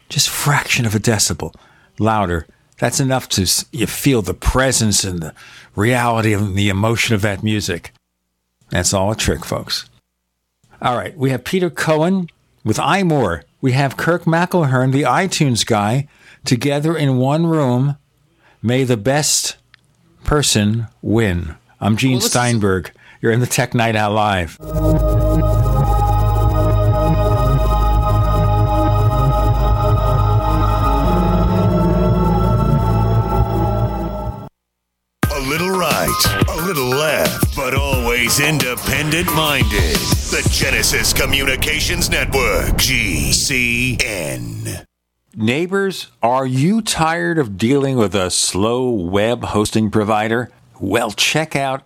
Just 0.10 0.30
fraction 0.30 0.86
of 0.86 0.96
a 0.96 1.00
decibel 1.00 1.54
louder. 2.00 2.48
That's 2.78 3.00
enough 3.00 3.30
to 3.30 3.66
you 3.72 3.88
feel 3.88 4.22
the 4.22 4.34
presence 4.34 5.04
and 5.04 5.20
the 5.20 5.34
reality 5.76 6.34
and 6.34 6.56
the 6.56 6.70
emotion 6.70 7.16
of 7.16 7.22
that 7.22 7.44
music. 7.44 7.94
That's 8.70 8.94
all 8.94 9.12
a 9.12 9.16
trick, 9.16 9.46
folks. 9.46 9.90
All 10.82 10.96
right, 10.96 11.18
we 11.18 11.30
have 11.30 11.44
Peter 11.44 11.70
Cohen 11.70 12.30
with 12.64 12.78
iMore. 12.78 13.44
We 13.62 13.72
have 13.72 13.98
Kirk 13.98 14.24
McElhearn, 14.24 14.92
the 14.92 15.04
iTunes 15.04 15.66
guy, 15.66 16.08
together 16.44 16.96
in 16.98 17.18
one 17.18 17.48
room. 17.48 17.98
May 18.62 18.84
the 18.84 18.98
best 18.98 19.58
person 20.24 20.88
win. 21.02 21.56
I'm 21.80 21.98
Gene 21.98 22.20
well, 22.20 22.22
Steinberg. 22.22 22.92
You're 23.22 23.32
in 23.32 23.40
the 23.40 23.48
Tech 23.48 23.74
Night 23.74 23.96
Owl 23.96 24.14
Live. 24.14 24.58
A 24.60 24.64
little 35.40 35.70
right, 35.70 36.44
a 36.50 36.56
little 36.66 36.90
left, 36.90 37.56
but 37.56 37.74
always 37.74 38.40
independent 38.40 39.28
minded. 39.34 39.96
The 40.32 40.48
Genesis 40.52 41.14
Communications 41.14 42.10
Network, 42.10 42.74
GCN. 42.78 44.06
Neighbors, 45.38 46.12
are 46.22 46.46
you 46.46 46.82
tired 46.82 47.38
of 47.38 47.58
dealing 47.58 47.98
with 47.98 48.16
a 48.16 48.30
slow 48.30 48.90
web 48.90 49.44
hosting 49.44 49.92
provider? 49.92 50.50
Well, 50.80 51.12
check 51.12 51.56
out 51.56 51.86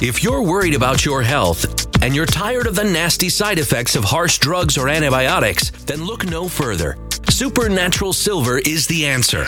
If 0.00 0.22
you're 0.22 0.42
worried 0.44 0.76
about 0.76 1.04
your 1.04 1.22
health 1.22 1.88
and 2.04 2.14
you're 2.14 2.24
tired 2.24 2.68
of 2.68 2.76
the 2.76 2.84
nasty 2.84 3.28
side 3.28 3.58
effects 3.58 3.96
of 3.96 4.04
harsh 4.04 4.38
drugs 4.38 4.78
or 4.78 4.88
antibiotics, 4.88 5.70
then 5.86 6.04
look 6.04 6.24
no 6.24 6.48
further. 6.48 6.96
Supernatural 7.28 8.12
Silver 8.12 8.58
is 8.58 8.86
the 8.86 9.04
answer. 9.04 9.46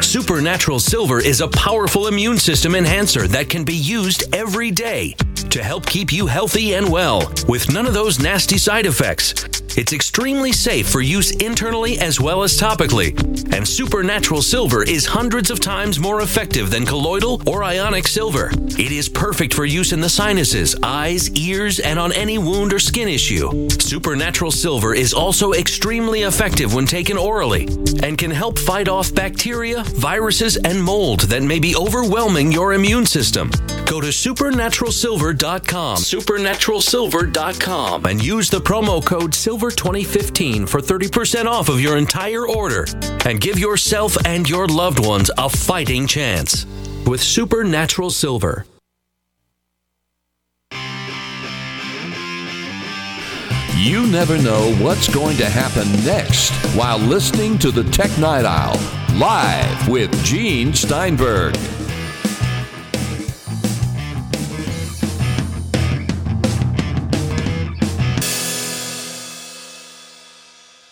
Supernatural 0.00 0.78
Silver 0.78 1.18
is 1.18 1.40
a 1.40 1.48
powerful 1.48 2.06
immune 2.06 2.38
system 2.38 2.76
enhancer 2.76 3.26
that 3.26 3.50
can 3.50 3.64
be 3.64 3.74
used 3.74 4.32
every 4.32 4.70
day 4.70 5.16
to 5.50 5.62
help 5.62 5.86
keep 5.86 6.12
you 6.12 6.26
healthy 6.26 6.74
and 6.74 6.90
well 6.90 7.32
with 7.48 7.72
none 7.72 7.86
of 7.86 7.94
those 7.94 8.20
nasty 8.20 8.58
side 8.58 8.86
effects. 8.86 9.34
It's 9.76 9.92
extremely 9.92 10.52
safe 10.52 10.88
for 10.88 11.00
use 11.00 11.30
internally 11.30 11.98
as 12.00 12.20
well 12.20 12.42
as 12.42 12.58
topically. 12.58 13.16
And 13.54 13.66
Supernatural 13.66 14.42
Silver 14.42 14.82
is 14.82 15.06
hundreds 15.06 15.50
of 15.50 15.60
times 15.60 16.00
more 16.00 16.22
effective 16.22 16.70
than 16.70 16.84
colloidal 16.84 17.40
or 17.48 17.62
ionic 17.62 18.06
silver. 18.08 18.50
It 18.52 18.92
is 18.92 19.08
perfect 19.08 19.54
for 19.54 19.64
use 19.64 19.92
in 19.92 20.00
the 20.00 20.08
sinuses, 20.08 20.74
eyes, 20.82 21.30
ears, 21.30 21.78
and 21.78 21.98
on 21.98 22.12
any 22.12 22.36
wound 22.38 22.72
or 22.72 22.80
skin 22.80 23.08
issue. 23.08 23.68
Supernatural 23.70 24.50
Silver 24.50 24.92
is 24.94 25.14
also 25.14 25.52
extremely 25.52 26.22
effective 26.22 26.74
when 26.74 26.86
taken 26.86 27.16
orally 27.16 27.66
and 28.02 28.18
can 28.18 28.30
help 28.30 28.58
fight 28.58 28.88
off 28.88 29.14
bacteria, 29.14 29.84
viruses, 29.84 30.56
and 30.58 30.82
mold 30.82 31.20
that 31.20 31.42
may 31.42 31.60
be 31.60 31.76
overwhelming 31.76 32.50
your 32.50 32.72
immune 32.72 33.06
system. 33.06 33.50
Go 33.86 34.00
to 34.00 34.08
supernaturalsilver.com, 34.08 35.39
supernaturalsilver.com, 35.40 38.04
and 38.04 38.24
use 38.24 38.48
the 38.50 38.60
promo 38.60 39.04
code 39.04 39.32
SILVER2015 39.32 40.68
for 40.68 40.80
30% 40.80 41.46
off 41.46 41.68
of 41.68 41.80
your 41.80 41.96
entire 41.96 42.46
order 42.46 42.84
and 43.24 43.40
give 43.40 43.58
yourself 43.58 44.16
and 44.26 44.48
your 44.48 44.66
loved 44.66 45.04
ones 45.04 45.30
a 45.38 45.48
fighting 45.48 46.06
chance 46.06 46.66
with 47.06 47.22
Supernatural 47.22 48.10
Silver. 48.10 48.66
You 53.76 54.06
never 54.08 54.36
know 54.36 54.74
what's 54.74 55.08
going 55.08 55.38
to 55.38 55.48
happen 55.48 55.90
next 56.04 56.50
while 56.76 56.98
listening 56.98 57.56
to 57.60 57.70
the 57.70 57.84
Tech 57.84 58.10
Night 58.18 58.44
Owl 58.44 58.76
live 59.18 59.88
with 59.88 60.12
Gene 60.22 60.74
Steinberg. 60.74 61.56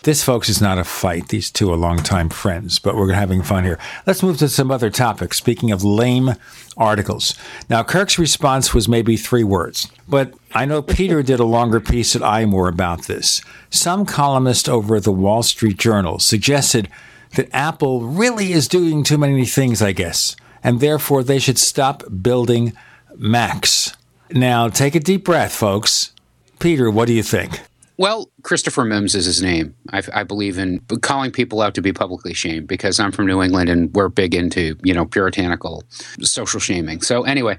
This, 0.09 0.23
folks, 0.23 0.49
is 0.49 0.59
not 0.59 0.79
a 0.79 0.83
fight. 0.83 1.27
These 1.27 1.51
two 1.51 1.71
are 1.71 1.77
longtime 1.77 2.29
friends, 2.29 2.79
but 2.79 2.95
we're 2.95 3.13
having 3.13 3.43
fun 3.43 3.63
here. 3.63 3.77
Let's 4.07 4.23
move 4.23 4.39
to 4.39 4.49
some 4.49 4.71
other 4.71 4.89
topics. 4.89 5.37
Speaking 5.37 5.71
of 5.71 5.83
lame 5.83 6.33
articles. 6.75 7.35
Now, 7.69 7.83
Kirk's 7.83 8.17
response 8.17 8.73
was 8.73 8.89
maybe 8.89 9.17
three 9.17 9.43
words, 9.43 9.87
but 10.07 10.33
I 10.51 10.65
know 10.65 10.81
Peter 10.81 11.21
did 11.31 11.39
a 11.39 11.43
longer 11.43 11.79
piece 11.79 12.15
at 12.15 12.23
iMore 12.23 12.69
about 12.69 13.03
this. 13.03 13.43
Some 13.69 14.03
columnist 14.03 14.67
over 14.67 14.95
at 14.95 15.03
the 15.03 15.11
Wall 15.11 15.43
Street 15.43 15.77
Journal 15.77 16.17
suggested 16.17 16.89
that 17.35 17.53
Apple 17.53 18.01
really 18.01 18.51
is 18.51 18.67
doing 18.67 19.03
too 19.03 19.19
many 19.19 19.45
things, 19.45 19.79
I 19.79 19.91
guess, 19.91 20.35
and 20.63 20.79
therefore 20.79 21.21
they 21.21 21.37
should 21.37 21.59
stop 21.59 22.01
building 22.23 22.73
Macs. 23.15 23.95
Now, 24.31 24.69
take 24.69 24.95
a 24.95 24.99
deep 24.99 25.23
breath, 25.23 25.53
folks. 25.53 26.13
Peter, 26.57 26.89
what 26.89 27.05
do 27.05 27.13
you 27.13 27.21
think? 27.21 27.59
Well, 27.99 28.31
Christopher 28.43 28.85
Mims 28.85 29.13
is 29.13 29.25
his 29.25 29.41
name. 29.41 29.75
I, 29.91 30.01
I, 30.13 30.23
believe 30.23 30.57
in 30.57 30.79
calling 31.01 31.31
people 31.31 31.61
out 31.61 31.75
to 31.75 31.81
be 31.81 31.91
publicly 31.91 32.33
shamed 32.33 32.65
because 32.65 32.97
I'm 32.97 33.11
from 33.11 33.27
New 33.27 33.41
England 33.41 33.67
and 33.67 33.93
we're 33.93 34.07
big 34.07 34.33
into 34.33 34.77
you 34.83 34.93
know 34.93 35.03
puritanical 35.03 35.83
social 36.21 36.61
shaming. 36.61 37.01
So 37.01 37.23
anyway, 37.23 37.57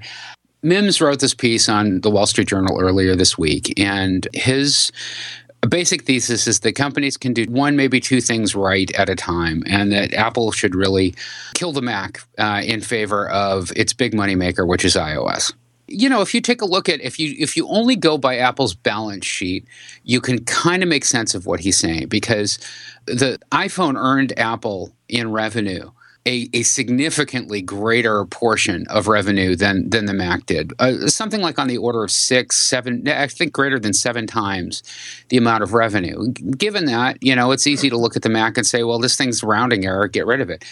Mims 0.63 0.99
wrote 0.99 1.19
this 1.19 1.35
piece 1.35 1.69
on 1.69 2.01
the 2.01 2.09
Wall 2.09 2.25
Street 2.25 2.47
Journal 2.47 2.81
earlier 2.81 3.15
this 3.15 3.37
week, 3.37 3.79
and 3.79 4.27
his 4.33 4.91
basic 5.69 6.05
thesis 6.05 6.47
is 6.47 6.61
that 6.61 6.73
companies 6.73 7.17
can 7.17 7.33
do 7.33 7.43
one, 7.43 7.75
maybe 7.75 7.99
two 7.99 8.19
things 8.19 8.55
right 8.55 8.91
at 8.95 9.09
a 9.09 9.15
time, 9.15 9.61
and 9.67 9.91
that 9.91 10.11
Apple 10.15 10.51
should 10.51 10.73
really 10.73 11.13
kill 11.53 11.71
the 11.71 11.83
Mac 11.83 12.19
uh, 12.39 12.63
in 12.65 12.81
favor 12.81 13.29
of 13.29 13.71
its 13.75 13.93
big 13.93 14.15
money 14.15 14.33
maker, 14.33 14.65
which 14.65 14.85
is 14.85 14.95
iOS 14.95 15.53
you 15.91 16.09
know, 16.09 16.21
if 16.21 16.33
you 16.33 16.41
take 16.41 16.61
a 16.61 16.65
look 16.65 16.89
at 16.89 17.01
if 17.01 17.19
you 17.19 17.35
if 17.37 17.55
you 17.55 17.67
only 17.67 17.95
go 17.95 18.17
by 18.17 18.37
Apple's 18.37 18.73
balance 18.73 19.25
sheet, 19.25 19.67
you 20.03 20.21
can 20.21 20.43
kind 20.45 20.83
of 20.83 20.89
make 20.89 21.05
sense 21.05 21.35
of 21.35 21.45
what 21.45 21.59
he's 21.59 21.77
saying 21.77 22.07
because 22.07 22.57
the 23.05 23.39
iPhone 23.51 23.95
earned 23.95 24.37
Apple 24.37 24.93
in 25.07 25.31
revenue 25.31 25.91
a, 26.25 26.49
a 26.53 26.61
significantly 26.63 27.61
greater 27.61 28.25
portion 28.25 28.85
of 28.87 29.07
revenue 29.07 29.55
than 29.55 29.89
than 29.89 30.05
the 30.05 30.13
Mac 30.13 30.45
did. 30.45 30.71
Uh, 30.79 31.07
something 31.07 31.41
like 31.41 31.57
on 31.57 31.67
the 31.67 31.77
order 31.77 32.03
of 32.03 32.11
six, 32.11 32.57
seven, 32.57 33.07
I 33.07 33.27
think 33.27 33.53
greater 33.53 33.79
than 33.79 33.93
seven 33.93 34.27
times 34.27 34.83
the 35.29 35.37
amount 35.37 35.63
of 35.63 35.73
revenue. 35.73 36.31
Given 36.31 36.85
that, 36.85 37.17
you 37.21 37.35
know, 37.35 37.51
it's 37.51 37.65
easy 37.65 37.89
to 37.89 37.97
look 37.97 38.15
at 38.15 38.21
the 38.21 38.29
Mac 38.29 38.57
and 38.57 38.67
say, 38.67 38.83
well, 38.83 38.99
this 38.99 39.15
thing's 39.15 39.43
rounding 39.43 39.85
error, 39.85 40.07
get 40.07 40.27
rid 40.27 40.41
of 40.41 40.49
it. 40.49 40.63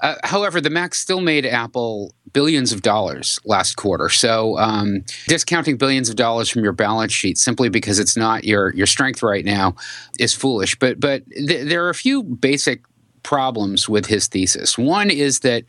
Uh, 0.00 0.14
however, 0.24 0.60
the 0.60 0.70
Mac 0.70 0.94
still 0.94 1.20
made 1.20 1.44
Apple 1.44 2.12
billions 2.32 2.72
of 2.72 2.82
dollars 2.82 3.38
last 3.44 3.76
quarter. 3.76 4.08
So 4.08 4.58
um, 4.58 5.04
discounting 5.26 5.76
billions 5.76 6.08
of 6.08 6.16
dollars 6.16 6.48
from 6.48 6.62
your 6.62 6.72
balance 6.72 7.12
sheet 7.12 7.38
simply 7.38 7.68
because 7.68 7.98
it's 7.98 8.16
not 8.16 8.44
your 8.44 8.74
your 8.74 8.86
strength 8.86 9.22
right 9.22 9.44
now 9.44 9.74
is 10.18 10.34
foolish. 10.34 10.78
But 10.78 11.00
but 11.00 11.28
th- 11.30 11.68
there 11.68 11.84
are 11.84 11.90
a 11.90 11.94
few 11.94 12.22
basic 12.22 12.82
problems 13.22 13.88
with 13.88 14.06
his 14.06 14.26
thesis. 14.26 14.78
One 14.78 15.10
is 15.10 15.40
that 15.40 15.64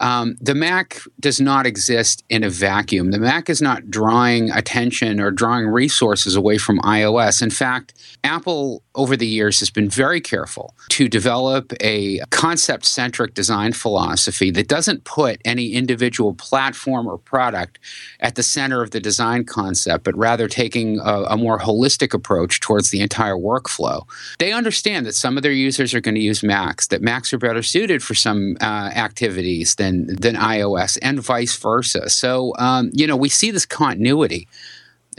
um, 0.00 0.36
the 0.40 0.54
Mac 0.54 1.00
does 1.20 1.40
not 1.40 1.66
exist 1.66 2.24
in 2.28 2.44
a 2.44 2.50
vacuum. 2.50 3.10
The 3.10 3.18
Mac 3.18 3.48
is 3.48 3.62
not 3.62 3.90
drawing 3.90 4.50
attention 4.50 5.20
or 5.20 5.30
drawing 5.30 5.66
resources 5.66 6.36
away 6.36 6.58
from 6.58 6.78
iOS. 6.80 7.42
In 7.42 7.50
fact, 7.50 7.94
Apple 8.22 8.82
over 8.96 9.16
the 9.16 9.26
years 9.26 9.60
has 9.60 9.70
been 9.70 9.88
very 9.88 10.20
careful 10.20 10.74
to 10.88 11.08
develop 11.08 11.72
a 11.80 12.20
concept 12.30 12.84
centric 12.84 13.34
design 13.34 13.72
philosophy 13.72 14.50
that 14.50 14.68
doesn't 14.68 15.04
put 15.04 15.40
any 15.44 15.72
individual 15.72 16.34
platform 16.34 17.06
or 17.06 17.18
product 17.18 17.78
at 18.20 18.34
the 18.34 18.42
center 18.42 18.82
of 18.82 18.90
the 18.90 19.00
design 19.00 19.44
concept, 19.44 20.02
but 20.02 20.16
rather 20.16 20.48
taking 20.48 20.98
a, 21.00 21.22
a 21.24 21.36
more 21.36 21.58
holistic 21.58 22.14
approach 22.14 22.60
towards 22.60 22.90
the 22.90 23.00
entire 23.00 23.36
workflow. 23.36 24.06
They 24.38 24.52
understand 24.52 25.06
that 25.06 25.14
some 25.14 25.36
of 25.36 25.42
their 25.42 25.52
users 25.52 25.94
are 25.94 26.00
going 26.00 26.14
to 26.14 26.20
use 26.20 26.42
Macs, 26.42 26.88
that 26.88 27.02
Macs 27.02 27.32
are 27.32 27.38
better 27.38 27.62
suited 27.62 28.02
for 28.02 28.14
some 28.14 28.56
uh, 28.60 28.90
activities 28.94 29.74
than, 29.74 30.06
than 30.16 30.34
iOS, 30.34 30.98
and 31.02 31.20
vice 31.20 31.56
versa. 31.56 32.08
So, 32.08 32.54
um, 32.58 32.90
you 32.94 33.06
know, 33.06 33.16
we 33.16 33.28
see 33.28 33.50
this 33.50 33.66
continuity. 33.66 34.48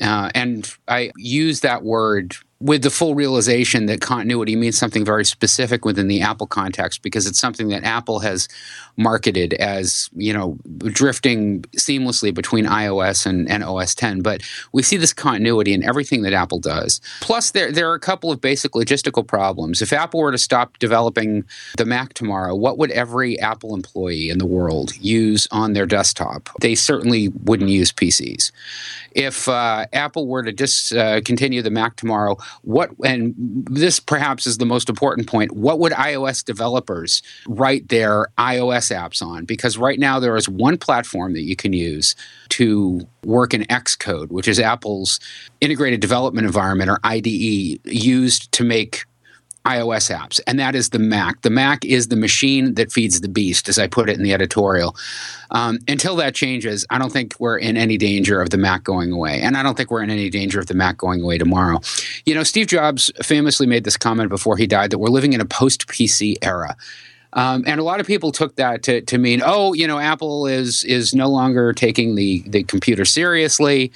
Uh, 0.02 0.30
and 0.36 0.76
I 0.88 1.12
use 1.18 1.62
that 1.62 1.84
word 1.84 2.36
with 2.60 2.82
the 2.82 2.90
full 2.90 3.14
realization 3.14 3.86
that 3.86 4.02
continuity 4.02 4.56
means 4.56 4.78
something 4.78 5.06
very 5.06 5.24
specific 5.26 5.86
within 5.86 6.08
the 6.08 6.22
Apple 6.22 6.48
context 6.48 7.04
because 7.04 7.28
it's 7.28 7.40
something 7.40 7.70
that 7.70 7.84
Apple 7.84 8.20
has 8.20 8.48
marketed 8.98 9.54
as, 9.54 10.10
you 10.16 10.34
know, 10.34 10.58
drifting 10.80 11.62
seamlessly 11.78 12.34
between 12.34 12.66
iOS 12.66 13.28
and, 13.28 13.50
and 13.50 13.64
OS 13.64 13.94
10. 13.94 14.22
But 14.22 14.42
we 14.72 14.82
see 14.82 14.98
this 14.98 15.14
continuity 15.14 15.74
in 15.74 15.84
everything 15.84 16.24
that 16.24 16.34
Apple 16.34 16.60
does. 16.60 17.00
Plus, 17.22 17.52
there, 17.52 17.72
there 17.72 17.92
are 17.92 17.94
a 17.94 18.00
couple 18.00 18.32
of 18.32 18.42
basic 18.42 18.72
logistical 18.72 19.26
problems. 19.26 19.82
If 19.84 19.94
Apple 19.94 20.20
were 20.20 20.32
to 20.32 20.38
stop 20.40 20.80
developing 20.80 21.44
the 21.78 21.86
Mac 21.86 22.14
tomorrow, 22.16 22.56
what 22.56 22.80
would 22.80 22.90
every 22.92 23.40
Apple 23.40 23.76
employee 23.76 24.32
in 24.32 24.40
the 24.40 24.48
world 24.48 24.96
use 24.98 25.48
on 25.52 25.74
their 25.74 25.86
desktop? 25.86 26.50
They 26.62 26.74
certainly 26.74 27.28
wouldn't 27.44 27.70
use 27.70 27.92
PCs. 27.92 28.52
If 29.12 29.48
uh, 29.48 29.86
Apple 29.94 30.28
were 30.28 30.44
to 30.44 30.52
discontinue 30.52 31.60
uh, 31.60 31.64
the 31.64 31.72
Mac 31.72 31.96
tomorrow, 31.96 32.38
what 32.62 32.92
and 33.04 33.34
this 33.38 34.00
perhaps 34.00 34.48
is 34.48 34.58
the 34.58 34.66
most 34.66 34.90
important 34.90 35.28
point 35.28 35.52
what 35.52 35.80
would 35.80 35.94
ios 35.94 36.44
developers 36.44 37.22
write 37.48 37.90
their 37.90 38.28
ios 38.38 38.96
apps 38.96 39.22
on? 39.22 39.46
Because 39.46 39.78
right 39.78 40.00
now 40.00 40.20
there 40.20 40.36
is 40.36 40.48
one 40.48 40.78
platform 40.78 41.34
that 41.34 41.44
you 41.44 41.56
can 41.56 41.74
use 41.74 42.16
to 42.50 43.02
work 43.24 43.54
in 43.54 43.64
xcode 43.64 44.30
which 44.30 44.48
is 44.48 44.60
apple's 44.60 45.20
integrated 45.60 46.00
development 46.00 46.46
environment 46.48 46.90
or 46.90 46.98
ide 47.04 47.28
used 47.28 48.52
to 48.54 48.64
make 48.64 49.06
iOS 49.68 50.16
apps, 50.16 50.40
and 50.48 50.58
that 50.60 50.76
is 50.76 50.90
the 50.90 51.00
Mac. 51.00 51.42
The 51.42 51.50
Mac 51.50 51.84
is 51.84 52.08
the 52.08 52.16
machine 52.16 52.76
that 52.76 52.92
feeds 52.92 53.22
the 53.22 53.28
beast, 53.28 53.68
as 53.68 53.78
I 53.78 53.88
put 53.88 54.10
it 54.10 54.18
in 54.18 54.24
the 54.24 54.34
editorial. 54.34 54.96
Um, 55.52 55.80
until 55.88 56.16
that 56.18 56.34
changes, 56.34 56.86
I 56.90 56.98
don't 56.98 57.12
think 57.12 57.36
we're 57.40 57.58
in 57.58 57.76
any 57.76 57.98
danger 57.98 58.42
of 58.42 58.50
the 58.50 58.58
Mac 58.58 58.84
going 58.84 59.12
away. 59.12 59.42
And 59.42 59.58
I 59.58 59.64
don't 59.64 59.76
think 59.76 59.92
we're 59.92 60.04
in 60.04 60.10
any 60.10 60.30
danger 60.30 60.60
of 60.60 60.68
the 60.68 60.74
Mac 60.74 60.98
going 60.98 61.22
away 61.22 61.38
tomorrow. 61.38 61.80
You 62.26 62.36
know, 62.36 62.44
Steve 62.44 62.68
Jobs 62.68 63.12
famously 63.22 63.68
made 63.68 63.84
this 63.84 63.98
comment 63.98 64.30
before 64.30 64.58
he 64.58 64.68
died 64.68 64.92
that 64.92 65.00
we're 65.00 65.10
living 65.10 65.34
in 65.34 65.42
a 65.42 65.46
post 65.46 65.88
PC 65.88 66.36
era. 66.42 66.76
Um, 67.34 67.64
and 67.68 67.80
a 67.80 67.84
lot 67.84 68.00
of 68.00 68.08
people 68.08 68.32
took 68.32 68.56
that 68.56 68.84
to, 68.84 69.02
to 69.02 69.18
mean, 69.18 69.42
oh, 69.46 69.74
you 69.74 69.86
know, 69.86 70.00
Apple 70.00 70.48
is 70.48 70.84
is 70.86 71.14
no 71.14 71.28
longer 71.30 71.74
taking 71.74 72.16
the 72.16 72.44
the 72.48 72.64
computer 72.64 73.06
seriously. 73.06 73.92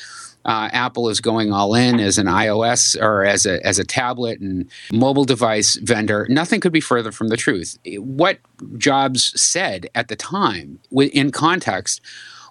Uh, 0.45 0.69
Apple 0.73 1.09
is 1.09 1.21
going 1.21 1.51
all 1.51 1.75
in 1.75 1.99
as 1.99 2.17
an 2.17 2.27
iOS 2.27 2.99
or 3.01 3.23
as 3.23 3.45
a 3.45 3.65
as 3.65 3.77
a 3.79 3.83
tablet 3.83 4.39
and 4.39 4.69
mobile 4.91 5.25
device 5.25 5.75
vendor. 5.75 6.25
Nothing 6.29 6.59
could 6.59 6.71
be 6.71 6.81
further 6.81 7.11
from 7.11 7.27
the 7.27 7.37
truth. 7.37 7.77
What 7.97 8.39
Jobs 8.77 9.39
said 9.39 9.87
at 9.93 10.07
the 10.07 10.15
time, 10.15 10.79
in 10.91 11.31
context, 11.31 12.01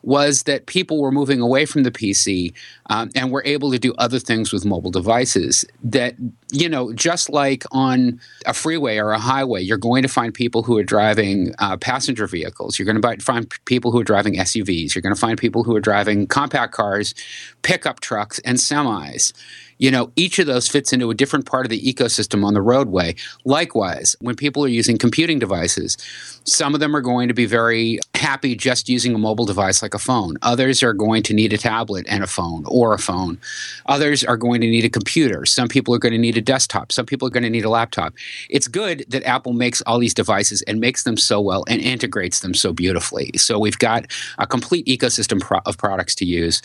was 0.02 0.44
that 0.44 0.66
people 0.66 1.00
were 1.00 1.12
moving 1.12 1.40
away 1.40 1.66
from 1.66 1.82
the 1.82 1.90
PC 1.90 2.52
um, 2.86 3.10
and 3.14 3.30
were 3.30 3.42
able 3.44 3.70
to 3.70 3.78
do 3.78 3.94
other 3.98 4.18
things 4.18 4.52
with 4.52 4.64
mobile 4.64 4.90
devices. 4.90 5.64
That, 5.82 6.14
you 6.52 6.68
know, 6.68 6.92
just 6.92 7.30
like 7.30 7.64
on 7.72 8.20
a 8.46 8.54
freeway 8.54 8.98
or 8.98 9.12
a 9.12 9.18
highway, 9.18 9.62
you're 9.62 9.78
going 9.78 10.02
to 10.02 10.08
find 10.08 10.32
people 10.32 10.62
who 10.62 10.76
are 10.78 10.84
driving 10.84 11.54
uh, 11.58 11.76
passenger 11.76 12.26
vehicles. 12.26 12.78
You're 12.78 12.86
going 12.86 13.00
to 13.00 13.24
find 13.24 13.52
people 13.64 13.92
who 13.92 14.00
are 14.00 14.04
driving 14.04 14.34
SUVs. 14.36 14.94
You're 14.94 15.02
going 15.02 15.14
to 15.14 15.20
find 15.20 15.38
people 15.38 15.64
who 15.64 15.74
are 15.76 15.80
driving 15.80 16.26
compact 16.26 16.72
cars, 16.72 17.14
pickup 17.62 18.00
trucks, 18.00 18.38
and 18.40 18.58
semis 18.58 19.32
you 19.80 19.90
know, 19.90 20.12
each 20.14 20.38
of 20.38 20.46
those 20.46 20.68
fits 20.68 20.92
into 20.92 21.10
a 21.10 21.14
different 21.14 21.46
part 21.46 21.64
of 21.64 21.70
the 21.70 21.80
ecosystem 21.80 22.44
on 22.44 22.52
the 22.52 22.60
roadway. 22.60 23.14
Likewise, 23.46 24.14
when 24.20 24.36
people 24.36 24.62
are 24.62 24.68
using 24.68 24.98
computing 24.98 25.38
devices, 25.38 25.96
some 26.44 26.74
of 26.74 26.80
them 26.80 26.94
are 26.94 27.00
going 27.00 27.28
to 27.28 27.34
be 27.34 27.46
very 27.46 27.98
happy 28.14 28.54
just 28.54 28.90
using 28.90 29.14
a 29.14 29.18
mobile 29.18 29.46
device 29.46 29.80
like 29.80 29.94
a 29.94 29.98
phone. 29.98 30.36
Others 30.42 30.82
are 30.82 30.92
going 30.92 31.22
to 31.22 31.32
need 31.32 31.54
a 31.54 31.58
tablet 31.58 32.04
and 32.10 32.22
a 32.22 32.26
phone 32.26 32.64
or 32.66 32.92
a 32.92 32.98
phone. 32.98 33.38
Others 33.86 34.22
are 34.22 34.36
going 34.36 34.60
to 34.60 34.66
need 34.66 34.84
a 34.84 34.90
computer. 34.90 35.46
Some 35.46 35.66
people 35.66 35.94
are 35.94 35.98
going 35.98 36.12
to 36.12 36.18
need 36.18 36.36
a 36.36 36.42
desktop. 36.42 36.92
Some 36.92 37.06
people 37.06 37.26
are 37.26 37.30
going 37.30 37.42
to 37.42 37.50
need 37.50 37.64
a 37.64 37.70
laptop. 37.70 38.12
It's 38.50 38.68
good 38.68 39.06
that 39.08 39.24
Apple 39.24 39.54
makes 39.54 39.80
all 39.82 39.98
these 39.98 40.12
devices 40.12 40.60
and 40.62 40.78
makes 40.78 41.04
them 41.04 41.16
so 41.16 41.40
well 41.40 41.64
and 41.68 41.80
integrates 41.80 42.40
them 42.40 42.52
so 42.52 42.74
beautifully. 42.74 43.30
So 43.36 43.58
we've 43.58 43.78
got 43.78 44.12
a 44.38 44.46
complete 44.46 44.84
ecosystem 44.84 45.40
pro- 45.40 45.60
of 45.64 45.78
products 45.78 46.14
to 46.16 46.26
use 46.26 46.60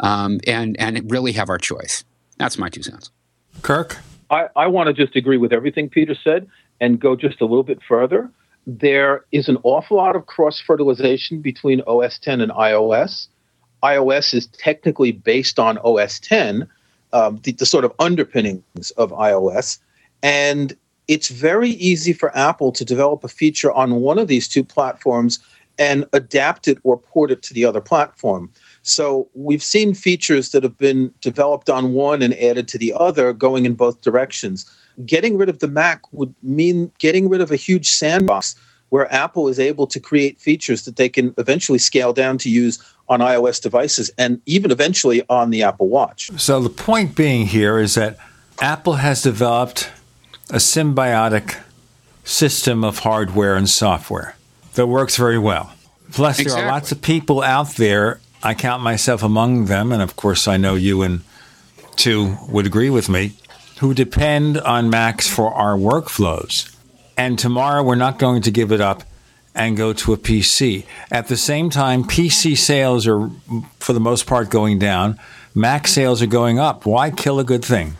um, 0.00 0.40
and, 0.48 0.74
and 0.80 1.08
really 1.08 1.30
have 1.30 1.48
our 1.48 1.58
choice. 1.58 2.02
That's 2.38 2.58
my 2.58 2.68
two 2.68 2.82
cents. 2.82 3.10
Kirk? 3.62 3.98
I, 4.30 4.48
I 4.56 4.66
want 4.66 4.88
to 4.88 4.92
just 4.92 5.16
agree 5.16 5.36
with 5.36 5.52
everything 5.52 5.88
Peter 5.88 6.14
said 6.14 6.48
and 6.80 7.00
go 7.00 7.16
just 7.16 7.40
a 7.40 7.44
little 7.44 7.62
bit 7.62 7.80
further. 7.86 8.30
There 8.66 9.24
is 9.32 9.48
an 9.48 9.58
awful 9.62 9.96
lot 9.96 10.16
of 10.16 10.26
cross 10.26 10.60
fertilization 10.60 11.40
between 11.40 11.80
OS 11.86 12.18
10 12.18 12.40
and 12.40 12.50
iOS. 12.52 13.28
iOS 13.82 14.34
is 14.34 14.46
technically 14.48 15.12
based 15.12 15.58
on 15.58 15.78
OS 15.78 16.18
10, 16.20 16.68
um, 17.12 17.40
the, 17.44 17.52
the 17.52 17.66
sort 17.66 17.84
of 17.84 17.92
underpinnings 17.98 18.90
of 18.96 19.12
iOS. 19.12 19.78
And 20.22 20.76
it's 21.06 21.28
very 21.28 21.70
easy 21.70 22.12
for 22.12 22.36
Apple 22.36 22.72
to 22.72 22.84
develop 22.84 23.22
a 23.22 23.28
feature 23.28 23.72
on 23.72 24.00
one 24.00 24.18
of 24.18 24.26
these 24.26 24.48
two 24.48 24.64
platforms 24.64 25.38
and 25.78 26.04
adapt 26.12 26.66
it 26.66 26.78
or 26.82 26.98
port 26.98 27.30
it 27.30 27.42
to 27.42 27.54
the 27.54 27.64
other 27.64 27.80
platform. 27.80 28.50
So 28.86 29.28
we've 29.34 29.62
seen 29.62 29.94
features 29.94 30.52
that 30.52 30.62
have 30.62 30.78
been 30.78 31.12
developed 31.20 31.68
on 31.68 31.92
one 31.92 32.22
and 32.22 32.34
added 32.34 32.68
to 32.68 32.78
the 32.78 32.94
other 32.94 33.32
going 33.32 33.66
in 33.66 33.74
both 33.74 34.00
directions. 34.00 34.64
Getting 35.04 35.36
rid 35.36 35.48
of 35.48 35.58
the 35.58 35.66
Mac 35.66 36.02
would 36.12 36.32
mean 36.42 36.92
getting 37.00 37.28
rid 37.28 37.40
of 37.40 37.50
a 37.50 37.56
huge 37.56 37.88
sandbox 37.88 38.54
where 38.90 39.12
Apple 39.12 39.48
is 39.48 39.58
able 39.58 39.88
to 39.88 39.98
create 39.98 40.38
features 40.40 40.84
that 40.84 40.94
they 40.94 41.08
can 41.08 41.34
eventually 41.36 41.78
scale 41.78 42.12
down 42.12 42.38
to 42.38 42.48
use 42.48 42.78
on 43.08 43.18
iOS 43.18 43.60
devices 43.60 44.08
and 44.18 44.40
even 44.46 44.70
eventually 44.70 45.24
on 45.28 45.50
the 45.50 45.64
Apple 45.64 45.88
Watch. 45.88 46.30
So 46.38 46.60
the 46.60 46.70
point 46.70 47.16
being 47.16 47.46
here 47.46 47.80
is 47.80 47.96
that 47.96 48.16
Apple 48.60 48.94
has 48.94 49.20
developed 49.20 49.90
a 50.50 50.56
symbiotic 50.58 51.60
system 52.22 52.84
of 52.84 53.00
hardware 53.00 53.56
and 53.56 53.68
software 53.68 54.36
that 54.74 54.86
works 54.86 55.16
very 55.16 55.38
well. 55.38 55.72
Plus, 56.12 56.38
exactly. 56.38 56.60
there 56.62 56.70
are 56.70 56.72
lots 56.72 56.92
of 56.92 57.02
people 57.02 57.42
out 57.42 57.74
there 57.74 58.20
I 58.46 58.54
count 58.54 58.80
myself 58.80 59.24
among 59.24 59.64
them, 59.64 59.90
and 59.90 60.00
of 60.00 60.14
course, 60.14 60.46
I 60.46 60.56
know 60.56 60.76
you 60.76 61.02
and 61.02 61.22
two 61.96 62.36
would 62.48 62.64
agree 62.64 62.90
with 62.90 63.08
me, 63.08 63.32
who 63.80 63.92
depend 63.92 64.56
on 64.58 64.88
Macs 64.88 65.28
for 65.28 65.52
our 65.52 65.76
workflows. 65.76 66.72
And 67.16 67.40
tomorrow, 67.40 67.82
we're 67.82 67.96
not 67.96 68.20
going 68.20 68.42
to 68.42 68.52
give 68.52 68.70
it 68.70 68.80
up 68.80 69.02
and 69.52 69.76
go 69.76 69.92
to 69.94 70.12
a 70.12 70.16
PC. 70.16 70.84
At 71.10 71.26
the 71.26 71.36
same 71.36 71.70
time, 71.70 72.04
PC 72.04 72.56
sales 72.56 73.04
are, 73.08 73.28
for 73.80 73.92
the 73.92 73.98
most 73.98 74.28
part, 74.28 74.48
going 74.48 74.78
down. 74.78 75.18
Mac 75.52 75.88
sales 75.88 76.22
are 76.22 76.28
going 76.28 76.60
up. 76.60 76.86
Why 76.86 77.10
kill 77.10 77.40
a 77.40 77.44
good 77.44 77.64
thing? 77.64 77.96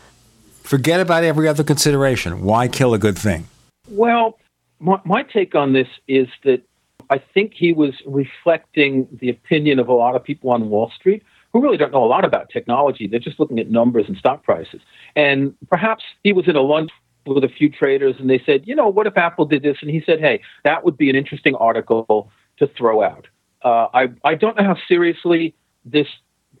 Forget 0.63 1.01
about 1.01 1.25
every 1.25 1.49
other 1.49 1.65
consideration. 1.65 2.41
Why 2.41 2.69
kill 2.69 2.93
a 2.93 2.99
good 2.99 3.17
thing? 3.17 3.49
Well, 3.89 4.39
my, 4.79 5.01
my 5.03 5.23
take 5.23 5.55
on 5.55 5.73
this 5.73 5.89
is 6.07 6.29
that 6.45 6.61
I 7.09 7.21
think 7.33 7.53
he 7.55 7.73
was 7.73 7.93
reflecting 8.05 9.07
the 9.19 9.29
opinion 9.29 9.79
of 9.79 9.87
a 9.87 9.93
lot 9.93 10.15
of 10.15 10.23
people 10.23 10.49
on 10.49 10.69
Wall 10.69 10.91
Street 10.95 11.23
who 11.53 11.61
really 11.61 11.77
don't 11.77 11.91
know 11.91 12.03
a 12.03 12.05
lot 12.05 12.25
about 12.25 12.49
technology. 12.49 13.07
They're 13.07 13.19
just 13.19 13.39
looking 13.39 13.59
at 13.59 13.69
numbers 13.69 14.05
and 14.07 14.17
stock 14.17 14.43
prices. 14.43 14.81
And 15.15 15.55
perhaps 15.69 16.03
he 16.23 16.33
was 16.33 16.47
in 16.47 16.55
a 16.55 16.61
lunch 16.61 16.91
with 17.25 17.43
a 17.43 17.49
few 17.49 17.69
traders 17.69 18.15
and 18.19 18.29
they 18.29 18.41
said, 18.45 18.67
you 18.67 18.75
know, 18.75 18.87
what 18.87 19.07
if 19.07 19.17
Apple 19.17 19.45
did 19.45 19.63
this? 19.63 19.77
And 19.81 19.89
he 19.89 20.01
said, 20.05 20.19
hey, 20.19 20.41
that 20.63 20.83
would 20.83 20.97
be 20.97 21.09
an 21.09 21.15
interesting 21.15 21.55
article 21.55 22.31
to 22.57 22.67
throw 22.77 23.03
out. 23.03 23.27
Uh, 23.63 23.87
I, 23.93 24.07
I 24.23 24.35
don't 24.35 24.57
know 24.57 24.63
how 24.63 24.77
seriously 24.87 25.55
this 25.85 26.07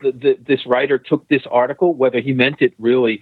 the, 0.01 0.11
the, 0.11 0.37
this 0.45 0.65
writer 0.67 0.97
took 0.97 1.27
this 1.27 1.41
article, 1.49 1.95
whether 1.95 2.19
he 2.19 2.33
meant 2.33 2.57
it 2.61 2.73
really, 2.77 3.21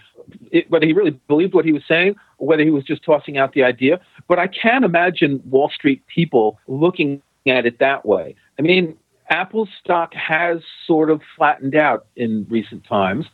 it, 0.51 0.69
whether 0.69 0.85
he 0.85 0.93
really 0.93 1.11
believed 1.27 1.53
what 1.53 1.65
he 1.65 1.71
was 1.71 1.83
saying, 1.87 2.15
or 2.37 2.47
whether 2.47 2.63
he 2.63 2.69
was 2.69 2.83
just 2.83 3.03
tossing 3.03 3.37
out 3.37 3.53
the 3.53 3.63
idea. 3.63 3.99
But 4.27 4.39
I 4.39 4.47
can 4.47 4.83
imagine 4.83 5.41
Wall 5.49 5.69
Street 5.69 6.05
people 6.07 6.59
looking 6.67 7.21
at 7.47 7.65
it 7.65 7.79
that 7.79 8.05
way. 8.05 8.35
I 8.57 8.61
mean, 8.61 8.97
Apple's 9.29 9.69
stock 9.79 10.13
has 10.13 10.59
sort 10.85 11.09
of 11.09 11.21
flattened 11.35 11.75
out 11.75 12.07
in 12.15 12.45
recent 12.49 12.85
times, 12.85 13.25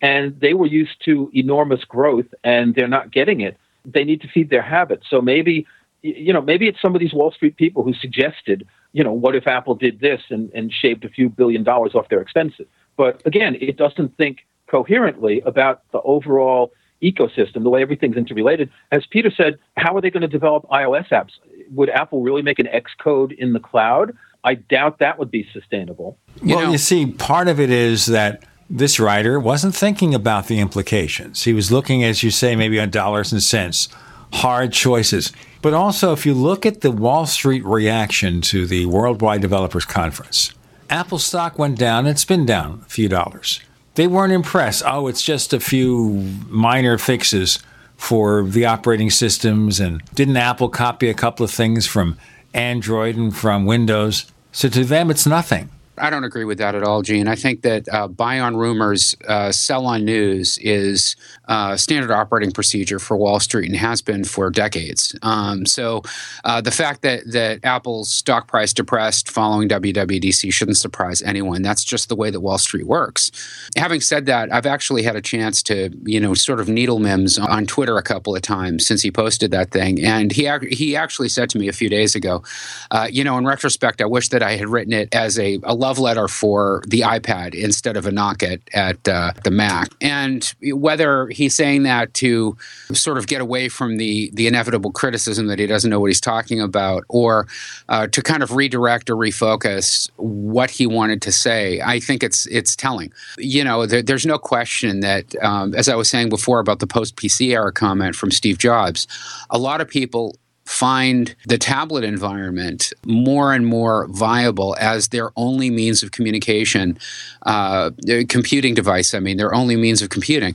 and 0.00 0.38
they 0.40 0.54
were 0.54 0.66
used 0.66 1.04
to 1.04 1.30
enormous 1.34 1.84
growth, 1.84 2.26
and 2.44 2.74
they're 2.74 2.88
not 2.88 3.10
getting 3.10 3.40
it. 3.40 3.56
They 3.84 4.04
need 4.04 4.20
to 4.22 4.28
feed 4.28 4.50
their 4.50 4.62
habits. 4.62 5.06
So 5.08 5.20
maybe, 5.20 5.66
you 6.02 6.32
know, 6.32 6.40
maybe 6.40 6.68
it's 6.68 6.80
some 6.80 6.94
of 6.94 7.00
these 7.00 7.12
Wall 7.12 7.32
Street 7.32 7.56
people 7.56 7.82
who 7.82 7.94
suggested, 7.94 8.66
you 8.92 9.04
know, 9.04 9.12
what 9.12 9.34
if 9.34 9.46
Apple 9.46 9.74
did 9.74 10.00
this 10.00 10.22
and, 10.30 10.50
and 10.52 10.72
shaved 10.72 11.04
a 11.04 11.08
few 11.08 11.28
billion 11.28 11.64
dollars 11.64 11.94
off 11.94 12.08
their 12.08 12.20
expenses? 12.20 12.66
But 12.96 13.22
again, 13.24 13.56
it 13.60 13.76
doesn't 13.76 14.16
think 14.16 14.46
coherently 14.70 15.42
about 15.44 15.82
the 15.92 16.00
overall 16.02 16.72
ecosystem, 17.02 17.62
the 17.62 17.70
way 17.70 17.82
everything's 17.82 18.16
interrelated. 18.16 18.70
As 18.92 19.04
Peter 19.10 19.30
said, 19.30 19.58
how 19.76 19.96
are 19.96 20.00
they 20.00 20.10
going 20.10 20.20
to 20.22 20.28
develop 20.28 20.66
iOS 20.68 21.08
apps? 21.08 21.32
Would 21.72 21.88
Apple 21.90 22.22
really 22.22 22.42
make 22.42 22.58
an 22.58 22.66
Xcode 22.66 23.32
in 23.36 23.52
the 23.52 23.60
cloud? 23.60 24.16
I 24.44 24.54
doubt 24.54 24.98
that 24.98 25.18
would 25.18 25.30
be 25.30 25.48
sustainable. 25.52 26.18
You 26.42 26.56
well, 26.56 26.66
know, 26.66 26.72
you 26.72 26.78
see, 26.78 27.06
part 27.06 27.48
of 27.48 27.58
it 27.60 27.70
is 27.70 28.06
that 28.06 28.44
this 28.68 29.00
writer 29.00 29.40
wasn't 29.40 29.74
thinking 29.74 30.14
about 30.14 30.46
the 30.46 30.60
implications. 30.60 31.44
He 31.44 31.52
was 31.52 31.72
looking, 31.72 32.04
as 32.04 32.22
you 32.22 32.30
say, 32.30 32.54
maybe 32.54 32.78
on 32.78 32.90
dollars 32.90 33.32
and 33.32 33.42
cents, 33.42 33.88
hard 34.32 34.72
choices. 34.72 35.32
But 35.62 35.74
also, 35.74 36.12
if 36.12 36.24
you 36.24 36.32
look 36.32 36.64
at 36.64 36.80
the 36.80 36.90
Wall 36.90 37.26
Street 37.26 37.64
reaction 37.64 38.40
to 38.42 38.66
the 38.66 38.86
Worldwide 38.86 39.40
Developers 39.40 39.84
Conference, 39.84 40.54
Apple 40.88 41.18
stock 41.18 41.58
went 41.58 41.78
down. 41.78 42.06
It's 42.06 42.24
been 42.24 42.46
down 42.46 42.82
a 42.86 42.88
few 42.88 43.08
dollars. 43.08 43.60
They 43.94 44.06
weren't 44.06 44.32
impressed. 44.32 44.82
Oh, 44.86 45.08
it's 45.08 45.22
just 45.22 45.52
a 45.52 45.60
few 45.60 46.32
minor 46.48 46.96
fixes 46.98 47.58
for 47.96 48.44
the 48.44 48.64
operating 48.64 49.10
systems. 49.10 49.80
And 49.80 50.02
didn't 50.14 50.36
Apple 50.36 50.68
copy 50.68 51.08
a 51.08 51.14
couple 51.14 51.44
of 51.44 51.50
things 51.50 51.86
from 51.86 52.16
Android 52.54 53.16
and 53.16 53.36
from 53.36 53.66
Windows? 53.66 54.30
So 54.52 54.68
to 54.68 54.84
them, 54.84 55.10
it's 55.10 55.26
nothing. 55.26 55.70
I 56.00 56.10
don't 56.10 56.24
agree 56.24 56.44
with 56.44 56.58
that 56.58 56.74
at 56.74 56.82
all, 56.82 57.02
Gene. 57.02 57.28
I 57.28 57.34
think 57.34 57.62
that 57.62 57.88
uh, 57.92 58.08
buy 58.08 58.40
on 58.40 58.56
rumors, 58.56 59.14
uh, 59.28 59.52
sell 59.52 59.86
on 59.86 60.04
news 60.04 60.58
is 60.58 61.16
uh, 61.48 61.76
standard 61.76 62.10
operating 62.10 62.52
procedure 62.52 62.98
for 62.98 63.16
Wall 63.16 63.40
Street 63.40 63.68
and 63.68 63.76
has 63.76 64.00
been 64.02 64.24
for 64.24 64.50
decades. 64.50 65.16
Um, 65.22 65.66
so 65.66 66.02
uh, 66.44 66.60
the 66.60 66.70
fact 66.70 67.02
that 67.02 67.30
that 67.32 67.60
Apple's 67.64 68.12
stock 68.12 68.48
price 68.48 68.72
depressed 68.72 69.30
following 69.30 69.68
WWDC 69.68 70.52
shouldn't 70.52 70.78
surprise 70.78 71.22
anyone. 71.22 71.62
That's 71.62 71.84
just 71.84 72.08
the 72.08 72.16
way 72.16 72.30
that 72.30 72.40
Wall 72.40 72.58
Street 72.58 72.86
works. 72.86 73.30
Having 73.76 74.00
said 74.00 74.26
that, 74.26 74.52
I've 74.52 74.66
actually 74.66 75.02
had 75.02 75.16
a 75.16 75.22
chance 75.22 75.62
to 75.64 75.90
you 76.04 76.20
know 76.20 76.34
sort 76.34 76.60
of 76.60 76.68
needle 76.68 76.98
Mims 76.98 77.38
on 77.38 77.66
Twitter 77.66 77.98
a 77.98 78.02
couple 78.02 78.34
of 78.34 78.42
times 78.42 78.86
since 78.86 79.02
he 79.02 79.10
posted 79.10 79.50
that 79.50 79.70
thing, 79.70 80.04
and 80.04 80.32
he 80.32 80.48
he 80.70 80.96
actually 80.96 81.28
said 81.28 81.50
to 81.50 81.58
me 81.58 81.68
a 81.68 81.72
few 81.72 81.88
days 81.88 82.14
ago, 82.14 82.42
uh, 82.90 83.08
you 83.10 83.24
know, 83.24 83.36
in 83.38 83.44
retrospect, 83.44 84.00
I 84.00 84.06
wish 84.06 84.28
that 84.30 84.42
I 84.42 84.56
had 84.56 84.68
written 84.68 84.92
it 84.92 85.14
as 85.14 85.38
a, 85.38 85.58
a 85.62 85.74
love 85.90 85.98
letter 85.98 86.28
for 86.28 86.84
the 86.86 87.00
iPad 87.00 87.52
instead 87.52 87.96
of 87.96 88.06
a 88.06 88.12
knock 88.12 88.44
at, 88.44 88.60
at 88.72 89.08
uh, 89.08 89.32
the 89.42 89.50
Mac. 89.50 89.88
And 90.00 90.44
whether 90.62 91.26
he's 91.30 91.52
saying 91.52 91.82
that 91.82 92.14
to 92.14 92.56
sort 92.92 93.18
of 93.18 93.26
get 93.26 93.40
away 93.40 93.68
from 93.68 93.96
the, 93.96 94.30
the 94.32 94.46
inevitable 94.46 94.92
criticism 94.92 95.48
that 95.48 95.58
he 95.58 95.66
doesn't 95.66 95.90
know 95.90 95.98
what 95.98 96.06
he's 96.06 96.20
talking 96.20 96.60
about, 96.60 97.02
or 97.08 97.48
uh, 97.88 98.06
to 98.06 98.22
kind 98.22 98.44
of 98.44 98.54
redirect 98.54 99.10
or 99.10 99.16
refocus 99.16 100.08
what 100.16 100.70
he 100.70 100.86
wanted 100.86 101.22
to 101.22 101.32
say, 101.32 101.80
I 101.80 101.98
think 101.98 102.22
it's 102.22 102.46
it's 102.46 102.76
telling. 102.76 103.12
You 103.36 103.64
know, 103.64 103.84
there, 103.84 104.02
there's 104.02 104.26
no 104.26 104.38
question 104.38 105.00
that, 105.00 105.34
um, 105.42 105.74
as 105.74 105.88
I 105.88 105.96
was 105.96 106.08
saying 106.08 106.28
before 106.28 106.60
about 106.60 106.78
the 106.78 106.86
post 106.86 107.16
PC 107.16 107.50
era 107.50 107.72
comment 107.72 108.14
from 108.14 108.30
Steve 108.30 108.58
Jobs, 108.58 109.08
a 109.50 109.58
lot 109.58 109.80
of 109.80 109.88
people 109.88 110.36
find 110.70 111.34
the 111.46 111.58
tablet 111.58 112.04
environment 112.04 112.92
more 113.04 113.52
and 113.52 113.66
more 113.66 114.06
viable 114.06 114.76
as 114.78 115.08
their 115.08 115.32
only 115.34 115.68
means 115.68 116.04
of 116.04 116.12
communication, 116.12 116.96
uh, 117.42 117.90
computing 118.28 118.72
device, 118.72 119.12
I 119.12 119.18
mean, 119.18 119.36
their 119.36 119.52
only 119.52 119.74
means 119.74 120.00
of 120.00 120.10
computing. 120.10 120.54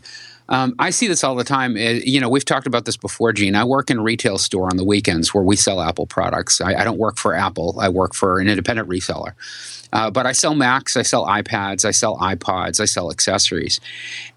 Um, 0.50 0.76
I 0.80 0.90
see 0.90 1.08
this 1.08 1.24
all 1.24 1.36
the 1.36 1.44
time. 1.44 1.76
Uh, 1.76 2.00
you 2.04 2.20
know, 2.20 2.30
we've 2.30 2.46
talked 2.46 2.68
about 2.68 2.86
this 2.86 2.98
before, 2.98 3.34
Gene. 3.34 3.56
I 3.56 3.64
work 3.64 3.90
in 3.90 3.98
a 3.98 4.02
retail 4.04 4.38
store 4.38 4.68
on 4.70 4.78
the 4.78 4.84
weekends 4.84 5.34
where 5.34 5.44
we 5.44 5.56
sell 5.56 5.82
Apple 5.82 6.06
products. 6.06 6.62
I, 6.62 6.76
I 6.76 6.84
don't 6.84 6.98
work 6.98 7.18
for 7.18 7.34
Apple. 7.34 7.78
I 7.80 7.90
work 7.90 8.14
for 8.14 8.40
an 8.40 8.48
independent 8.48 8.88
reseller. 8.90 9.34
Uh, 9.94 10.12
but 10.12 10.26
I 10.26 10.34
sell 10.34 10.56
Macs, 10.56 10.98
I 10.98 11.04
sell 11.04 11.26
iPads, 11.26 11.86
I 11.86 11.92
sell 11.92 12.18
iPods, 12.18 12.82
I 12.82 12.86
sell 12.86 13.10
accessories. 13.10 13.80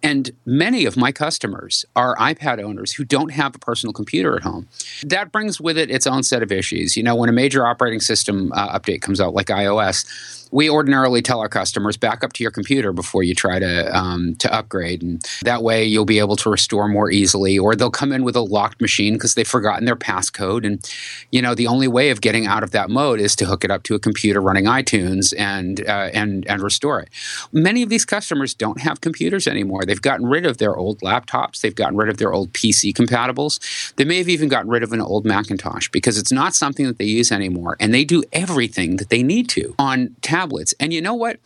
And 0.04 0.30
many 0.46 0.84
of 0.84 0.96
my 0.96 1.10
customers 1.10 1.84
are 1.96 2.14
iPad 2.16 2.62
owners 2.62 2.92
who 2.92 3.04
don't 3.04 3.32
have 3.32 3.56
a 3.56 3.58
personal 3.58 3.92
computer 3.92 4.36
at 4.36 4.44
home. 4.44 4.68
That 5.02 5.32
brings 5.32 5.60
with 5.60 5.76
it 5.76 5.90
its 5.90 6.06
own 6.06 6.22
set 6.22 6.44
of 6.44 6.52
issues. 6.52 6.96
You 6.96 7.02
know, 7.02 7.16
when 7.16 7.28
a 7.28 7.32
major 7.32 7.66
operating 7.66 7.98
system 8.00 8.52
uh, 8.52 8.78
update 8.78 9.02
comes 9.02 9.20
out, 9.20 9.34
like 9.34 9.48
iOS, 9.48 10.37
we 10.50 10.70
ordinarily 10.70 11.22
tell 11.22 11.40
our 11.40 11.48
customers 11.48 11.96
back 11.96 12.24
up 12.24 12.32
to 12.34 12.44
your 12.44 12.50
computer 12.50 12.92
before 12.92 13.22
you 13.22 13.34
try 13.34 13.58
to 13.58 13.96
um, 13.96 14.34
to 14.36 14.52
upgrade, 14.52 15.02
and 15.02 15.24
that 15.42 15.62
way 15.62 15.84
you'll 15.84 16.04
be 16.04 16.18
able 16.18 16.36
to 16.36 16.50
restore 16.50 16.88
more 16.88 17.10
easily. 17.10 17.58
Or 17.58 17.74
they'll 17.74 17.90
come 17.90 18.12
in 18.12 18.24
with 18.24 18.36
a 18.36 18.40
locked 18.40 18.80
machine 18.80 19.14
because 19.14 19.34
they've 19.34 19.46
forgotten 19.46 19.84
their 19.84 19.96
passcode, 19.96 20.66
and 20.66 20.92
you 21.30 21.42
know 21.42 21.54
the 21.54 21.66
only 21.66 21.88
way 21.88 22.10
of 22.10 22.20
getting 22.20 22.46
out 22.46 22.62
of 22.62 22.70
that 22.72 22.90
mode 22.90 23.20
is 23.20 23.36
to 23.36 23.46
hook 23.46 23.64
it 23.64 23.70
up 23.70 23.82
to 23.84 23.94
a 23.94 23.98
computer 23.98 24.40
running 24.40 24.64
iTunes 24.64 25.34
and 25.38 25.86
uh, 25.86 26.10
and 26.12 26.46
and 26.48 26.62
restore 26.62 27.00
it. 27.00 27.08
Many 27.52 27.82
of 27.82 27.88
these 27.88 28.04
customers 28.04 28.54
don't 28.54 28.80
have 28.80 29.00
computers 29.00 29.46
anymore. 29.46 29.84
They've 29.84 30.00
gotten 30.00 30.26
rid 30.26 30.46
of 30.46 30.58
their 30.58 30.76
old 30.76 31.00
laptops. 31.00 31.60
They've 31.60 31.74
gotten 31.74 31.96
rid 31.96 32.08
of 32.08 32.18
their 32.18 32.32
old 32.32 32.52
PC 32.52 32.92
compatibles. 32.94 33.94
They 33.94 34.04
may 34.04 34.18
have 34.18 34.28
even 34.28 34.48
gotten 34.48 34.70
rid 34.70 34.82
of 34.82 34.92
an 34.92 35.00
old 35.00 35.24
Macintosh 35.24 35.88
because 35.88 36.18
it's 36.18 36.32
not 36.32 36.54
something 36.54 36.86
that 36.86 36.98
they 36.98 37.04
use 37.04 37.30
anymore, 37.32 37.76
and 37.80 37.92
they 37.92 38.04
do 38.04 38.22
everything 38.32 38.96
that 38.96 39.10
they 39.10 39.22
need 39.22 39.48
to 39.50 39.74
on 39.78 40.14
tablets. 40.38 40.74
And 40.80 40.92
you 40.92 41.02
know 41.02 41.14
what? 41.14 41.38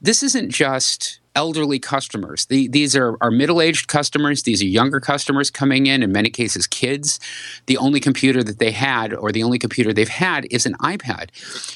This 0.00 0.22
isn't 0.22 0.50
just 0.50 1.20
elderly 1.36 1.78
customers. 1.78 2.46
The, 2.46 2.68
these 2.68 2.96
are, 2.96 3.16
are 3.20 3.30
middle 3.30 3.60
aged 3.60 3.86
customers. 3.86 4.42
These 4.42 4.62
are 4.62 4.66
younger 4.66 4.98
customers 4.98 5.50
coming 5.50 5.86
in, 5.86 6.02
in 6.02 6.10
many 6.10 6.30
cases, 6.30 6.66
kids. 6.66 7.20
The 7.66 7.76
only 7.76 8.00
computer 8.00 8.42
that 8.42 8.58
they 8.58 8.72
had, 8.72 9.14
or 9.14 9.30
the 9.30 9.44
only 9.44 9.58
computer 9.58 9.92
they've 9.92 10.08
had, 10.08 10.46
is 10.50 10.66
an 10.66 10.74
iPad. 10.82 11.28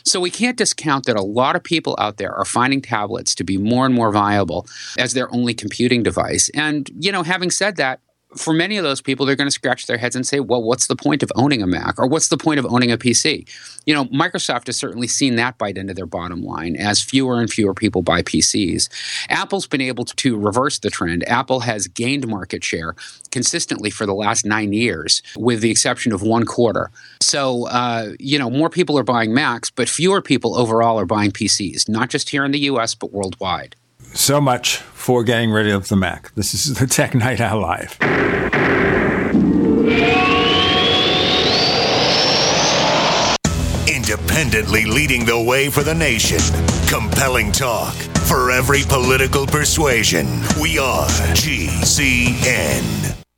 So 0.07 0.19
we 0.21 0.31
can't 0.31 0.57
discount 0.57 1.07
that 1.07 1.17
a 1.17 1.23
lot 1.23 1.55
of 1.55 1.63
people 1.63 1.95
out 1.99 2.17
there 2.17 2.35
are 2.35 2.45
finding 2.45 2.83
tablets 2.83 3.35
to 3.37 3.45
be 3.45 3.57
more 3.57 3.87
and 3.87 3.95
more 3.95 4.11
viable 4.11 4.67
as 4.99 5.13
their 5.13 5.33
only 5.33 5.55
computing 5.55 6.03
device. 6.03 6.51
And, 6.55 6.91
you 6.99 7.13
know, 7.13 7.23
having 7.23 7.51
said 7.51 7.77
that, 7.77 8.01
for 8.37 8.53
many 8.53 8.77
of 8.77 8.85
those 8.85 9.01
people, 9.01 9.27
they're 9.27 9.37
going 9.37 9.49
to 9.49 9.53
scratch 9.53 9.87
their 9.87 9.99
heads 9.99 10.17
and 10.17 10.27
say, 10.27 10.41
well, 10.41 10.63
what's 10.63 10.87
the 10.87 10.97
point 10.97 11.23
of 11.23 11.31
owning 11.37 11.63
a 11.63 11.67
Mac? 11.67 11.99
Or 11.99 12.07
what's 12.07 12.29
the 12.29 12.37
point 12.37 12.59
of 12.59 12.67
owning 12.67 12.91
a 12.91 12.99
PC? 12.99 13.49
You 13.87 13.95
know, 13.95 14.07
Microsoft 14.07 14.67
has 14.67 14.77
certainly 14.77 15.07
seen 15.07 15.37
that 15.37 15.59
bite 15.59 15.77
into 15.77 15.95
their 15.95 16.07
bottom 16.07 16.43
line 16.43 16.77
as 16.77 17.03
fewer 17.03 17.41
and 17.41 17.51
fewer 17.51 17.75
people 17.75 18.03
buy 18.03 18.23
PCs. 18.23 18.89
Apple's 19.29 19.67
been 19.67 19.81
able 19.81 20.05
to 20.05 20.37
reverse 20.37 20.79
the 20.79 20.91
trend. 20.91 21.27
Apple 21.29 21.61
has 21.61 21.87
gained 21.87 22.27
market 22.27 22.65
share 22.65 22.95
consistently 23.31 23.91
for 23.91 24.07
the 24.07 24.15
last 24.15 24.45
nine 24.45 24.73
years, 24.73 25.23
with 25.37 25.61
the 25.61 25.71
exception 25.71 26.13
of 26.13 26.23
one 26.23 26.45
quarter. 26.45 26.91
So, 27.21 27.67
uh, 27.69 28.13
you 28.19 28.39
know, 28.39 28.51
more 28.51 28.71
people 28.71 28.99
are 28.99 29.05
buying 29.05 29.35
Macs, 29.35 29.71
but 29.71 29.89
fewer 29.89 30.23
people 30.23 30.57
overall 30.57 30.99
are 30.99 31.07
buying 31.07 31.31
PCs, 31.31 31.89
not 31.89 32.11
just 32.11 32.31
here 32.31 32.45
in 32.45 32.53
the 32.53 32.61
US, 32.61 32.95
but 32.95 33.13
worldwide. 33.13 33.77
So 34.15 34.41
much 34.41 34.79
for 34.79 35.25
getting 35.25 35.51
rid 35.51 35.69
of 35.69 35.89
the 35.89 35.97
Mac. 35.97 36.33
This 36.35 36.55
is 36.55 36.79
the 36.79 36.87
Tech 36.87 37.15
Night 37.15 37.41
Owl 37.41 37.61
Live. 37.61 37.99
Independently 43.89 44.85
leading 44.85 45.25
the 45.25 45.45
way 45.47 45.69
for 45.69 45.83
the 45.83 45.95
nation. 45.95 46.39
Compelling 46.87 47.51
talk 47.51 47.95
for 48.29 48.53
every 48.53 48.83
political 48.85 49.47
persuasion. 49.47 50.27
We 50.61 50.79
are 50.79 51.07
GCN. 51.35 53.24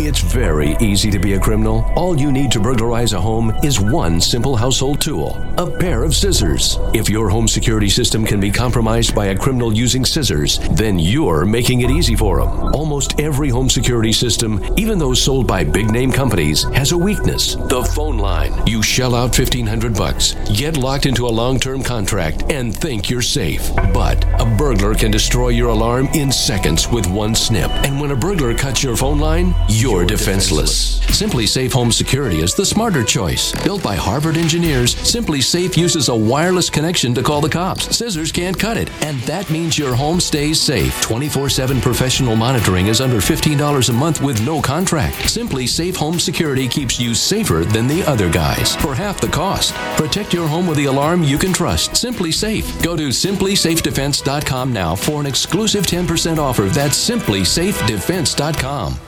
It's 0.00 0.20
very 0.20 0.76
easy 0.80 1.10
to 1.10 1.18
be 1.18 1.32
a 1.32 1.40
criminal. 1.40 1.84
All 1.96 2.16
you 2.16 2.30
need 2.30 2.52
to 2.52 2.60
burglarize 2.60 3.14
a 3.14 3.20
home 3.20 3.50
is 3.64 3.80
one 3.80 4.20
simple 4.20 4.54
household 4.54 5.00
tool 5.00 5.44
a 5.58 5.68
pair 5.68 6.04
of 6.04 6.14
scissors. 6.14 6.78
If 6.94 7.10
your 7.10 7.28
home 7.28 7.48
security 7.48 7.88
system 7.88 8.24
can 8.24 8.38
be 8.38 8.48
compromised 8.48 9.12
by 9.12 9.26
a 9.26 9.36
criminal 9.36 9.72
using 9.72 10.04
scissors, 10.04 10.60
then 10.70 11.00
you're 11.00 11.44
making 11.44 11.80
it 11.80 11.90
easy 11.90 12.14
for 12.14 12.38
them. 12.38 12.72
Almost 12.72 13.18
every 13.18 13.48
home 13.48 13.68
security 13.68 14.12
system, 14.12 14.64
even 14.76 15.00
those 15.00 15.20
sold 15.20 15.48
by 15.48 15.64
big 15.64 15.90
name 15.90 16.12
companies, 16.12 16.62
has 16.74 16.92
a 16.92 16.98
weakness 16.98 17.56
the 17.56 17.82
phone 17.82 18.18
line. 18.18 18.52
You 18.68 18.84
shell 18.84 19.16
out 19.16 19.36
1500 19.36 19.96
bucks, 19.96 20.34
get 20.54 20.76
locked 20.76 21.06
into 21.06 21.26
a 21.26 21.36
long 21.40 21.58
term 21.58 21.82
contract, 21.82 22.44
and 22.52 22.72
think 22.72 23.10
you're 23.10 23.20
safe. 23.20 23.68
But 23.92 24.24
a 24.40 24.46
burglar 24.56 24.94
can 24.94 25.10
destroy 25.10 25.48
your 25.48 25.70
alarm 25.70 26.06
in 26.14 26.30
seconds 26.30 26.86
with 26.88 27.10
one 27.10 27.34
snip. 27.34 27.70
And 27.84 28.00
when 28.00 28.12
a 28.12 28.16
burglar 28.16 28.54
cuts 28.54 28.84
your 28.84 28.96
phone 28.96 29.18
line, 29.18 29.56
you're 29.88 30.04
defenseless. 30.04 31.00
SimpliSafe 31.06 31.72
Home 31.72 31.90
Security 31.90 32.40
is 32.40 32.54
the 32.54 32.66
smarter 32.66 33.02
choice. 33.02 33.52
Built 33.64 33.82
by 33.82 33.96
Harvard 33.96 34.36
engineers, 34.36 34.94
SimpliSafe 34.94 35.78
uses 35.78 36.10
a 36.10 36.14
wireless 36.14 36.68
connection 36.68 37.14
to 37.14 37.22
call 37.22 37.40
the 37.40 37.48
cops. 37.48 37.96
Scissors 37.96 38.30
can't 38.30 38.58
cut 38.58 38.76
it, 38.76 38.90
and 39.02 39.18
that 39.20 39.50
means 39.50 39.78
your 39.78 39.94
home 39.94 40.20
stays 40.20 40.60
safe. 40.60 41.00
24 41.00 41.48
7 41.48 41.80
professional 41.80 42.36
monitoring 42.36 42.88
is 42.88 43.00
under 43.00 43.16
$15 43.16 43.88
a 43.88 43.92
month 43.94 44.20
with 44.20 44.44
no 44.44 44.60
contract. 44.60 45.16
SimpliSafe 45.16 45.96
Home 45.96 46.20
Security 46.20 46.68
keeps 46.68 47.00
you 47.00 47.14
safer 47.14 47.64
than 47.64 47.86
the 47.86 48.04
other 48.04 48.30
guys 48.30 48.76
for 48.76 48.94
half 48.94 49.22
the 49.22 49.28
cost. 49.28 49.74
Protect 49.96 50.34
your 50.34 50.46
home 50.46 50.66
with 50.66 50.76
the 50.76 50.84
alarm 50.84 51.22
you 51.22 51.38
can 51.38 51.54
trust. 51.54 51.92
SimpliSafe. 51.92 52.82
Go 52.82 52.94
to 52.94 53.08
simplysafedefense.com 53.08 54.70
now 54.70 54.94
for 54.94 55.20
an 55.20 55.26
exclusive 55.26 55.86
10% 55.86 56.36
offer. 56.36 56.64
That's 56.64 57.08
simplysafedefense.com. 57.08 59.07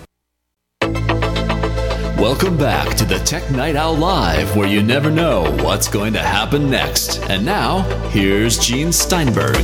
Welcome 2.20 2.58
back 2.58 2.98
to 2.98 3.06
the 3.06 3.18
Tech 3.20 3.50
Night 3.50 3.76
Owl 3.76 3.96
Live, 3.96 4.54
where 4.54 4.68
you 4.68 4.82
never 4.82 5.10
know 5.10 5.50
what's 5.64 5.88
going 5.88 6.12
to 6.12 6.18
happen 6.18 6.68
next. 6.68 7.18
And 7.30 7.46
now, 7.46 7.80
here's 8.10 8.58
Gene 8.58 8.92
Steinberg. 8.92 9.56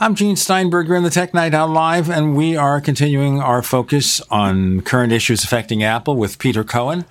I'm 0.00 0.16
Gene 0.16 0.34
Steinberg. 0.34 0.88
You're 0.88 0.96
in 0.96 1.04
the 1.04 1.10
Tech 1.10 1.32
Night 1.32 1.54
Owl 1.54 1.68
Live, 1.68 2.10
and 2.10 2.34
we 2.34 2.56
are 2.56 2.80
continuing 2.80 3.40
our 3.40 3.62
focus 3.62 4.20
on 4.32 4.80
current 4.80 5.12
issues 5.12 5.44
affecting 5.44 5.84
Apple 5.84 6.16
with 6.16 6.40
Peter 6.40 6.64
Cohen 6.64 7.04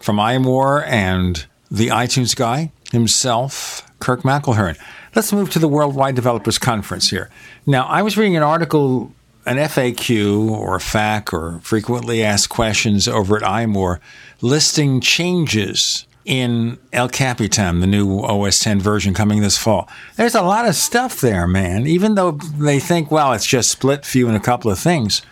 from 0.00 0.16
iMore 0.16 0.86
and 0.86 1.44
the 1.70 1.88
iTunes 1.88 2.34
guy 2.34 2.72
himself, 2.90 3.86
Kirk 4.00 4.22
McElhearn. 4.22 4.78
Let's 5.14 5.32
move 5.32 5.50
to 5.50 5.58
the 5.58 5.68
Worldwide 5.68 6.14
Developers 6.14 6.58
Conference 6.58 7.10
here. 7.10 7.30
Now, 7.66 7.86
I 7.86 8.02
was 8.02 8.16
reading 8.16 8.36
an 8.36 8.42
article, 8.42 9.12
an 9.46 9.56
FAQ 9.56 10.50
or 10.50 10.78
FAQ 10.78 11.32
or 11.32 11.60
frequently 11.60 12.22
asked 12.22 12.48
questions 12.48 13.06
over 13.06 13.36
at 13.36 13.42
iMore 13.42 14.00
listing 14.40 15.00
changes 15.00 16.06
in 16.24 16.78
El 16.92 17.08
Capitan, 17.08 17.80
the 17.80 17.86
new 17.86 18.20
OS 18.20 18.58
10 18.58 18.80
version 18.80 19.14
coming 19.14 19.40
this 19.40 19.58
fall. 19.58 19.88
There's 20.16 20.34
a 20.34 20.42
lot 20.42 20.68
of 20.68 20.74
stuff 20.74 21.20
there, 21.20 21.46
man. 21.46 21.86
Even 21.86 22.14
though 22.14 22.32
they 22.32 22.78
think, 22.78 23.10
well, 23.10 23.32
it's 23.32 23.46
just 23.46 23.70
split 23.70 24.04
view 24.04 24.28
and 24.28 24.36
a 24.36 24.40
couple 24.40 24.70
of 24.70 24.78
things, 24.78 25.22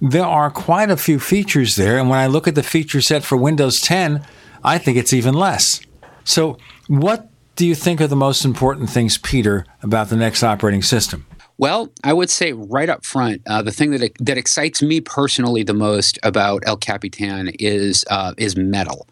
there 0.00 0.24
are 0.24 0.50
quite 0.50 0.90
a 0.90 0.96
few 0.96 1.20
features 1.20 1.76
there. 1.76 1.98
And 1.98 2.08
when 2.08 2.18
I 2.18 2.26
look 2.26 2.48
at 2.48 2.54
the 2.54 2.62
feature 2.62 3.00
set 3.00 3.22
for 3.22 3.36
Windows 3.36 3.80
10, 3.80 4.24
I 4.64 4.78
think 4.78 4.96
it's 4.96 5.12
even 5.12 5.34
less. 5.34 5.80
So, 6.24 6.58
what 6.88 7.28
do 7.56 7.66
you 7.66 7.74
think 7.74 8.00
are 8.00 8.06
the 8.06 8.16
most 8.16 8.44
important 8.44 8.90
things, 8.90 9.18
Peter, 9.18 9.66
about 9.82 10.08
the 10.08 10.16
next 10.16 10.42
operating 10.42 10.82
system? 10.82 11.26
Well, 11.58 11.92
I 12.02 12.14
would 12.14 12.30
say 12.30 12.54
right 12.54 12.88
up 12.88 13.04
front, 13.04 13.42
uh, 13.46 13.60
the 13.60 13.70
thing 13.70 13.90
that 13.90 14.12
that 14.18 14.38
excites 14.38 14.80
me 14.82 15.00
personally 15.02 15.62
the 15.62 15.74
most 15.74 16.18
about 16.22 16.62
El 16.64 16.78
Capitan 16.78 17.50
is 17.58 18.04
uh, 18.08 18.32
is 18.38 18.56
metal. 18.56 19.06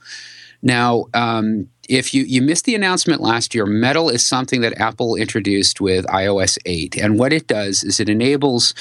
Now, 0.62 1.06
um, 1.14 1.68
if 1.88 2.12
you, 2.12 2.24
you 2.24 2.42
missed 2.42 2.64
the 2.64 2.74
announcement 2.74 3.22
last 3.22 3.54
year, 3.54 3.64
Metal 3.64 4.10
is 4.10 4.26
something 4.26 4.60
that 4.60 4.78
Apple 4.78 5.14
introduced 5.14 5.80
with 5.80 6.04
iOS 6.06 6.58
8. 6.66 6.96
And 6.96 7.18
what 7.18 7.32
it 7.32 7.46
does 7.46 7.82
is 7.82 7.98
it 8.00 8.08
enables 8.08 8.74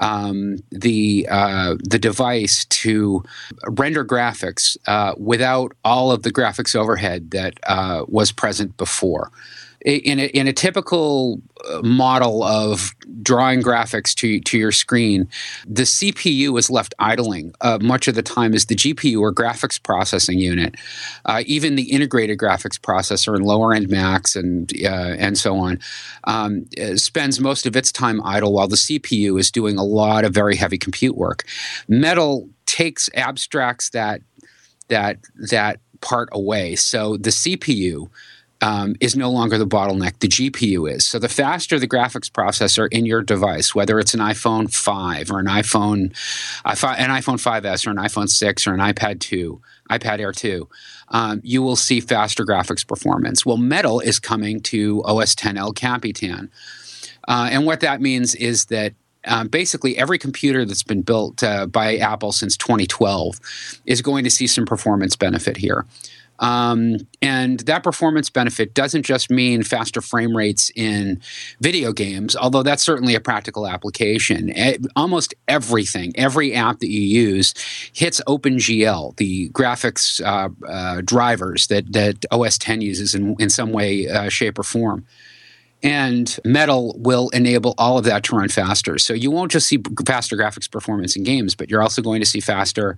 um, 0.00 0.56
the, 0.70 1.26
uh, 1.30 1.76
the 1.82 1.98
device 1.98 2.64
to 2.66 3.22
render 3.68 4.04
graphics 4.04 4.76
uh, 4.86 5.14
without 5.18 5.72
all 5.84 6.10
of 6.12 6.22
the 6.22 6.32
graphics 6.32 6.74
overhead 6.74 7.30
that 7.32 7.54
uh, 7.66 8.04
was 8.08 8.32
present 8.32 8.76
before 8.76 9.30
in 9.80 10.18
a, 10.18 10.26
in 10.26 10.46
a 10.46 10.52
typical 10.52 11.40
uh, 11.68 11.80
model 11.82 12.42
of 12.42 12.94
drawing 13.22 13.62
graphics 13.62 14.14
to 14.14 14.40
to 14.40 14.58
your 14.58 14.72
screen, 14.72 15.28
the 15.66 15.82
CPU 15.82 16.58
is 16.58 16.70
left 16.70 16.94
idling 16.98 17.54
uh, 17.60 17.78
much 17.80 18.08
of 18.08 18.14
the 18.14 18.22
time 18.22 18.54
as 18.54 18.66
the 18.66 18.74
GPU 18.74 19.20
or 19.20 19.32
graphics 19.32 19.82
processing 19.82 20.38
unit. 20.38 20.76
Uh, 21.24 21.42
even 21.46 21.76
the 21.76 21.90
integrated 21.90 22.38
graphics 22.38 22.78
processor 22.78 23.34
and 23.34 23.44
lower 23.44 23.72
end 23.72 23.88
Macs 23.88 24.36
and 24.36 24.72
uh, 24.84 25.14
and 25.18 25.38
so 25.38 25.56
on 25.56 25.78
um, 26.24 26.66
spends 26.96 27.40
most 27.40 27.66
of 27.66 27.76
its 27.76 27.92
time 27.92 28.20
idle 28.24 28.52
while 28.52 28.68
the 28.68 28.76
CPU 28.76 29.38
is 29.38 29.50
doing 29.50 29.78
a 29.78 29.84
lot 29.84 30.24
of 30.24 30.32
very 30.32 30.56
heavy 30.56 30.78
compute 30.78 31.16
work. 31.16 31.44
Metal 31.88 32.48
takes 32.66 33.08
abstracts 33.14 33.90
that 33.90 34.20
that 34.88 35.18
that 35.50 35.80
part 36.00 36.28
away. 36.32 36.76
So 36.76 37.16
the 37.16 37.30
CPU 37.30 38.08
um, 38.62 38.96
is 39.00 39.16
no 39.16 39.30
longer 39.30 39.58
the 39.58 39.66
bottleneck. 39.66 40.18
The 40.20 40.28
GPU 40.28 40.90
is. 40.90 41.06
So 41.06 41.18
the 41.18 41.28
faster 41.28 41.78
the 41.78 41.88
graphics 41.88 42.30
processor 42.30 42.88
in 42.90 43.06
your 43.06 43.22
device, 43.22 43.74
whether 43.74 43.98
it's 43.98 44.14
an 44.14 44.20
iPhone 44.20 44.72
5 44.72 45.30
or 45.30 45.38
an 45.38 45.46
iPhone, 45.46 46.06
an 46.64 47.10
iPhone 47.10 47.38
5s 47.38 47.86
or 47.86 47.90
an 47.90 47.96
iPhone 47.96 48.28
6 48.28 48.66
or 48.66 48.74
an 48.74 48.80
iPad 48.80 49.20
2, 49.20 49.60
iPad 49.90 50.20
Air 50.20 50.32
2, 50.32 50.68
um, 51.08 51.40
you 51.44 51.62
will 51.62 51.76
see 51.76 52.00
faster 52.00 52.44
graphics 52.44 52.86
performance. 52.86 53.44
Well, 53.44 53.58
Metal 53.58 54.00
is 54.00 54.18
coming 54.18 54.60
to 54.62 55.02
OS 55.04 55.34
10 55.34 55.56
El 55.56 55.72
Capitan. 55.72 56.50
Uh, 57.28 57.48
and 57.50 57.66
what 57.66 57.80
that 57.80 58.00
means 58.00 58.34
is 58.34 58.66
that 58.66 58.94
um, 59.26 59.48
basically 59.48 59.98
every 59.98 60.18
computer 60.18 60.64
that's 60.64 60.84
been 60.84 61.02
built 61.02 61.42
uh, 61.42 61.66
by 61.66 61.96
Apple 61.96 62.32
since 62.32 62.56
2012 62.56 63.40
is 63.84 64.00
going 64.00 64.24
to 64.24 64.30
see 64.30 64.46
some 64.46 64.64
performance 64.64 65.16
benefit 65.16 65.56
here. 65.56 65.84
Um, 66.38 66.98
and 67.22 67.60
that 67.60 67.82
performance 67.82 68.30
benefit 68.30 68.74
doesn't 68.74 69.04
just 69.04 69.30
mean 69.30 69.62
faster 69.62 70.00
frame 70.00 70.36
rates 70.36 70.70
in 70.74 71.20
video 71.60 71.92
games, 71.92 72.36
although 72.36 72.62
that's 72.62 72.82
certainly 72.82 73.14
a 73.14 73.20
practical 73.20 73.66
application. 73.66 74.52
almost 74.94 75.34
everything, 75.48 76.12
every 76.16 76.54
app 76.54 76.80
that 76.80 76.90
you 76.90 77.00
use 77.00 77.54
hits 77.92 78.20
OpenGL, 78.26 79.16
the 79.16 79.48
graphics 79.50 80.24
uh, 80.24 80.48
uh, 80.66 81.00
drivers 81.04 81.66
that, 81.68 81.92
that 81.92 82.24
OS 82.30 82.58
10 82.58 82.80
uses 82.80 83.14
in, 83.14 83.36
in 83.38 83.50
some 83.50 83.72
way, 83.72 84.08
uh, 84.08 84.28
shape, 84.28 84.58
or 84.58 84.62
form. 84.62 85.04
And 85.82 86.38
Metal 86.44 86.94
will 86.98 87.28
enable 87.30 87.74
all 87.76 87.98
of 87.98 88.04
that 88.04 88.24
to 88.24 88.36
run 88.36 88.48
faster. 88.48 88.98
So 88.98 89.12
you 89.12 89.30
won't 89.30 89.52
just 89.52 89.68
see 89.68 89.80
faster 90.06 90.36
graphics 90.36 90.70
performance 90.70 91.16
in 91.16 91.22
games, 91.22 91.54
but 91.54 91.70
you're 91.70 91.82
also 91.82 92.02
going 92.02 92.20
to 92.20 92.26
see 92.26 92.40
faster 92.40 92.96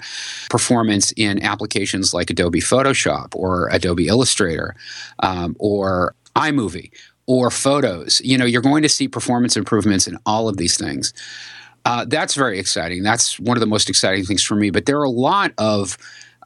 performance 0.48 1.12
in 1.16 1.42
applications 1.42 2.14
like 2.14 2.30
Adobe 2.30 2.60
Photoshop 2.60 3.34
or 3.34 3.68
Adobe 3.72 4.06
Illustrator 4.06 4.76
um, 5.20 5.56
or 5.58 6.14
iMovie 6.36 6.90
or 7.26 7.50
Photos. 7.50 8.20
You 8.22 8.38
know, 8.38 8.46
you're 8.46 8.62
going 8.62 8.82
to 8.82 8.88
see 8.88 9.08
performance 9.08 9.56
improvements 9.56 10.06
in 10.06 10.16
all 10.24 10.48
of 10.48 10.56
these 10.56 10.78
things. 10.78 11.12
Uh, 11.84 12.04
that's 12.04 12.34
very 12.34 12.58
exciting. 12.58 13.02
That's 13.02 13.40
one 13.40 13.56
of 13.56 13.60
the 13.60 13.66
most 13.66 13.88
exciting 13.88 14.24
things 14.24 14.42
for 14.42 14.54
me. 14.54 14.70
But 14.70 14.86
there 14.86 14.98
are 14.98 15.04
a 15.04 15.10
lot 15.10 15.52
of 15.58 15.96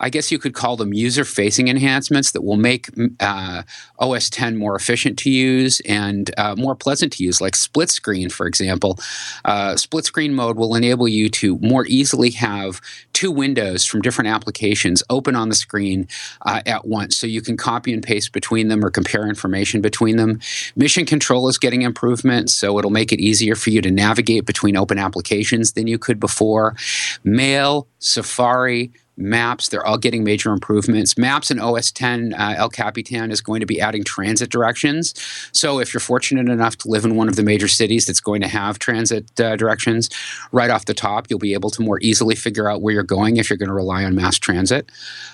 I 0.03 0.11
guess 0.11 0.33
you 0.33 0.39
could 0.39 0.53
call 0.53 0.77
them 0.77 0.93
user 0.93 1.25
facing 1.25 1.69
enhancements 1.69 2.33
that 2.33 2.43
will 2.43 2.57
make 2.57 2.89
uh, 3.21 3.63
OS 4.01 4.29
10 4.29 4.57
more 4.57 4.75
efficient 4.75 5.17
to 5.21 5.31
use 5.31 5.81
and 5.87 6.31
uh, 6.37 6.57
more 6.57 6.75
pleasant 6.75 7.13
to 7.15 7.25
use, 7.25 7.41
like 7.41 7.55
split 7.55 7.89
screen, 7.89 8.29
for 8.29 8.47
example. 8.47 8.99
Uh, 9.45 9.77
split 9.77 10.05
screen 10.05 10.35
mode 10.35 10.57
will 10.57 10.75
enable 10.75 11.07
you 11.07 11.29
to 11.29 11.57
more 11.61 11.87
easily 11.87 12.31
have 12.31 12.81
two 13.13 13.31
windows 13.31 13.85
from 13.85 14.03
different 14.03 14.29
applications 14.29 15.05
open 15.09 15.37
on 15.37 15.49
the 15.49 15.55
screen 15.55 16.09
uh, 16.43 16.61
at 16.67 16.85
once. 16.87 17.17
So 17.17 17.29
you 17.29 17.41
can 17.41 17.57
copy 17.57 17.93
and 17.93 18.03
paste 18.03 18.33
between 18.33 18.67
them 18.67 18.85
or 18.85 18.91
compare 18.91 19.29
information 19.29 19.81
between 19.81 20.17
them. 20.17 20.41
Mission 20.75 21.07
control 21.07 21.47
is 21.49 21.59
getting 21.59 21.83
improvements, 21.83 22.53
so 22.53 22.77
it'll 22.79 22.91
make 22.91 23.13
it 23.13 23.21
easier 23.21 23.55
for 23.55 23.71
you 23.71 23.81
to 23.81 23.91
navigate 23.91 24.47
between 24.47 24.77
open 24.77 24.99
applications 24.99 25.73
than 25.73 25.87
you 25.87 25.99
could 25.99 26.19
before. 26.19 26.75
Mail, 27.23 27.87
Safari, 28.01 28.91
Maps, 29.17 29.69
they're 29.69 29.87
all 29.87 29.99
getting 29.99 30.25
major 30.25 30.53
improvements. 30.53 31.19
Maps 31.19 31.51
and 31.51 31.61
OS 31.61 31.91
10 31.93 32.35
uh, 32.35 32.55
El 32.57 32.69
Capitan 32.69 33.31
is 33.31 33.41
going 33.41 33.61
to 33.61 33.67
be 33.67 33.81
adding 33.81 34.05
transit 34.05 34.51
directions. 34.51 35.15
So 35.53 35.79
if 35.79 35.93
you're 35.93 36.01
fortunate 36.01 36.49
enough 36.49 36.77
to 36.79 36.89
live 36.89 37.05
in 37.05 37.17
one 37.17 37.29
of 37.29 37.37
the 37.37 37.43
major 37.43 37.69
cities 37.69 38.07
that's 38.07 38.21
going 38.21 38.41
to 38.41 38.49
have 38.49 38.79
transit 38.79 39.39
uh, 39.41 39.57
directions, 39.57 40.09
right 40.51 40.71
off 40.71 40.87
the 40.87 40.95
top, 40.95 41.27
you'll 41.29 41.39
be 41.39 41.55
able 41.55 41.71
to 41.71 41.83
more 41.83 42.01
easily 42.01 42.35
figure 42.35 42.69
out 42.69 42.83
where 42.83 42.95
you're 42.95 43.03
going 43.03 43.37
if 43.37 43.49
you're 43.49 43.57
going 43.57 43.69
to 43.69 43.75
rely 43.75 44.05
on 44.05 44.15
mass 44.15 44.39
transit. 44.39 44.91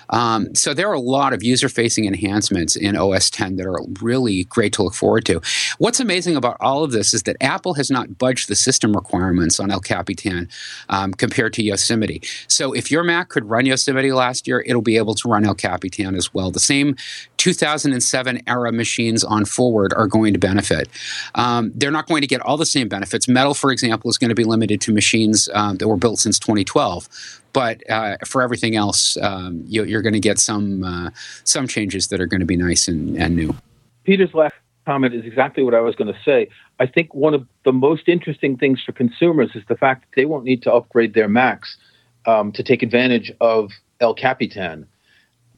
Um, 0.09 0.53
so 0.55 0.73
there 0.73 0.89
are 0.89 0.93
a 0.93 0.99
lot 0.99 1.33
of 1.33 1.43
user-facing 1.43 2.05
enhancements 2.05 2.75
in 2.75 2.95
OS 2.95 3.29
10 3.29 3.55
that 3.57 3.65
are 3.65 3.79
really 4.01 4.43
great 4.45 4.73
to 4.73 4.83
look 4.83 4.93
forward 4.93 5.25
to. 5.25 5.41
What's 5.77 5.99
amazing 5.99 6.35
about 6.35 6.57
all 6.59 6.83
of 6.83 6.91
this 6.91 7.13
is 7.13 7.23
that 7.23 7.37
Apple 7.41 7.75
has 7.75 7.91
not 7.91 8.17
budged 8.17 8.49
the 8.49 8.55
system 8.55 8.93
requirements 8.93 9.59
on 9.59 9.71
El 9.71 9.79
Capitan 9.79 10.49
um, 10.89 11.13
compared 11.13 11.53
to 11.53 11.63
Yosemite. 11.63 12.21
So 12.47 12.73
if 12.73 12.91
your 12.91 13.03
Mac 13.03 13.29
could 13.29 13.49
run 13.49 13.65
Yosemite 13.65 13.78
last 13.87 14.47
year, 14.47 14.63
it'll 14.65 14.81
be 14.81 14.97
able 14.97 15.15
to 15.15 15.27
run 15.27 15.45
El 15.45 15.55
Capitan 15.55 16.15
as 16.15 16.33
well. 16.33 16.51
The 16.51 16.59
same 16.59 16.95
2007 17.37 18.41
era 18.47 18.71
machines 18.71 19.23
on 19.23 19.45
forward 19.45 19.93
are 19.93 20.07
going 20.07 20.33
to 20.33 20.39
benefit. 20.39 20.89
Um, 21.35 21.71
they're 21.75 21.91
not 21.91 22.07
going 22.07 22.21
to 22.21 22.27
get 22.27 22.41
all 22.41 22.57
the 22.57 22.65
same 22.65 22.87
benefits. 22.87 23.27
Metal, 23.27 23.53
for 23.53 23.71
example, 23.71 24.09
is 24.09 24.17
going 24.17 24.29
to 24.29 24.35
be 24.35 24.43
limited 24.43 24.81
to 24.81 24.93
machines 24.93 25.49
um, 25.53 25.77
that 25.77 25.87
were 25.87 25.97
built 25.97 26.19
since 26.19 26.39
2012. 26.39 27.07
But 27.53 27.89
uh, 27.89 28.17
for 28.25 28.41
everything 28.41 28.75
else, 28.75 29.17
um, 29.21 29.63
you, 29.65 29.97
are 29.97 30.01
going 30.01 30.13
to 30.13 30.19
get 30.19 30.39
some 30.39 30.83
uh, 30.83 31.09
some 31.43 31.67
changes 31.67 32.07
that 32.07 32.21
are 32.21 32.27
going 32.27 32.41
to 32.41 32.45
be 32.45 32.57
nice 32.57 32.87
and, 32.87 33.17
and 33.17 33.35
new. 33.35 33.55
Peter's 34.03 34.33
last 34.33 34.53
comment 34.85 35.13
is 35.13 35.25
exactly 35.25 35.63
what 35.63 35.73
I 35.73 35.81
was 35.81 35.95
going 35.95 36.11
to 36.11 36.19
say. 36.23 36.49
I 36.79 36.85
think 36.85 37.13
one 37.13 37.33
of 37.33 37.47
the 37.63 37.73
most 37.73 38.07
interesting 38.07 38.57
things 38.57 38.81
for 38.83 38.91
consumers 38.91 39.51
is 39.55 39.63
the 39.67 39.75
fact 39.75 40.01
that 40.01 40.15
they 40.15 40.25
won't 40.25 40.45
need 40.45 40.63
to 40.63 40.73
upgrade 40.73 41.13
their 41.13 41.27
Macs 41.27 41.77
um, 42.25 42.51
to 42.51 42.63
take 42.63 42.83
advantage 42.83 43.31
of 43.41 43.71
El 43.99 44.13
Capitan. 44.13 44.87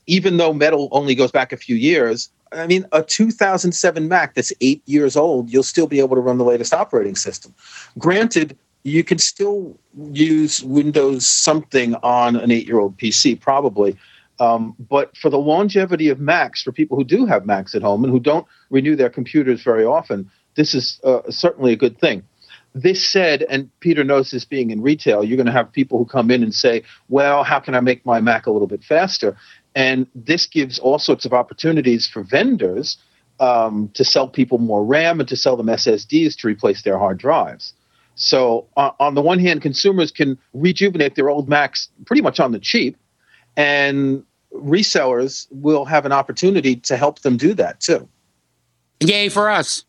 Even 0.08 0.38
though 0.38 0.54
metal 0.54 0.90
only 0.92 1.16
goes 1.16 1.32
back 1.32 1.52
a 1.52 1.58
few 1.58 1.76
years, 1.76 2.30
I 2.52 2.68
mean, 2.68 2.86
a 2.92 3.02
2007 3.02 4.08
Mac 4.08 4.34
that's 4.34 4.52
eight 4.62 4.82
years 4.86 5.16
old, 5.16 5.50
you'll 5.50 5.64
still 5.64 5.88
be 5.88 6.00
able 6.00 6.16
to 6.16 6.22
run 6.22 6.38
the 6.38 6.44
latest 6.44 6.74
operating 6.74 7.16
system. 7.16 7.54
Granted, 7.98 8.58
you 8.84 9.04
can 9.04 9.20
still 9.20 9.78
use 10.12 10.64
Windows 10.64 11.28
something 11.28 11.96
on 11.96 12.36
an 12.36 12.52
eight 12.52 12.68
year 12.68 12.80
old 12.80 12.98
PC, 12.98 13.40
probably. 13.40 13.98
Um, 14.40 14.76
but 14.90 15.16
for 15.16 15.30
the 15.30 15.38
longevity 15.38 16.10
of 16.10 16.20
Macs, 16.20 16.64
for 16.64 16.72
people 16.72 16.98
who 16.98 17.04
do 17.04 17.26
have 17.26 17.46
Macs 17.46 17.76
at 17.76 17.84
home 17.84 18.04
and 18.04 18.12
who 18.12 18.20
don't 18.20 18.48
renew 18.72 18.96
their 18.96 19.10
computers 19.10 19.62
very 19.62 19.86
often, 19.86 20.30
this 20.56 20.74
is 20.74 21.00
uh, 21.04 21.22
certainly 21.30 21.74
a 21.74 21.78
good 21.78 22.00
thing. 22.00 22.24
This 22.73 23.06
said, 23.06 23.43
and 23.49 23.69
Peter 23.81 24.03
knows 24.03 24.31
this 24.31 24.45
being 24.45 24.72
in 24.72 24.81
retail, 24.81 25.23
you're 25.23 25.38
going 25.38 25.45
to 25.45 25.52
have 25.52 25.72
people 25.72 25.98
who 25.98 26.06
come 26.06 26.31
in 26.31 26.41
and 26.41 26.53
say, 26.53 26.84
well, 27.10 27.43
how 27.43 27.60
can 27.60 27.76
I 27.76 27.81
make 27.81 28.06
my 28.06 28.22
Mac 28.22 28.48
a 28.48 28.52
little 28.52 28.68
bit 28.68 28.84
faster? 28.84 29.35
And 29.76 30.07
this 30.15 30.45
gives 30.45 30.80
all 30.80 30.99
sorts 30.99 31.26
of 31.26 31.34
opportunities 31.34 32.07
for 32.07 32.23
vendors 32.23 32.98
um, 33.41 33.89
to 33.95 34.06
sell 34.06 34.27
people 34.27 34.57
more 34.57 34.85
RAM 34.85 35.19
and 35.19 35.27
to 35.27 35.35
sell 35.35 35.57
them 35.57 35.68
SSDs 35.68 36.38
to 36.38 36.48
replace 36.48 36.84
their 36.84 36.98
hard 36.98 37.18
drives. 37.18 37.73
So, 38.15 38.68
uh, 38.77 38.91
on 38.99 39.15
the 39.15 39.22
one 39.22 39.39
hand, 39.39 39.61
consumers 39.61 40.11
can 40.11 40.38
rejuvenate 40.53 41.15
their 41.15 41.30
old 41.30 41.49
Macs 41.49 41.89
pretty 42.06 42.22
much 42.22 42.39
on 42.39 42.52
the 42.52 42.60
cheap, 42.60 42.98
and 43.57 44.23
resellers 44.53 45.48
will 45.49 45.85
have 45.85 46.06
an 46.06 46.11
opportunity 46.11 46.76
to 46.76 46.98
help 46.98 47.19
them 47.19 47.38
do 47.38 47.53
that 47.56 47.80
too. 47.80 48.07
Yay 48.99 49.30
for 49.30 49.49
us. 49.49 49.85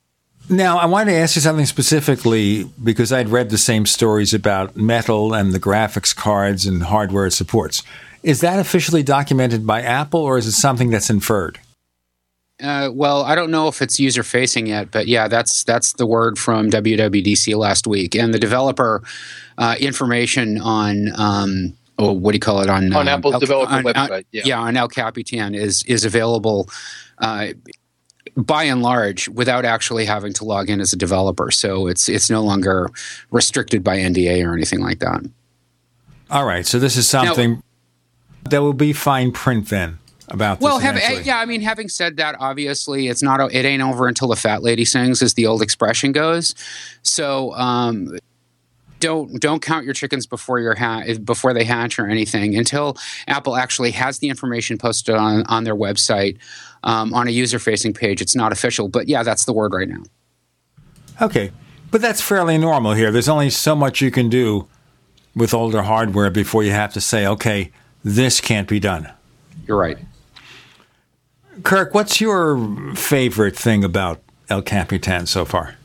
Now, 0.48 0.78
I 0.78 0.86
wanted 0.86 1.12
to 1.12 1.16
ask 1.19 1.35
you 1.36 1.43
something 1.43 1.66
specifically 1.66 2.64
because 2.82 3.12
I'd 3.12 3.28
read 3.28 3.51
the 3.51 3.59
same 3.59 3.86
stories 3.86 4.35
about 4.35 4.77
metal 4.77 5.35
and 5.35 5.52
the 5.52 5.60
graphics 5.60 6.14
cards 6.14 6.66
and 6.66 6.82
hardware 6.82 7.27
it 7.27 7.32
supports. 7.32 7.82
Is 8.23 8.40
that 8.40 8.59
officially 8.59 9.02
documented 9.02 9.66
by 9.66 9.82
Apple 9.82 10.20
or 10.20 10.39
is 10.39 10.47
it 10.47 10.52
something 10.52 10.90
that's 10.90 11.10
inferred? 11.10 11.59
Uh, 12.62 12.90
well, 12.93 13.23
I 13.24 13.35
don't 13.35 13.51
know 13.51 13.66
if 13.66 13.82
it's 13.82 13.98
user 13.98 14.23
facing 14.23 14.66
yet, 14.69 14.90
but 14.93 15.09
yeah, 15.09 15.27
that's 15.27 15.64
that's 15.64 15.94
the 15.94 16.06
word 16.06 16.39
from 16.39 16.70
WWDC 16.70 17.56
last 17.56 17.89
week, 17.89 18.14
and 18.14 18.32
the 18.32 18.39
developer 18.39 19.02
uh, 19.59 19.74
information 19.81 20.60
on. 20.60 21.09
Um, 21.19 21.73
oh, 21.98 22.12
what 22.12 22.31
do 22.32 22.36
you 22.36 22.40
call 22.40 22.60
it 22.60 22.70
on 22.70 22.93
On 22.93 23.09
um, 23.09 23.09
Apple's 23.09 23.35
El- 23.35 23.40
developer 23.40 23.73
on- 23.73 23.82
website, 23.85 24.10
on- 24.19 24.24
yeah. 24.31 24.60
on 24.60 24.77
El 24.77 24.86
Capitan 24.86 25.56
is 25.56 25.82
is 25.85 26.05
available. 26.05 26.69
Uh, 27.19 27.48
by 28.36 28.65
and 28.65 28.82
large, 28.82 29.28
without 29.28 29.65
actually 29.65 30.05
having 30.05 30.32
to 30.35 30.44
log 30.44 30.70
in 30.70 30.81
as 30.81 30.93
a 30.93 30.97
developer, 30.97 31.51
so 31.51 31.86
it's 31.86 32.09
it's 32.09 32.31
no 32.31 32.43
longer 32.43 32.90
restricted 33.31 33.82
by 33.85 33.99
NDA 33.99 34.44
or 34.47 34.55
anything 34.55 34.81
like 34.81 35.01
that. 35.01 35.24
All 36.31 36.47
right, 36.47 36.66
so 36.66 36.78
this 36.78 36.97
is 36.97 37.09
something 37.09 37.62
that 38.49 38.62
will 38.62 38.73
be 38.73 38.93
fine 38.93 39.32
print 39.32 39.69
then 39.69 39.99
about 40.28 40.61
this. 40.61 40.65
Well, 40.65 40.78
have, 40.78 41.27
yeah, 41.27 41.39
I 41.39 41.44
mean, 41.44 41.61
having 41.61 41.89
said 41.89 42.16
that, 42.16 42.36
obviously, 42.39 43.09
it's 43.09 43.23
not. 43.23 43.53
It 43.53 43.65
ain't 43.65 43.82
over 43.82 44.09
until 44.09 44.28
the 44.28 44.36
fat 44.36 44.62
lady 44.62 44.85
sings, 44.85 45.23
as 45.23 45.35
the 45.35 45.47
old 45.47 45.62
expression 45.62 46.12
goes. 46.12 46.55
So, 47.03 47.53
um, 47.55 48.16
don't 49.03 49.40
don't 49.40 49.61
count 49.61 49.85
your 49.85 49.94
chickens 49.94 50.27
before 50.27 50.61
your 50.61 50.74
ha- 50.74 51.05
before 51.24 51.53
they 51.53 51.65
hatch 51.65 51.99
or 51.99 52.07
anything 52.07 52.57
until 52.57 52.97
Apple 53.27 53.57
actually 53.57 53.90
has 53.90 54.20
the 54.20 54.28
information 54.28 54.78
posted 54.78 55.16
on 55.16 55.43
on 55.47 55.65
their 55.65 55.74
website 55.74 56.39
um, 56.84 57.14
on 57.14 57.28
a 57.28 57.30
user 57.30 57.59
facing 57.59 57.92
page. 57.92 58.20
It's 58.20 58.36
not 58.36 58.52
official, 58.52 58.88
but 58.88 59.09
yeah, 59.09 59.22
that's 59.22 59.44
the 59.44 59.52
word 59.52 59.72
right 59.72 59.88
now. 59.88 60.02
Okay, 61.20 61.52
but 61.90 62.00
that's 62.00 62.20
fairly 62.20 62.59
normal 62.59 62.92
here. 62.94 63.10
There's 63.10 63.28
only 63.28 63.50
so 63.50 63.74
much 63.74 64.00
you 64.00 64.10
can 64.10 64.28
do 64.28 64.66
with 65.34 65.54
older 65.54 65.82
hardware 65.82 66.30
before 66.30 66.62
you 66.62 66.72
have 66.72 66.92
to 66.94 67.00
say, 67.00 67.26
okay, 67.26 67.70
this 68.04 68.40
can't 68.40 68.68
be 68.68 68.80
done. 68.80 69.10
You're 69.66 69.78
right. 69.78 69.98
Kirk, 71.62 71.94
what's 71.94 72.20
your 72.20 72.94
favorite 72.94 73.56
thing 73.56 73.84
about 73.84 74.20
El 74.48 74.62
Capitan 74.62 75.26
so 75.26 75.44
far? 75.44 75.76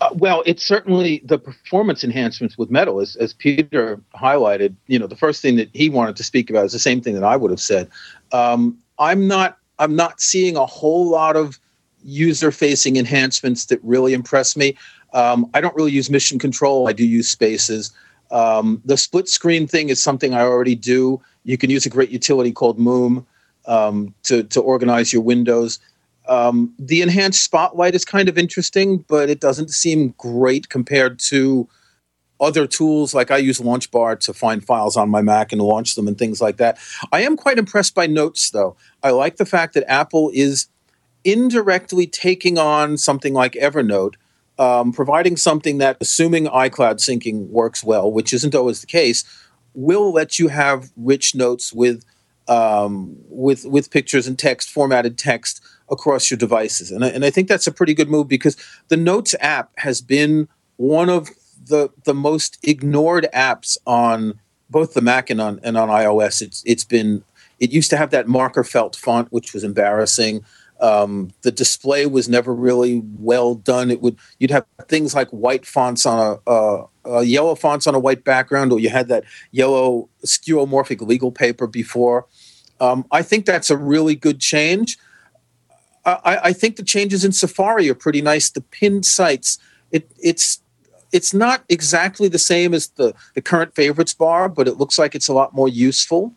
Uh, 0.00 0.10
well, 0.14 0.44
it's 0.46 0.64
certainly 0.64 1.20
the 1.24 1.38
performance 1.38 2.04
enhancements 2.04 2.56
with 2.56 2.70
metal, 2.70 3.00
as, 3.00 3.16
as 3.16 3.32
Peter 3.32 4.00
highlighted. 4.14 4.76
You 4.86 4.98
know, 4.98 5.08
the 5.08 5.16
first 5.16 5.42
thing 5.42 5.56
that 5.56 5.70
he 5.72 5.90
wanted 5.90 6.16
to 6.16 6.22
speak 6.22 6.50
about 6.50 6.66
is 6.66 6.72
the 6.72 6.78
same 6.78 7.00
thing 7.00 7.14
that 7.14 7.24
I 7.24 7.36
would 7.36 7.50
have 7.50 7.60
said. 7.60 7.90
Um, 8.30 8.78
I'm 8.98 9.26
not. 9.26 9.58
I'm 9.78 9.96
not 9.96 10.20
seeing 10.20 10.56
a 10.56 10.66
whole 10.66 11.08
lot 11.08 11.36
of 11.36 11.58
user-facing 12.04 12.96
enhancements 12.96 13.66
that 13.66 13.80
really 13.82 14.14
impress 14.14 14.56
me. 14.56 14.76
Um, 15.12 15.48
I 15.54 15.60
don't 15.60 15.74
really 15.74 15.92
use 15.92 16.10
mission 16.10 16.38
control. 16.38 16.88
I 16.88 16.92
do 16.92 17.04
use 17.04 17.28
spaces. 17.28 17.92
Um, 18.30 18.82
the 18.84 18.96
split 18.96 19.28
screen 19.28 19.66
thing 19.66 19.88
is 19.88 20.02
something 20.02 20.34
I 20.34 20.42
already 20.42 20.74
do. 20.74 21.20
You 21.44 21.56
can 21.56 21.70
use 21.70 21.86
a 21.86 21.90
great 21.90 22.10
utility 22.10 22.52
called 22.52 22.78
Moom 22.78 23.24
um, 23.66 24.14
to 24.24 24.42
to 24.44 24.60
organize 24.60 25.12
your 25.12 25.22
windows. 25.22 25.78
Um, 26.28 26.74
the 26.78 27.00
enhanced 27.00 27.42
spotlight 27.42 27.94
is 27.94 28.04
kind 28.04 28.28
of 28.28 28.36
interesting, 28.36 28.98
but 29.08 29.30
it 29.30 29.40
doesn't 29.40 29.70
seem 29.70 30.14
great 30.18 30.68
compared 30.68 31.18
to 31.20 31.66
other 32.40 32.66
tools. 32.66 33.14
Like 33.14 33.30
I 33.30 33.38
use 33.38 33.58
LaunchBar 33.58 34.20
to 34.20 34.32
find 34.32 34.64
files 34.64 34.96
on 34.96 35.10
my 35.10 35.22
Mac 35.22 35.52
and 35.52 35.60
launch 35.60 35.94
them 35.94 36.08
and 36.08 36.18
things 36.18 36.40
like 36.40 36.56
that. 36.58 36.78
I 37.12 37.22
am 37.22 37.36
quite 37.36 37.58
impressed 37.58 37.94
by 37.94 38.06
Notes, 38.06 38.50
though. 38.50 38.76
I 39.02 39.10
like 39.10 39.36
the 39.36 39.46
fact 39.46 39.74
that 39.74 39.90
Apple 39.90 40.30
is 40.34 40.68
indirectly 41.24 42.06
taking 42.06 42.58
on 42.58 42.96
something 42.96 43.34
like 43.34 43.52
Evernote, 43.52 44.14
um, 44.58 44.92
providing 44.92 45.36
something 45.36 45.78
that, 45.78 45.96
assuming 46.00 46.46
iCloud 46.46 46.96
syncing 46.96 47.48
works 47.48 47.84
well, 47.84 48.10
which 48.10 48.32
isn't 48.32 48.54
always 48.54 48.80
the 48.80 48.86
case, 48.86 49.24
will 49.74 50.12
let 50.12 50.38
you 50.38 50.48
have 50.48 50.90
rich 50.96 51.34
notes 51.34 51.72
with 51.72 52.04
um, 52.48 53.14
with 53.28 53.66
with 53.66 53.90
pictures 53.90 54.26
and 54.26 54.38
text, 54.38 54.70
formatted 54.70 55.18
text 55.18 55.62
across 55.90 56.30
your 56.30 56.38
devices. 56.38 56.90
And 56.90 57.04
I, 57.04 57.08
and 57.08 57.24
I 57.24 57.30
think 57.30 57.48
that's 57.48 57.66
a 57.66 57.72
pretty 57.72 57.94
good 57.94 58.08
move 58.08 58.28
because 58.28 58.56
the 58.88 58.96
Notes 58.96 59.34
app 59.40 59.70
has 59.78 60.00
been 60.00 60.48
one 60.76 61.08
of 61.08 61.28
the 61.68 61.90
the 62.04 62.14
most 62.14 62.58
ignored 62.62 63.28
apps 63.34 63.78
on 63.86 64.40
both 64.70 64.94
the 64.94 65.00
Mac 65.00 65.30
and 65.30 65.40
on 65.40 65.60
and 65.62 65.76
on 65.76 65.88
iOS. 65.88 66.42
It's 66.42 66.62
it's 66.66 66.84
been 66.84 67.24
it 67.60 67.70
used 67.70 67.90
to 67.90 67.96
have 67.96 68.10
that 68.10 68.28
marker 68.28 68.64
felt 68.64 68.96
font, 68.96 69.32
which 69.32 69.52
was 69.52 69.64
embarrassing. 69.64 70.44
Um, 70.80 71.30
the 71.42 71.50
display 71.50 72.06
was 72.06 72.28
never 72.28 72.54
really 72.54 73.02
well 73.18 73.54
done. 73.56 73.90
It 73.90 74.00
would 74.00 74.16
you'd 74.38 74.50
have 74.50 74.64
things 74.88 75.14
like 75.14 75.28
white 75.30 75.66
fonts 75.66 76.06
on 76.06 76.38
a, 76.46 77.22
yellow 77.22 77.54
fonts 77.54 77.86
on 77.86 77.94
a 77.94 77.98
white 77.98 78.24
background, 78.24 78.72
or 78.72 78.78
you 78.78 78.90
had 78.90 79.08
that 79.08 79.24
yellow 79.50 80.08
skeuomorphic 80.24 81.00
legal 81.00 81.32
paper 81.32 81.66
before. 81.66 82.26
Um, 82.80 83.06
I 83.10 83.22
think 83.22 83.44
that's 83.44 83.70
a 83.70 83.76
really 83.76 84.14
good 84.14 84.40
change. 84.40 84.98
I, 86.04 86.38
I 86.44 86.52
think 86.52 86.76
the 86.76 86.84
changes 86.84 87.24
in 87.24 87.32
Safari 87.32 87.90
are 87.90 87.94
pretty 87.94 88.22
nice. 88.22 88.50
The 88.50 88.60
pinned 88.60 89.04
sites, 89.04 89.58
it, 89.90 90.10
it's 90.22 90.62
it's 91.12 91.32
not 91.32 91.64
exactly 91.68 92.28
the 92.28 92.38
same 92.38 92.74
as 92.74 92.88
the, 92.90 93.14
the 93.34 93.42
current 93.42 93.74
favorites 93.74 94.14
bar, 94.14 94.48
but 94.48 94.68
it 94.68 94.76
looks 94.76 94.98
like 94.98 95.14
it's 95.14 95.28
a 95.28 95.32
lot 95.32 95.54
more 95.54 95.68
useful. 95.68 96.34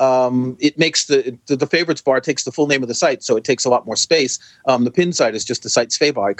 Um, 0.00 0.56
it 0.60 0.78
makes 0.78 1.06
the, 1.06 1.38
the 1.46 1.56
the 1.56 1.66
favorites 1.66 2.02
bar 2.02 2.20
takes 2.20 2.44
the 2.44 2.52
full 2.52 2.66
name 2.66 2.82
of 2.82 2.88
the 2.88 2.94
site, 2.94 3.22
so 3.22 3.36
it 3.36 3.44
takes 3.44 3.64
a 3.64 3.70
lot 3.70 3.86
more 3.86 3.96
space. 3.96 4.38
Um, 4.66 4.84
the 4.84 4.90
pin 4.90 5.12
site 5.12 5.34
is 5.34 5.44
just 5.44 5.62
the 5.62 5.70
site's 5.70 5.96
fav 5.96 6.36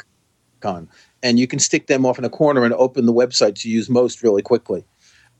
icon, 0.61 0.89
and 1.23 1.39
you 1.39 1.47
can 1.47 1.61
stick 1.61 1.87
them 1.87 2.05
off 2.05 2.19
in 2.19 2.25
a 2.25 2.31
corner 2.31 2.65
and 2.65 2.75
open 2.75 3.07
the 3.07 3.13
website 3.13 3.55
to 3.61 3.71
use 3.71 3.89
most 3.89 4.23
really 4.23 4.43
quickly. 4.43 4.85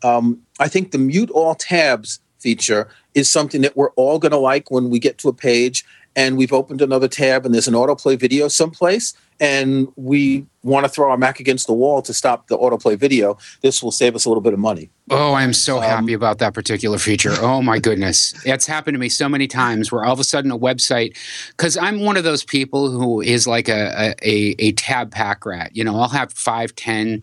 Um, 0.05 0.40
I 0.61 0.69
think 0.69 0.93
the 0.93 0.98
mute 0.98 1.31
all 1.31 1.55
tabs 1.55 2.20
feature 2.39 2.89
is 3.15 3.32
something 3.32 3.62
that 3.62 3.77
we're 3.77 3.90
all 3.93 4.19
going 4.19 4.32
to 4.32 4.39
like 4.39 4.70
when 4.70 4.90
we 4.90 4.98
get 4.98 5.19
to 5.19 5.28
a 5.28 5.32
page 5.32 5.85
and 6.15 6.36
we've 6.36 6.52
opened 6.52 6.82
another 6.82 7.09
tab 7.09 7.44
and 7.44 7.55
there's 7.55 7.66
an 7.66 7.74
autoplay 7.74 8.19
video 8.19 8.48
someplace 8.48 9.15
and 9.40 9.89
we 9.97 10.47
want 10.62 10.85
to 10.85 10.89
throw 10.89 11.11
our 11.11 11.16
Mac 11.19 11.40
against 11.40 11.66
the 11.66 11.73
wall 11.74 12.01
to 12.02 12.15
stop 12.15 12.48
the 12.48 12.56
autoplay 12.56 12.97
video. 12.97 13.36
This 13.61 13.82
will 13.82 13.90
save 13.90 14.15
us 14.15 14.24
a 14.24 14.28
little 14.31 14.40
bit 14.40 14.52
of 14.52 14.59
money. 14.59 14.90
Oh, 15.11 15.35
I'm 15.35 15.52
so 15.52 15.77
Um, 15.78 15.82
happy 15.82 16.12
about 16.15 16.39
that 16.39 16.55
particular 16.55 16.98
feature. 16.98 17.35
Oh 17.40 17.61
my 17.61 17.78
goodness. 17.78 18.32
It's 18.47 18.66
happened 18.66 18.94
to 18.94 18.98
me 18.98 19.09
so 19.11 19.28
many 19.28 19.47
times 19.47 19.93
where 19.93 20.05
all 20.05 20.12
of 20.12 20.20
a 20.20 20.24
sudden 20.24 20.51
a 20.51 20.59
website 20.59 21.16
cuz 21.59 21.77
I'm 21.77 22.01
one 22.01 22.16
of 22.16 22.24
those 22.24 22.44
people 22.44 22.90
who 22.90 23.20
is 23.20 23.47
like 23.47 23.69
a 23.69 24.15
a, 24.23 24.55
a 24.59 24.73
tab 24.73 25.11
pack 25.11 25.44
rat. 25.44 25.70
You 25.74 25.85
know, 25.85 25.97
I'll 26.01 26.09
have 26.09 26.32
five, 26.32 26.74
ten 26.74 27.23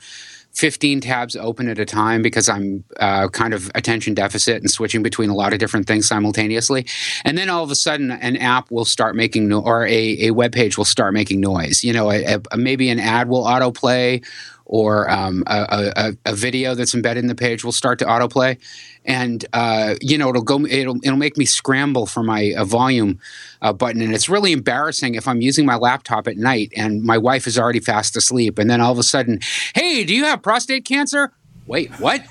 15 0.53 1.01
tabs 1.01 1.35
open 1.35 1.69
at 1.69 1.79
a 1.79 1.85
time 1.85 2.21
because 2.21 2.49
I'm 2.49 2.83
uh, 2.99 3.29
kind 3.29 3.53
of 3.53 3.71
attention 3.73 4.13
deficit 4.13 4.57
and 4.61 4.69
switching 4.69 5.01
between 5.01 5.29
a 5.29 5.35
lot 5.35 5.53
of 5.53 5.59
different 5.59 5.87
things 5.87 6.07
simultaneously. 6.07 6.85
And 7.23 7.37
then 7.37 7.49
all 7.49 7.63
of 7.63 7.71
a 7.71 7.75
sudden, 7.75 8.11
an 8.11 8.37
app 8.37 8.69
will 8.69 8.85
start 8.85 9.15
making 9.15 9.47
no- 9.47 9.61
or 9.61 9.85
a, 9.85 10.27
a 10.27 10.31
web 10.31 10.51
page 10.51 10.77
will 10.77 10.85
start 10.85 11.13
making 11.13 11.39
noise. 11.39 11.83
You 11.83 11.93
know, 11.93 12.11
a, 12.11 12.39
a, 12.51 12.57
maybe 12.57 12.89
an 12.89 12.99
ad 12.99 13.29
will 13.29 13.43
autoplay 13.43 14.23
or 14.71 15.09
um, 15.11 15.43
a, 15.47 15.91
a, 15.97 16.31
a 16.31 16.33
video 16.33 16.75
that's 16.75 16.93
embedded 16.93 17.23
in 17.23 17.27
the 17.27 17.35
page 17.35 17.63
will 17.63 17.73
start 17.73 17.99
to 17.99 18.05
autoplay, 18.05 18.57
and 19.05 19.45
uh, 19.53 19.95
you 20.01 20.17
know 20.17 20.29
it'll 20.29 20.43
go 20.43 20.65
it'll 20.65 20.97
it'll 21.03 21.17
make 21.17 21.37
me 21.37 21.45
scramble 21.45 22.05
for 22.05 22.23
my 22.23 22.53
uh, 22.57 22.65
volume 22.65 23.19
uh, 23.61 23.73
button, 23.73 24.01
and 24.01 24.13
it's 24.13 24.29
really 24.29 24.51
embarrassing 24.51 25.15
if 25.15 25.27
I'm 25.27 25.41
using 25.41 25.65
my 25.65 25.75
laptop 25.75 26.27
at 26.27 26.37
night 26.37 26.71
and 26.75 27.03
my 27.03 27.17
wife 27.17 27.47
is 27.47 27.57
already 27.57 27.79
fast 27.79 28.15
asleep, 28.15 28.59
and 28.59 28.69
then 28.69 28.81
all 28.81 28.91
of 28.91 28.99
a 28.99 29.03
sudden, 29.03 29.39
hey, 29.75 30.03
do 30.03 30.13
you 30.13 30.25
have 30.25 30.41
prostate 30.41 30.85
cancer? 30.85 31.31
Wait, 31.67 31.91
what? 31.99 32.23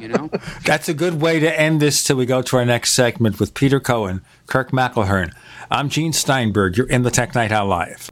You 0.00 0.08
know, 0.08 0.30
That's 0.64 0.88
a 0.88 0.94
good 0.94 1.20
way 1.20 1.40
to 1.40 1.60
end 1.60 1.80
this 1.80 2.04
till 2.04 2.16
we 2.16 2.26
go 2.26 2.42
to 2.42 2.56
our 2.56 2.64
next 2.64 2.92
segment 2.92 3.40
with 3.40 3.54
Peter 3.54 3.80
Cohen, 3.80 4.22
Kirk 4.46 4.72
McElhearn. 4.72 5.32
I'm 5.70 5.88
Gene 5.88 6.12
Steinberg. 6.12 6.76
You're 6.76 6.88
in 6.88 7.02
the 7.02 7.10
Tech 7.10 7.34
Night 7.34 7.52
Owl 7.52 7.66
Live. 7.68 8.10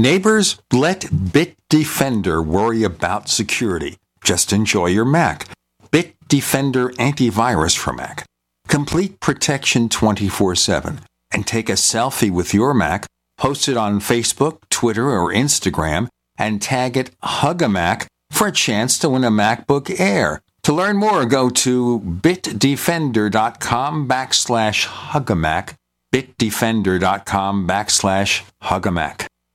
Neighbors, 0.00 0.56
let 0.72 1.02
Bitdefender 1.02 2.42
worry 2.42 2.84
about 2.84 3.28
security. 3.28 3.98
Just 4.24 4.50
enjoy 4.50 4.86
your 4.86 5.04
Mac. 5.04 5.46
Bitdefender 5.92 6.88
antivirus 6.96 7.76
for 7.76 7.92
Mac. 7.92 8.24
Complete 8.66 9.20
protection 9.20 9.90
24 9.90 10.54
7. 10.54 11.00
And 11.32 11.46
take 11.46 11.68
a 11.68 11.74
selfie 11.74 12.30
with 12.30 12.54
your 12.54 12.72
Mac, 12.72 13.04
post 13.36 13.68
it 13.68 13.76
on 13.76 14.00
Facebook, 14.00 14.60
Twitter, 14.70 15.10
or 15.10 15.34
Instagram, 15.34 16.08
and 16.38 16.62
tag 16.62 16.96
it 16.96 17.10
Hugamac 17.22 18.06
for 18.30 18.46
a 18.46 18.52
chance 18.52 18.98
to 19.00 19.10
win 19.10 19.22
a 19.22 19.30
MacBook 19.30 20.00
Air. 20.00 20.40
To 20.62 20.72
learn 20.72 20.96
more, 20.96 21.26
go 21.26 21.50
to 21.50 22.00
bitdefender.com 22.00 24.08
backslash 24.08 24.86
Hugamac. 24.86 25.74
bitdefender.com 26.10 27.68
backslash 27.68 28.44
Hugamac. 28.62 29.29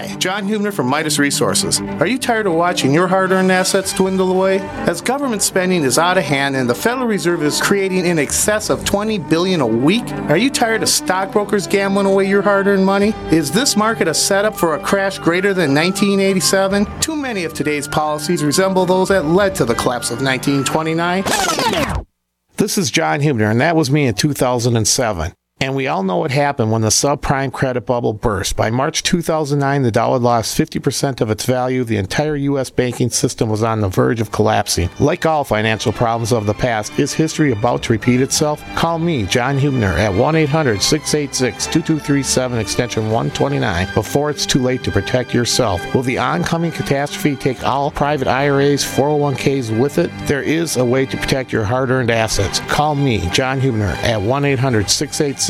Hi, 0.00 0.16
John 0.16 0.48
Hubner 0.48 0.72
from 0.72 0.86
Midas 0.86 1.18
Resources. 1.18 1.82
Are 2.00 2.06
you 2.06 2.16
tired 2.16 2.46
of 2.46 2.54
watching 2.54 2.94
your 2.94 3.06
hard 3.06 3.32
earned 3.32 3.52
assets 3.52 3.92
dwindle 3.92 4.32
away? 4.32 4.60
As 4.88 5.02
government 5.02 5.42
spending 5.42 5.82
is 5.82 5.98
out 5.98 6.16
of 6.16 6.24
hand 6.24 6.56
and 6.56 6.70
the 6.70 6.74
Federal 6.74 7.06
Reserve 7.06 7.42
is 7.42 7.60
creating 7.60 8.06
in 8.06 8.18
excess 8.18 8.70
of 8.70 8.82
20 8.86 9.18
billion 9.18 9.60
a 9.60 9.66
week, 9.66 10.10
are 10.30 10.38
you 10.38 10.48
tired 10.48 10.82
of 10.82 10.88
stockbrokers 10.88 11.66
gambling 11.66 12.06
away 12.06 12.26
your 12.26 12.40
hard 12.40 12.66
earned 12.66 12.86
money? 12.86 13.12
Is 13.30 13.50
this 13.50 13.76
market 13.76 14.08
a 14.08 14.14
setup 14.14 14.56
for 14.56 14.74
a 14.74 14.80
crash 14.80 15.18
greater 15.18 15.52
than 15.52 15.74
1987? 15.74 16.86
Too 17.00 17.14
many 17.14 17.44
of 17.44 17.52
today's 17.52 17.86
policies 17.86 18.42
resemble 18.42 18.86
those 18.86 19.08
that 19.08 19.26
led 19.26 19.54
to 19.56 19.66
the 19.66 19.74
collapse 19.74 20.10
of 20.10 20.22
1929. 20.22 21.24
This 22.56 22.78
is 22.78 22.90
John 22.90 23.20
Hubner, 23.20 23.50
and 23.50 23.60
that 23.60 23.76
was 23.76 23.90
me 23.90 24.06
in 24.06 24.14
2007. 24.14 25.34
And 25.62 25.76
we 25.76 25.88
all 25.88 26.02
know 26.02 26.16
what 26.16 26.30
happened 26.30 26.72
when 26.72 26.80
the 26.80 26.88
subprime 26.88 27.52
credit 27.52 27.82
bubble 27.82 28.14
burst. 28.14 28.56
By 28.56 28.70
March 28.70 29.02
2009, 29.02 29.82
the 29.82 29.90
dollar 29.90 30.18
lost 30.18 30.56
50% 30.56 31.20
of 31.20 31.30
its 31.30 31.44
value. 31.44 31.84
The 31.84 31.98
entire 31.98 32.34
U.S. 32.34 32.70
banking 32.70 33.10
system 33.10 33.50
was 33.50 33.62
on 33.62 33.82
the 33.82 33.88
verge 33.88 34.22
of 34.22 34.32
collapsing. 34.32 34.88
Like 34.98 35.26
all 35.26 35.44
financial 35.44 35.92
problems 35.92 36.32
of 36.32 36.46
the 36.46 36.54
past, 36.54 36.98
is 36.98 37.12
history 37.12 37.52
about 37.52 37.82
to 37.82 37.92
repeat 37.92 38.22
itself? 38.22 38.64
Call 38.74 38.98
me, 38.98 39.26
John 39.26 39.58
Hubner, 39.58 39.92
at 39.98 40.14
1 40.14 40.34
800 40.34 40.80
686 40.80 41.66
2237, 41.66 42.58
extension 42.58 43.02
129, 43.10 43.92
before 43.92 44.30
it's 44.30 44.46
too 44.46 44.62
late 44.62 44.82
to 44.84 44.90
protect 44.90 45.34
yourself. 45.34 45.94
Will 45.94 46.02
the 46.02 46.16
oncoming 46.16 46.72
catastrophe 46.72 47.36
take 47.36 47.62
all 47.64 47.90
private 47.90 48.28
IRAs, 48.28 48.82
401ks 48.82 49.78
with 49.78 49.98
it? 49.98 50.10
There 50.26 50.42
is 50.42 50.78
a 50.78 50.84
way 50.84 51.04
to 51.04 51.18
protect 51.18 51.52
your 51.52 51.64
hard 51.64 51.90
earned 51.90 52.10
assets. 52.10 52.60
Call 52.60 52.94
me, 52.94 53.28
John 53.28 53.60
Hubner, 53.60 53.94
at 53.96 54.22
1 54.22 54.44
800 54.46 54.88
686 54.88 55.49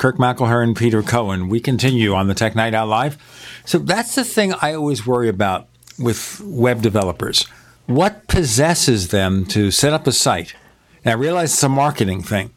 Kirk 0.00 0.16
McElhearn 0.16 0.64
and 0.64 0.76
Peter 0.76 1.02
Cohen, 1.02 1.50
we 1.50 1.60
continue 1.60 2.14
on 2.14 2.26
the 2.26 2.32
Tech 2.32 2.56
Night 2.56 2.72
Owl 2.72 2.86
Live. 2.86 3.18
So 3.66 3.78
that's 3.78 4.14
the 4.14 4.24
thing 4.24 4.54
I 4.54 4.72
always 4.72 5.06
worry 5.06 5.28
about 5.28 5.68
with 5.98 6.40
web 6.42 6.80
developers. 6.80 7.42
What 7.84 8.26
possesses 8.26 9.08
them 9.08 9.44
to 9.46 9.70
set 9.70 9.92
up 9.92 10.06
a 10.06 10.12
site? 10.12 10.54
And 11.04 11.12
I 11.12 11.16
realize 11.16 11.52
it's 11.52 11.62
a 11.62 11.68
marketing 11.68 12.22
thing. 12.22 12.50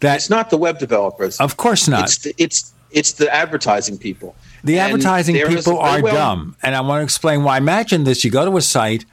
That 0.00 0.16
it's 0.16 0.28
not 0.28 0.50
the 0.50 0.56
web 0.56 0.80
developers. 0.80 1.38
Of 1.38 1.56
course 1.56 1.86
not. 1.86 2.06
It's 2.06 2.18
the, 2.18 2.34
it's, 2.38 2.74
it's 2.90 3.12
the 3.12 3.32
advertising 3.32 3.96
people. 3.96 4.34
The 4.64 4.80
And 4.80 4.90
advertising 4.94 5.36
people 5.46 5.78
are 5.78 6.02
well- 6.02 6.12
dumb. 6.12 6.56
And 6.60 6.74
I 6.74 6.80
want 6.80 7.02
to 7.02 7.04
explain 7.04 7.44
why. 7.44 7.56
Imagine 7.58 8.02
this 8.02 8.24
you 8.24 8.32
go 8.32 8.44
to 8.44 8.56
a 8.56 8.60
site 8.60 9.04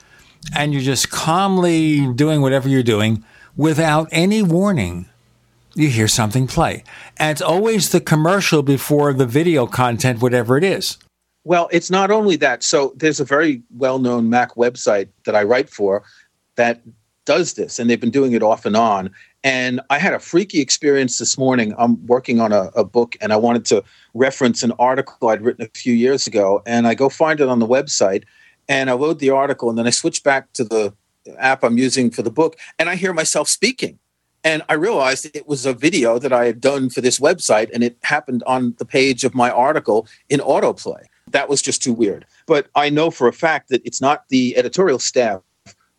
and 0.56 0.74
you're 0.74 0.82
just 0.82 1.12
calmly 1.12 2.12
doing 2.12 2.42
whatever 2.42 2.68
you're 2.68 2.82
doing 2.82 3.24
without 3.56 4.08
any 4.12 4.42
warning. 4.42 5.06
You 5.73 5.89
hear 5.89 6.07
something 6.07 6.48
play. 6.48 6.84
And 7.18 7.31
it's 7.31 7.41
always 7.41 7.89
the 7.91 8.02
commercial 8.02 8.61
before 8.61 9.14
the 9.14 9.26
video 9.26 9.65
content, 9.68 10.22
whatever 10.22 10.57
it 10.57 10.64
is. 10.64 10.98
Well, 11.43 11.69
it's 11.72 11.89
not 11.89 12.11
only 12.11 12.35
that. 12.38 12.64
So 12.64 12.93
there's 12.95 13.19
a 13.19 13.26
very 13.26 13.64
well-known 13.76 14.30
Mac 14.30 14.56
website 14.56 15.10
that 15.26 15.35
I 15.35 15.43
write 15.43 15.69
for 15.69 16.03
that 16.56 16.81
does 17.26 17.53
this, 17.53 17.80
and 17.80 17.89
they've 17.89 17.99
been 17.99 18.11
doing 18.11 18.34
it 18.34 18.43
off 18.43 18.65
and 18.65 18.76
on. 18.76 19.10
And 19.43 19.81
I 19.89 19.98
had 19.98 20.14
a 20.14 20.19
freaky 20.19 20.60
experience 20.60 21.18
this 21.18 21.38
morning. 21.38 21.73
I'm 21.77 22.06
working 22.06 22.39
on 22.39 22.52
a, 22.52 22.69
a 22.76 22.84
book, 22.84 23.15
and 23.22 23.31
I 23.31 23.38
wanted 23.38 23.65
to 23.65 23.84
reference 24.14 24.64
an 24.64 24.73
article 24.77 25.30
I'd 25.30 25.41
written 25.41 25.65
a 25.65 25.69
few 25.69 25.93
years 25.93 26.27
ago, 26.27 26.61
and 26.65 26.88
I 26.88 26.93
go 26.93 27.10
find 27.10 27.39
it 27.39 27.48
on 27.48 27.60
the 27.60 27.68
website, 27.68 28.23
and 28.68 28.89
I 28.89 28.93
load 28.93 29.19
the 29.19 29.30
article, 29.30 29.69
and 29.69 29.77
then 29.77 29.88
I 29.88 29.91
switch 29.91 30.23
back 30.23 30.52
to 30.53 30.64
the 30.64 30.93
app 31.38 31.64
I'm 31.64 31.77
using 31.77 32.11
for 32.11 32.22
the 32.22 32.31
book, 32.31 32.57
and 32.77 32.89
I 32.89 32.95
hear 32.95 33.14
myself 33.14 33.48
speaking. 33.48 33.98
And 34.43 34.63
I 34.69 34.73
realized 34.73 35.30
it 35.35 35.47
was 35.47 35.65
a 35.65 35.73
video 35.73 36.18
that 36.18 36.34
I 36.34 36.45
had 36.45 36.59
done 36.59 36.89
for 36.89 37.01
this 37.01 37.19
website, 37.19 37.69
and 37.73 37.84
it 37.84 37.97
happened 38.03 38.43
on 38.47 38.76
the 38.80 38.85
page 38.85 39.23
of 39.23 39.35
my 39.35 39.51
article 39.51 40.07
in 40.30 40.39
autoplay. 40.39 41.03
That 41.30 41.47
was 41.47 41.61
just 41.61 41.84
too 41.84 41.93
weird. 41.93 42.26
But 42.47 42.68
I 42.76 42.89
know 42.89 43.11
for 43.11 43.27
a 43.27 43.34
fact 43.34 43.69
that 43.69 43.81
it's 43.85 44.01
not 44.01 44.27
the 44.30 44.57
editorial 44.57 44.99
staff 44.99 45.41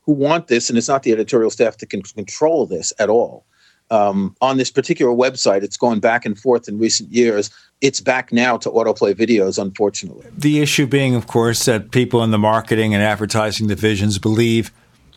who 0.02 0.12
want 0.12 0.48
this, 0.48 0.68
and 0.68 0.76
it's 0.76 0.88
not 0.88 1.04
the 1.04 1.12
editorial 1.12 1.50
staff 1.50 1.78
that 1.78 1.90
can 1.90 2.02
control 2.02 2.66
this 2.66 2.92
at 2.98 3.08
all. 3.08 3.46
Um, 3.90 4.34
on 4.40 4.56
this 4.56 4.70
particular 4.70 5.12
website, 5.12 5.62
it's 5.62 5.76
gone 5.76 6.00
back 6.00 6.24
and 6.24 6.38
forth 6.38 6.66
in 6.66 6.78
recent 6.78 7.12
years. 7.12 7.50
It's 7.82 8.00
back 8.00 8.32
now 8.32 8.56
to 8.56 8.70
autoplay 8.70 9.14
videos, 9.14 9.60
unfortunately. 9.60 10.26
The 10.36 10.60
issue 10.60 10.86
being, 10.86 11.14
of 11.14 11.26
course, 11.26 11.66
that 11.66 11.90
people 11.90 12.24
in 12.24 12.30
the 12.30 12.38
marketing 12.38 12.94
and 12.94 13.02
advertising 13.02 13.66
divisions 13.66 14.18
believe 14.18 14.72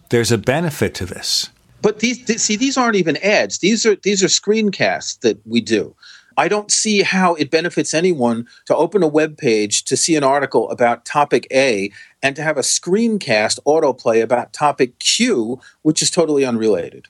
there's 0.09 0.31
a 0.31 0.37
benefit 0.37 0.93
to 0.95 1.05
this. 1.05 1.49
But 1.81 1.99
these, 1.99 2.23
th- 2.25 2.39
see, 2.39 2.55
these 2.55 2.77
aren't 2.77 2.95
even 2.95 3.17
ads. 3.17 3.59
These 3.59 3.85
are 3.85 3.95
these 3.97 4.23
are 4.23 4.27
screencasts 4.27 5.19
that 5.19 5.39
we 5.45 5.61
do. 5.61 5.95
I 6.37 6.47
don't 6.47 6.71
see 6.71 7.01
how 7.01 7.35
it 7.35 7.49
benefits 7.49 7.93
anyone 7.93 8.47
to 8.65 8.75
open 8.75 9.03
a 9.03 9.07
web 9.07 9.37
page 9.37 9.85
to 9.85 9.95
see 9.95 10.15
an 10.15 10.23
article 10.23 10.69
about 10.69 11.05
topic 11.05 11.47
A 11.51 11.91
and 12.21 12.35
to 12.35 12.41
have 12.41 12.57
a 12.57 12.61
screencast 12.61 13.59
autoplay 13.65 14.21
about 14.21 14.51
topic 14.51 14.99
Q, 14.99 15.61
which 15.83 16.01
is 16.01 16.09
totally 16.09 16.43
unrelated. 16.43 17.07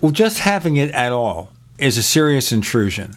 Well, 0.00 0.10
just 0.10 0.40
having 0.40 0.76
it 0.76 0.90
at 0.90 1.12
all 1.12 1.52
is 1.78 1.96
a 1.96 2.02
serious 2.02 2.50
intrusion. 2.50 3.14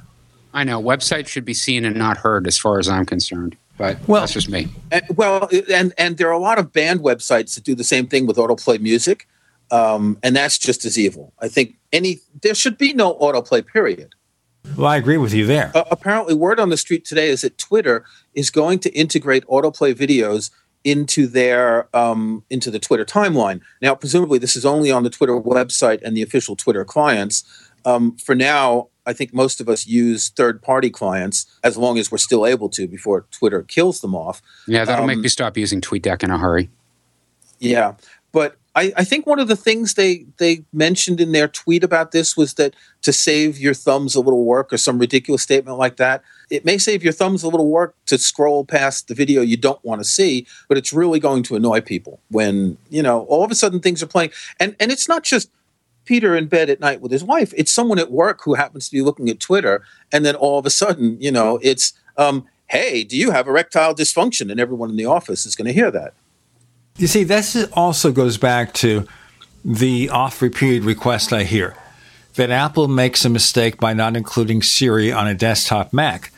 I 0.54 0.64
know 0.64 0.82
websites 0.82 1.28
should 1.28 1.46
be 1.46 1.54
seen 1.54 1.86
and 1.86 1.96
not 1.96 2.18
heard, 2.18 2.48
as 2.48 2.58
far 2.58 2.80
as 2.80 2.88
I'm 2.88 3.06
concerned. 3.06 3.58
But 3.78 3.98
well, 4.08 4.22
that's 4.22 4.34
just 4.34 4.50
me. 4.50 4.70
And, 4.92 5.04
well, 5.16 5.50
and 5.72 5.94
and 5.98 6.18
there 6.18 6.28
are 6.30 6.34
a 6.34 6.40
lot 6.40 6.58
of 6.58 6.74
band 6.74 7.02
websites 7.02 7.56
that 7.56 7.64
do 7.64 7.76
the 7.76 7.84
same 7.84 8.08
thing 8.08 8.26
with 8.26 8.38
autoplay 8.38 8.80
music, 8.80 9.28
um, 9.72 10.18
and 10.24 10.36
that's 10.36 10.58
just 10.58 10.86
as 10.86 10.98
evil. 10.98 11.34
I 11.40 11.48
think 11.48 11.76
any 11.92 12.20
there 12.42 12.56
should 12.56 12.78
be 12.78 12.94
no 12.94 13.16
autoplay. 13.16 13.66
Period. 13.66 14.14
Well, 14.76 14.88
I 14.88 14.98
agree 14.98 15.18
with 15.18 15.34
you 15.34 15.46
there. 15.46 15.72
Uh, 15.74 15.86
apparently, 15.92 16.34
word 16.34 16.60
on 16.60 16.70
the 16.70 16.78
street 16.78 17.06
today 17.06 17.30
is 17.30 17.42
that 17.42 17.58
Twitter 17.58 18.06
is 18.34 18.50
going 18.50 18.80
to 18.80 18.94
integrate 18.94 19.46
autoplay 19.46 19.94
videos 19.94 20.52
into 20.84 21.28
their 21.28 21.96
um, 21.96 22.44
into 22.50 22.72
the 22.72 22.80
Twitter 22.80 23.06
timeline. 23.06 23.62
Now, 23.82 23.96
presumably, 23.96 24.40
this 24.40 24.56
is 24.56 24.66
only 24.66 24.92
on 24.92 25.04
the 25.04 25.10
Twitter 25.10 25.40
website 25.40 26.02
and 26.04 26.16
the 26.16 26.22
official 26.22 26.56
Twitter 26.56 26.86
clients. 26.86 27.44
Um, 27.86 28.18
for 28.18 28.36
now, 28.36 28.90
I 29.06 29.14
think 29.14 29.34
most 29.34 29.62
of 29.62 29.70
us 29.70 29.88
use 29.88 30.30
third-party 30.30 30.90
clients 30.90 31.46
as 31.64 31.78
long 31.78 31.98
as 31.98 32.12
we're 32.12 32.18
still 32.18 32.46
able 32.46 32.68
to 32.70 32.88
before 32.88 33.26
Twitter 33.32 33.64
kills 33.64 34.02
them 34.02 34.14
off. 34.14 34.42
Yeah, 34.68 34.84
that'll 34.84 35.04
um, 35.04 35.08
make 35.08 35.20
me 35.20 35.30
stop 35.30 35.56
using 35.56 35.80
TweetDeck 35.80 36.24
in 36.24 36.32
a 36.32 36.38
hurry. 36.38 36.70
Yeah, 37.60 37.96
but 38.34 38.58
I, 38.78 38.94
I, 38.98 39.04
think 39.04 39.26
one 39.26 39.40
of 39.40 39.48
the 39.48 39.56
things 39.56 39.96
they 39.96 40.26
they 40.38 40.64
mentioned 40.72 41.20
in 41.20 41.32
their 41.32 41.48
tweet 41.48 41.84
about 41.84 42.12
this 42.12 42.38
was 42.38 42.54
that 42.54 42.76
to 43.02 43.12
save 43.12 43.58
your 43.58 43.74
thumbs 43.74 44.14
a 44.14 44.20
little 44.20 44.46
work 44.46 44.72
or 44.72 44.78
some 44.78 45.00
ridiculous 45.00 45.42
statement 45.42 45.80
like 45.80 45.98
that. 45.98 46.22
It 46.52 46.64
may 46.64 46.78
save 46.78 47.04
your 47.04 47.12
thumbs 47.12 47.42
a 47.42 47.48
little 47.48 47.70
work 47.70 47.96
to 48.06 48.20
scroll 48.20 48.64
past 48.66 49.08
the 49.08 49.16
video 49.16 49.42
you 49.42 49.58
don't 49.58 49.84
want 49.84 50.02
to 50.02 50.06
see, 50.06 50.46
but 50.68 50.78
it's 50.78 50.94
really 50.94 51.20
going 51.20 51.42
to 51.44 51.56
annoy 51.56 51.82
people 51.82 52.20
when 52.30 52.78
you 52.92 53.02
know 53.02 53.22
all 53.22 53.44
of 53.44 53.50
a 53.50 53.56
sudden 53.56 53.80
things 53.80 54.04
are 54.04 54.08
playing. 54.08 54.30
And 54.60 54.76
and 54.80 54.92
it's 54.92 55.10
not 55.10 55.24
just 55.24 55.50
Peter 56.06 56.36
in 56.36 56.46
bed 56.46 56.70
at 56.70 56.80
night 56.80 57.02
with 57.02 57.12
his 57.12 57.24
wife. 57.24 57.54
It's 57.58 57.74
someone 57.74 57.98
at 57.98 58.12
work 58.12 58.42
who 58.44 58.54
happens 58.54 58.90
to 58.90 58.96
be 58.96 59.02
looking 59.02 59.28
at 59.28 59.40
Twitter, 59.40 59.84
and 60.12 60.24
then 60.24 60.36
all 60.36 60.60
of 60.60 60.68
a 60.68 60.70
sudden, 60.70 61.18
you 61.20 61.32
know, 61.32 61.60
it's, 61.64 61.94
um, 62.16 62.46
hey, 62.68 63.04
do 63.04 63.18
you 63.18 63.32
have 63.32 63.48
erectile 63.48 63.94
dysfunction? 63.94 64.50
And 64.50 64.60
everyone 64.60 64.90
in 64.90 64.96
the 64.96 65.06
office 65.06 65.46
is 65.46 65.56
going 65.56 65.68
to 65.68 65.74
hear 65.74 65.92
that. 65.92 66.14
You 66.98 67.08
see, 67.08 67.24
this 67.24 67.56
also 67.74 68.12
goes 68.12 68.38
back 68.38 68.74
to 68.76 69.08
the 69.64 70.10
oft 70.10 70.42
repeated 70.42 70.84
request 70.84 71.32
I 71.32 71.44
hear 71.44 71.76
that 72.36 72.50
Apple 72.52 72.88
makes 72.88 73.26
a 73.26 73.30
mistake 73.30 73.78
by 73.78 73.94
not 73.94 74.16
including 74.16 74.62
Siri 74.62 75.12
on 75.12 75.28
a 75.28 75.34
desktop 75.34 75.94
Mac. 75.94 76.32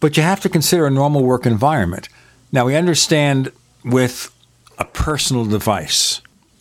But 0.00 0.16
you 0.16 0.22
have 0.22 0.40
to 0.40 0.48
consider 0.48 0.86
a 0.86 0.90
normal 0.90 1.22
work 1.22 1.46
environment. 1.46 2.08
Now, 2.52 2.66
we 2.66 2.76
understand 2.76 3.50
with 3.84 4.30
a 4.78 4.84
personal 4.84 5.44
device 5.46 6.20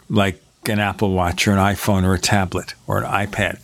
like 0.10 0.42
an 0.66 0.80
Apple 0.80 1.12
Watch 1.12 1.48
or 1.48 1.52
an 1.52 1.58
iPhone 1.58 2.04
or 2.04 2.14
a 2.14 2.20
tablet 2.20 2.74
or 2.88 3.04
an 3.04 3.04
iPad. 3.04 3.60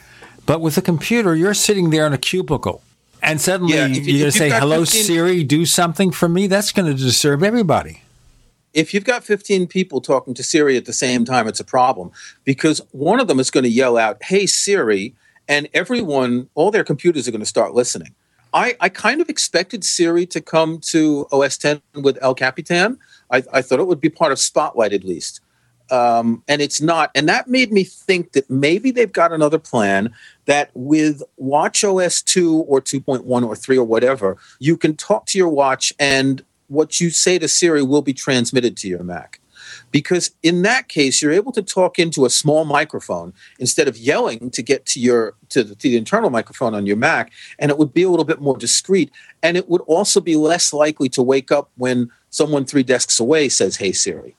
But 0.45 0.61
with 0.61 0.77
a 0.77 0.81
computer, 0.81 1.35
you're 1.35 1.53
sitting 1.53 1.91
there 1.91 2.05
in 2.05 2.13
a 2.13 2.17
cubicle. 2.17 2.81
And 3.21 3.39
suddenly 3.39 3.75
yeah, 3.75 3.85
you, 3.85 4.01
you're 4.01 4.19
going 4.21 4.31
to 4.31 4.37
say, 4.37 4.49
hello, 4.49 4.79
15, 4.79 5.03
Siri, 5.03 5.43
do 5.43 5.65
something 5.65 6.11
for 6.11 6.27
me. 6.27 6.47
That's 6.47 6.71
going 6.71 6.91
to 6.91 7.01
disturb 7.01 7.43
everybody. 7.43 8.01
If 8.73 8.93
you've 8.93 9.03
got 9.03 9.23
15 9.23 9.67
people 9.67 10.01
talking 10.01 10.33
to 10.35 10.43
Siri 10.43 10.77
at 10.77 10.85
the 10.85 10.93
same 10.93 11.25
time, 11.25 11.47
it's 11.47 11.59
a 11.59 11.65
problem 11.65 12.11
because 12.43 12.81
one 12.91 13.19
of 13.19 13.27
them 13.27 13.39
is 13.39 13.51
going 13.51 13.63
to 13.63 13.69
yell 13.69 13.97
out, 13.97 14.21
hey, 14.23 14.45
Siri, 14.45 15.15
and 15.47 15.67
everyone, 15.73 16.49
all 16.55 16.71
their 16.71 16.83
computers 16.83 17.27
are 17.27 17.31
going 17.31 17.39
to 17.41 17.45
start 17.45 17.73
listening. 17.73 18.13
I, 18.53 18.75
I 18.79 18.89
kind 18.89 19.21
of 19.21 19.29
expected 19.29 19.83
Siri 19.83 20.25
to 20.27 20.41
come 20.41 20.79
to 20.89 21.27
OS 21.31 21.57
10 21.57 21.81
with 21.95 22.17
El 22.21 22.35
Capitan. 22.35 22.97
I, 23.31 23.43
I 23.53 23.61
thought 23.61 23.79
it 23.79 23.87
would 23.87 24.01
be 24.01 24.09
part 24.09 24.31
of 24.31 24.39
Spotlight 24.39 24.93
at 24.93 25.03
least 25.03 25.41
um, 25.91 26.43
and 26.47 26.61
it's 26.61 26.81
not. 26.81 27.11
And 27.15 27.27
that 27.29 27.47
made 27.47 27.71
me 27.71 27.83
think 27.83 28.33
that 28.33 28.49
maybe 28.49 28.91
they've 28.91 29.11
got 29.11 29.31
another 29.31 29.59
plan 29.59 30.13
that 30.45 30.71
with 30.73 31.23
Watch 31.37 31.83
OS 31.83 32.21
2 32.21 32.61
or 32.67 32.81
2.1 32.81 33.45
or 33.45 33.55
3 33.55 33.77
or 33.77 33.83
whatever, 33.83 34.37
you 34.59 34.77
can 34.77 34.95
talk 34.95 35.25
to 35.27 35.37
your 35.37 35.49
watch 35.49 35.93
and 35.99 36.43
what 36.69 36.99
you 36.99 37.09
say 37.09 37.37
to 37.39 37.47
Siri 37.47 37.83
will 37.83 38.01
be 38.01 38.13
transmitted 38.13 38.77
to 38.77 38.87
your 38.87 39.03
Mac. 39.03 39.39
Because 39.91 40.31
in 40.41 40.61
that 40.63 40.87
case, 40.87 41.21
you're 41.21 41.31
able 41.31 41.51
to 41.51 41.61
talk 41.61 41.99
into 41.99 42.25
a 42.25 42.29
small 42.29 42.65
microphone 42.65 43.33
instead 43.59 43.87
of 43.87 43.97
yelling 43.97 44.49
to 44.51 44.61
get 44.61 44.85
to 44.87 44.99
your 44.99 45.35
to 45.49 45.63
the, 45.63 45.75
to 45.75 45.89
the 45.89 45.97
internal 45.97 46.29
microphone 46.29 46.73
on 46.73 46.85
your 46.85 46.95
Mac, 46.95 47.31
and 47.59 47.69
it 47.69 47.77
would 47.77 47.93
be 47.93 48.03
a 48.03 48.09
little 48.09 48.25
bit 48.25 48.39
more 48.39 48.57
discreet, 48.57 49.11
and 49.43 49.57
it 49.57 49.67
would 49.67 49.81
also 49.81 50.21
be 50.21 50.35
less 50.35 50.73
likely 50.73 51.09
to 51.09 51.21
wake 51.21 51.51
up 51.51 51.69
when 51.75 52.09
someone 52.29 52.65
three 52.65 52.83
desks 52.83 53.19
away 53.19 53.49
says, 53.49 53.77
"Hey 53.77 53.91
Siri." 53.91 54.35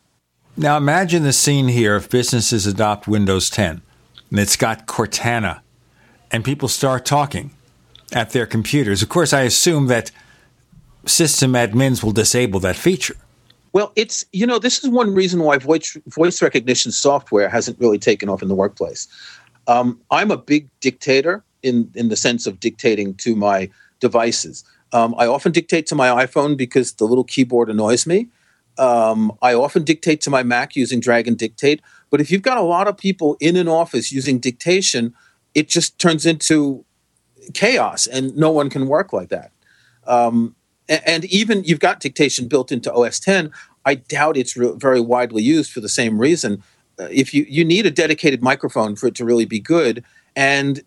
Now 0.56 0.76
imagine 0.76 1.22
the 1.22 1.32
scene 1.32 1.68
here 1.68 1.96
if 1.96 2.10
businesses 2.10 2.66
adopt 2.66 3.06
Windows 3.06 3.50
10 3.50 3.82
and 4.30 4.38
it's 4.38 4.56
got 4.56 4.86
Cortana 4.86 5.60
and 6.30 6.44
people 6.44 6.68
start 6.68 7.04
talking 7.04 7.50
at 8.12 8.30
their 8.30 8.46
computers. 8.46 9.02
Of 9.02 9.08
course, 9.08 9.32
I 9.32 9.42
assume 9.42 9.86
that 9.86 10.10
system 11.06 11.52
admins 11.52 12.02
will 12.02 12.12
disable 12.12 12.60
that 12.60 12.76
feature. 12.76 13.16
Well, 13.72 13.92
it's, 13.94 14.24
you 14.32 14.46
know, 14.46 14.58
this 14.58 14.82
is 14.82 14.90
one 14.90 15.14
reason 15.14 15.40
why 15.40 15.58
voice, 15.58 15.96
voice 16.08 16.42
recognition 16.42 16.90
software 16.92 17.48
hasn't 17.48 17.78
really 17.78 17.98
taken 17.98 18.28
off 18.28 18.42
in 18.42 18.48
the 18.48 18.54
workplace. 18.54 19.06
Um, 19.68 20.00
I'm 20.10 20.30
a 20.30 20.36
big 20.36 20.68
dictator 20.80 21.44
in, 21.62 21.90
in 21.94 22.08
the 22.08 22.16
sense 22.16 22.46
of 22.46 22.58
dictating 22.58 23.14
to 23.16 23.36
my 23.36 23.70
devices. 24.00 24.64
Um, 24.92 25.14
I 25.18 25.26
often 25.26 25.52
dictate 25.52 25.86
to 25.86 25.94
my 25.94 26.08
iPhone 26.08 26.56
because 26.56 26.94
the 26.94 27.04
little 27.04 27.24
keyboard 27.24 27.70
annoys 27.70 28.06
me. 28.06 28.28
Um, 28.78 29.32
I 29.42 29.54
often 29.54 29.84
dictate 29.84 30.20
to 30.22 30.30
my 30.30 30.42
Mac 30.42 30.74
using 30.74 31.00
Dragon 31.00 31.34
Dictate. 31.34 31.80
But 32.08 32.20
if 32.20 32.30
you've 32.30 32.42
got 32.42 32.58
a 32.58 32.62
lot 32.62 32.88
of 32.88 32.96
people 32.96 33.36
in 33.38 33.56
an 33.56 33.68
office 33.68 34.10
using 34.10 34.38
dictation, 34.38 35.14
it 35.54 35.68
just 35.68 35.98
turns 35.98 36.26
into 36.26 36.84
chaos, 37.54 38.06
and 38.06 38.36
no 38.36 38.50
one 38.50 38.70
can 38.70 38.86
work 38.86 39.12
like 39.12 39.28
that. 39.28 39.52
Um, 40.06 40.56
and, 40.90 41.24
even 41.26 41.64
you've 41.64 41.80
got 41.80 42.00
dictation 42.00 42.48
built 42.48 42.72
into 42.72 42.92
OS 42.92 43.20
10. 43.20 43.50
I 43.84 43.94
doubt 43.94 44.36
it's 44.36 44.56
re- 44.56 44.74
very 44.76 45.00
widely 45.00 45.42
used 45.42 45.72
for 45.72 45.80
the 45.80 45.88
same 45.88 46.18
reason. 46.18 46.62
Uh, 46.98 47.08
if 47.10 47.32
you 47.32 47.46
you 47.48 47.64
need 47.64 47.86
a 47.86 47.90
dedicated 47.90 48.42
microphone 48.42 48.96
for 48.96 49.06
it 49.06 49.14
to 49.14 49.24
really 49.24 49.46
be 49.46 49.60
good, 49.60 50.04
and 50.36 50.82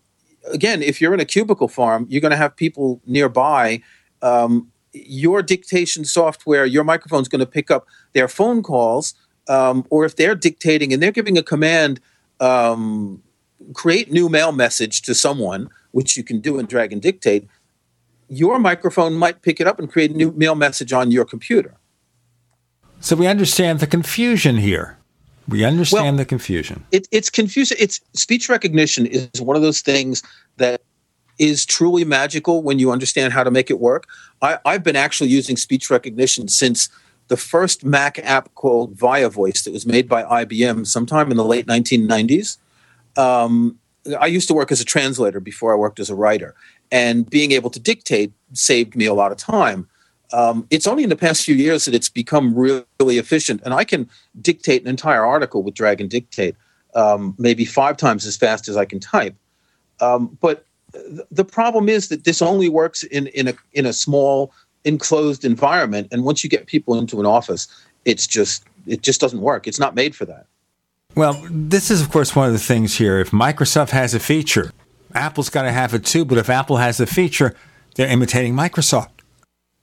again, 0.52 0.82
if 0.82 1.00
you're 1.00 1.14
in 1.14 1.20
a 1.20 1.24
cubicle 1.24 1.68
farm, 1.68 2.06
you're 2.08 2.20
going 2.20 2.30
to 2.30 2.36
have 2.36 2.54
people 2.54 3.00
nearby 3.06 3.82
um, 4.22 4.70
your 4.92 5.42
dictation 5.42 6.04
software, 6.04 6.64
your 6.64 6.84
microphone 6.84 7.22
is 7.22 7.28
going 7.28 7.40
to 7.40 7.46
pick 7.46 7.70
up 7.70 7.86
their 8.12 8.28
phone 8.28 8.62
calls, 8.62 9.14
um, 9.48 9.84
or 9.90 10.04
if 10.04 10.16
they're 10.16 10.34
dictating 10.34 10.92
and 10.92 11.02
they're 11.02 11.12
giving 11.12 11.36
a 11.36 11.42
command, 11.42 12.00
um, 12.40 13.22
create 13.72 14.10
new 14.10 14.28
mail 14.28 14.52
message 14.52 15.02
to 15.02 15.14
someone, 15.14 15.68
which 15.92 16.16
you 16.16 16.24
can 16.24 16.40
do 16.40 16.58
in 16.58 16.66
Dragon 16.66 16.98
Dictate, 16.98 17.46
your 18.36 18.58
microphone 18.58 19.14
might 19.14 19.42
pick 19.42 19.60
it 19.60 19.66
up 19.66 19.78
and 19.78 19.90
create 19.90 20.10
a 20.10 20.14
new 20.14 20.32
mail 20.32 20.54
message 20.54 20.92
on 20.92 21.10
your 21.10 21.24
computer. 21.24 21.76
So 23.00 23.16
we 23.16 23.26
understand 23.26 23.80
the 23.80 23.86
confusion 23.86 24.56
here. 24.56 24.98
We 25.46 25.64
understand 25.64 26.04
well, 26.04 26.16
the 26.16 26.24
confusion. 26.24 26.86
It, 26.90 27.06
it's 27.10 27.28
confusing. 27.28 27.76
It's 27.78 28.00
speech 28.14 28.48
recognition 28.48 29.04
is 29.04 29.28
one 29.40 29.56
of 29.56 29.62
those 29.62 29.82
things 29.82 30.22
that 30.56 30.80
is 31.38 31.66
truly 31.66 32.04
magical 32.04 32.62
when 32.62 32.78
you 32.78 32.90
understand 32.90 33.32
how 33.32 33.44
to 33.44 33.50
make 33.50 33.70
it 33.70 33.78
work. 33.78 34.06
I, 34.40 34.58
have 34.64 34.82
been 34.82 34.96
actually 34.96 35.30
using 35.30 35.56
speech 35.56 35.90
recognition 35.90 36.48
since 36.48 36.88
the 37.28 37.36
first 37.36 37.84
Mac 37.84 38.18
app 38.20 38.54
called 38.54 38.92
Via 38.92 39.28
Voice 39.28 39.62
that 39.64 39.72
was 39.72 39.86
made 39.86 40.08
by 40.08 40.22
IBM 40.44 40.86
sometime 40.86 41.30
in 41.30 41.36
the 41.36 41.44
late 41.44 41.66
1990s. 41.66 42.58
Um, 43.16 43.78
I 44.20 44.26
used 44.26 44.48
to 44.48 44.54
work 44.54 44.70
as 44.72 44.80
a 44.80 44.84
translator 44.84 45.40
before 45.40 45.72
I 45.72 45.76
worked 45.76 46.00
as 46.00 46.10
a 46.10 46.14
writer, 46.14 46.54
and 46.90 47.28
being 47.28 47.52
able 47.52 47.70
to 47.70 47.80
dictate 47.80 48.32
saved 48.52 48.94
me 48.96 49.06
a 49.06 49.14
lot 49.14 49.32
of 49.32 49.38
time. 49.38 49.88
Um, 50.32 50.66
it's 50.70 50.86
only 50.86 51.02
in 51.02 51.10
the 51.10 51.16
past 51.16 51.44
few 51.44 51.54
years 51.54 51.84
that 51.84 51.94
it's 51.94 52.08
become 52.08 52.54
really, 52.54 53.18
efficient, 53.18 53.62
and 53.64 53.72
I 53.74 53.84
can 53.84 54.08
dictate 54.40 54.82
an 54.82 54.88
entire 54.88 55.24
article 55.24 55.62
with 55.62 55.74
Dragon 55.74 56.08
Dictate. 56.08 56.56
um, 56.94 57.34
maybe 57.38 57.64
five 57.64 57.96
times 57.96 58.26
as 58.26 58.36
fast 58.36 58.68
as 58.68 58.76
I 58.76 58.84
can 58.84 59.00
type. 59.00 59.34
Um, 60.00 60.36
but 60.40 60.64
th- 60.92 61.20
the 61.30 61.44
problem 61.44 61.88
is 61.88 62.08
that 62.08 62.24
this 62.24 62.42
only 62.42 62.68
works 62.68 63.02
in, 63.04 63.26
in 63.28 63.48
a 63.48 63.54
in 63.72 63.86
a 63.86 63.92
small 63.92 64.52
enclosed 64.84 65.44
environment, 65.44 66.08
and 66.10 66.24
once 66.24 66.44
you 66.44 66.50
get 66.50 66.66
people 66.66 66.98
into 66.98 67.20
an 67.20 67.26
office, 67.26 67.68
it's 68.04 68.26
just 68.26 68.64
it 68.86 69.02
just 69.02 69.20
doesn't 69.20 69.40
work. 69.40 69.66
It's 69.66 69.78
not 69.78 69.94
made 69.94 70.14
for 70.14 70.24
that. 70.26 70.46
Well, 71.16 71.40
this 71.48 71.90
is, 71.90 72.02
of 72.02 72.10
course, 72.10 72.34
one 72.34 72.48
of 72.48 72.52
the 72.52 72.58
things 72.58 72.96
here. 72.96 73.20
If 73.20 73.30
Microsoft 73.30 73.90
has 73.90 74.14
a 74.14 74.20
feature, 74.20 74.72
Apple's 75.14 75.48
got 75.48 75.62
to 75.62 75.72
have 75.72 75.94
it 75.94 76.04
too. 76.04 76.24
But 76.24 76.38
if 76.38 76.50
Apple 76.50 76.78
has 76.78 76.98
a 76.98 77.06
feature, 77.06 77.54
they're 77.94 78.08
imitating 78.08 78.54
Microsoft. 78.54 79.10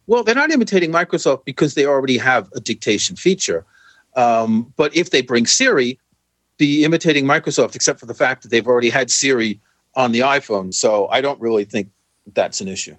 Well, 0.08 0.24
they're 0.24 0.36
not 0.36 0.52
imitating 0.52 0.92
Microsoft 0.92 1.46
because 1.46 1.76
they 1.76 1.86
already 1.86 2.18
have 2.18 2.50
a 2.54 2.60
dictation 2.60 3.16
feature. 3.16 3.66
Um, 4.16 4.74
but 4.76 4.94
if 4.94 5.12
they 5.12 5.22
bring 5.22 5.46
Siri, 5.46 5.98
be 6.58 6.84
imitating 6.84 7.26
Microsoft, 7.26 7.76
except 7.76 8.00
for 8.00 8.08
the 8.08 8.14
fact 8.14 8.42
that 8.42 8.50
they've 8.50 8.68
already 8.68 8.90
had 8.90 9.10
Siri 9.10 9.60
on 9.96 10.12
the 10.12 10.20
iPhone. 10.20 10.74
So 10.74 11.08
I 11.08 11.22
don't 11.22 11.40
really 11.40 11.64
think 11.64 11.90
that's 12.34 12.60
an 12.60 12.68
issue. 12.68 12.96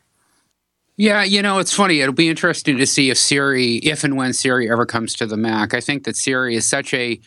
Yeah, 0.96 1.22
you 1.22 1.42
know, 1.42 1.58
it's 1.58 1.72
funny. 1.72 2.00
It'll 2.00 2.14
be 2.14 2.28
interesting 2.28 2.78
to 2.78 2.86
see 2.86 3.10
if 3.10 3.18
Siri, 3.18 3.76
if 3.76 4.04
and 4.04 4.16
when 4.16 4.32
Siri 4.32 4.70
ever 4.70 4.86
comes 4.86 5.14
to 5.14 5.26
the 5.26 5.36
Mac. 5.36 5.74
I 5.74 5.80
think 5.80 6.04
that 6.04 6.16
Siri 6.16 6.54
is 6.54 6.66
such 6.66 6.94
a 6.94 7.20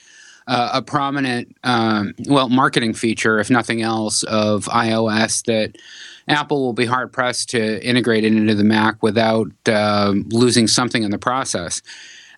uh, 0.48 0.72
a 0.74 0.82
prominent, 0.82 1.56
um, 1.64 2.14
well, 2.28 2.50
marketing 2.50 2.94
feature, 2.94 3.40
if 3.40 3.50
nothing 3.50 3.82
else, 3.82 4.24
of 4.24 4.66
iOS 4.66 5.44
that 5.46 5.78
Apple 6.28 6.62
will 6.62 6.74
be 6.74 6.86
hard 6.86 7.12
pressed 7.12 7.50
to 7.50 7.84
integrate 7.84 8.24
it 8.24 8.34
into 8.34 8.56
the 8.56 8.64
Mac 8.64 9.02
without 9.04 9.48
uh, 9.68 10.14
losing 10.30 10.68
something 10.68 11.04
in 11.04 11.12
the 11.12 11.20
process. 11.20 11.82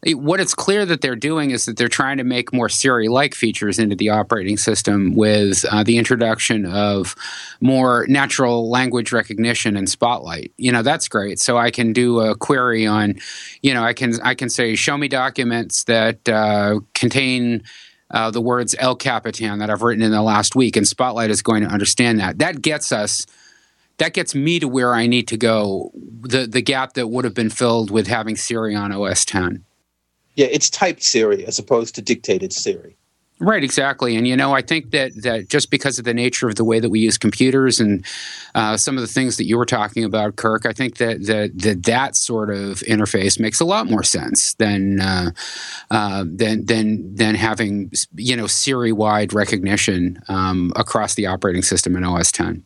What 0.05 0.39
it's 0.39 0.53
clear 0.53 0.85
that 0.85 1.01
they're 1.01 1.15
doing 1.15 1.49
is 1.49 1.65
that 1.65 1.75
they're 1.75 1.87
trying 1.87 2.17
to 2.17 2.23
make 2.23 2.53
more 2.53 2.69
Siri 2.69 3.07
like 3.07 3.33
features 3.33 3.79
into 3.79 3.95
the 3.95 4.09
operating 4.09 4.55
system 4.55 5.15
with 5.15 5.65
uh, 5.71 5.83
the 5.83 5.97
introduction 5.97 6.67
of 6.67 7.15
more 7.61 8.05
natural 8.07 8.69
language 8.69 9.11
recognition 9.11 9.75
and 9.75 9.89
Spotlight. 9.89 10.51
You 10.57 10.71
know, 10.71 10.83
that's 10.83 11.07
great. 11.07 11.39
So 11.39 11.57
I 11.57 11.71
can 11.71 11.93
do 11.93 12.19
a 12.19 12.35
query 12.35 12.85
on, 12.85 13.15
you 13.63 13.73
know, 13.73 13.83
I 13.83 13.93
can 13.93 14.21
I 14.21 14.35
can 14.35 14.49
say, 14.49 14.75
show 14.75 14.97
me 14.97 15.07
documents 15.07 15.85
that 15.85 16.29
uh, 16.29 16.79
contain 16.93 17.63
uh, 18.11 18.31
the 18.31 18.41
words 18.41 18.75
El 18.79 18.95
Capitan 18.95 19.59
that 19.59 19.69
I've 19.69 19.81
written 19.81 20.03
in 20.03 20.11
the 20.11 20.21
last 20.21 20.55
week, 20.55 20.75
and 20.75 20.87
Spotlight 20.87 21.29
is 21.29 21.41
going 21.41 21.63
to 21.63 21.69
understand 21.69 22.19
that. 22.19 22.39
That 22.39 22.61
gets 22.61 22.91
us, 22.91 23.25
that 23.97 24.13
gets 24.13 24.33
me 24.33 24.59
to 24.59 24.67
where 24.67 24.93
I 24.93 25.07
need 25.07 25.27
to 25.29 25.37
go. 25.37 25.91
The 26.21 26.47
the 26.47 26.61
gap 26.61 26.93
that 26.93 27.07
would 27.07 27.25
have 27.25 27.33
been 27.33 27.49
filled 27.49 27.91
with 27.91 28.07
having 28.07 28.35
Siri 28.35 28.75
on 28.75 28.91
OS 28.91 29.25
10. 29.25 29.63
Yeah, 30.35 30.47
it's 30.47 30.69
typed 30.69 31.03
Siri 31.03 31.45
as 31.45 31.59
opposed 31.59 31.95
to 31.95 32.01
dictated 32.01 32.53
Siri. 32.53 32.96
Right, 33.39 33.63
exactly, 33.63 34.15
and 34.15 34.27
you 34.27 34.35
know, 34.35 34.53
I 34.53 34.63
think 34.63 34.89
that 34.91 35.11
that 35.21 35.47
just 35.47 35.69
because 35.69 35.99
of 35.99 36.05
the 36.05 36.13
nature 36.13 36.49
of 36.49 36.55
the 36.55 36.63
way 36.63 36.79
that 36.79 36.89
we 36.89 37.01
use 37.01 37.19
computers 37.19 37.79
and 37.79 38.03
uh, 38.55 38.77
some 38.77 38.97
of 38.97 39.01
the 39.01 39.07
things 39.07 39.37
that 39.37 39.45
you 39.45 39.59
were 39.59 39.65
talking 39.65 40.03
about, 40.03 40.37
Kirk, 40.37 40.65
I 40.65 40.73
think 40.73 40.97
that 40.97 41.27
that 41.27 41.51
that, 41.55 41.83
that 41.83 42.15
sort 42.15 42.49
of 42.49 42.79
interface 42.79 43.39
makes 43.39 43.59
a 43.59 43.65
lot 43.65 43.85
more 43.85 44.01
sense 44.01 44.55
than 44.55 44.99
uh, 44.99 45.29
uh, 45.91 46.25
than 46.27 46.65
than 46.65 47.13
than 47.13 47.35
having 47.35 47.91
you 48.15 48.35
know 48.35 48.47
Siri 48.47 48.91
wide 48.91 49.33
recognition 49.33 50.19
um, 50.29 50.73
across 50.75 51.13
the 51.13 51.27
operating 51.27 51.61
system 51.61 51.95
in 51.95 52.03
OS 52.03 52.31
10. 52.31 52.63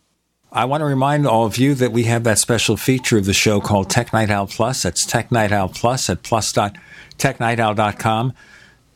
I 0.53 0.65
want 0.65 0.81
to 0.81 0.85
remind 0.85 1.27
all 1.27 1.45
of 1.45 1.57
you 1.57 1.76
that 1.76 1.91
we 1.91 2.03
have 2.03 2.23
that 2.23 2.39
special 2.39 2.77
feature 2.77 3.18
of 3.18 3.26
the 3.26 3.34
show 3.34 3.60
called 3.60 3.89
Tech 3.89 4.14
Night 4.14 4.30
Owl 4.30 4.48
Plus. 4.48 4.84
That's 4.84 5.06
Tech 5.06 5.34
Night 5.34 5.52
Owl 5.52 5.68
Plus 5.69 6.10
at 6.10 6.23
plus.technightowl.com. 6.23 8.34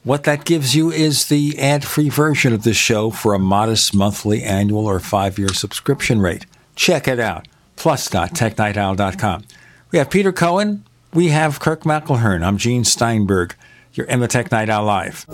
What 0.05 0.25
that 0.25 0.45
gives 0.45 0.75
you 0.75 0.91
is 0.91 1.29
the 1.29 1.57
ad 1.57 1.83
free 1.83 2.09
version 2.09 2.53
of 2.53 2.61
this 2.61 2.77
show 2.77 3.09
for 3.09 3.33
a 3.33 3.39
modest 3.39 3.95
monthly, 3.95 4.43
annual, 4.43 4.85
or 4.85 4.99
five 4.99 5.39
year 5.39 5.49
subscription 5.49 6.21
rate. 6.21 6.45
Check 6.75 7.07
it 7.07 7.19
out. 7.19 7.47
Plus.technightowl.com. 7.75 9.45
We 9.89 9.97
have 9.97 10.11
Peter 10.11 10.31
Cohen. 10.31 10.85
We 11.11 11.29
have 11.29 11.59
Kirk 11.59 11.85
McElhearn. 11.85 12.43
I'm 12.43 12.59
Gene 12.59 12.83
Steinberg. 12.83 13.55
You're 13.93 14.05
in 14.05 14.19
the 14.19 14.27
Tech 14.27 14.51
Night 14.51 14.69
Owl 14.69 14.85
Live. 14.85 15.25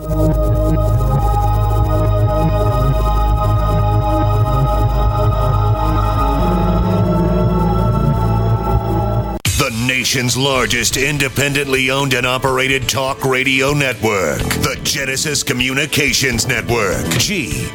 Nation's 10.11 10.35
largest 10.35 10.97
independently 10.97 11.89
owned 11.89 12.13
and 12.13 12.25
operated 12.27 12.89
talk 12.89 13.23
radio 13.23 13.71
network. 13.71 14.39
The 14.39 14.77
Genesis 14.83 15.41
Communications 15.41 16.45
Network. 16.45 17.05
GCN. 17.15 17.71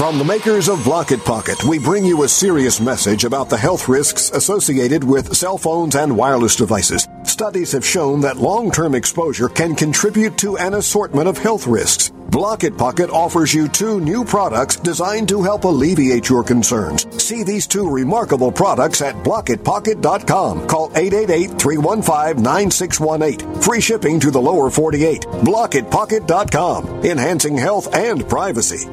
From 0.00 0.16
the 0.16 0.24
makers 0.24 0.70
of 0.70 0.82
Blocket 0.82 1.22
Pocket, 1.26 1.62
we 1.62 1.78
bring 1.78 2.06
you 2.06 2.22
a 2.22 2.28
serious 2.28 2.80
message 2.80 3.24
about 3.24 3.50
the 3.50 3.58
health 3.58 3.86
risks 3.86 4.30
associated 4.30 5.04
with 5.04 5.36
cell 5.36 5.58
phones 5.58 5.94
and 5.94 6.16
wireless 6.16 6.56
devices. 6.56 7.06
Studies 7.24 7.72
have 7.72 7.84
shown 7.84 8.22
that 8.22 8.38
long-term 8.38 8.94
exposure 8.94 9.50
can 9.50 9.74
contribute 9.74 10.38
to 10.38 10.56
an 10.56 10.72
assortment 10.72 11.28
of 11.28 11.36
health 11.36 11.66
risks. 11.66 12.08
Blocket 12.30 12.78
Pocket 12.78 13.10
offers 13.10 13.52
you 13.52 13.68
two 13.68 14.00
new 14.00 14.24
products 14.24 14.76
designed 14.76 15.28
to 15.28 15.42
help 15.42 15.64
alleviate 15.64 16.30
your 16.30 16.42
concerns. 16.42 17.06
See 17.22 17.42
these 17.42 17.66
two 17.66 17.86
remarkable 17.86 18.50
products 18.50 19.02
at 19.02 19.16
blocketpocket.com. 19.16 20.66
Call 20.66 20.88
888-315-9618. 20.92 23.62
Free 23.62 23.82
shipping 23.82 24.18
to 24.20 24.30
the 24.30 24.40
lower 24.40 24.70
48. 24.70 25.20
Blocketpocket.com. 25.20 27.04
Enhancing 27.04 27.58
health 27.58 27.94
and 27.94 28.26
privacy. 28.26 28.88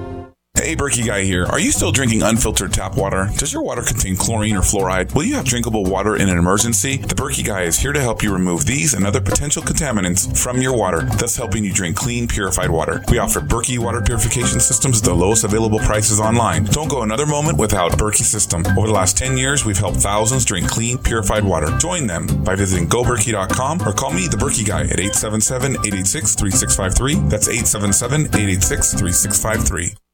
Hey, 0.58 0.76
Berkey 0.76 1.06
Guy 1.06 1.22
here. 1.22 1.46
Are 1.46 1.60
you 1.60 1.72
still 1.72 1.92
drinking 1.92 2.24
unfiltered 2.24 2.74
tap 2.74 2.98
water? 2.98 3.30
Does 3.38 3.54
your 3.54 3.62
water 3.62 3.84
contain 3.84 4.18
chlorine 4.18 4.58
or 4.58 4.62
fluoride? 4.62 5.14
Will 5.14 5.24
you 5.24 5.36
have 5.36 5.46
drinkable 5.46 5.84
water 5.86 6.16
in 6.16 6.30
an 6.30 6.38
emergency? 6.38 6.98
The 6.98 7.14
Berkey 7.16 7.46
Guy 7.46 7.62
is 7.62 7.78
here 7.80 7.94
to 7.94 8.02
help 8.02 8.24
you 8.24 8.34
remove 8.34 8.66
these 8.66 8.96
and 8.96 9.06
other 9.06 9.22
potential 9.22 9.62
contaminants 9.62 10.36
from 10.38 10.60
your 10.60 10.76
water, 10.76 11.04
thus 11.04 11.38
helping 11.38 11.64
you 11.64 11.72
drink 11.72 11.96
clean, 11.96 12.28
purified 12.28 12.72
water. 12.72 13.04
We 13.10 13.20
offer 13.20 13.40
Berkey 13.40 13.78
water 13.78 14.02
purification 14.02 14.60
systems 14.60 14.98
at 14.98 15.04
the 15.06 15.14
lowest 15.14 15.44
available 15.44 15.78
prices 15.80 16.20
online. 16.20 16.64
Don't 16.66 16.90
go 16.90 17.04
another 17.04 17.28
moment 17.28 17.60
without 17.60 17.92
Berkey 17.94 18.24
system. 18.24 18.66
Over 18.78 18.88
the 18.88 18.94
last 18.94 19.16
10 19.16 19.38
years, 19.38 19.64
we've 19.64 19.78
helped 19.78 19.98
thousands 19.98 20.44
drink 20.44 20.68
clean, 20.68 20.98
purified 20.98 21.44
water. 21.46 21.68
Join 21.78 22.08
them 22.08 22.26
by 22.44 22.56
visiting 22.56 22.90
goberkey.com 22.90 23.88
or 23.88 23.94
call 23.94 24.12
me, 24.12 24.28
the 24.28 24.38
Berkey 24.38 24.66
Guy, 24.68 24.82
at 24.82 24.98
877-886-3653. 24.98 27.30
That's 27.30 27.48
877-886-3653. 27.48 30.07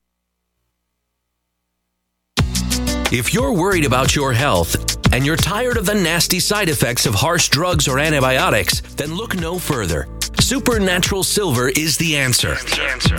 If 3.15 3.31
you're 3.31 3.53
worried 3.53 3.85
about 3.85 4.15
your 4.15 4.34
health 4.34 4.98
and 5.14 5.23
you're 5.23 5.35
tired 5.35 5.77
of 5.77 5.85
the 5.85 5.94
nasty 5.94 6.40
side 6.40 6.68
effects 6.68 7.06
of 7.06 7.14
harsh 7.14 7.48
drugs 7.49 7.88
or 7.88 7.99
antibiotics, 7.99 8.81
then 8.95 9.14
look 9.14 9.35
no 9.35 9.60
further. 9.60 10.07
Supernatural 10.40 11.22
Silver 11.22 11.69
is 11.69 11.95
the 11.98 12.18
answer. 12.18 12.56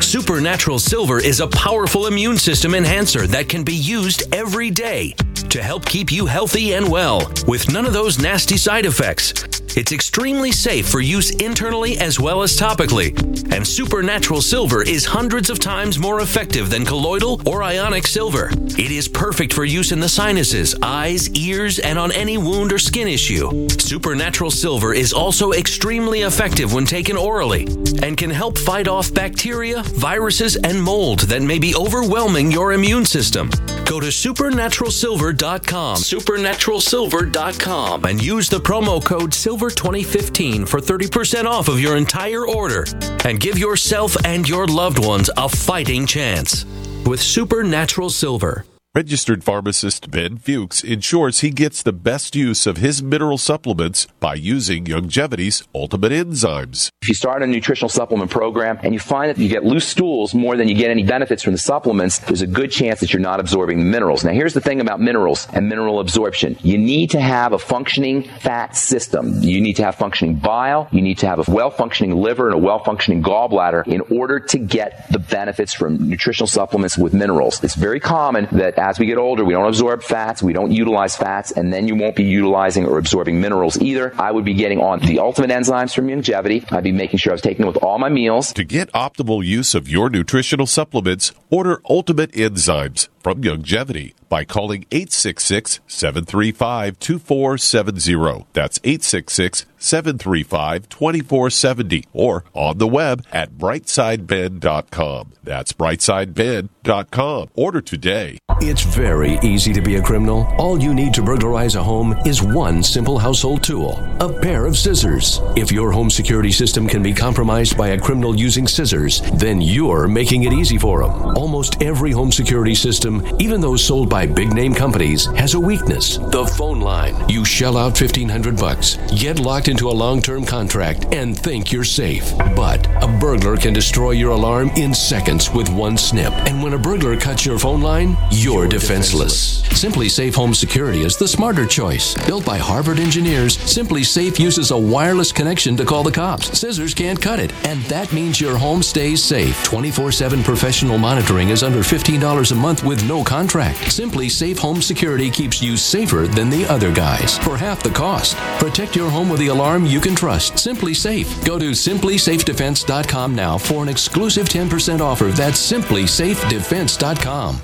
Supernatural 0.01 0.81
Silver 0.81 1.21
is 1.21 1.39
a 1.39 1.47
powerful 1.47 2.09
immune 2.09 2.39
system 2.39 2.75
enhancer 2.75 3.29
that 3.29 3.49
can 3.49 3.63
be 3.63 3.73
used 3.73 4.35
every 4.35 4.69
day 4.69 5.15
to 5.51 5.63
help 5.63 5.85
keep 5.85 6.11
you 6.13 6.27
healthy 6.27 6.75
and 6.75 6.91
well 6.91 7.31
with 7.47 7.73
none 7.73 7.87
of 7.87 7.93
those 7.93 8.19
nasty 8.19 8.57
side 8.57 8.87
effects. 8.87 9.33
It's 9.77 9.91
extremely 9.91 10.53
safe 10.53 10.89
for 10.89 11.01
use 11.01 11.31
internally 11.33 11.99
as 11.99 12.21
well 12.21 12.45
as 12.45 12.57
topically. 12.57 13.13
And 13.53 13.67
Supernatural 13.67 14.41
Silver 14.41 14.83
is 14.83 15.05
hundreds 15.05 15.51
of 15.51 15.59
times 15.59 15.99
more 15.99 16.21
effective 16.21 16.71
than 16.71 16.85
colloidal 16.85 17.41
or 17.45 17.65
ionic 17.65 18.07
silver. 18.07 18.51
It 18.53 18.93
is 18.93 19.09
perfect 19.09 19.53
for 19.53 19.65
use 19.65 19.91
in 19.91 19.99
the 19.99 20.09
sinuses, 20.09 20.77
eyes, 20.81 21.29
ears, 21.31 21.81
and 21.81 21.99
on 21.99 22.13
any 22.13 22.39
wound 22.39 22.73
or 22.73 22.79
skin 22.79 23.09
issue. 23.09 23.69
Supernatural 23.69 24.53
Silver 24.53 24.95
is 24.95 25.13
also 25.13 25.51
extremely 25.51 26.23
effective 26.23 26.73
when 26.73 26.87
taken 26.87 27.17
orally 27.17 27.67
and 28.01 28.17
can 28.17 28.31
help 28.31 28.57
fight 28.57 28.87
off 28.87 29.13
bacteria, 29.13 29.83
viruses, 29.83 30.55
and 30.55 30.81
mold 30.81 31.21
that 31.21 31.43
may 31.43 31.59
be 31.59 31.75
overwhelming 31.75 32.53
your 32.53 32.75
immune 32.75 33.05
system. 33.05 33.51
Go 33.87 33.99
to 33.99 34.07
supernaturalsilver.com, 34.07 35.34
supernaturalsilver.com, 35.37 38.05
and 38.05 38.23
use 38.23 38.49
the 38.49 38.61
promo 38.61 39.05
code 39.05 39.31
SILVER2015 39.31 40.69
for 40.69 40.81
30% 40.81 41.47
off 41.47 41.69
of 41.69 41.81
your 41.81 41.97
entire 41.97 42.47
order 42.47 42.85
and 43.25 43.41
give 43.41 43.59
yourself 43.59 44.17
and 44.25 44.49
your 44.49 44.67
loved 44.67 45.05
ones 45.05 45.31
a 45.37 45.49
fighting 45.49 46.07
chance 46.07 46.65
with 47.07 47.21
Supernatural 47.21 48.11
Silver. 48.11 48.65
Registered 48.97 49.43
pharmacist 49.43 50.09
Ben 50.13 50.37
Fuchs 50.39 50.85
ensures 50.85 51.41
he 51.41 51.51
gets 51.51 51.83
the 51.83 51.93
best 51.93 52.37
use 52.37 52.65
of 52.65 52.77
his 52.77 53.03
mineral 53.03 53.39
supplements 53.39 54.07
by 54.21 54.35
using 54.35 54.85
Youngevity's 54.85 55.67
ultimate 55.75 56.13
enzymes. 56.13 56.91
If 57.03 57.09
you 57.09 57.15
start 57.15 57.43
a 57.43 57.47
nutritional 57.49 57.89
supplement 57.89 58.31
program 58.31 58.79
and 58.85 58.95
you 58.95 59.01
find 59.01 59.31
that 59.31 59.39
you 59.39 59.49
get 59.49 59.65
loose 59.65 59.89
stools 59.89 60.33
more 60.33 60.57
than 60.57 60.69
you 60.69 60.77
get 60.77 60.93
any 60.93 61.03
benefits 61.03 61.43
from 61.43 61.55
the 61.55 61.59
supplements, 61.59 62.21
there's 62.21 62.41
a 62.41 62.47
good 62.47 62.71
chance 62.71 63.01
that 63.01 63.13
you're 63.13 63.19
not 63.19 63.41
absorbing 63.41 63.79
the 63.79 63.85
minerals. 63.85 64.23
Now, 64.23 64.31
here's 64.31 64.55
the 64.55 64.61
thing 64.61 64.81
about 64.81 65.01
minerals 65.01 65.49
and 65.53 65.69
mineral 65.69 65.99
absorption. 65.99 66.57
You 66.63 66.79
need 66.79 67.11
to 67.11 67.21
have 67.21 67.53
a 67.53 67.59
functioning 67.59 68.23
fat 68.23 68.77
system. 68.77 69.43
You 69.43 69.61
need 69.61 69.75
to 69.75 69.85
have 69.85 69.97
functioning 69.97 70.37
bile. 70.37 70.87
You 70.93 71.03
need 71.03 71.19
to 71.19 71.27
have 71.27 71.41
a 71.41 71.51
well-functioning 71.51 72.15
liver 72.15 72.47
and 72.47 72.55
a 72.55 72.65
well-functioning 72.65 73.25
gallbladder 73.25 73.89
in 73.89 74.03
order 74.17 74.39
to 74.39 74.57
get 74.57 75.11
the 75.11 75.19
benefits 75.19 75.73
from 75.75 76.09
nutritional 76.09 76.47
supplements 76.47 76.97
with 76.97 77.13
minerals. 77.13 77.61
It's 77.65 77.75
very 77.75 77.99
common 77.99 78.47
that 78.53 78.84
as 78.85 78.99
we 78.99 79.07
get 79.07 79.17
older, 79.17 79.47
we 79.47 79.55
don't 79.55 79.67
absorb 79.67 80.03
fats, 80.03 80.43
we 80.43 80.53
don't 80.53 80.71
utilize 80.71 81.17
fats, 81.17 81.53
and 81.53 81.73
then 81.73 81.89
you 81.89 81.95
won't 81.95 82.17
be 82.17 82.25
utilizing 82.25 82.85
or 82.85 82.99
absorbing 82.99 83.41
minerals 83.41 83.81
either. 83.81 84.13
I 84.21 84.31
would 84.31 84.45
be 84.45 84.53
getting 84.53 84.79
on 84.79 85.01
the 85.01 85.21
ultimate 85.21 85.51
enzymes 85.51 85.95
from 85.95 86.09
Youngevity. 86.09 86.71
I'd 86.71 86.85
be 86.85 86.93
making 86.93 87.19
sure 87.19 87.33
I 87.33 87.35
was 87.35 87.41
taking 87.41 87.65
them 87.65 87.73
with 87.73 87.83
all 87.83 87.99
my 87.99 88.11
meals. 88.11 88.53
To 88.53 88.63
get 88.63 88.93
optimal 88.93 89.43
use 89.43 89.75
of 89.75 89.89
your 89.89 90.11
nutritional 90.11 90.67
supplements, 90.67 91.33
order 91.49 91.81
Ultimate 91.89 92.31
Enzymes 92.33 93.09
from 93.25 93.43
Youngevity 93.43 94.13
by 94.29 94.45
calling 94.45 94.85
866 94.93 95.81
735 95.87 96.99
2470. 97.01 98.47
That's 98.53 98.79
866 98.85 99.67
735 99.79 100.89
2470 100.89 102.05
or 102.13 102.45
on 102.55 102.79
the 102.79 102.87
web 102.87 103.25
at 103.33 103.53
brightsideben.com. 103.53 105.33
That's 105.43 105.73
brightsideben.com. 105.73 107.49
Order 107.55 107.81
today. 107.81 108.39
It's 108.61 108.83
very 108.83 109.39
easy 109.43 109.73
to 109.73 109.83
be 109.83 109.97
a 109.97 110.03
criminal. 110.03 110.47
All 110.59 110.81
you 110.81 110.95
need 110.95 111.13
to 111.15 111.23
burglarize 111.23 111.75
a 111.75 111.83
home 111.83 112.17
is 112.25 112.43
one 112.43 112.83
simple 112.83 113.19
household 113.19 113.63
tool 113.63 114.03
a 114.21 114.33
pair 114.33 114.65
of 114.65 114.77
scissors. 114.79 115.41
If 115.57 115.71
your 115.71 115.91
home 115.93 116.09
security 116.09 116.51
system 116.51 116.89
can 116.89 117.03
be 117.03 117.13
compromised 117.13 117.77
by 117.77 117.89
a 117.89 117.99
criminal 117.99 118.35
using 118.35 118.67
scissors, 118.67 119.21
then 119.35 119.61
you're 119.61 120.09
making 120.09 120.45
it 120.45 120.53
easy 120.53 120.79
for 120.79 121.03
them. 121.03 121.37
Almost 121.37 121.83
every 121.83 122.11
home 122.11 122.33
security 122.33 122.75
system, 122.75 123.14
even 123.39 123.61
those 123.61 123.85
sold 123.85 124.09
by 124.09 124.27
big 124.27 124.53
name 124.53 124.75
companies, 124.75 125.27
has 125.37 125.55
a 125.55 125.61
weakness 125.61 126.19
the 126.19 126.47
phone 126.47 126.81
line. 126.81 127.15
You 127.29 127.45
shell 127.45 127.77
out 127.77 127.99
1500 128.01 128.57
bucks, 128.57 128.97
get 129.17 129.39
locked 129.39 129.69
into 129.69 129.89
a 129.89 129.99
long 130.05 130.21
term 130.23 130.45
contract, 130.45 131.07
and 131.13 131.39
think 131.39 131.73
you're 131.73 131.85
safe. 131.85 132.33
But 132.57 132.87
a 133.03 133.09
burglar 133.21 133.57
can 133.57 133.73
destroy 133.73 134.13
your 134.13 134.33
alarm 134.33 134.71
in 134.77 134.95
seconds 134.95 135.51
with 135.51 135.69
one 135.69 135.97
snip. 135.97 136.33
And 136.49 136.63
when 136.63 136.73
a 136.73 136.79
burglar 136.79 137.17
cuts 137.17 137.47
your 137.47 137.59
phone 137.59 137.83
line, 137.83 138.17
you're 138.31 138.67
defenseless. 138.69 139.63
SimpliSafe 139.69 140.35
Home 140.35 140.55
Security 140.55 141.03
is 141.03 141.17
the 141.17 141.29
smarter 141.29 141.67
choice. 141.67 142.15
Built 142.27 142.45
by 142.45 142.59
Harvard 142.59 142.99
engineers, 142.99 143.57
SimpliSafe 143.57 144.39
uses 144.39 144.71
a 144.71 144.79
wireless 144.79 145.33
connection 145.33 145.77
to 145.77 145.85
call 145.85 146.03
the 146.03 146.13
cops. 146.13 146.59
Scissors 146.59 146.95
can't 146.95 147.21
cut 147.21 147.39
it, 147.39 147.53
and 147.67 147.83
that 147.85 148.13
means 148.13 148.41
your 148.41 148.57
home 148.57 148.83
stays 148.83 149.23
safe. 149.23 149.63
24 149.65 150.13
7 150.13 150.43
professional 150.43 150.99
monitoring 150.99 151.51
is 151.51 151.63
under 151.63 151.81
$15 151.81 152.53
a 152.53 152.55
month 152.55 152.83
with 152.85 153.04
no 153.07 153.23
contract. 153.25 153.79
SimpliSafe 153.79 154.59
Home 154.59 154.83
Security 154.83 155.31
keeps 155.31 155.63
you 155.63 155.77
safer 155.77 156.27
than 156.27 156.51
the 156.51 156.67
other 156.67 156.93
guys 156.93 157.39
for 157.39 157.57
half 157.57 157.83
the 157.83 157.91
cost. 157.91 158.37
Protect 158.59 158.97
your 158.97 159.11
home 159.11 159.29
with 159.29 159.41
the 159.41 159.49
alarm 159.49 159.87
you 159.87 160.01
can 160.01 160.15
trust. 160.15 160.55
SimpliSafe. 160.55 161.45
Go 161.45 161.59
to 161.59 161.71
simplysafedefense.com 161.71 163.35
now 163.35 163.59
for 163.59 163.83
an 163.83 163.89
exclusive 163.89 164.49
10% 164.49 165.01
offer. 165.01 165.27
That's 165.27 165.73
simplysafedefense.com. 165.73 167.61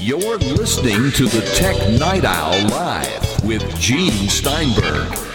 You're 0.00 0.38
listening 0.38 1.12
to 1.12 1.26
the 1.26 1.48
Tech 1.54 1.76
Night 1.98 2.24
Owl 2.24 2.68
Live 2.70 3.44
with 3.44 3.62
Gene 3.78 4.28
Steinberg. 4.28 5.31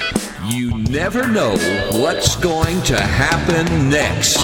Never 0.90 1.28
know 1.28 1.58
what's 1.92 2.38
going 2.38 2.82
to 2.84 2.98
happen 2.98 3.90
next. 3.90 4.38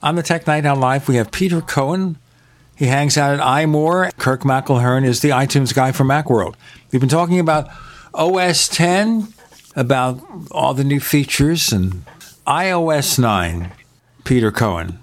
On 0.00 0.14
the 0.14 0.22
Tech 0.22 0.46
Night 0.46 0.64
Owl 0.64 0.76
Live, 0.76 1.08
we 1.08 1.16
have 1.16 1.32
Peter 1.32 1.60
Cohen. 1.60 2.18
He 2.76 2.86
hangs 2.86 3.18
out 3.18 3.34
at 3.34 3.44
iMore. 3.44 4.16
Kirk 4.16 4.42
McElhearn 4.42 5.04
is 5.04 5.22
the 5.22 5.30
iTunes 5.30 5.74
guy 5.74 5.90
for 5.90 6.04
Macworld. 6.04 6.54
We've 6.92 7.00
been 7.00 7.08
talking 7.08 7.40
about 7.40 7.68
OS 8.14 8.68
10, 8.68 9.26
about 9.74 10.24
all 10.52 10.72
the 10.72 10.84
new 10.84 11.00
features, 11.00 11.72
and 11.72 12.04
iOS 12.46 13.18
9. 13.18 13.72
Peter 14.22 14.52
Cohen, 14.52 15.00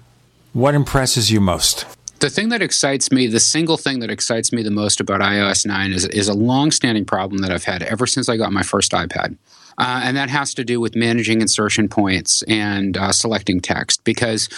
what 0.54 0.74
impresses 0.74 1.30
you 1.30 1.40
most? 1.40 1.84
The 2.20 2.30
thing 2.30 2.48
that 2.50 2.62
excites 2.62 3.12
me, 3.12 3.26
the 3.26 3.40
single 3.40 3.76
thing 3.76 3.98
that 3.98 4.10
excites 4.10 4.52
me 4.52 4.62
the 4.62 4.70
most 4.70 5.00
about 5.00 5.20
iOS 5.20 5.66
9 5.66 5.92
is, 5.92 6.06
is 6.06 6.28
a 6.28 6.32
long-standing 6.32 7.04
problem 7.04 7.42
that 7.42 7.50
I've 7.50 7.64
had 7.64 7.82
ever 7.82 8.06
since 8.06 8.28
I 8.28 8.36
got 8.36 8.52
my 8.52 8.62
first 8.62 8.92
iPad. 8.92 9.36
Uh, 9.76 10.00
and 10.04 10.16
that 10.16 10.30
has 10.30 10.54
to 10.54 10.64
do 10.64 10.80
with 10.80 10.94
managing 10.94 11.40
insertion 11.40 11.88
points 11.88 12.42
and 12.42 12.96
uh, 12.96 13.10
selecting 13.10 13.60
text 13.60 14.04
because 14.04 14.48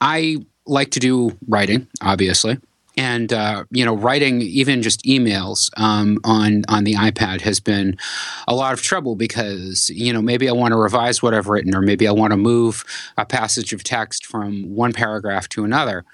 I 0.00 0.38
like 0.66 0.90
to 0.90 1.00
do 1.00 1.38
writing, 1.46 1.86
obviously. 2.02 2.58
And 2.96 3.32
uh, 3.32 3.64
you 3.70 3.84
know, 3.84 3.96
writing 3.96 4.40
even 4.42 4.82
just 4.82 5.04
emails 5.04 5.70
um, 5.76 6.18
on 6.24 6.64
on 6.68 6.84
the 6.84 6.94
iPad 6.94 7.40
has 7.40 7.58
been 7.58 7.96
a 8.46 8.54
lot 8.54 8.72
of 8.72 8.82
trouble 8.82 9.16
because 9.16 9.90
you 9.90 10.12
know 10.12 10.22
maybe 10.22 10.48
I 10.48 10.52
want 10.52 10.72
to 10.72 10.78
revise 10.78 11.22
what 11.22 11.34
I've 11.34 11.48
written, 11.48 11.74
or 11.74 11.82
maybe 11.82 12.06
I 12.06 12.12
want 12.12 12.32
to 12.32 12.36
move 12.36 12.84
a 13.16 13.26
passage 13.26 13.72
of 13.72 13.82
text 13.82 14.24
from 14.26 14.74
one 14.74 14.92
paragraph 14.92 15.48
to 15.50 15.64
another 15.64 16.04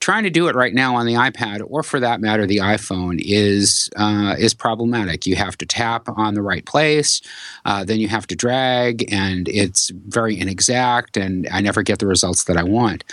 trying 0.00 0.24
to 0.24 0.30
do 0.30 0.46
it 0.48 0.54
right 0.54 0.74
now 0.74 0.94
on 0.94 1.06
the 1.06 1.14
iPad 1.14 1.62
or 1.68 1.82
for 1.82 1.98
that 2.00 2.20
matter 2.20 2.46
the 2.46 2.58
iPhone 2.58 3.20
is 3.20 3.88
uh, 3.96 4.36
is 4.38 4.54
problematic. 4.54 5.26
You 5.26 5.36
have 5.36 5.56
to 5.58 5.66
tap 5.66 6.08
on 6.16 6.34
the 6.34 6.42
right 6.42 6.64
place, 6.64 7.20
uh, 7.64 7.84
then 7.84 7.98
you 7.98 8.08
have 8.08 8.26
to 8.28 8.36
drag, 8.36 9.12
and 9.12 9.48
it's 9.48 9.90
very 9.90 10.38
inexact, 10.38 11.16
and 11.16 11.48
I 11.50 11.60
never 11.60 11.82
get 11.82 11.98
the 11.98 12.06
results 12.06 12.44
that 12.44 12.56
I 12.56 12.62
want. 12.62 13.04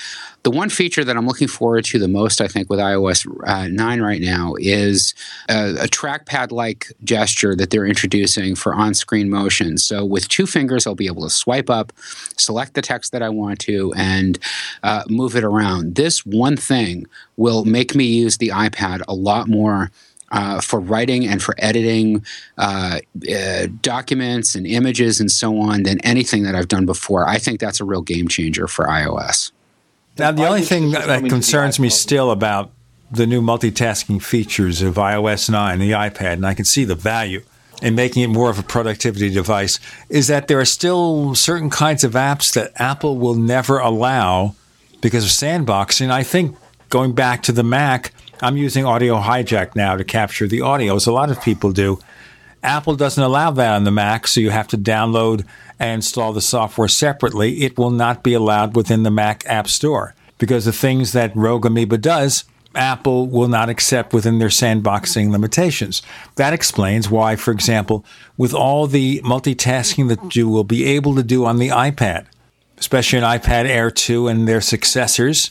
The 0.43 0.51
one 0.51 0.69
feature 0.69 1.05
that 1.05 1.15
I'm 1.15 1.25
looking 1.25 1.47
forward 1.47 1.85
to 1.85 1.99
the 1.99 2.09
most, 2.09 2.41
I 2.41 2.49
think, 2.49 2.69
with 2.69 2.79
iOS 2.79 3.25
uh, 3.47 3.69
9 3.69 4.01
right 4.01 4.19
now 4.19 4.55
is 4.59 5.13
a, 5.47 5.75
a 5.75 5.87
trackpad 5.87 6.51
like 6.51 6.91
gesture 7.05 7.55
that 7.55 7.69
they're 7.69 7.85
introducing 7.85 8.53
for 8.53 8.75
on 8.75 8.93
screen 8.93 9.29
motion. 9.29 9.77
So, 9.77 10.03
with 10.03 10.27
two 10.27 10.45
fingers, 10.45 10.85
I'll 10.85 10.95
be 10.95 11.07
able 11.07 11.23
to 11.23 11.29
swipe 11.29 11.69
up, 11.69 11.93
select 12.37 12.73
the 12.73 12.81
text 12.81 13.13
that 13.13 13.23
I 13.23 13.29
want 13.29 13.59
to, 13.59 13.93
and 13.95 14.37
uh, 14.83 15.03
move 15.07 15.37
it 15.37 15.45
around. 15.45 15.95
This 15.95 16.25
one 16.25 16.57
thing 16.57 16.72
will 17.37 17.65
make 17.65 17.95
me 17.95 18.05
use 18.05 18.37
the 18.37 18.49
iPad 18.49 19.01
a 19.07 19.13
lot 19.13 19.47
more. 19.47 19.91
Uh, 20.31 20.59
for 20.59 20.79
writing 20.79 21.27
and 21.27 21.43
for 21.43 21.53
editing 21.59 22.25
uh, 22.57 22.97
uh, 23.31 23.67
documents 23.83 24.55
and 24.55 24.65
images 24.65 25.19
and 25.19 25.29
so 25.29 25.59
on 25.59 25.83
than 25.83 25.99
anything 25.99 26.41
that 26.41 26.55
I've 26.55 26.67
done 26.67 26.87
before. 26.87 27.29
I 27.29 27.37
think 27.37 27.59
that's 27.59 27.79
a 27.79 27.85
real 27.85 28.01
game 28.01 28.27
changer 28.27 28.67
for 28.67 28.85
iOS. 28.85 29.51
Now, 30.17 30.31
the 30.31 30.47
only 30.47 30.63
thing 30.63 30.89
that, 30.89 31.05
that 31.05 31.29
concerns 31.29 31.79
me 31.79 31.89
still 31.89 32.31
about 32.31 32.71
the 33.11 33.27
new 33.27 33.41
multitasking 33.41 34.23
features 34.23 34.81
of 34.81 34.95
iOS 34.95 35.49
9, 35.49 35.77
the 35.77 35.91
iPad, 35.91 36.33
and 36.33 36.47
I 36.47 36.55
can 36.55 36.65
see 36.65 36.83
the 36.83 36.95
value 36.95 37.43
in 37.81 37.95
making 37.95 38.23
it 38.23 38.27
more 38.27 38.49
of 38.49 38.57
a 38.57 38.63
productivity 38.63 39.29
device, 39.29 39.79
is 40.09 40.27
that 40.27 40.47
there 40.47 40.59
are 40.59 40.65
still 40.65 41.35
certain 41.35 41.69
kinds 41.69 42.03
of 42.03 42.13
apps 42.13 42.53
that 42.53 42.71
Apple 42.77 43.17
will 43.17 43.35
never 43.35 43.77
allow 43.77 44.55
because 45.01 45.25
of 45.25 45.29
sandboxing. 45.29 46.09
I 46.09 46.23
think 46.23 46.55
going 46.93 47.13
back 47.13 47.41
to 47.41 47.51
the 47.51 47.63
Mac, 47.63 48.13
I'm 48.39 48.55
using 48.55 48.85
Audio 48.85 49.19
Hijack 49.19 49.75
now 49.75 49.95
to 49.95 50.03
capture 50.03 50.47
the 50.47 50.61
audio, 50.61 50.95
as 50.95 51.07
a 51.07 51.11
lot 51.11 51.31
of 51.31 51.41
people 51.41 51.71
do. 51.71 51.97
Apple 52.61 52.95
doesn't 52.95 53.23
allow 53.23 53.49
that 53.49 53.73
on 53.73 53.83
the 53.83 53.89
Mac, 53.89 54.27
so 54.27 54.39
you 54.39 54.51
have 54.51 54.67
to 54.67 54.77
download 54.77 55.43
and 55.79 55.95
install 55.95 56.33
the 56.33 56.39
software 56.39 56.87
separately. 56.87 57.63
It 57.63 57.79
will 57.79 57.89
not 57.89 58.21
be 58.21 58.35
allowed 58.35 58.75
within 58.75 59.01
the 59.01 59.09
Mac 59.09 59.43
App 59.47 59.67
Store 59.67 60.13
because 60.37 60.65
the 60.65 60.71
things 60.71 61.13
that 61.13 61.35
Rogue 61.35 61.65
Amoeba 61.65 61.97
does, 61.97 62.43
Apple 62.75 63.25
will 63.25 63.47
not 63.47 63.69
accept 63.69 64.13
within 64.13 64.37
their 64.37 64.49
sandboxing 64.49 65.31
limitations. 65.31 66.03
That 66.35 66.53
explains 66.53 67.09
why, 67.09 67.37
for 67.37 67.49
example, 67.49 68.05
with 68.37 68.53
all 68.53 68.85
the 68.85 69.19
multitasking 69.21 70.09
that 70.09 70.35
you 70.35 70.47
will 70.47 70.63
be 70.63 70.85
able 70.85 71.15
to 71.15 71.23
do 71.23 71.43
on 71.43 71.57
the 71.57 71.69
iPad, 71.69 72.27
especially 72.77 73.17
an 73.17 73.25
iPad 73.25 73.65
Air 73.65 73.89
2 73.89 74.27
and 74.27 74.47
their 74.47 74.61
successors, 74.61 75.49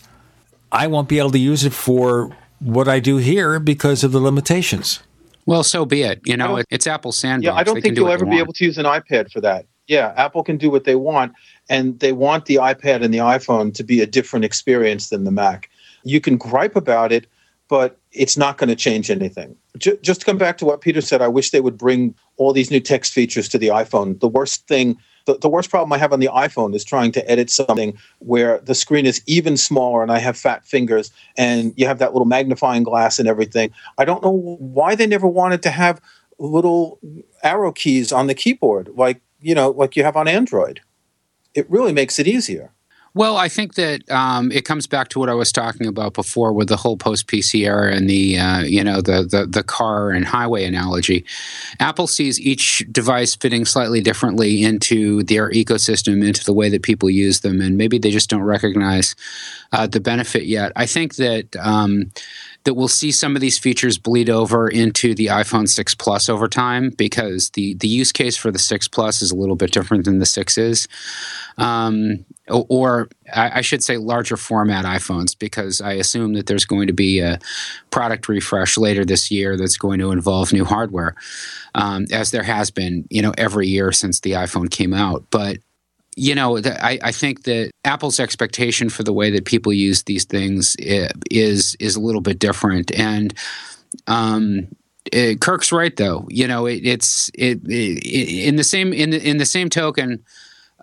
I 0.73 0.86
won't 0.86 1.09
be 1.09 1.18
able 1.18 1.31
to 1.31 1.39
use 1.39 1.65
it 1.65 1.73
for 1.73 2.34
what 2.59 2.89
I 2.89 2.99
do 2.99 3.18
here 3.18 3.60
because 3.60 4.02
of 4.02 4.12
the 4.12 4.20
limitations. 4.20 5.01
Well, 5.44 5.62
so 5.62 5.84
be 5.84 6.02
it. 6.02 6.20
You 6.25 6.36
know, 6.36 6.62
it's 6.70 6.86
Apple 6.86 7.12
Sandbox. 7.12 7.44
Yeah, 7.44 7.55
I 7.55 7.62
don't 7.62 7.75
They 7.75 7.83
think 7.83 7.97
do 7.97 8.02
you'll 8.02 8.10
ever 8.10 8.25
be 8.25 8.39
able 8.39 8.52
to 8.55 8.65
use 8.65 8.78
an 8.78 8.86
iPad 8.86 9.31
for 9.31 9.41
that. 9.41 9.67
Yeah, 9.89 10.15
Apple 10.17 10.44
can 10.44 10.57
do 10.57 10.70
what 10.70 10.84
they 10.84 10.94
want, 10.94 11.33
and 11.68 11.99
they 11.99 12.12
want 12.12 12.47
the 12.47 12.57
iPad 12.57 13.02
and 13.02 13.12
the 13.12 13.18
iPhone 13.18 13.75
to 13.75 13.83
be 13.84 14.01
a 14.01 14.07
different 14.07 14.44
experience 14.44 15.10
than 15.10 15.25
the 15.25 15.33
Mac. 15.33 15.68
You 16.05 16.20
can 16.20 16.36
gripe 16.36 16.76
about 16.76 17.12
it, 17.12 17.26
but 17.68 17.99
it's 18.12 18.36
not 18.36 18.57
going 18.59 18.68
to 18.68 18.76
change 18.76 19.10
anything. 19.10 19.57
J- 19.78 19.99
just 20.01 20.20
to 20.20 20.26
come 20.26 20.39
back 20.39 20.57
to 20.59 20.65
what 20.65 20.81
Peter 20.81 21.01
said, 21.01 21.20
I 21.20 21.28
wish 21.28 21.51
they 21.51 21.60
would 21.60 21.76
bring 21.76 22.15
all 22.36 22.52
these 22.52 22.70
new 22.70 22.81
text 22.81 23.12
features 23.12 23.49
to 23.49 23.59
the 23.59 23.68
iPhone. 23.68 24.20
The 24.20 24.28
worst 24.28 24.68
thing, 24.68 24.97
the, 25.26 25.39
the 25.39 25.49
worst 25.49 25.70
problem 25.70 25.92
I 25.92 25.99
have 25.99 26.12
on 26.12 26.20
the 26.20 26.31
iPhone 26.33 26.75
is 26.75 26.84
trying 26.84 27.12
to 27.12 27.31
edit 27.31 27.51
something 27.51 27.97
where 28.18 28.59
the 28.60 28.75
screen 28.75 29.07
is 29.07 29.23
even 29.26 29.57
smaller 29.57 30.02
and 30.02 30.12
I 30.12 30.18
have 30.18 30.36
fat 30.36 30.65
fingers 30.65 31.10
and 31.36 31.73
you 31.76 31.86
have 31.86 31.99
that 31.99 32.12
little 32.12 32.26
magnifying 32.26 32.83
glass 32.83 33.18
and 33.18 33.28
everything. 33.28 33.70
I 33.99 34.05
don't 34.05 34.23
know 34.23 34.57
why 34.59 34.94
they 34.94 35.07
never 35.07 35.26
wanted 35.26 35.62
to 35.62 35.70
have 35.70 36.01
little 36.39 36.99
arrow 37.42 37.73
keys 37.73 38.12
on 38.12 38.26
the 38.26 38.34
keyboard 38.34 38.91
like, 38.94 39.20
you 39.41 39.55
know, 39.55 39.70
like 39.70 39.97
you 39.97 40.05
have 40.05 40.17
on 40.17 40.28
Android. 40.28 40.81
It 41.55 41.70
really 41.70 41.92
makes 41.92 42.18
it 42.18 42.26
easier. 42.26 42.73
Well, 43.15 43.37
I 43.37 43.49
think 43.49 43.75
that 43.75 44.11
um, 44.11 44.51
it 44.51 44.65
comes 44.65 44.87
back 44.87 45.09
to 45.09 45.19
what 45.19 45.29
I 45.29 45.35
was 45.35 45.53
talking 45.53 45.87
about 45.87 46.15
before 46.15 46.53
with 46.55 46.69
the 46.69 46.79
whole 46.79 46.97
post 46.97 47.27
PC 47.27 47.67
era 47.67 47.95
and 47.95 48.09
the 48.09 48.39
uh, 48.39 48.61
you 48.61 48.83
know 48.83 49.03
the, 49.03 49.25
the 49.25 49.47
the 49.47 49.63
car 49.63 50.11
and 50.11 50.25
highway 50.25 50.65
analogy. 50.65 51.25
Apple 51.79 52.07
sees 52.07 52.41
each 52.41 52.87
device 52.91 53.37
fitting 53.37 53.67
slightly 53.67 54.01
differently 54.01 54.63
into 54.65 55.23
their 55.25 55.51
ecosystem, 55.51 56.27
into 56.27 56.43
the 56.43 56.55
way 56.55 56.71
that 56.71 56.83
people 56.83 57.11
use 57.11 57.41
them, 57.41 57.61
and 57.61 57.77
maybe 57.77 57.99
they 57.99 58.11
just 58.11 58.31
don't 58.31 58.43
recognize 58.43 59.15
uh, 59.73 59.87
the 59.87 60.01
benefit 60.01 60.45
yet. 60.45 60.73
I 60.75 60.87
think 60.87 61.17
that. 61.17 61.55
Um, 61.57 62.13
that 62.65 62.75
we'll 62.75 62.89
see 62.89 63.11
some 63.13 63.35
of 63.35 63.41
these 63.41 63.59
features 63.59 63.99
bleed 63.99 64.31
over 64.31 64.69
into 64.69 65.15
the 65.15 65.27
iPhone 65.27 65.69
6 65.69 65.95
Plus 65.97 66.29
over 66.29 66.49
time 66.49 66.91
because 66.91 67.51
the 67.51 67.75
the 67.75 67.89
use 67.89 68.13
case 68.13 68.37
for 68.37 68.51
the 68.51 68.59
6 68.59 68.89
Plus 68.89 69.23
is 69.23 69.31
a 69.31 69.37
little 69.37 69.57
bit 69.57 69.73
different 69.73 70.05
than 70.05 70.19
the 70.19 70.27
6 70.27 70.59
is. 70.59 70.89
Um, 71.59 72.25
or, 72.49 73.09
I 73.33 73.61
should 73.63 73.85
say 73.85 73.97
larger 73.97 74.37
format 74.37 74.85
iPhones 74.85 75.39
because 75.39 75.81
I 75.81 75.93
assume 75.93 76.35
that 76.35 76.47
there's 76.47 76.65
going 76.65 76.89
to 76.89 76.93
be 76.93 77.21
a 77.21 77.39
product 77.91 78.29
refresh 78.29 78.77
later 78.77 79.05
this 79.05 79.31
year 79.31 79.57
that's 79.57 79.77
going 79.77 80.01
to 80.01 80.11
involve 80.11 80.53
new 80.53 80.65
hardware, 80.65 81.15
um, 81.75 82.07
as 82.13 82.31
there 82.31 82.43
has 82.43 82.71
been, 82.71 83.07
you 83.11 83.23
know, 83.23 83.33
every 83.39 83.69
year 83.69 83.93
since 83.93 84.21
the 84.21 84.33
iPhone 84.33 84.71
came 84.71 84.93
out. 84.93 85.25
But 85.31 85.59
you 86.17 86.35
know, 86.35 86.59
I, 86.59 86.99
I, 87.03 87.13
think 87.13 87.45
that 87.45 87.71
Apple's 87.85 88.21
expectation 88.21 88.91
for 88.91 89.03
the 89.03 89.13
way 89.13 89.31
that 89.31 89.47
people 89.47 89.73
use 89.73 90.03
these 90.03 90.25
things 90.25 90.77
is 90.79 91.75
is 91.81 91.97
a 91.97 92.01
little 92.01 92.21
bit 92.21 92.39
different, 92.39 92.93
and 92.93 93.33
um, 94.07 94.69
it, 95.11 95.41
Kirk's 95.41 95.73
right 95.73 95.97
though. 95.97 96.27
You 96.29 96.47
know, 96.47 96.67
it, 96.67 96.85
it's 96.85 97.31
it, 97.35 97.67
in 97.67 98.57
the 98.57 98.65
same 98.65 98.93
in 98.93 99.11
the 99.11 99.27
in 99.27 99.39
the 99.39 99.47
same 99.47 99.71
token. 99.71 100.23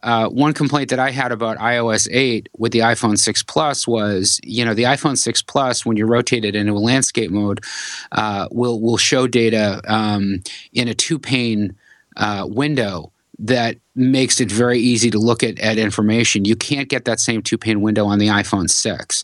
Uh, 0.01 0.30
one 0.30 0.53
complaint 0.53 0.90
that 0.91 0.99
I 0.99 1.11
had 1.11 1.33
about 1.33 1.58
iOS 1.58 2.08
8 2.09 2.48
with 2.58 2.72
the 2.72 2.80
iPhone 2.80 3.19
6 3.19 3.43
Plus 3.43 3.85
was, 3.85 4.40
you 4.43 4.64
know, 4.64 4.74
the 4.74 4.83
iPhone 4.83 5.17
6 5.17 5.41
Plus, 5.41 5.85
when 5.85 5.98
you 5.98 6.06
rotate 6.06 6.45
it 6.45 6.56
into 6.56 6.72
a 6.72 6.80
landscape 6.80 7.32
mode, 7.32 7.61
uh, 8.14 8.48
will 8.49 8.80
will 8.80 8.95
show 8.95 9.27
data 9.27 9.82
um, 9.93 10.41
in 10.72 10.88
a 10.88 10.93
two 10.93 11.19
pane 11.19 11.75
uh, 12.16 12.45
window 12.48 13.11
that 13.39 13.77
makes 13.95 14.41
it 14.41 14.51
very 14.51 14.79
easy 14.79 15.09
to 15.09 15.17
look 15.17 15.43
at, 15.43 15.57
at 15.59 15.77
information. 15.77 16.45
You 16.45 16.55
can't 16.55 16.89
get 16.89 17.05
that 17.05 17.19
same 17.19 17.41
two 17.41 17.57
pane 17.57 17.81
window 17.81 18.05
on 18.05 18.19
the 18.19 18.27
iPhone 18.27 18.69
6. 18.69 19.23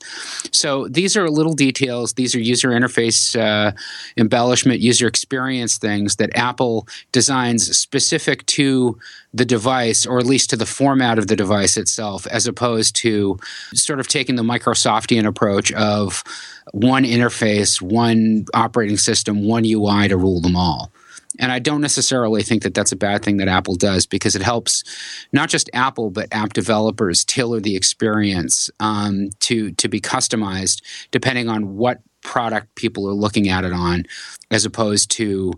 So 0.51 0.87
these 0.87 1.17
are 1.17 1.29
little 1.29 1.53
details. 1.53 2.13
These 2.13 2.33
are 2.33 2.39
user 2.39 2.69
interface 2.69 3.39
uh, 3.39 3.73
embellishment, 4.17 4.79
user 4.79 5.05
experience 5.05 5.77
things 5.77 6.15
that 6.15 6.35
Apple 6.35 6.87
designs 7.11 7.77
specific 7.77 8.45
to 8.47 8.97
the 9.33 9.45
device, 9.45 10.05
or 10.05 10.17
at 10.17 10.25
least 10.25 10.49
to 10.51 10.57
the 10.57 10.65
format 10.65 11.19
of 11.19 11.27
the 11.27 11.35
device 11.35 11.75
itself, 11.75 12.25
as 12.27 12.47
opposed 12.47 12.95
to 12.97 13.37
sort 13.73 13.99
of 13.99 14.07
taking 14.07 14.35
the 14.35 14.43
Microsoftian 14.43 15.25
approach 15.25 15.73
of 15.73 16.23
one 16.71 17.03
interface, 17.03 17.81
one 17.81 18.45
operating 18.53 18.97
system, 18.97 19.45
one 19.45 19.65
UI 19.65 20.07
to 20.07 20.15
rule 20.15 20.39
them 20.39 20.55
all. 20.55 20.91
And 21.39 21.51
I 21.51 21.59
don't 21.59 21.81
necessarily 21.81 22.43
think 22.43 22.63
that 22.63 22.73
that's 22.73 22.91
a 22.91 22.95
bad 22.95 23.23
thing 23.23 23.37
that 23.37 23.47
Apple 23.47 23.75
does 23.75 24.05
because 24.05 24.35
it 24.35 24.41
helps 24.41 24.83
not 25.31 25.49
just 25.49 25.69
Apple 25.73 26.09
but 26.09 26.27
app 26.31 26.53
developers 26.53 27.25
tailor 27.25 27.59
the 27.59 27.75
experience 27.75 28.69
um, 28.79 29.29
to 29.41 29.71
to 29.71 29.87
be 29.87 29.99
customized 29.99 30.81
depending 31.11 31.49
on 31.49 31.75
what 31.75 32.01
product 32.25 32.73
people 32.75 33.07
are 33.07 33.13
looking 33.13 33.47
at 33.47 33.63
it 33.63 33.71
on, 33.71 34.03
as 34.51 34.65
opposed 34.65 35.11
to 35.11 35.53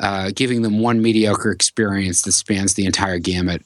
uh, 0.00 0.30
giving 0.34 0.62
them 0.62 0.80
one 0.80 1.00
mediocre 1.00 1.50
experience 1.50 2.22
that 2.22 2.32
spans 2.32 2.74
the 2.74 2.84
entire 2.84 3.18
gamut. 3.18 3.62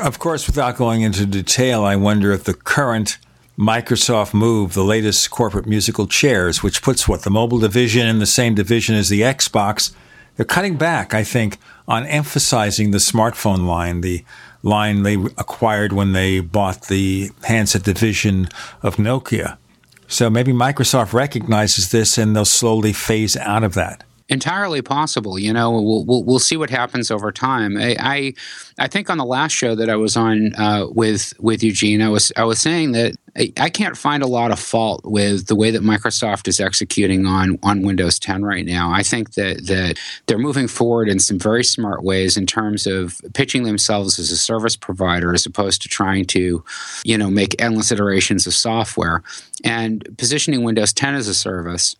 Of 0.00 0.18
course, 0.18 0.46
without 0.46 0.76
going 0.76 1.02
into 1.02 1.26
detail, 1.26 1.84
I 1.84 1.96
wonder 1.96 2.32
if 2.32 2.44
the 2.44 2.54
current 2.54 3.18
Microsoft 3.58 4.32
move, 4.32 4.72
the 4.72 4.82
latest 4.82 5.30
corporate 5.30 5.66
musical 5.66 6.06
chairs, 6.06 6.62
which 6.62 6.82
puts 6.82 7.06
what 7.06 7.22
the 7.22 7.30
mobile 7.30 7.58
division 7.58 8.06
in 8.06 8.18
the 8.18 8.26
same 8.26 8.54
division 8.54 8.94
as 8.94 9.10
the 9.10 9.20
Xbox 9.20 9.92
they're 10.36 10.46
cutting 10.46 10.76
back, 10.76 11.14
I 11.14 11.24
think, 11.24 11.58
on 11.86 12.06
emphasizing 12.06 12.90
the 12.90 12.98
smartphone 12.98 13.66
line, 13.66 14.00
the 14.00 14.24
line 14.62 15.02
they 15.02 15.14
acquired 15.14 15.92
when 15.92 16.12
they 16.12 16.40
bought 16.40 16.88
the 16.88 17.30
handset 17.44 17.82
division 17.82 18.48
of 18.82 18.96
Nokia. 18.96 19.58
So 20.06 20.30
maybe 20.30 20.52
Microsoft 20.52 21.12
recognizes 21.12 21.90
this 21.90 22.18
and 22.18 22.36
they'll 22.36 22.44
slowly 22.44 22.92
phase 22.92 23.36
out 23.36 23.64
of 23.64 23.74
that 23.74 24.04
entirely 24.32 24.82
possible. 24.82 25.38
You 25.38 25.52
know, 25.52 25.70
we'll, 25.70 26.04
we'll, 26.04 26.24
we'll 26.24 26.38
see 26.38 26.56
what 26.56 26.70
happens 26.70 27.10
over 27.10 27.30
time. 27.30 27.76
I, 27.76 27.96
I, 28.00 28.34
I 28.78 28.88
think 28.88 29.10
on 29.10 29.18
the 29.18 29.24
last 29.24 29.52
show 29.52 29.74
that 29.74 29.88
I 29.88 29.96
was 29.96 30.16
on 30.16 30.54
uh, 30.56 30.86
with 30.88 31.34
with 31.38 31.62
Eugene, 31.62 32.02
I 32.02 32.08
was 32.08 32.32
I 32.36 32.44
was 32.44 32.60
saying 32.60 32.92
that 32.92 33.14
I, 33.36 33.52
I, 33.58 33.70
can't 33.70 33.96
find 33.96 34.22
a 34.22 34.26
lot 34.26 34.50
of 34.50 34.58
fault 34.58 35.02
with 35.04 35.46
the 35.46 35.54
way 35.54 35.70
that 35.70 35.82
Microsoft 35.82 36.48
is 36.48 36.60
executing 36.60 37.26
on 37.26 37.58
on 37.62 37.82
Windows 37.82 38.18
10 38.18 38.44
right 38.44 38.64
now. 38.64 38.90
I 38.90 39.02
think 39.02 39.34
that 39.34 39.66
that 39.66 39.98
they're 40.26 40.38
moving 40.38 40.68
forward 40.68 41.08
in 41.08 41.18
some 41.18 41.38
very 41.38 41.64
smart 41.64 42.02
ways 42.02 42.36
in 42.36 42.46
terms 42.46 42.86
of 42.86 43.20
pitching 43.34 43.64
themselves 43.64 44.18
as 44.18 44.30
a 44.30 44.36
service 44.36 44.76
provider 44.76 45.32
as 45.34 45.46
opposed 45.46 45.82
to 45.82 45.88
trying 45.88 46.24
to, 46.26 46.64
you 47.04 47.18
know, 47.18 47.30
make 47.30 47.60
endless 47.60 47.92
iterations 47.92 48.46
of 48.46 48.54
software 48.54 49.22
and 49.64 50.06
positioning 50.18 50.62
Windows 50.62 50.92
10 50.92 51.14
as 51.14 51.28
a 51.28 51.34
service 51.34 51.96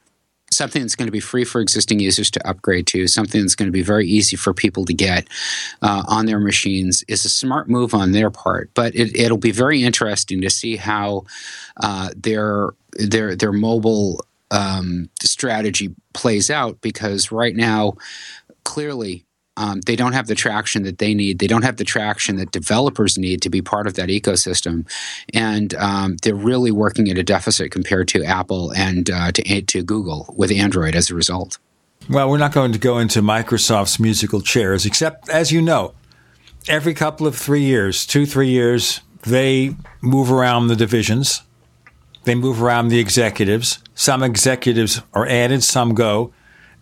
something 0.53 0.83
that's 0.83 0.97
going 0.97 1.07
to 1.07 1.13
be 1.13 1.21
free 1.21 1.45
for 1.45 1.61
existing 1.61 2.01
users 2.01 2.31
to 2.31 2.49
upgrade 2.49 2.87
to, 2.89 3.07
something 3.07 3.41
that's 3.41 3.55
going 3.55 3.69
to 3.69 3.73
be 3.73 3.83
very 3.83 4.07
easy 4.07 4.37
for 4.37 4.53
people 4.55 4.85
to 4.85 4.95
get 4.95 5.27
uh, 5.83 6.03
on 6.07 6.27
their 6.27 6.39
machines 6.41 7.05
is 7.09 7.25
a 7.25 7.29
smart 7.29 7.69
move 7.69 7.95
on 7.95 8.13
their 8.13 8.31
part. 8.31 8.71
But 8.75 8.95
it, 8.95 9.31
will 9.31 9.39
be 9.39 9.51
very 9.51 9.83
interesting 9.83 10.41
to 10.43 10.51
see 10.51 10.77
how 10.77 11.25
uh, 11.79 12.11
their 12.17 12.71
their 12.99 13.35
their 13.35 13.53
mobile 13.53 14.25
um, 14.51 15.09
strategy 15.23 15.95
plays 16.13 16.51
out 16.51 16.81
because 16.81 17.33
right 17.33 17.57
now, 17.57 17.95
clearly 18.65 19.25
um, 19.57 19.81
they 19.83 19.97
don't 19.97 20.13
have 20.13 20.29
the 20.29 20.35
traction 20.35 20.83
that 20.85 20.99
they 20.99 21.15
need. 21.15 21.39
They 21.39 21.47
don't 21.47 21.63
have 21.63 21.77
the 21.77 21.85
traction 21.85 22.37
that 22.37 22.53
developers 22.53 23.19
need 23.19 23.43
to 23.43 23.51
be 23.51 23.61
part 23.61 23.87
of 23.87 23.95
that 23.95 24.09
ecosystem, 24.09 24.89
and 25.35 25.75
um, 25.75 26.17
they're 26.23 26.35
really 26.35 26.71
working 26.71 27.11
at 27.11 27.19
a 27.19 27.23
deficit 27.23 27.71
compared 27.71 28.09
to 28.09 28.25
Apple 28.25 28.73
and 28.73 29.11
uh, 29.11 29.31
to 29.33 29.63
to 29.63 29.83
Google 29.83 30.35
with 30.37 30.51
Android 30.51 30.95
as 30.95 31.11
a 31.11 31.15
result. 31.15 31.59
Well, 32.09 32.31
we're 32.31 32.39
not 32.39 32.53
going 32.53 32.73
to 32.73 32.79
go 32.79 32.99
into 32.99 33.21
Microsoft's 33.21 34.01
musical 34.01 34.41
chairs, 34.41 34.87
except 34.87 35.29
as 35.29 35.53
you 35.53 35.61
know, 35.61 35.95
every 36.67 36.95
couple 36.95 37.27
of 37.27 37.37
three 37.37 37.63
years, 37.63 38.07
two 38.07 38.25
three 38.25 38.49
years, 38.49 39.03
they 39.23 39.77
move 40.01 40.33
around 40.33 40.69
the 40.69 40.77
divisions. 40.77 41.43
They 42.25 42.35
move 42.35 42.63
around 42.63 42.89
the 42.89 43.01
executives. 43.01 43.81
Some 43.95 44.23
executives 44.23 45.03
are 45.13 45.27
added, 45.27 45.63
some 45.63 45.93
go 45.93 46.33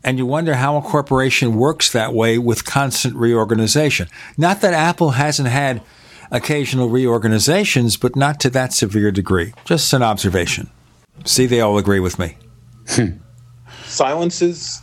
and 0.02 0.18
you 0.18 0.26
wonder 0.26 0.54
how 0.54 0.76
a 0.76 0.82
corporation 0.82 1.56
works 1.56 1.92
that 1.92 2.14
way 2.14 2.38
with 2.38 2.64
constant 2.64 3.14
reorganization. 3.16 4.08
Not 4.36 4.60
that 4.60 4.74
Apple 4.74 5.10
hasn't 5.10 5.48
had 5.48 5.82
occasional 6.30 6.88
reorganizations, 6.88 7.96
but 7.96 8.16
not 8.16 8.40
to 8.40 8.50
that 8.50 8.72
severe 8.72 9.10
degree. 9.10 9.52
Just 9.64 9.92
an 9.92 10.02
observation. 10.02 10.70
See, 11.24 11.46
they 11.46 11.60
all 11.60 11.76
agree 11.76 12.00
with 12.00 12.18
me. 12.18 12.36
Hmm. 12.88 13.18
silence 13.84 14.42
is, 14.42 14.80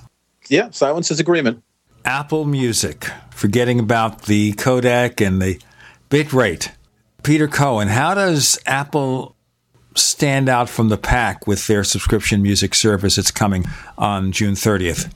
yeah, 0.49 0.69
silence 0.69 1.09
is 1.11 1.19
agreement. 1.19 1.63
Apple 2.05 2.45
Music, 2.45 3.05
forgetting 3.31 3.79
about 3.79 4.23
the 4.23 4.53
codec 4.53 5.25
and 5.25 5.41
the 5.41 5.59
bit 6.09 6.31
rate. 6.31 6.71
Peter 7.23 7.47
Cohen, 7.47 7.87
how 7.87 8.13
does 8.13 8.59
Apple 8.65 9.35
stand 10.00 10.50
out 10.50 10.69
from 10.69 10.90
the 10.90 10.98
pack 10.98 11.48
with 11.48 11.67
their 11.67 11.84
subscription 11.84 12.42
music 12.42 12.76
service 12.76 13.16
that's 13.16 13.32
coming 13.32 13.66
on 13.98 14.32
June 14.32 14.53
30th? 14.53 15.11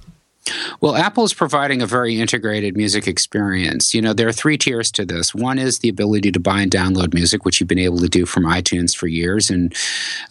Well, 0.79 0.95
Apple 0.95 1.23
is 1.23 1.33
providing 1.33 1.81
a 1.81 1.85
very 1.85 2.19
integrated 2.19 2.75
music 2.75 3.07
experience. 3.07 3.93
You 3.93 4.01
know, 4.01 4.13
there 4.13 4.27
are 4.27 4.33
three 4.33 4.57
tiers 4.57 4.91
to 4.93 5.05
this. 5.05 5.35
One 5.35 5.59
is 5.59 5.79
the 5.79 5.89
ability 5.89 6.31
to 6.31 6.39
buy 6.39 6.61
and 6.61 6.71
download 6.71 7.13
music, 7.13 7.45
which 7.45 7.59
you've 7.59 7.69
been 7.69 7.77
able 7.77 7.99
to 7.99 8.09
do 8.09 8.25
from 8.25 8.45
iTunes 8.45 8.95
for 8.95 9.07
years, 9.07 9.51
and 9.51 9.75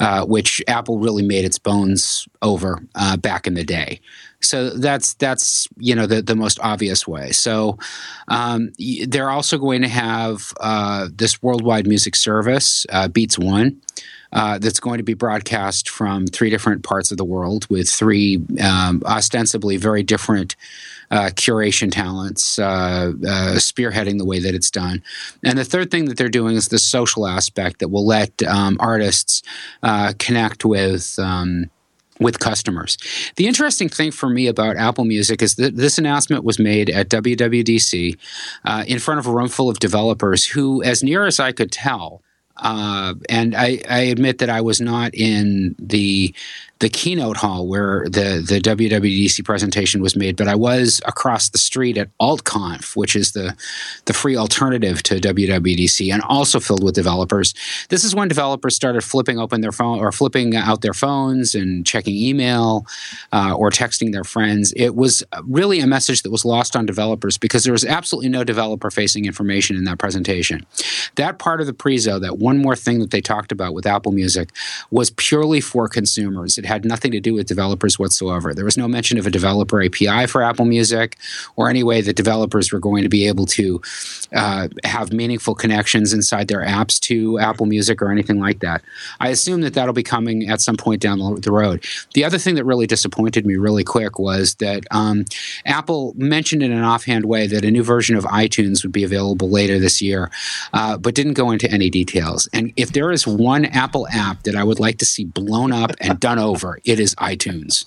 uh, 0.00 0.26
which 0.26 0.62
Apple 0.66 0.98
really 0.98 1.22
made 1.22 1.44
its 1.44 1.58
bones 1.58 2.26
over 2.42 2.82
uh, 2.96 3.16
back 3.16 3.46
in 3.46 3.54
the 3.54 3.64
day. 3.64 4.00
So 4.42 4.70
that's 4.70 5.14
that's 5.14 5.68
you 5.76 5.94
know 5.94 6.06
the 6.06 6.22
the 6.22 6.36
most 6.36 6.58
obvious 6.62 7.06
way. 7.06 7.32
So 7.32 7.78
um, 8.28 8.72
they're 9.06 9.30
also 9.30 9.58
going 9.58 9.82
to 9.82 9.88
have 9.88 10.52
uh, 10.60 11.08
this 11.14 11.42
worldwide 11.42 11.86
music 11.86 12.16
service, 12.16 12.86
uh, 12.90 13.08
Beats 13.08 13.38
One. 13.38 13.80
Uh, 14.32 14.58
that's 14.58 14.78
going 14.78 14.98
to 14.98 15.04
be 15.04 15.14
broadcast 15.14 15.88
from 15.88 16.24
three 16.24 16.50
different 16.50 16.84
parts 16.84 17.10
of 17.10 17.18
the 17.18 17.24
world 17.24 17.68
with 17.68 17.88
three 17.88 18.40
um, 18.62 19.02
ostensibly 19.04 19.76
very 19.76 20.04
different 20.04 20.54
uh, 21.10 21.30
curation 21.34 21.90
talents 21.90 22.58
uh, 22.58 23.12
uh, 23.26 23.54
spearheading 23.56 24.18
the 24.18 24.24
way 24.24 24.38
that 24.38 24.54
it's 24.54 24.70
done. 24.70 25.02
And 25.44 25.58
the 25.58 25.64
third 25.64 25.90
thing 25.90 26.04
that 26.04 26.16
they're 26.16 26.28
doing 26.28 26.54
is 26.54 26.68
the 26.68 26.78
social 26.78 27.26
aspect 27.26 27.80
that 27.80 27.88
will 27.88 28.06
let 28.06 28.40
um, 28.44 28.76
artists 28.78 29.42
uh, 29.82 30.12
connect 30.18 30.64
with. 30.64 31.18
Um, 31.18 31.68
with 32.20 32.38
customers. 32.38 32.98
The 33.36 33.46
interesting 33.46 33.88
thing 33.88 34.12
for 34.12 34.28
me 34.28 34.46
about 34.46 34.76
Apple 34.76 35.04
Music 35.04 35.42
is 35.42 35.56
that 35.56 35.76
this 35.76 35.98
announcement 35.98 36.44
was 36.44 36.58
made 36.58 36.90
at 36.90 37.08
WWDC 37.08 38.16
uh, 38.64 38.84
in 38.86 38.98
front 38.98 39.18
of 39.18 39.26
a 39.26 39.32
room 39.32 39.48
full 39.48 39.68
of 39.68 39.78
developers 39.78 40.46
who, 40.46 40.82
as 40.82 41.02
near 41.02 41.26
as 41.26 41.40
I 41.40 41.52
could 41.52 41.72
tell, 41.72 42.22
uh, 42.56 43.14
and 43.28 43.54
I, 43.56 43.80
I, 43.88 44.00
admit 44.00 44.38
that 44.38 44.50
I 44.50 44.60
was 44.60 44.82
not 44.82 45.14
in 45.14 45.74
the 45.78 46.34
the 46.80 46.88
keynote 46.88 47.36
hall 47.36 47.66
where 47.66 48.04
the 48.08 48.42
the 48.46 48.58
WWDC 48.58 49.44
presentation 49.44 50.00
was 50.00 50.16
made, 50.16 50.36
but 50.36 50.48
I 50.48 50.54
was 50.54 51.00
across 51.06 51.50
the 51.50 51.58
street 51.58 51.98
at 51.98 52.08
AltConf, 52.18 52.96
which 52.96 53.14
is 53.14 53.32
the 53.32 53.54
the 54.06 54.14
free 54.14 54.36
alternative 54.36 55.02
to 55.04 55.20
WWDC, 55.20 56.12
and 56.12 56.22
also 56.22 56.58
filled 56.58 56.82
with 56.82 56.94
developers. 56.94 57.54
This 57.90 58.02
is 58.02 58.14
when 58.14 58.28
developers 58.28 58.74
started 58.74 59.04
flipping 59.04 59.38
open 59.38 59.60
their 59.60 59.72
phone 59.72 59.98
or 59.98 60.10
flipping 60.10 60.56
out 60.56 60.80
their 60.80 60.94
phones 60.94 61.54
and 61.54 61.86
checking 61.86 62.14
email 62.14 62.86
uh, 63.32 63.54
or 63.54 63.70
texting 63.70 64.12
their 64.12 64.24
friends. 64.24 64.72
It 64.74 64.96
was 64.96 65.22
really 65.44 65.80
a 65.80 65.86
message 65.86 66.22
that 66.22 66.30
was 66.30 66.46
lost 66.46 66.76
on 66.76 66.86
developers 66.86 67.36
because 67.36 67.62
there 67.64 67.74
was 67.74 67.84
absolutely 67.84 68.30
no 68.30 68.42
developer 68.42 68.90
facing 68.90 69.26
information 69.26 69.76
in 69.76 69.84
that 69.84 69.98
presentation. 69.98 70.64
That 71.16 71.38
part 71.38 71.60
of 71.60 71.66
the 71.66 71.74
prezo, 71.74 72.18
that 72.22 72.38
one 72.38 72.56
more 72.56 72.74
thing 72.74 73.00
that 73.00 73.10
they 73.10 73.20
talked 73.20 73.52
about 73.52 73.74
with 73.74 73.86
Apple 73.86 74.12
Music, 74.12 74.48
was 74.90 75.10
purely 75.10 75.60
for 75.60 75.86
consumers. 75.86 76.56
It 76.56 76.69
had 76.70 76.84
nothing 76.84 77.10
to 77.10 77.20
do 77.20 77.34
with 77.34 77.48
developers 77.48 77.98
whatsoever. 77.98 78.54
There 78.54 78.64
was 78.64 78.78
no 78.78 78.86
mention 78.86 79.18
of 79.18 79.26
a 79.26 79.30
developer 79.30 79.82
API 79.82 80.26
for 80.26 80.42
Apple 80.42 80.64
Music 80.64 81.18
or 81.56 81.68
any 81.68 81.82
way 81.82 82.00
that 82.00 82.14
developers 82.14 82.72
were 82.72 82.78
going 82.78 83.02
to 83.02 83.08
be 83.08 83.26
able 83.26 83.46
to 83.46 83.82
uh, 84.32 84.68
have 84.84 85.12
meaningful 85.12 85.54
connections 85.54 86.12
inside 86.12 86.46
their 86.46 86.64
apps 86.64 87.00
to 87.00 87.38
Apple 87.40 87.66
Music 87.66 88.00
or 88.00 88.12
anything 88.12 88.38
like 88.38 88.60
that. 88.60 88.82
I 89.18 89.28
assume 89.28 89.62
that 89.62 89.74
that'll 89.74 89.92
be 89.92 90.04
coming 90.04 90.48
at 90.48 90.60
some 90.60 90.76
point 90.76 91.02
down 91.02 91.18
the 91.40 91.52
road. 91.52 91.84
The 92.14 92.24
other 92.24 92.38
thing 92.38 92.54
that 92.54 92.64
really 92.64 92.86
disappointed 92.86 93.44
me 93.44 93.56
really 93.56 93.84
quick 93.84 94.18
was 94.18 94.54
that 94.56 94.84
um, 94.92 95.24
Apple 95.66 96.14
mentioned 96.16 96.62
in 96.62 96.70
an 96.70 96.84
offhand 96.84 97.24
way 97.24 97.48
that 97.48 97.64
a 97.64 97.70
new 97.70 97.82
version 97.82 98.16
of 98.16 98.24
iTunes 98.24 98.84
would 98.84 98.92
be 98.92 99.04
available 99.04 99.50
later 99.50 99.78
this 99.80 100.00
year, 100.00 100.30
uh, 100.72 100.96
but 100.96 101.14
didn't 101.14 101.34
go 101.34 101.50
into 101.50 101.68
any 101.70 101.90
details. 101.90 102.48
And 102.52 102.72
if 102.76 102.92
there 102.92 103.10
is 103.10 103.26
one 103.26 103.64
Apple 103.64 104.06
app 104.12 104.44
that 104.44 104.54
I 104.54 104.62
would 104.62 104.78
like 104.78 104.98
to 104.98 105.04
see 105.04 105.24
blown 105.24 105.72
up 105.72 105.90
and 106.00 106.20
done 106.20 106.38
over, 106.38 106.59
over. 106.60 106.78
It 106.84 107.00
is 107.00 107.14
iTunes. 107.16 107.86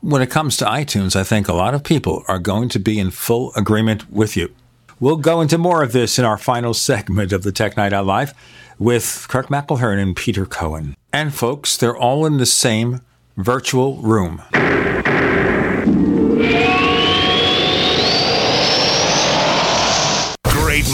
When 0.00 0.20
it 0.20 0.30
comes 0.30 0.56
to 0.58 0.64
iTunes, 0.64 1.16
I 1.16 1.24
think 1.24 1.48
a 1.48 1.54
lot 1.54 1.74
of 1.74 1.82
people 1.82 2.24
are 2.28 2.38
going 2.38 2.68
to 2.70 2.78
be 2.78 2.98
in 2.98 3.10
full 3.10 3.52
agreement 3.54 4.10
with 4.10 4.36
you. 4.36 4.54
We'll 5.00 5.16
go 5.16 5.40
into 5.40 5.58
more 5.58 5.82
of 5.82 5.92
this 5.92 6.18
in 6.18 6.24
our 6.24 6.38
final 6.38 6.74
segment 6.74 7.32
of 7.32 7.42
the 7.42 7.52
Tech 7.52 7.76
Night 7.76 7.92
Owl 7.92 8.04
Live 8.04 8.34
with 8.78 9.26
Kirk 9.28 9.48
McElhearn 9.48 10.00
and 10.00 10.14
Peter 10.14 10.46
Cohen. 10.46 10.96
And 11.12 11.32
folks, 11.34 11.76
they're 11.76 11.96
all 11.96 12.26
in 12.26 12.38
the 12.38 12.46
same 12.46 13.00
virtual 13.36 13.96
room. 13.96 14.42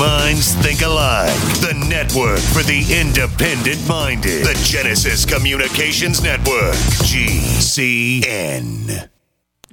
Minds 0.00 0.54
think 0.54 0.80
alike. 0.80 1.28
The 1.60 1.74
network 1.86 2.38
for 2.38 2.62
the 2.62 2.82
independent 2.90 3.86
minded. 3.86 4.46
The 4.46 4.58
Genesis 4.64 5.26
Communications 5.26 6.22
Network. 6.22 6.72
GCN. 7.04 9.10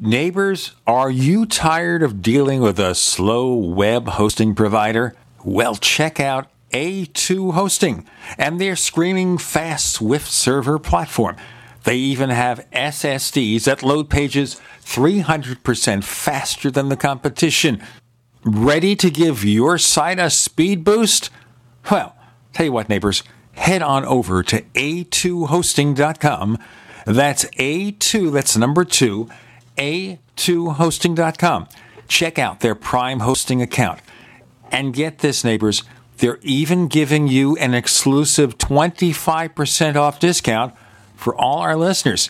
Neighbors, 0.01 0.75
are 0.85 1.09
you 1.09 1.45
tired 1.45 2.03
of 2.03 2.21
dealing 2.21 2.59
with 2.59 2.77
a 2.77 2.93
slow 2.93 3.55
web 3.55 4.09
hosting 4.09 4.53
provider? 4.53 5.15
Well, 5.45 5.75
check 5.75 6.19
out 6.19 6.51
A2 6.71 7.53
Hosting 7.53 8.05
and 8.37 8.59
their 8.59 8.75
screaming 8.75 9.37
fast 9.37 9.93
Swift 9.93 10.29
server 10.29 10.77
platform. 10.77 11.37
They 11.85 11.95
even 11.95 12.31
have 12.31 12.69
SSDs 12.71 13.63
that 13.63 13.81
load 13.81 14.09
pages 14.09 14.59
300% 14.83 16.03
faster 16.03 16.69
than 16.69 16.89
the 16.89 16.97
competition. 16.97 17.81
Ready 18.49 18.95
to 18.95 19.09
give 19.09 19.43
your 19.43 19.77
site 19.77 20.19
a 20.19 20.29
speed 20.29 20.85
boost? 20.85 21.29
Well, 21.91 22.15
tell 22.53 22.65
you 22.65 22.71
what, 22.71 22.87
neighbors, 22.87 23.21
head 23.51 23.81
on 23.81 24.05
over 24.05 24.41
to 24.43 24.61
a2hosting.com. 24.61 26.57
That's 27.05 27.43
A2, 27.43 28.31
that's 28.31 28.55
number 28.55 28.85
two, 28.85 29.27
a2hosting.com. 29.77 31.67
Check 32.07 32.39
out 32.39 32.61
their 32.61 32.73
Prime 32.73 33.19
hosting 33.19 33.61
account. 33.61 33.99
And 34.71 34.93
get 34.93 35.19
this, 35.19 35.43
neighbors, 35.43 35.83
they're 36.19 36.39
even 36.41 36.87
giving 36.87 37.27
you 37.27 37.57
an 37.57 37.73
exclusive 37.73 38.57
25% 38.57 39.97
off 39.97 40.21
discount 40.21 40.73
for 41.17 41.35
all 41.35 41.57
our 41.57 41.75
listeners. 41.75 42.29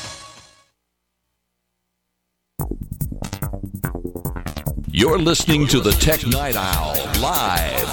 You're 4.93 5.19
listening 5.19 5.67
to 5.67 5.79
the 5.79 5.91
Tech 5.91 6.27
Night 6.27 6.57
Owl 6.57 6.95
live 7.21 7.87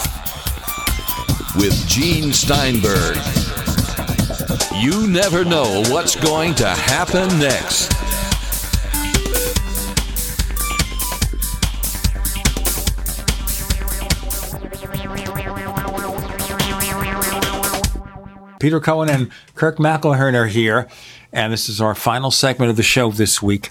with 1.54 1.86
Gene 1.86 2.32
Steinberg. 2.32 3.16
You 4.74 5.06
never 5.06 5.44
know 5.44 5.84
what's 5.90 6.16
going 6.16 6.56
to 6.56 6.66
happen 6.66 7.28
next. 7.38 7.92
Peter 18.58 18.80
Cohen 18.80 19.08
and 19.08 19.30
Kirk 19.54 19.76
McElhearn 19.76 20.34
are 20.34 20.48
here, 20.48 20.88
and 21.32 21.52
this 21.52 21.68
is 21.68 21.80
our 21.80 21.94
final 21.94 22.32
segment 22.32 22.70
of 22.70 22.76
the 22.76 22.82
show 22.82 23.12
this 23.12 23.40
week. 23.40 23.68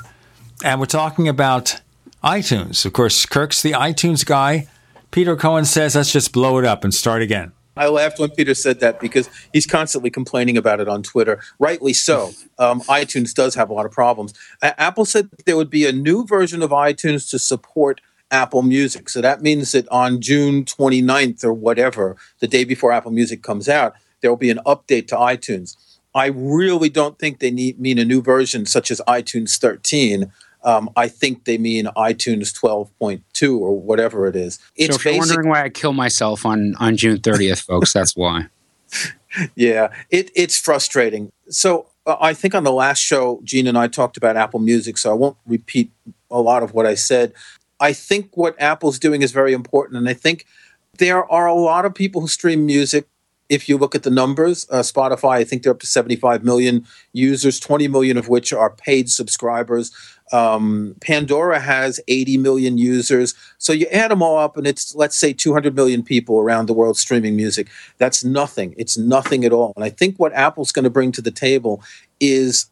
And 0.64 0.80
we're 0.80 0.85
talking 0.85 1.27
about 1.27 1.81
iTunes. 2.23 2.85
Of 2.85 2.93
course, 2.93 3.25
Kirk's 3.25 3.61
the 3.61 3.73
iTunes 3.73 4.25
guy. 4.25 4.67
Peter 5.11 5.35
Cohen 5.35 5.65
says, 5.65 5.95
let's 5.95 6.11
just 6.11 6.31
blow 6.31 6.57
it 6.57 6.65
up 6.65 6.83
and 6.83 6.93
start 6.93 7.21
again. 7.21 7.51
I 7.77 7.87
laughed 7.87 8.19
when 8.19 8.31
Peter 8.31 8.55
said 8.55 8.79
that 8.79 8.99
because 8.99 9.29
he's 9.53 9.67
constantly 9.67 10.09
complaining 10.09 10.57
about 10.57 10.79
it 10.79 10.87
on 10.87 11.03
Twitter. 11.03 11.39
Rightly 11.59 11.93
so. 11.93 12.31
Um, 12.57 12.81
iTunes 12.81 13.33
does 13.33 13.53
have 13.53 13.69
a 13.69 13.73
lot 13.73 13.85
of 13.85 13.91
problems. 13.91 14.33
Apple 14.61 15.05
said 15.05 15.29
there 15.45 15.55
would 15.55 15.69
be 15.69 15.85
a 15.85 15.91
new 15.91 16.25
version 16.25 16.63
of 16.63 16.71
iTunes 16.71 17.29
to 17.29 17.39
support 17.39 18.01
Apple 18.31 18.63
Music. 18.63 19.09
So 19.09 19.21
that 19.21 19.41
means 19.41 19.71
that 19.71 19.87
on 19.89 20.19
June 20.21 20.65
29th 20.65 21.43
or 21.43 21.53
whatever, 21.53 22.17
the 22.39 22.47
day 22.47 22.63
before 22.63 22.91
Apple 22.91 23.11
Music 23.11 23.43
comes 23.43 23.69
out, 23.69 23.93
there 24.21 24.31
will 24.31 24.37
be 24.37 24.49
an 24.49 24.59
update 24.65 25.07
to 25.09 25.15
iTunes. 25.15 25.77
I 26.15 26.27
really 26.27 26.89
don't 26.89 27.19
think 27.19 27.39
they 27.39 27.51
need, 27.51 27.79
mean 27.79 27.99
a 27.99 28.05
new 28.05 28.23
version 28.23 28.65
such 28.65 28.89
as 28.89 29.01
iTunes 29.07 29.57
13. 29.57 30.31
Um, 30.67 30.89
I 30.97 31.07
think 31.07 31.45
they 31.45 31.57
mean 31.57 31.85
iTunes 31.95 32.53
12.2 32.53 33.57
or 33.57 33.79
whatever 33.79 34.27
it 34.27 34.35
is. 34.35 34.59
It's 34.75 34.93
so 34.93 34.99
if 34.99 35.05
you're 35.05 35.13
basic- 35.13 35.29
wondering 35.29 35.49
why 35.49 35.63
I 35.63 35.69
kill 35.69 35.93
myself 35.93 36.45
on, 36.45 36.75
on 36.75 36.97
June 36.97 37.19
30th, 37.19 37.61
folks, 37.65 37.93
that's 37.93 38.17
why. 38.17 38.47
yeah, 39.55 39.93
it, 40.09 40.29
it's 40.35 40.59
frustrating. 40.59 41.31
So 41.49 41.87
uh, 42.05 42.17
I 42.19 42.33
think 42.33 42.53
on 42.53 42.65
the 42.65 42.73
last 42.73 42.99
show, 42.99 43.39
Gene 43.45 43.67
and 43.67 43.77
I 43.77 43.87
talked 43.87 44.17
about 44.17 44.35
Apple 44.35 44.59
Music, 44.59 44.97
so 44.97 45.09
I 45.09 45.13
won't 45.13 45.37
repeat 45.45 45.89
a 46.29 46.41
lot 46.41 46.63
of 46.63 46.73
what 46.73 46.85
I 46.85 46.95
said. 46.95 47.33
I 47.79 47.93
think 47.93 48.35
what 48.35 48.59
Apple's 48.59 48.99
doing 48.99 49.21
is 49.21 49.31
very 49.31 49.53
important, 49.53 49.97
and 49.97 50.09
I 50.09 50.13
think 50.13 50.45
there 50.97 51.29
are 51.31 51.45
a 51.45 51.53
lot 51.53 51.85
of 51.85 51.95
people 51.95 52.21
who 52.21 52.27
stream 52.27 52.65
music. 52.65 53.07
If 53.50 53.69
you 53.69 53.77
look 53.77 53.95
at 53.95 54.03
the 54.03 54.09
numbers, 54.09 54.67
uh, 54.69 54.80
Spotify, 54.80 55.38
I 55.38 55.43
think 55.43 55.64
they're 55.64 55.72
up 55.72 55.80
to 55.80 55.88
75 55.88 56.43
million 56.43 56.85
users, 57.14 57.59
20 57.59 57.88
million 57.88 58.17
of 58.17 58.27
which 58.27 58.51
are 58.51 58.69
paid 58.69 59.09
subscribers. 59.09 59.92
Um, 60.34 60.95
Pandora 61.00 61.59
has 61.59 62.00
80 62.08 62.38
million 62.38 62.77
users. 62.77 63.34
So 63.58 63.72
you 63.72 63.88
add 63.88 64.11
them 64.11 64.22
all 64.22 64.38
up, 64.38 64.58
and 64.58 64.67
it's, 64.67 64.93
let's 64.95 65.17
say, 65.17 65.34
200 65.34 65.76
million 65.76 66.03
people 66.03 66.40
around 66.40 66.66
the 66.66 66.74
world 66.74 66.98
streaming 66.98 67.35
music. 67.35 67.69
That's 67.98 68.24
nothing. 68.24 68.76
It's 68.77 68.98
nothing 68.98 69.45
at 69.45 69.53
all. 69.53 69.74
And 69.76 69.85
I 69.85 69.90
think 69.90 70.17
what 70.17 70.34
Apple's 70.34 70.72
going 70.72 70.84
to 70.84 70.90
bring 70.90 71.11
to 71.14 71.22
the 71.22 71.32
table 71.32 71.82
is 72.19 72.66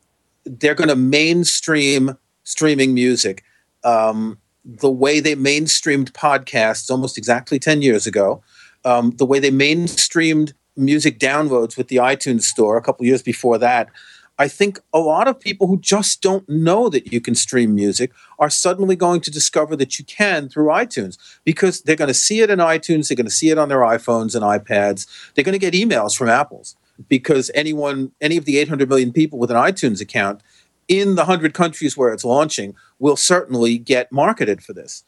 they're 0.46 0.76
going 0.76 0.90
to 0.90 0.96
mainstream 0.96 2.18
streaming 2.44 2.94
music. 2.94 3.44
Um, 3.84 4.40
the 4.66 4.90
way 4.90 5.20
they 5.20 5.36
mainstreamed 5.36 6.12
podcasts 6.12 6.90
almost 6.90 7.18
exactly 7.18 7.60
10 7.60 7.82
years 7.82 8.08
ago, 8.08 8.44
um, 8.84 9.12
the 9.12 9.26
way 9.26 9.40
they 9.40 9.52
mainstreamed 9.52 10.54
music 10.76 11.20
downloads 11.20 11.78
with 11.78 11.88
the 11.88 11.98
iTunes 11.98 12.44
store 12.44 12.78
a 12.78 12.82
couple 12.82 13.06
years 13.06 13.22
before 13.22 13.58
that. 13.58 13.90
I 14.38 14.50
think 14.50 14.80
a 14.94 15.00
lot 15.00 15.30
of 15.30 15.40
people 15.40 15.68
who 15.68 15.80
just 15.80 16.22
don't 16.22 16.48
know 16.50 16.90
that 16.90 17.14
you 17.14 17.22
can 17.22 17.36
stream 17.36 17.74
music 17.74 18.12
are 18.38 18.50
suddenly 18.50 18.98
going 18.98 19.22
to 19.22 19.32
discover 19.32 19.78
that 19.78 19.98
you 19.98 20.04
can 20.04 20.50
through 20.50 20.68
iTunes 20.68 21.18
because 21.46 21.82
they're 21.82 21.96
going 21.96 22.10
to 22.10 22.14
see 22.14 22.42
it 22.42 22.50
in 22.50 22.60
iTunes, 22.60 23.08
they're 23.08 23.16
going 23.16 23.26
to 23.26 23.32
see 23.32 23.50
it 23.50 23.58
on 23.58 23.70
their 23.70 23.80
iPhones 23.80 24.36
and 24.36 24.44
iPads, 24.44 25.08
they're 25.34 25.46
going 25.46 25.58
to 25.58 25.60
get 25.60 25.74
emails 25.74 26.18
from 26.18 26.28
Apple's 26.28 26.76
because 27.08 27.50
anyone, 27.56 28.12
any 28.20 28.36
of 28.36 28.46
the 28.46 28.58
800 28.58 28.90
million 28.90 29.14
people 29.14 29.40
with 29.40 29.52
an 29.52 29.58
iTunes 29.58 30.02
account 30.02 30.42
in 30.88 31.16
the 31.16 31.24
100 31.24 31.54
countries 31.54 31.96
where 31.96 32.14
it's 32.14 32.26
launching 32.26 32.76
will 33.00 33.16
certainly 33.16 33.78
get 33.78 34.12
marketed 34.12 34.62
for 34.62 34.74
this. 34.74 35.04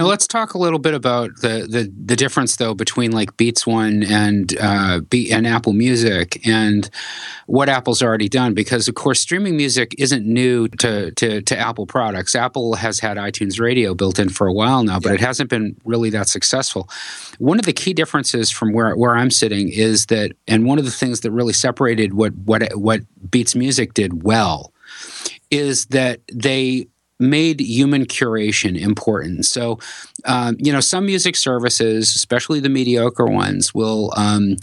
Now 0.00 0.06
let's 0.06 0.26
talk 0.26 0.54
a 0.54 0.58
little 0.58 0.78
bit 0.78 0.94
about 0.94 1.36
the 1.42 1.66
the, 1.68 1.92
the 2.06 2.16
difference 2.16 2.56
though 2.56 2.72
between 2.72 3.12
like 3.12 3.36
Beats 3.36 3.66
One 3.66 4.02
and 4.02 4.56
uh, 4.58 5.00
Beat 5.00 5.30
and 5.30 5.46
Apple 5.46 5.74
Music 5.74 6.40
and 6.46 6.88
what 7.44 7.68
Apple's 7.68 8.00
already 8.00 8.26
done 8.26 8.54
because 8.54 8.88
of 8.88 8.94
course 8.94 9.20
streaming 9.20 9.58
music 9.58 9.94
isn't 9.98 10.24
new 10.24 10.68
to 10.68 11.10
to, 11.10 11.42
to 11.42 11.58
Apple 11.58 11.84
products. 11.84 12.34
Apple 12.34 12.76
has 12.76 12.98
had 12.98 13.18
iTunes 13.18 13.60
Radio 13.60 13.92
built 13.92 14.18
in 14.18 14.30
for 14.30 14.46
a 14.46 14.54
while 14.54 14.82
now, 14.84 14.98
but 14.98 15.10
yeah. 15.10 15.16
it 15.16 15.20
hasn't 15.20 15.50
been 15.50 15.76
really 15.84 16.08
that 16.08 16.30
successful. 16.30 16.88
One 17.38 17.58
of 17.58 17.66
the 17.66 17.74
key 17.74 17.92
differences 17.92 18.50
from 18.50 18.72
where 18.72 18.96
where 18.96 19.14
I'm 19.14 19.30
sitting 19.30 19.68
is 19.68 20.06
that, 20.06 20.32
and 20.48 20.64
one 20.64 20.78
of 20.78 20.86
the 20.86 20.90
things 20.90 21.20
that 21.20 21.30
really 21.30 21.52
separated 21.52 22.14
what 22.14 22.34
what 22.46 22.74
what 22.74 23.02
Beats 23.30 23.54
Music 23.54 23.92
did 23.92 24.22
well 24.22 24.72
is 25.50 25.84
that 25.86 26.20
they 26.32 26.86
made 27.20 27.60
human 27.60 28.06
curation 28.06 28.78
important. 28.78 29.44
So, 29.46 29.78
um, 30.24 30.56
you 30.58 30.72
know, 30.72 30.80
some 30.80 31.06
music 31.06 31.36
services, 31.36 32.14
especially 32.14 32.60
the 32.60 32.68
mediocre 32.68 33.26
ones, 33.26 33.74
will, 33.74 34.12
um, 34.16 34.56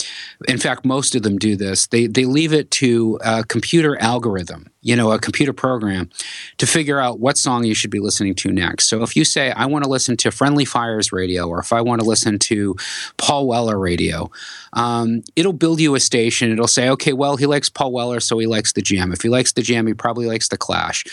in 0.48 0.58
fact, 0.58 0.86
most 0.86 1.16
of 1.16 1.24
them 1.24 1.38
do 1.38 1.56
this. 1.56 1.88
They 1.88 2.08
they 2.08 2.26
leave 2.26 2.54
it 2.54 2.72
to 2.72 3.20
a 3.24 3.44
computer 3.44 4.00
algorithm, 4.02 4.72
you 4.82 4.96
know, 4.96 5.12
a 5.12 5.20
computer 5.20 5.54
program, 5.54 6.10
to 6.58 6.68
figure 6.68 7.00
out 7.00 7.20
what 7.20 7.38
song 7.38 7.64
you 7.64 7.76
should 7.76 7.92
be 7.92 8.00
listening 8.00 8.36
to 8.36 8.52
next. 8.52 8.90
So, 8.90 9.04
if 9.04 9.16
you 9.16 9.24
say 9.24 9.52
I 9.52 9.66
want 9.66 9.84
to 9.84 9.90
listen 9.90 10.18
to 10.18 10.32
Friendly 10.32 10.66
Fires 10.66 11.12
radio, 11.12 11.48
or 11.48 11.60
if 11.60 11.72
I 11.72 11.82
want 11.82 12.02
to 12.02 12.08
listen 12.08 12.40
to 12.40 12.76
Paul 13.18 13.48
Weller 13.48 13.78
radio, 13.78 14.30
um, 14.74 15.24
it'll 15.36 15.54
build 15.54 15.80
you 15.80 15.96
a 15.96 16.00
station. 16.00 16.52
It'll 16.52 16.68
say, 16.68 16.90
okay, 16.90 17.14
well, 17.14 17.38
he 17.38 17.46
likes 17.46 17.70
Paul 17.70 17.92
Weller, 17.92 18.20
so 18.20 18.38
he 18.38 18.48
likes 18.48 18.74
the 18.74 18.82
Jam. 18.82 19.12
If 19.12 19.22
he 19.22 19.30
likes 19.30 19.54
the 19.54 19.62
Jam, 19.62 19.88
he 19.88 19.94
probably 19.94 20.28
likes 20.28 20.48
the 20.50 20.58
Clash. 20.58 21.04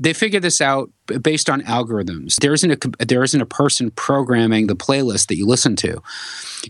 They 0.00 0.14
figure 0.14 0.40
this 0.40 0.60
out 0.60 0.90
based 1.20 1.50
on 1.50 1.60
algorithms. 1.62 2.36
There 2.36 2.54
isn't 2.54 2.70
a 2.70 3.04
there 3.04 3.22
isn't 3.22 3.40
a 3.40 3.46
person 3.46 3.90
programming 3.90 4.66
the 4.66 4.76
playlist 4.76 5.26
that 5.26 5.36
you 5.36 5.46
listen 5.46 5.76
to. 5.76 6.00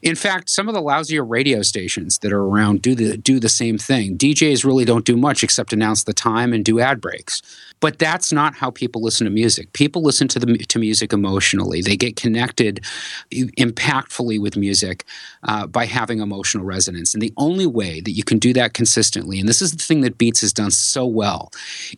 In 0.02 0.16
fact, 0.16 0.50
some 0.50 0.68
of 0.68 0.74
the 0.74 0.82
lousier 0.82 1.24
radio 1.26 1.62
stations 1.62 2.18
that 2.18 2.32
are 2.32 2.42
around 2.42 2.82
do 2.82 2.94
the 2.94 3.16
do 3.16 3.38
the 3.38 3.48
same 3.48 3.78
thing. 3.78 4.18
DJs 4.18 4.64
really 4.64 4.84
don't 4.84 5.04
do 5.04 5.16
much 5.16 5.44
except 5.44 5.72
announce 5.72 6.04
the 6.04 6.12
time 6.12 6.52
and 6.52 6.64
do 6.64 6.80
ad 6.80 7.00
breaks. 7.00 7.40
But 7.80 7.98
that's 7.98 8.32
not 8.32 8.54
how 8.54 8.70
people 8.70 9.02
listen 9.02 9.24
to 9.24 9.30
music. 9.30 9.72
People 9.72 10.02
listen 10.02 10.28
to 10.28 10.38
the 10.38 10.58
to 10.58 10.78
music 10.78 11.12
emotionally. 11.12 11.80
They 11.80 11.96
get 11.96 12.16
connected 12.16 12.84
impactfully 13.32 14.40
with 14.40 14.56
music 14.56 15.04
uh, 15.44 15.66
by 15.66 15.86
having 15.86 16.20
emotional 16.20 16.64
resonance. 16.64 17.14
And 17.14 17.22
the 17.22 17.32
only 17.36 17.66
way 17.66 18.00
that 18.00 18.12
you 18.12 18.22
can 18.22 18.38
do 18.38 18.52
that 18.52 18.74
consistently, 18.74 19.40
and 19.40 19.48
this 19.48 19.62
is 19.62 19.72
the 19.72 19.82
thing 19.82 20.02
that 20.02 20.18
Beats 20.18 20.40
has 20.42 20.52
done 20.52 20.70
so 20.70 21.06
well, 21.06 21.50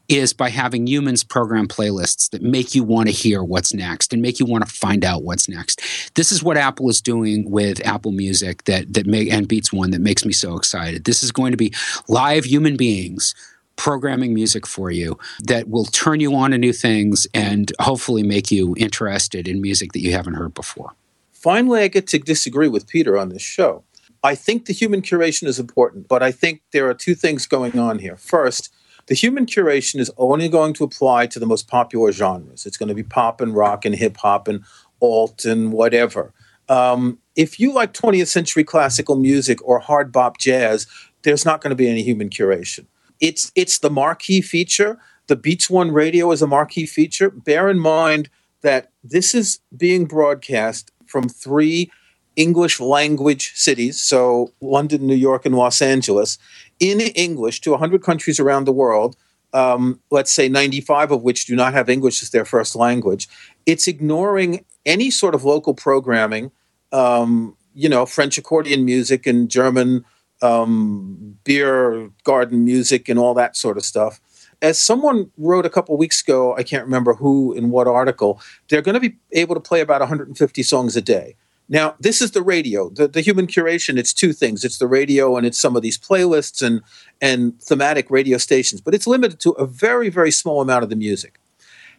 is 0.08 0.32
by 0.32 0.50
having 0.50 0.86
humans 0.86 1.24
program 1.24 1.66
playlists 1.66 2.30
that 2.30 2.42
make 2.42 2.74
you 2.74 2.84
want 2.84 3.08
to 3.08 3.12
hear 3.12 3.42
what's 3.42 3.74
next 3.74 4.12
and 4.12 4.22
make 4.22 4.38
you 4.38 4.46
want 4.46 4.66
to 4.66 4.72
find 4.72 5.04
out 5.04 5.24
what's 5.24 5.48
next. 5.48 5.80
This 6.14 6.32
is 6.32 6.42
what 6.42 6.56
Apple 6.56 6.88
is 6.88 7.00
doing 7.00 7.50
with 7.50 7.84
Apple 7.86 8.12
Music 8.12 8.64
that 8.64 8.92
that 8.94 9.06
make 9.06 9.32
and 9.32 9.48
Beats 9.48 9.72
One 9.72 9.90
that 9.90 10.00
makes 10.00 10.24
me 10.24 10.32
so 10.32 10.56
excited. 10.56 11.04
This 11.04 11.22
is 11.22 11.32
going 11.32 11.50
to 11.50 11.56
be 11.56 11.72
live 12.08 12.44
human 12.44 12.76
beings 12.76 13.34
programming 13.76 14.34
music 14.34 14.66
for 14.66 14.90
you 14.90 15.18
that 15.44 15.68
will 15.68 15.84
turn 15.86 16.20
you 16.20 16.34
on 16.34 16.50
to 16.50 16.58
new 16.58 16.72
things 16.72 17.26
and 17.34 17.72
hopefully 17.80 18.22
make 18.22 18.50
you 18.50 18.74
interested 18.78 19.48
in 19.48 19.60
music 19.60 19.92
that 19.92 20.00
you 20.00 20.12
haven't 20.12 20.34
heard 20.34 20.54
before. 20.54 20.94
Finally, 21.32 21.82
I 21.82 21.88
get 21.88 22.06
to 22.08 22.18
disagree 22.18 22.68
with 22.68 22.86
Peter 22.86 23.18
on 23.18 23.30
this 23.30 23.42
show. 23.42 23.84
I 24.22 24.36
think 24.36 24.66
the 24.66 24.72
human 24.72 25.02
curation 25.02 25.48
is 25.48 25.58
important, 25.58 26.06
but 26.06 26.22
I 26.22 26.30
think 26.30 26.62
there 26.72 26.88
are 26.88 26.94
two 26.94 27.16
things 27.16 27.46
going 27.46 27.76
on 27.78 27.98
here. 27.98 28.16
First, 28.16 28.72
the 29.06 29.14
human 29.14 29.46
curation 29.46 29.98
is 29.98 30.12
only 30.16 30.48
going 30.48 30.74
to 30.74 30.84
apply 30.84 31.26
to 31.26 31.40
the 31.40 31.46
most 31.46 31.66
popular 31.66 32.12
genres. 32.12 32.64
It's 32.64 32.76
going 32.76 32.88
to 32.88 32.94
be 32.94 33.02
pop 33.02 33.40
and 33.40 33.54
rock 33.54 33.84
and 33.84 33.96
hip 33.96 34.18
hop 34.18 34.46
and 34.46 34.62
alt 35.00 35.44
and 35.44 35.72
whatever. 35.72 36.32
Um, 36.68 37.18
if 37.34 37.58
you 37.58 37.72
like 37.72 37.92
20th 37.92 38.28
century 38.28 38.62
classical 38.62 39.16
music 39.16 39.58
or 39.66 39.80
hard 39.80 40.12
bop 40.12 40.38
jazz, 40.38 40.86
there's 41.22 41.44
not 41.44 41.60
going 41.60 41.70
to 41.70 41.76
be 41.76 41.88
any 41.88 42.02
human 42.02 42.30
curation. 42.30 42.86
It's 43.22 43.52
it's 43.54 43.78
the 43.78 43.88
marquee 43.88 44.42
feature. 44.42 44.98
The 45.28 45.36
Beats 45.36 45.70
One 45.70 45.92
radio 45.92 46.32
is 46.32 46.42
a 46.42 46.46
marquee 46.46 46.86
feature. 46.86 47.30
Bear 47.30 47.70
in 47.70 47.78
mind 47.78 48.28
that 48.62 48.90
this 49.02 49.34
is 49.34 49.60
being 49.74 50.04
broadcast 50.04 50.90
from 51.06 51.28
three 51.28 51.90
English 52.34 52.80
language 52.80 53.52
cities, 53.54 54.00
so 54.00 54.52
London, 54.60 55.06
New 55.06 55.14
York, 55.14 55.46
and 55.46 55.54
Los 55.54 55.80
Angeles, 55.80 56.36
in 56.80 57.00
English 57.00 57.60
to 57.60 57.70
100 57.70 58.02
countries 58.02 58.40
around 58.40 58.64
the 58.64 58.72
world. 58.72 59.16
Um, 59.54 60.00
let's 60.10 60.32
say 60.32 60.48
95 60.48 61.12
of 61.12 61.22
which 61.22 61.44
do 61.44 61.54
not 61.54 61.74
have 61.74 61.90
English 61.90 62.22
as 62.22 62.30
their 62.30 62.46
first 62.46 62.74
language. 62.74 63.28
It's 63.66 63.86
ignoring 63.86 64.64
any 64.86 65.10
sort 65.10 65.34
of 65.34 65.44
local 65.44 65.74
programming, 65.74 66.50
um, 66.90 67.54
you 67.74 67.88
know, 67.88 68.06
French 68.06 68.38
accordion 68.38 68.86
music 68.86 69.26
and 69.26 69.50
German 69.50 70.06
um, 70.42 71.38
beer 71.44 72.10
garden 72.24 72.64
music 72.64 73.08
and 73.08 73.18
all 73.18 73.34
that 73.34 73.56
sort 73.56 73.76
of 73.76 73.84
stuff. 73.84 74.20
As 74.60 74.78
someone 74.78 75.30
wrote 75.38 75.66
a 75.66 75.70
couple 75.70 75.96
weeks 75.96 76.22
ago, 76.22 76.54
I 76.56 76.62
can't 76.62 76.84
remember 76.84 77.14
who 77.14 77.52
in 77.52 77.70
what 77.70 77.88
article, 77.88 78.40
they're 78.68 78.82
going 78.82 78.94
to 78.94 79.00
be 79.00 79.16
able 79.32 79.54
to 79.54 79.60
play 79.60 79.80
about 79.80 80.00
150 80.00 80.62
songs 80.62 80.96
a 80.96 81.02
day. 81.02 81.36
Now, 81.68 81.96
this 81.98 82.20
is 82.20 82.32
the 82.32 82.42
radio. 82.42 82.90
The, 82.90 83.08
the 83.08 83.22
human 83.22 83.46
curation, 83.46 83.96
it's 83.96 84.12
two 84.12 84.32
things. 84.32 84.62
It's 84.62 84.78
the 84.78 84.86
radio 84.86 85.36
and 85.36 85.46
it's 85.46 85.58
some 85.58 85.74
of 85.74 85.82
these 85.82 85.98
playlists 85.98 86.64
and, 86.64 86.82
and 87.20 87.60
thematic 87.62 88.10
radio 88.10 88.38
stations, 88.38 88.80
but 88.80 88.94
it's 88.94 89.06
limited 89.06 89.40
to 89.40 89.52
a 89.52 89.66
very, 89.66 90.10
very 90.10 90.30
small 90.30 90.60
amount 90.60 90.84
of 90.84 90.90
the 90.90 90.96
music. 90.96 91.40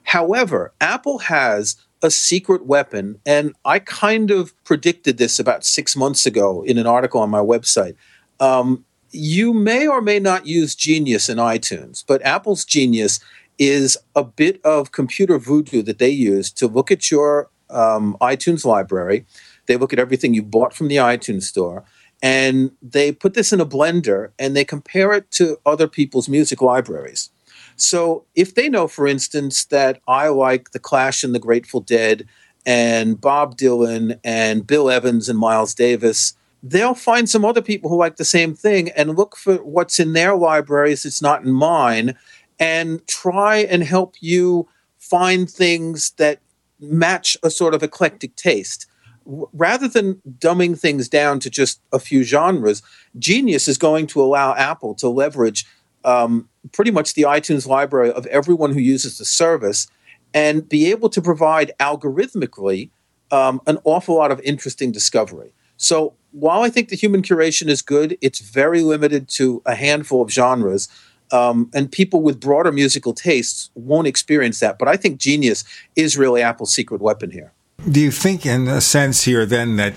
However, 0.03 0.73
Apple 0.79 1.19
has 1.19 1.77
a 2.03 2.11
secret 2.11 2.65
weapon, 2.65 3.19
and 3.25 3.53
I 3.63 3.79
kind 3.79 4.29
of 4.29 4.53
predicted 4.65 5.17
this 5.17 5.39
about 5.39 5.63
six 5.63 5.95
months 5.95 6.25
ago 6.25 6.61
in 6.63 6.77
an 6.77 6.85
article 6.85 7.21
on 7.21 7.29
my 7.29 7.39
website. 7.39 7.95
Um, 8.43 8.83
you 9.11 9.53
may 9.53 9.87
or 9.87 10.01
may 10.01 10.19
not 10.19 10.45
use 10.45 10.75
Genius 10.75 11.29
in 11.29 11.37
iTunes, 11.37 12.03
but 12.05 12.25
Apple's 12.25 12.65
Genius 12.65 13.19
is 13.57 13.97
a 14.15 14.23
bit 14.23 14.59
of 14.65 14.91
computer 14.91 15.37
voodoo 15.37 15.81
that 15.83 15.99
they 15.99 16.09
use 16.09 16.51
to 16.51 16.67
look 16.67 16.91
at 16.91 17.09
your 17.09 17.49
um, 17.69 18.17
iTunes 18.19 18.65
library. 18.65 19.25
They 19.67 19.77
look 19.77 19.93
at 19.93 19.99
everything 19.99 20.33
you 20.33 20.43
bought 20.43 20.73
from 20.73 20.89
the 20.89 20.97
iTunes 20.97 21.43
store, 21.43 21.85
and 22.21 22.71
they 22.81 23.13
put 23.13 23.33
this 23.33 23.53
in 23.53 23.61
a 23.61 23.65
blender 23.65 24.31
and 24.37 24.55
they 24.55 24.65
compare 24.65 25.13
it 25.13 25.31
to 25.31 25.57
other 25.65 25.87
people's 25.87 26.27
music 26.27 26.61
libraries. 26.61 27.29
So 27.77 28.25
if 28.35 28.55
they 28.55 28.67
know, 28.67 28.87
for 28.87 29.07
instance, 29.07 29.65
that 29.65 30.01
I 30.07 30.27
like 30.27 30.71
The 30.71 30.79
Clash 30.79 31.23
and 31.23 31.33
the 31.33 31.39
Grateful 31.39 31.79
Dead 31.79 32.27
and 32.65 33.19
Bob 33.19 33.57
Dylan 33.57 34.19
and 34.23 34.67
Bill 34.67 34.89
Evans 34.89 35.29
and 35.29 35.39
Miles 35.39 35.73
Davis, 35.73 36.33
they'll 36.63 36.95
find 36.95 37.29
some 37.29 37.43
other 37.43 37.61
people 37.61 37.89
who 37.89 37.97
like 37.97 38.15
the 38.15 38.25
same 38.25 38.55
thing 38.55 38.89
and 38.91 39.17
look 39.17 39.35
for 39.35 39.55
what's 39.57 39.99
in 39.99 40.13
their 40.13 40.35
libraries 40.35 41.03
that's 41.03 41.21
not 41.21 41.43
in 41.43 41.51
mine 41.51 42.15
and 42.57 43.05
try 43.05 43.57
and 43.57 43.83
help 43.83 44.15
you 44.21 44.67
find 44.97 45.49
things 45.49 46.11
that 46.11 46.39
match 46.79 47.35
a 47.43 47.49
sort 47.49 47.73
of 47.73 47.83
eclectic 47.83 48.35
taste. 48.37 48.87
Rather 49.25 49.87
than 49.87 50.21
dumbing 50.39 50.79
things 50.79 51.09
down 51.09 51.39
to 51.39 51.49
just 51.49 51.81
a 51.91 51.99
few 51.99 52.23
genres, 52.23 52.81
Genius 53.19 53.67
is 53.67 53.77
going 53.77 54.07
to 54.07 54.21
allow 54.21 54.55
Apple 54.55 54.95
to 54.95 55.09
leverage 55.09 55.65
um, 56.05 56.49
pretty 56.71 56.91
much 56.91 57.13
the 57.13 57.23
iTunes 57.23 57.67
library 57.67 58.11
of 58.11 58.25
everyone 58.27 58.71
who 58.71 58.79
uses 58.79 59.17
the 59.17 59.25
service 59.25 59.87
and 60.33 60.67
be 60.67 60.89
able 60.91 61.09
to 61.09 61.21
provide 61.21 61.71
algorithmically 61.79 62.89
um, 63.31 63.61
an 63.67 63.77
awful 63.83 64.15
lot 64.15 64.31
of 64.31 64.39
interesting 64.41 64.91
discovery. 64.91 65.53
So 65.77 66.13
while 66.31 66.61
I 66.61 66.69
think 66.69 66.89
the 66.89 66.95
human 66.95 67.21
curation 67.21 67.67
is 67.67 67.81
good, 67.81 68.17
it's 68.21 68.39
very 68.39 68.81
limited 68.81 69.27
to 69.29 69.61
a 69.65 69.75
handful 69.75 70.21
of 70.21 70.31
genres. 70.31 70.89
Um, 71.31 71.69
and 71.73 71.91
people 71.91 72.21
with 72.21 72.39
broader 72.39 72.71
musical 72.71 73.13
tastes 73.13 73.71
won't 73.75 74.07
experience 74.07 74.59
that. 74.59 74.77
But 74.77 74.87
I 74.87 74.97
think 74.97 75.19
Genius 75.19 75.63
is 75.95 76.17
really 76.17 76.41
Apple's 76.41 76.73
secret 76.73 77.01
weapon 77.01 77.31
here. 77.31 77.51
Do 77.89 77.99
you 77.99 78.11
think, 78.11 78.45
in 78.45 78.67
a 78.67 78.81
sense, 78.81 79.23
here 79.23 79.45
then, 79.45 79.77
that 79.77 79.93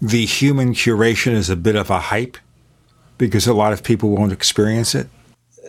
the 0.00 0.24
human 0.24 0.72
curation 0.72 1.32
is 1.32 1.50
a 1.50 1.56
bit 1.56 1.76
of 1.76 1.90
a 1.90 1.98
hype 1.98 2.38
because 3.18 3.46
a 3.46 3.52
lot 3.52 3.72
of 3.72 3.82
people 3.82 4.10
won't 4.10 4.32
experience 4.32 4.94
it? 4.94 5.08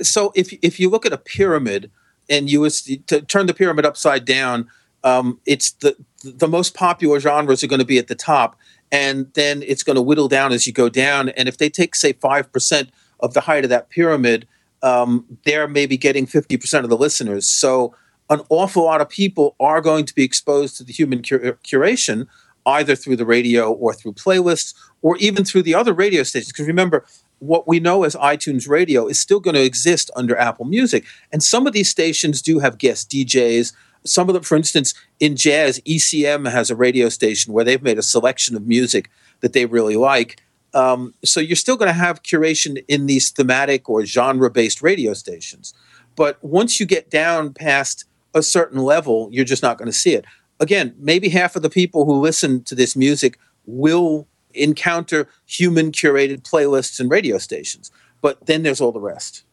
So 0.01 0.31
if 0.35 0.53
if 0.61 0.79
you 0.79 0.89
look 0.89 1.05
at 1.05 1.13
a 1.13 1.17
pyramid 1.17 1.91
and 2.29 2.49
you 2.49 2.67
to 2.69 3.21
turn 3.21 3.45
the 3.45 3.53
pyramid 3.53 3.85
upside 3.85 4.25
down, 4.25 4.69
um, 5.03 5.39
it's 5.45 5.71
the 5.71 5.95
the 6.23 6.47
most 6.47 6.73
popular 6.73 7.19
genres 7.19 7.63
are 7.63 7.67
going 7.67 7.79
to 7.79 7.85
be 7.85 7.97
at 7.97 8.07
the 8.07 8.15
top, 8.15 8.57
and 8.91 9.31
then 9.33 9.63
it's 9.63 9.83
going 9.83 9.95
to 9.95 10.01
whittle 10.01 10.27
down 10.27 10.51
as 10.51 10.67
you 10.67 10.73
go 10.73 10.89
down. 10.89 11.29
And 11.29 11.47
if 11.47 11.57
they 11.57 11.69
take, 11.69 11.95
say, 11.95 12.13
5% 12.13 12.89
of 13.21 13.33
the 13.33 13.41
height 13.41 13.63
of 13.63 13.69
that 13.69 13.89
pyramid, 13.89 14.47
um, 14.83 15.25
they're 15.45 15.67
maybe 15.67 15.97
getting 15.97 16.25
50% 16.25 16.83
of 16.83 16.89
the 16.89 16.97
listeners. 16.97 17.47
So 17.47 17.95
an 18.29 18.41
awful 18.49 18.83
lot 18.83 19.01
of 19.01 19.09
people 19.09 19.55
are 19.59 19.81
going 19.81 20.05
to 20.05 20.15
be 20.15 20.23
exposed 20.23 20.77
to 20.77 20.83
the 20.83 20.93
human 20.93 21.21
cur- 21.21 21.57
curation 21.63 22.27
either 22.65 22.95
through 22.95 23.15
the 23.15 23.25
radio 23.25 23.71
or 23.71 23.93
through 23.93 24.13
playlists 24.13 24.75
or 25.01 25.17
even 25.17 25.43
through 25.43 25.63
the 25.63 25.75
other 25.75 25.93
radio 25.93 26.23
stations. 26.23 26.51
Because 26.51 26.67
remember, 26.67 27.05
what 27.39 27.67
we 27.67 27.79
know 27.79 28.03
as 28.03 28.15
iTunes 28.15 28.69
Radio 28.69 29.07
is 29.07 29.19
still 29.19 29.39
going 29.39 29.55
to 29.55 29.63
exist 29.63 30.11
under 30.15 30.37
Apple 30.37 30.65
Music. 30.65 31.03
And 31.31 31.41
some 31.41 31.65
of 31.65 31.73
these 31.73 31.89
stations 31.89 32.41
do 32.41 32.59
have 32.59 32.77
guest 32.77 33.09
DJs 33.09 33.73
some 34.05 34.29
of 34.29 34.33
them, 34.33 34.43
for 34.43 34.55
instance, 34.55 34.93
in 35.19 35.35
jazz, 35.35 35.79
ECM 35.81 36.51
has 36.51 36.69
a 36.69 36.75
radio 36.75 37.09
station 37.09 37.53
where 37.53 37.63
they've 37.63 37.81
made 37.81 37.97
a 37.97 38.03
selection 38.03 38.55
of 38.55 38.65
music 38.67 39.09
that 39.41 39.53
they 39.53 39.65
really 39.65 39.95
like. 39.95 40.41
Um, 40.73 41.13
so 41.23 41.39
you're 41.39 41.55
still 41.55 41.77
going 41.77 41.89
to 41.89 41.93
have 41.93 42.23
curation 42.23 42.83
in 42.87 43.05
these 43.05 43.29
thematic 43.29 43.89
or 43.89 44.05
genre 44.05 44.49
based 44.49 44.81
radio 44.81 45.13
stations. 45.13 45.73
But 46.15 46.43
once 46.43 46.79
you 46.79 46.85
get 46.85 47.09
down 47.09 47.53
past 47.53 48.05
a 48.33 48.41
certain 48.41 48.79
level, 48.79 49.29
you're 49.31 49.45
just 49.45 49.63
not 49.63 49.77
going 49.77 49.87
to 49.91 49.97
see 49.97 50.13
it. 50.13 50.25
Again, 50.59 50.95
maybe 50.97 51.29
half 51.29 51.55
of 51.55 51.61
the 51.61 51.69
people 51.69 52.05
who 52.05 52.19
listen 52.19 52.63
to 52.65 52.75
this 52.75 52.95
music 52.95 53.37
will 53.65 54.27
encounter 54.53 55.27
human 55.45 55.91
curated 55.91 56.41
playlists 56.41 56.99
and 56.99 57.09
radio 57.09 57.37
stations. 57.37 57.91
But 58.21 58.45
then 58.45 58.63
there's 58.63 58.81
all 58.81 58.91
the 58.91 58.99
rest. 58.99 59.43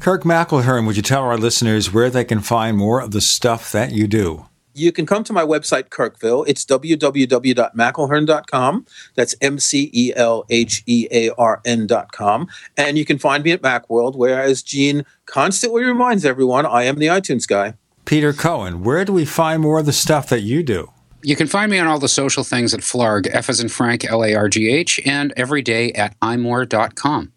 Kirk 0.00 0.22
McElhearn, 0.22 0.86
would 0.86 0.96
you 0.96 1.02
tell 1.02 1.22
our 1.22 1.36
listeners 1.36 1.92
where 1.92 2.08
they 2.08 2.24
can 2.24 2.40
find 2.40 2.78
more 2.78 3.02
of 3.02 3.10
the 3.10 3.20
stuff 3.20 3.70
that 3.72 3.92
you 3.92 4.08
do? 4.08 4.46
You 4.72 4.92
can 4.92 5.04
come 5.04 5.24
to 5.24 5.32
my 5.34 5.42
website, 5.42 5.90
Kirkville. 5.90 6.46
It's 6.48 6.64
www.mcelhearn.com. 6.64 8.86
That's 9.14 9.34
M 9.42 9.58
C 9.58 9.90
E 9.92 10.14
L 10.16 10.46
H 10.48 10.82
E 10.86 11.06
A 11.10 11.28
R 11.36 11.60
N.com. 11.66 12.48
And 12.78 12.96
you 12.96 13.04
can 13.04 13.18
find 13.18 13.44
me 13.44 13.52
at 13.52 13.60
Macworld, 13.60 14.16
where, 14.16 14.40
as 14.40 14.62
Gene 14.62 15.04
constantly 15.26 15.84
reminds 15.84 16.24
everyone, 16.24 16.64
I 16.64 16.84
am 16.84 16.96
the 16.96 17.08
iTunes 17.08 17.46
guy. 17.46 17.74
Peter 18.06 18.32
Cohen, 18.32 18.82
where 18.82 19.04
do 19.04 19.12
we 19.12 19.26
find 19.26 19.60
more 19.60 19.80
of 19.80 19.86
the 19.86 19.92
stuff 19.92 20.30
that 20.30 20.40
you 20.40 20.62
do? 20.62 20.90
You 21.22 21.36
can 21.36 21.46
find 21.46 21.70
me 21.70 21.78
on 21.78 21.86
all 21.86 21.98
the 21.98 22.08
social 22.08 22.42
things 22.42 22.72
at 22.72 22.80
Flargh, 22.80 23.28
F 23.30 23.50
as 23.50 23.60
in 23.60 23.68
Frank, 23.68 24.06
L 24.06 24.24
A 24.24 24.34
R 24.34 24.48
G 24.48 24.70
H, 24.70 24.98
and 25.04 25.34
every 25.36 25.60
day 25.60 25.92
at 25.92 26.18
imore.com. 26.20 27.32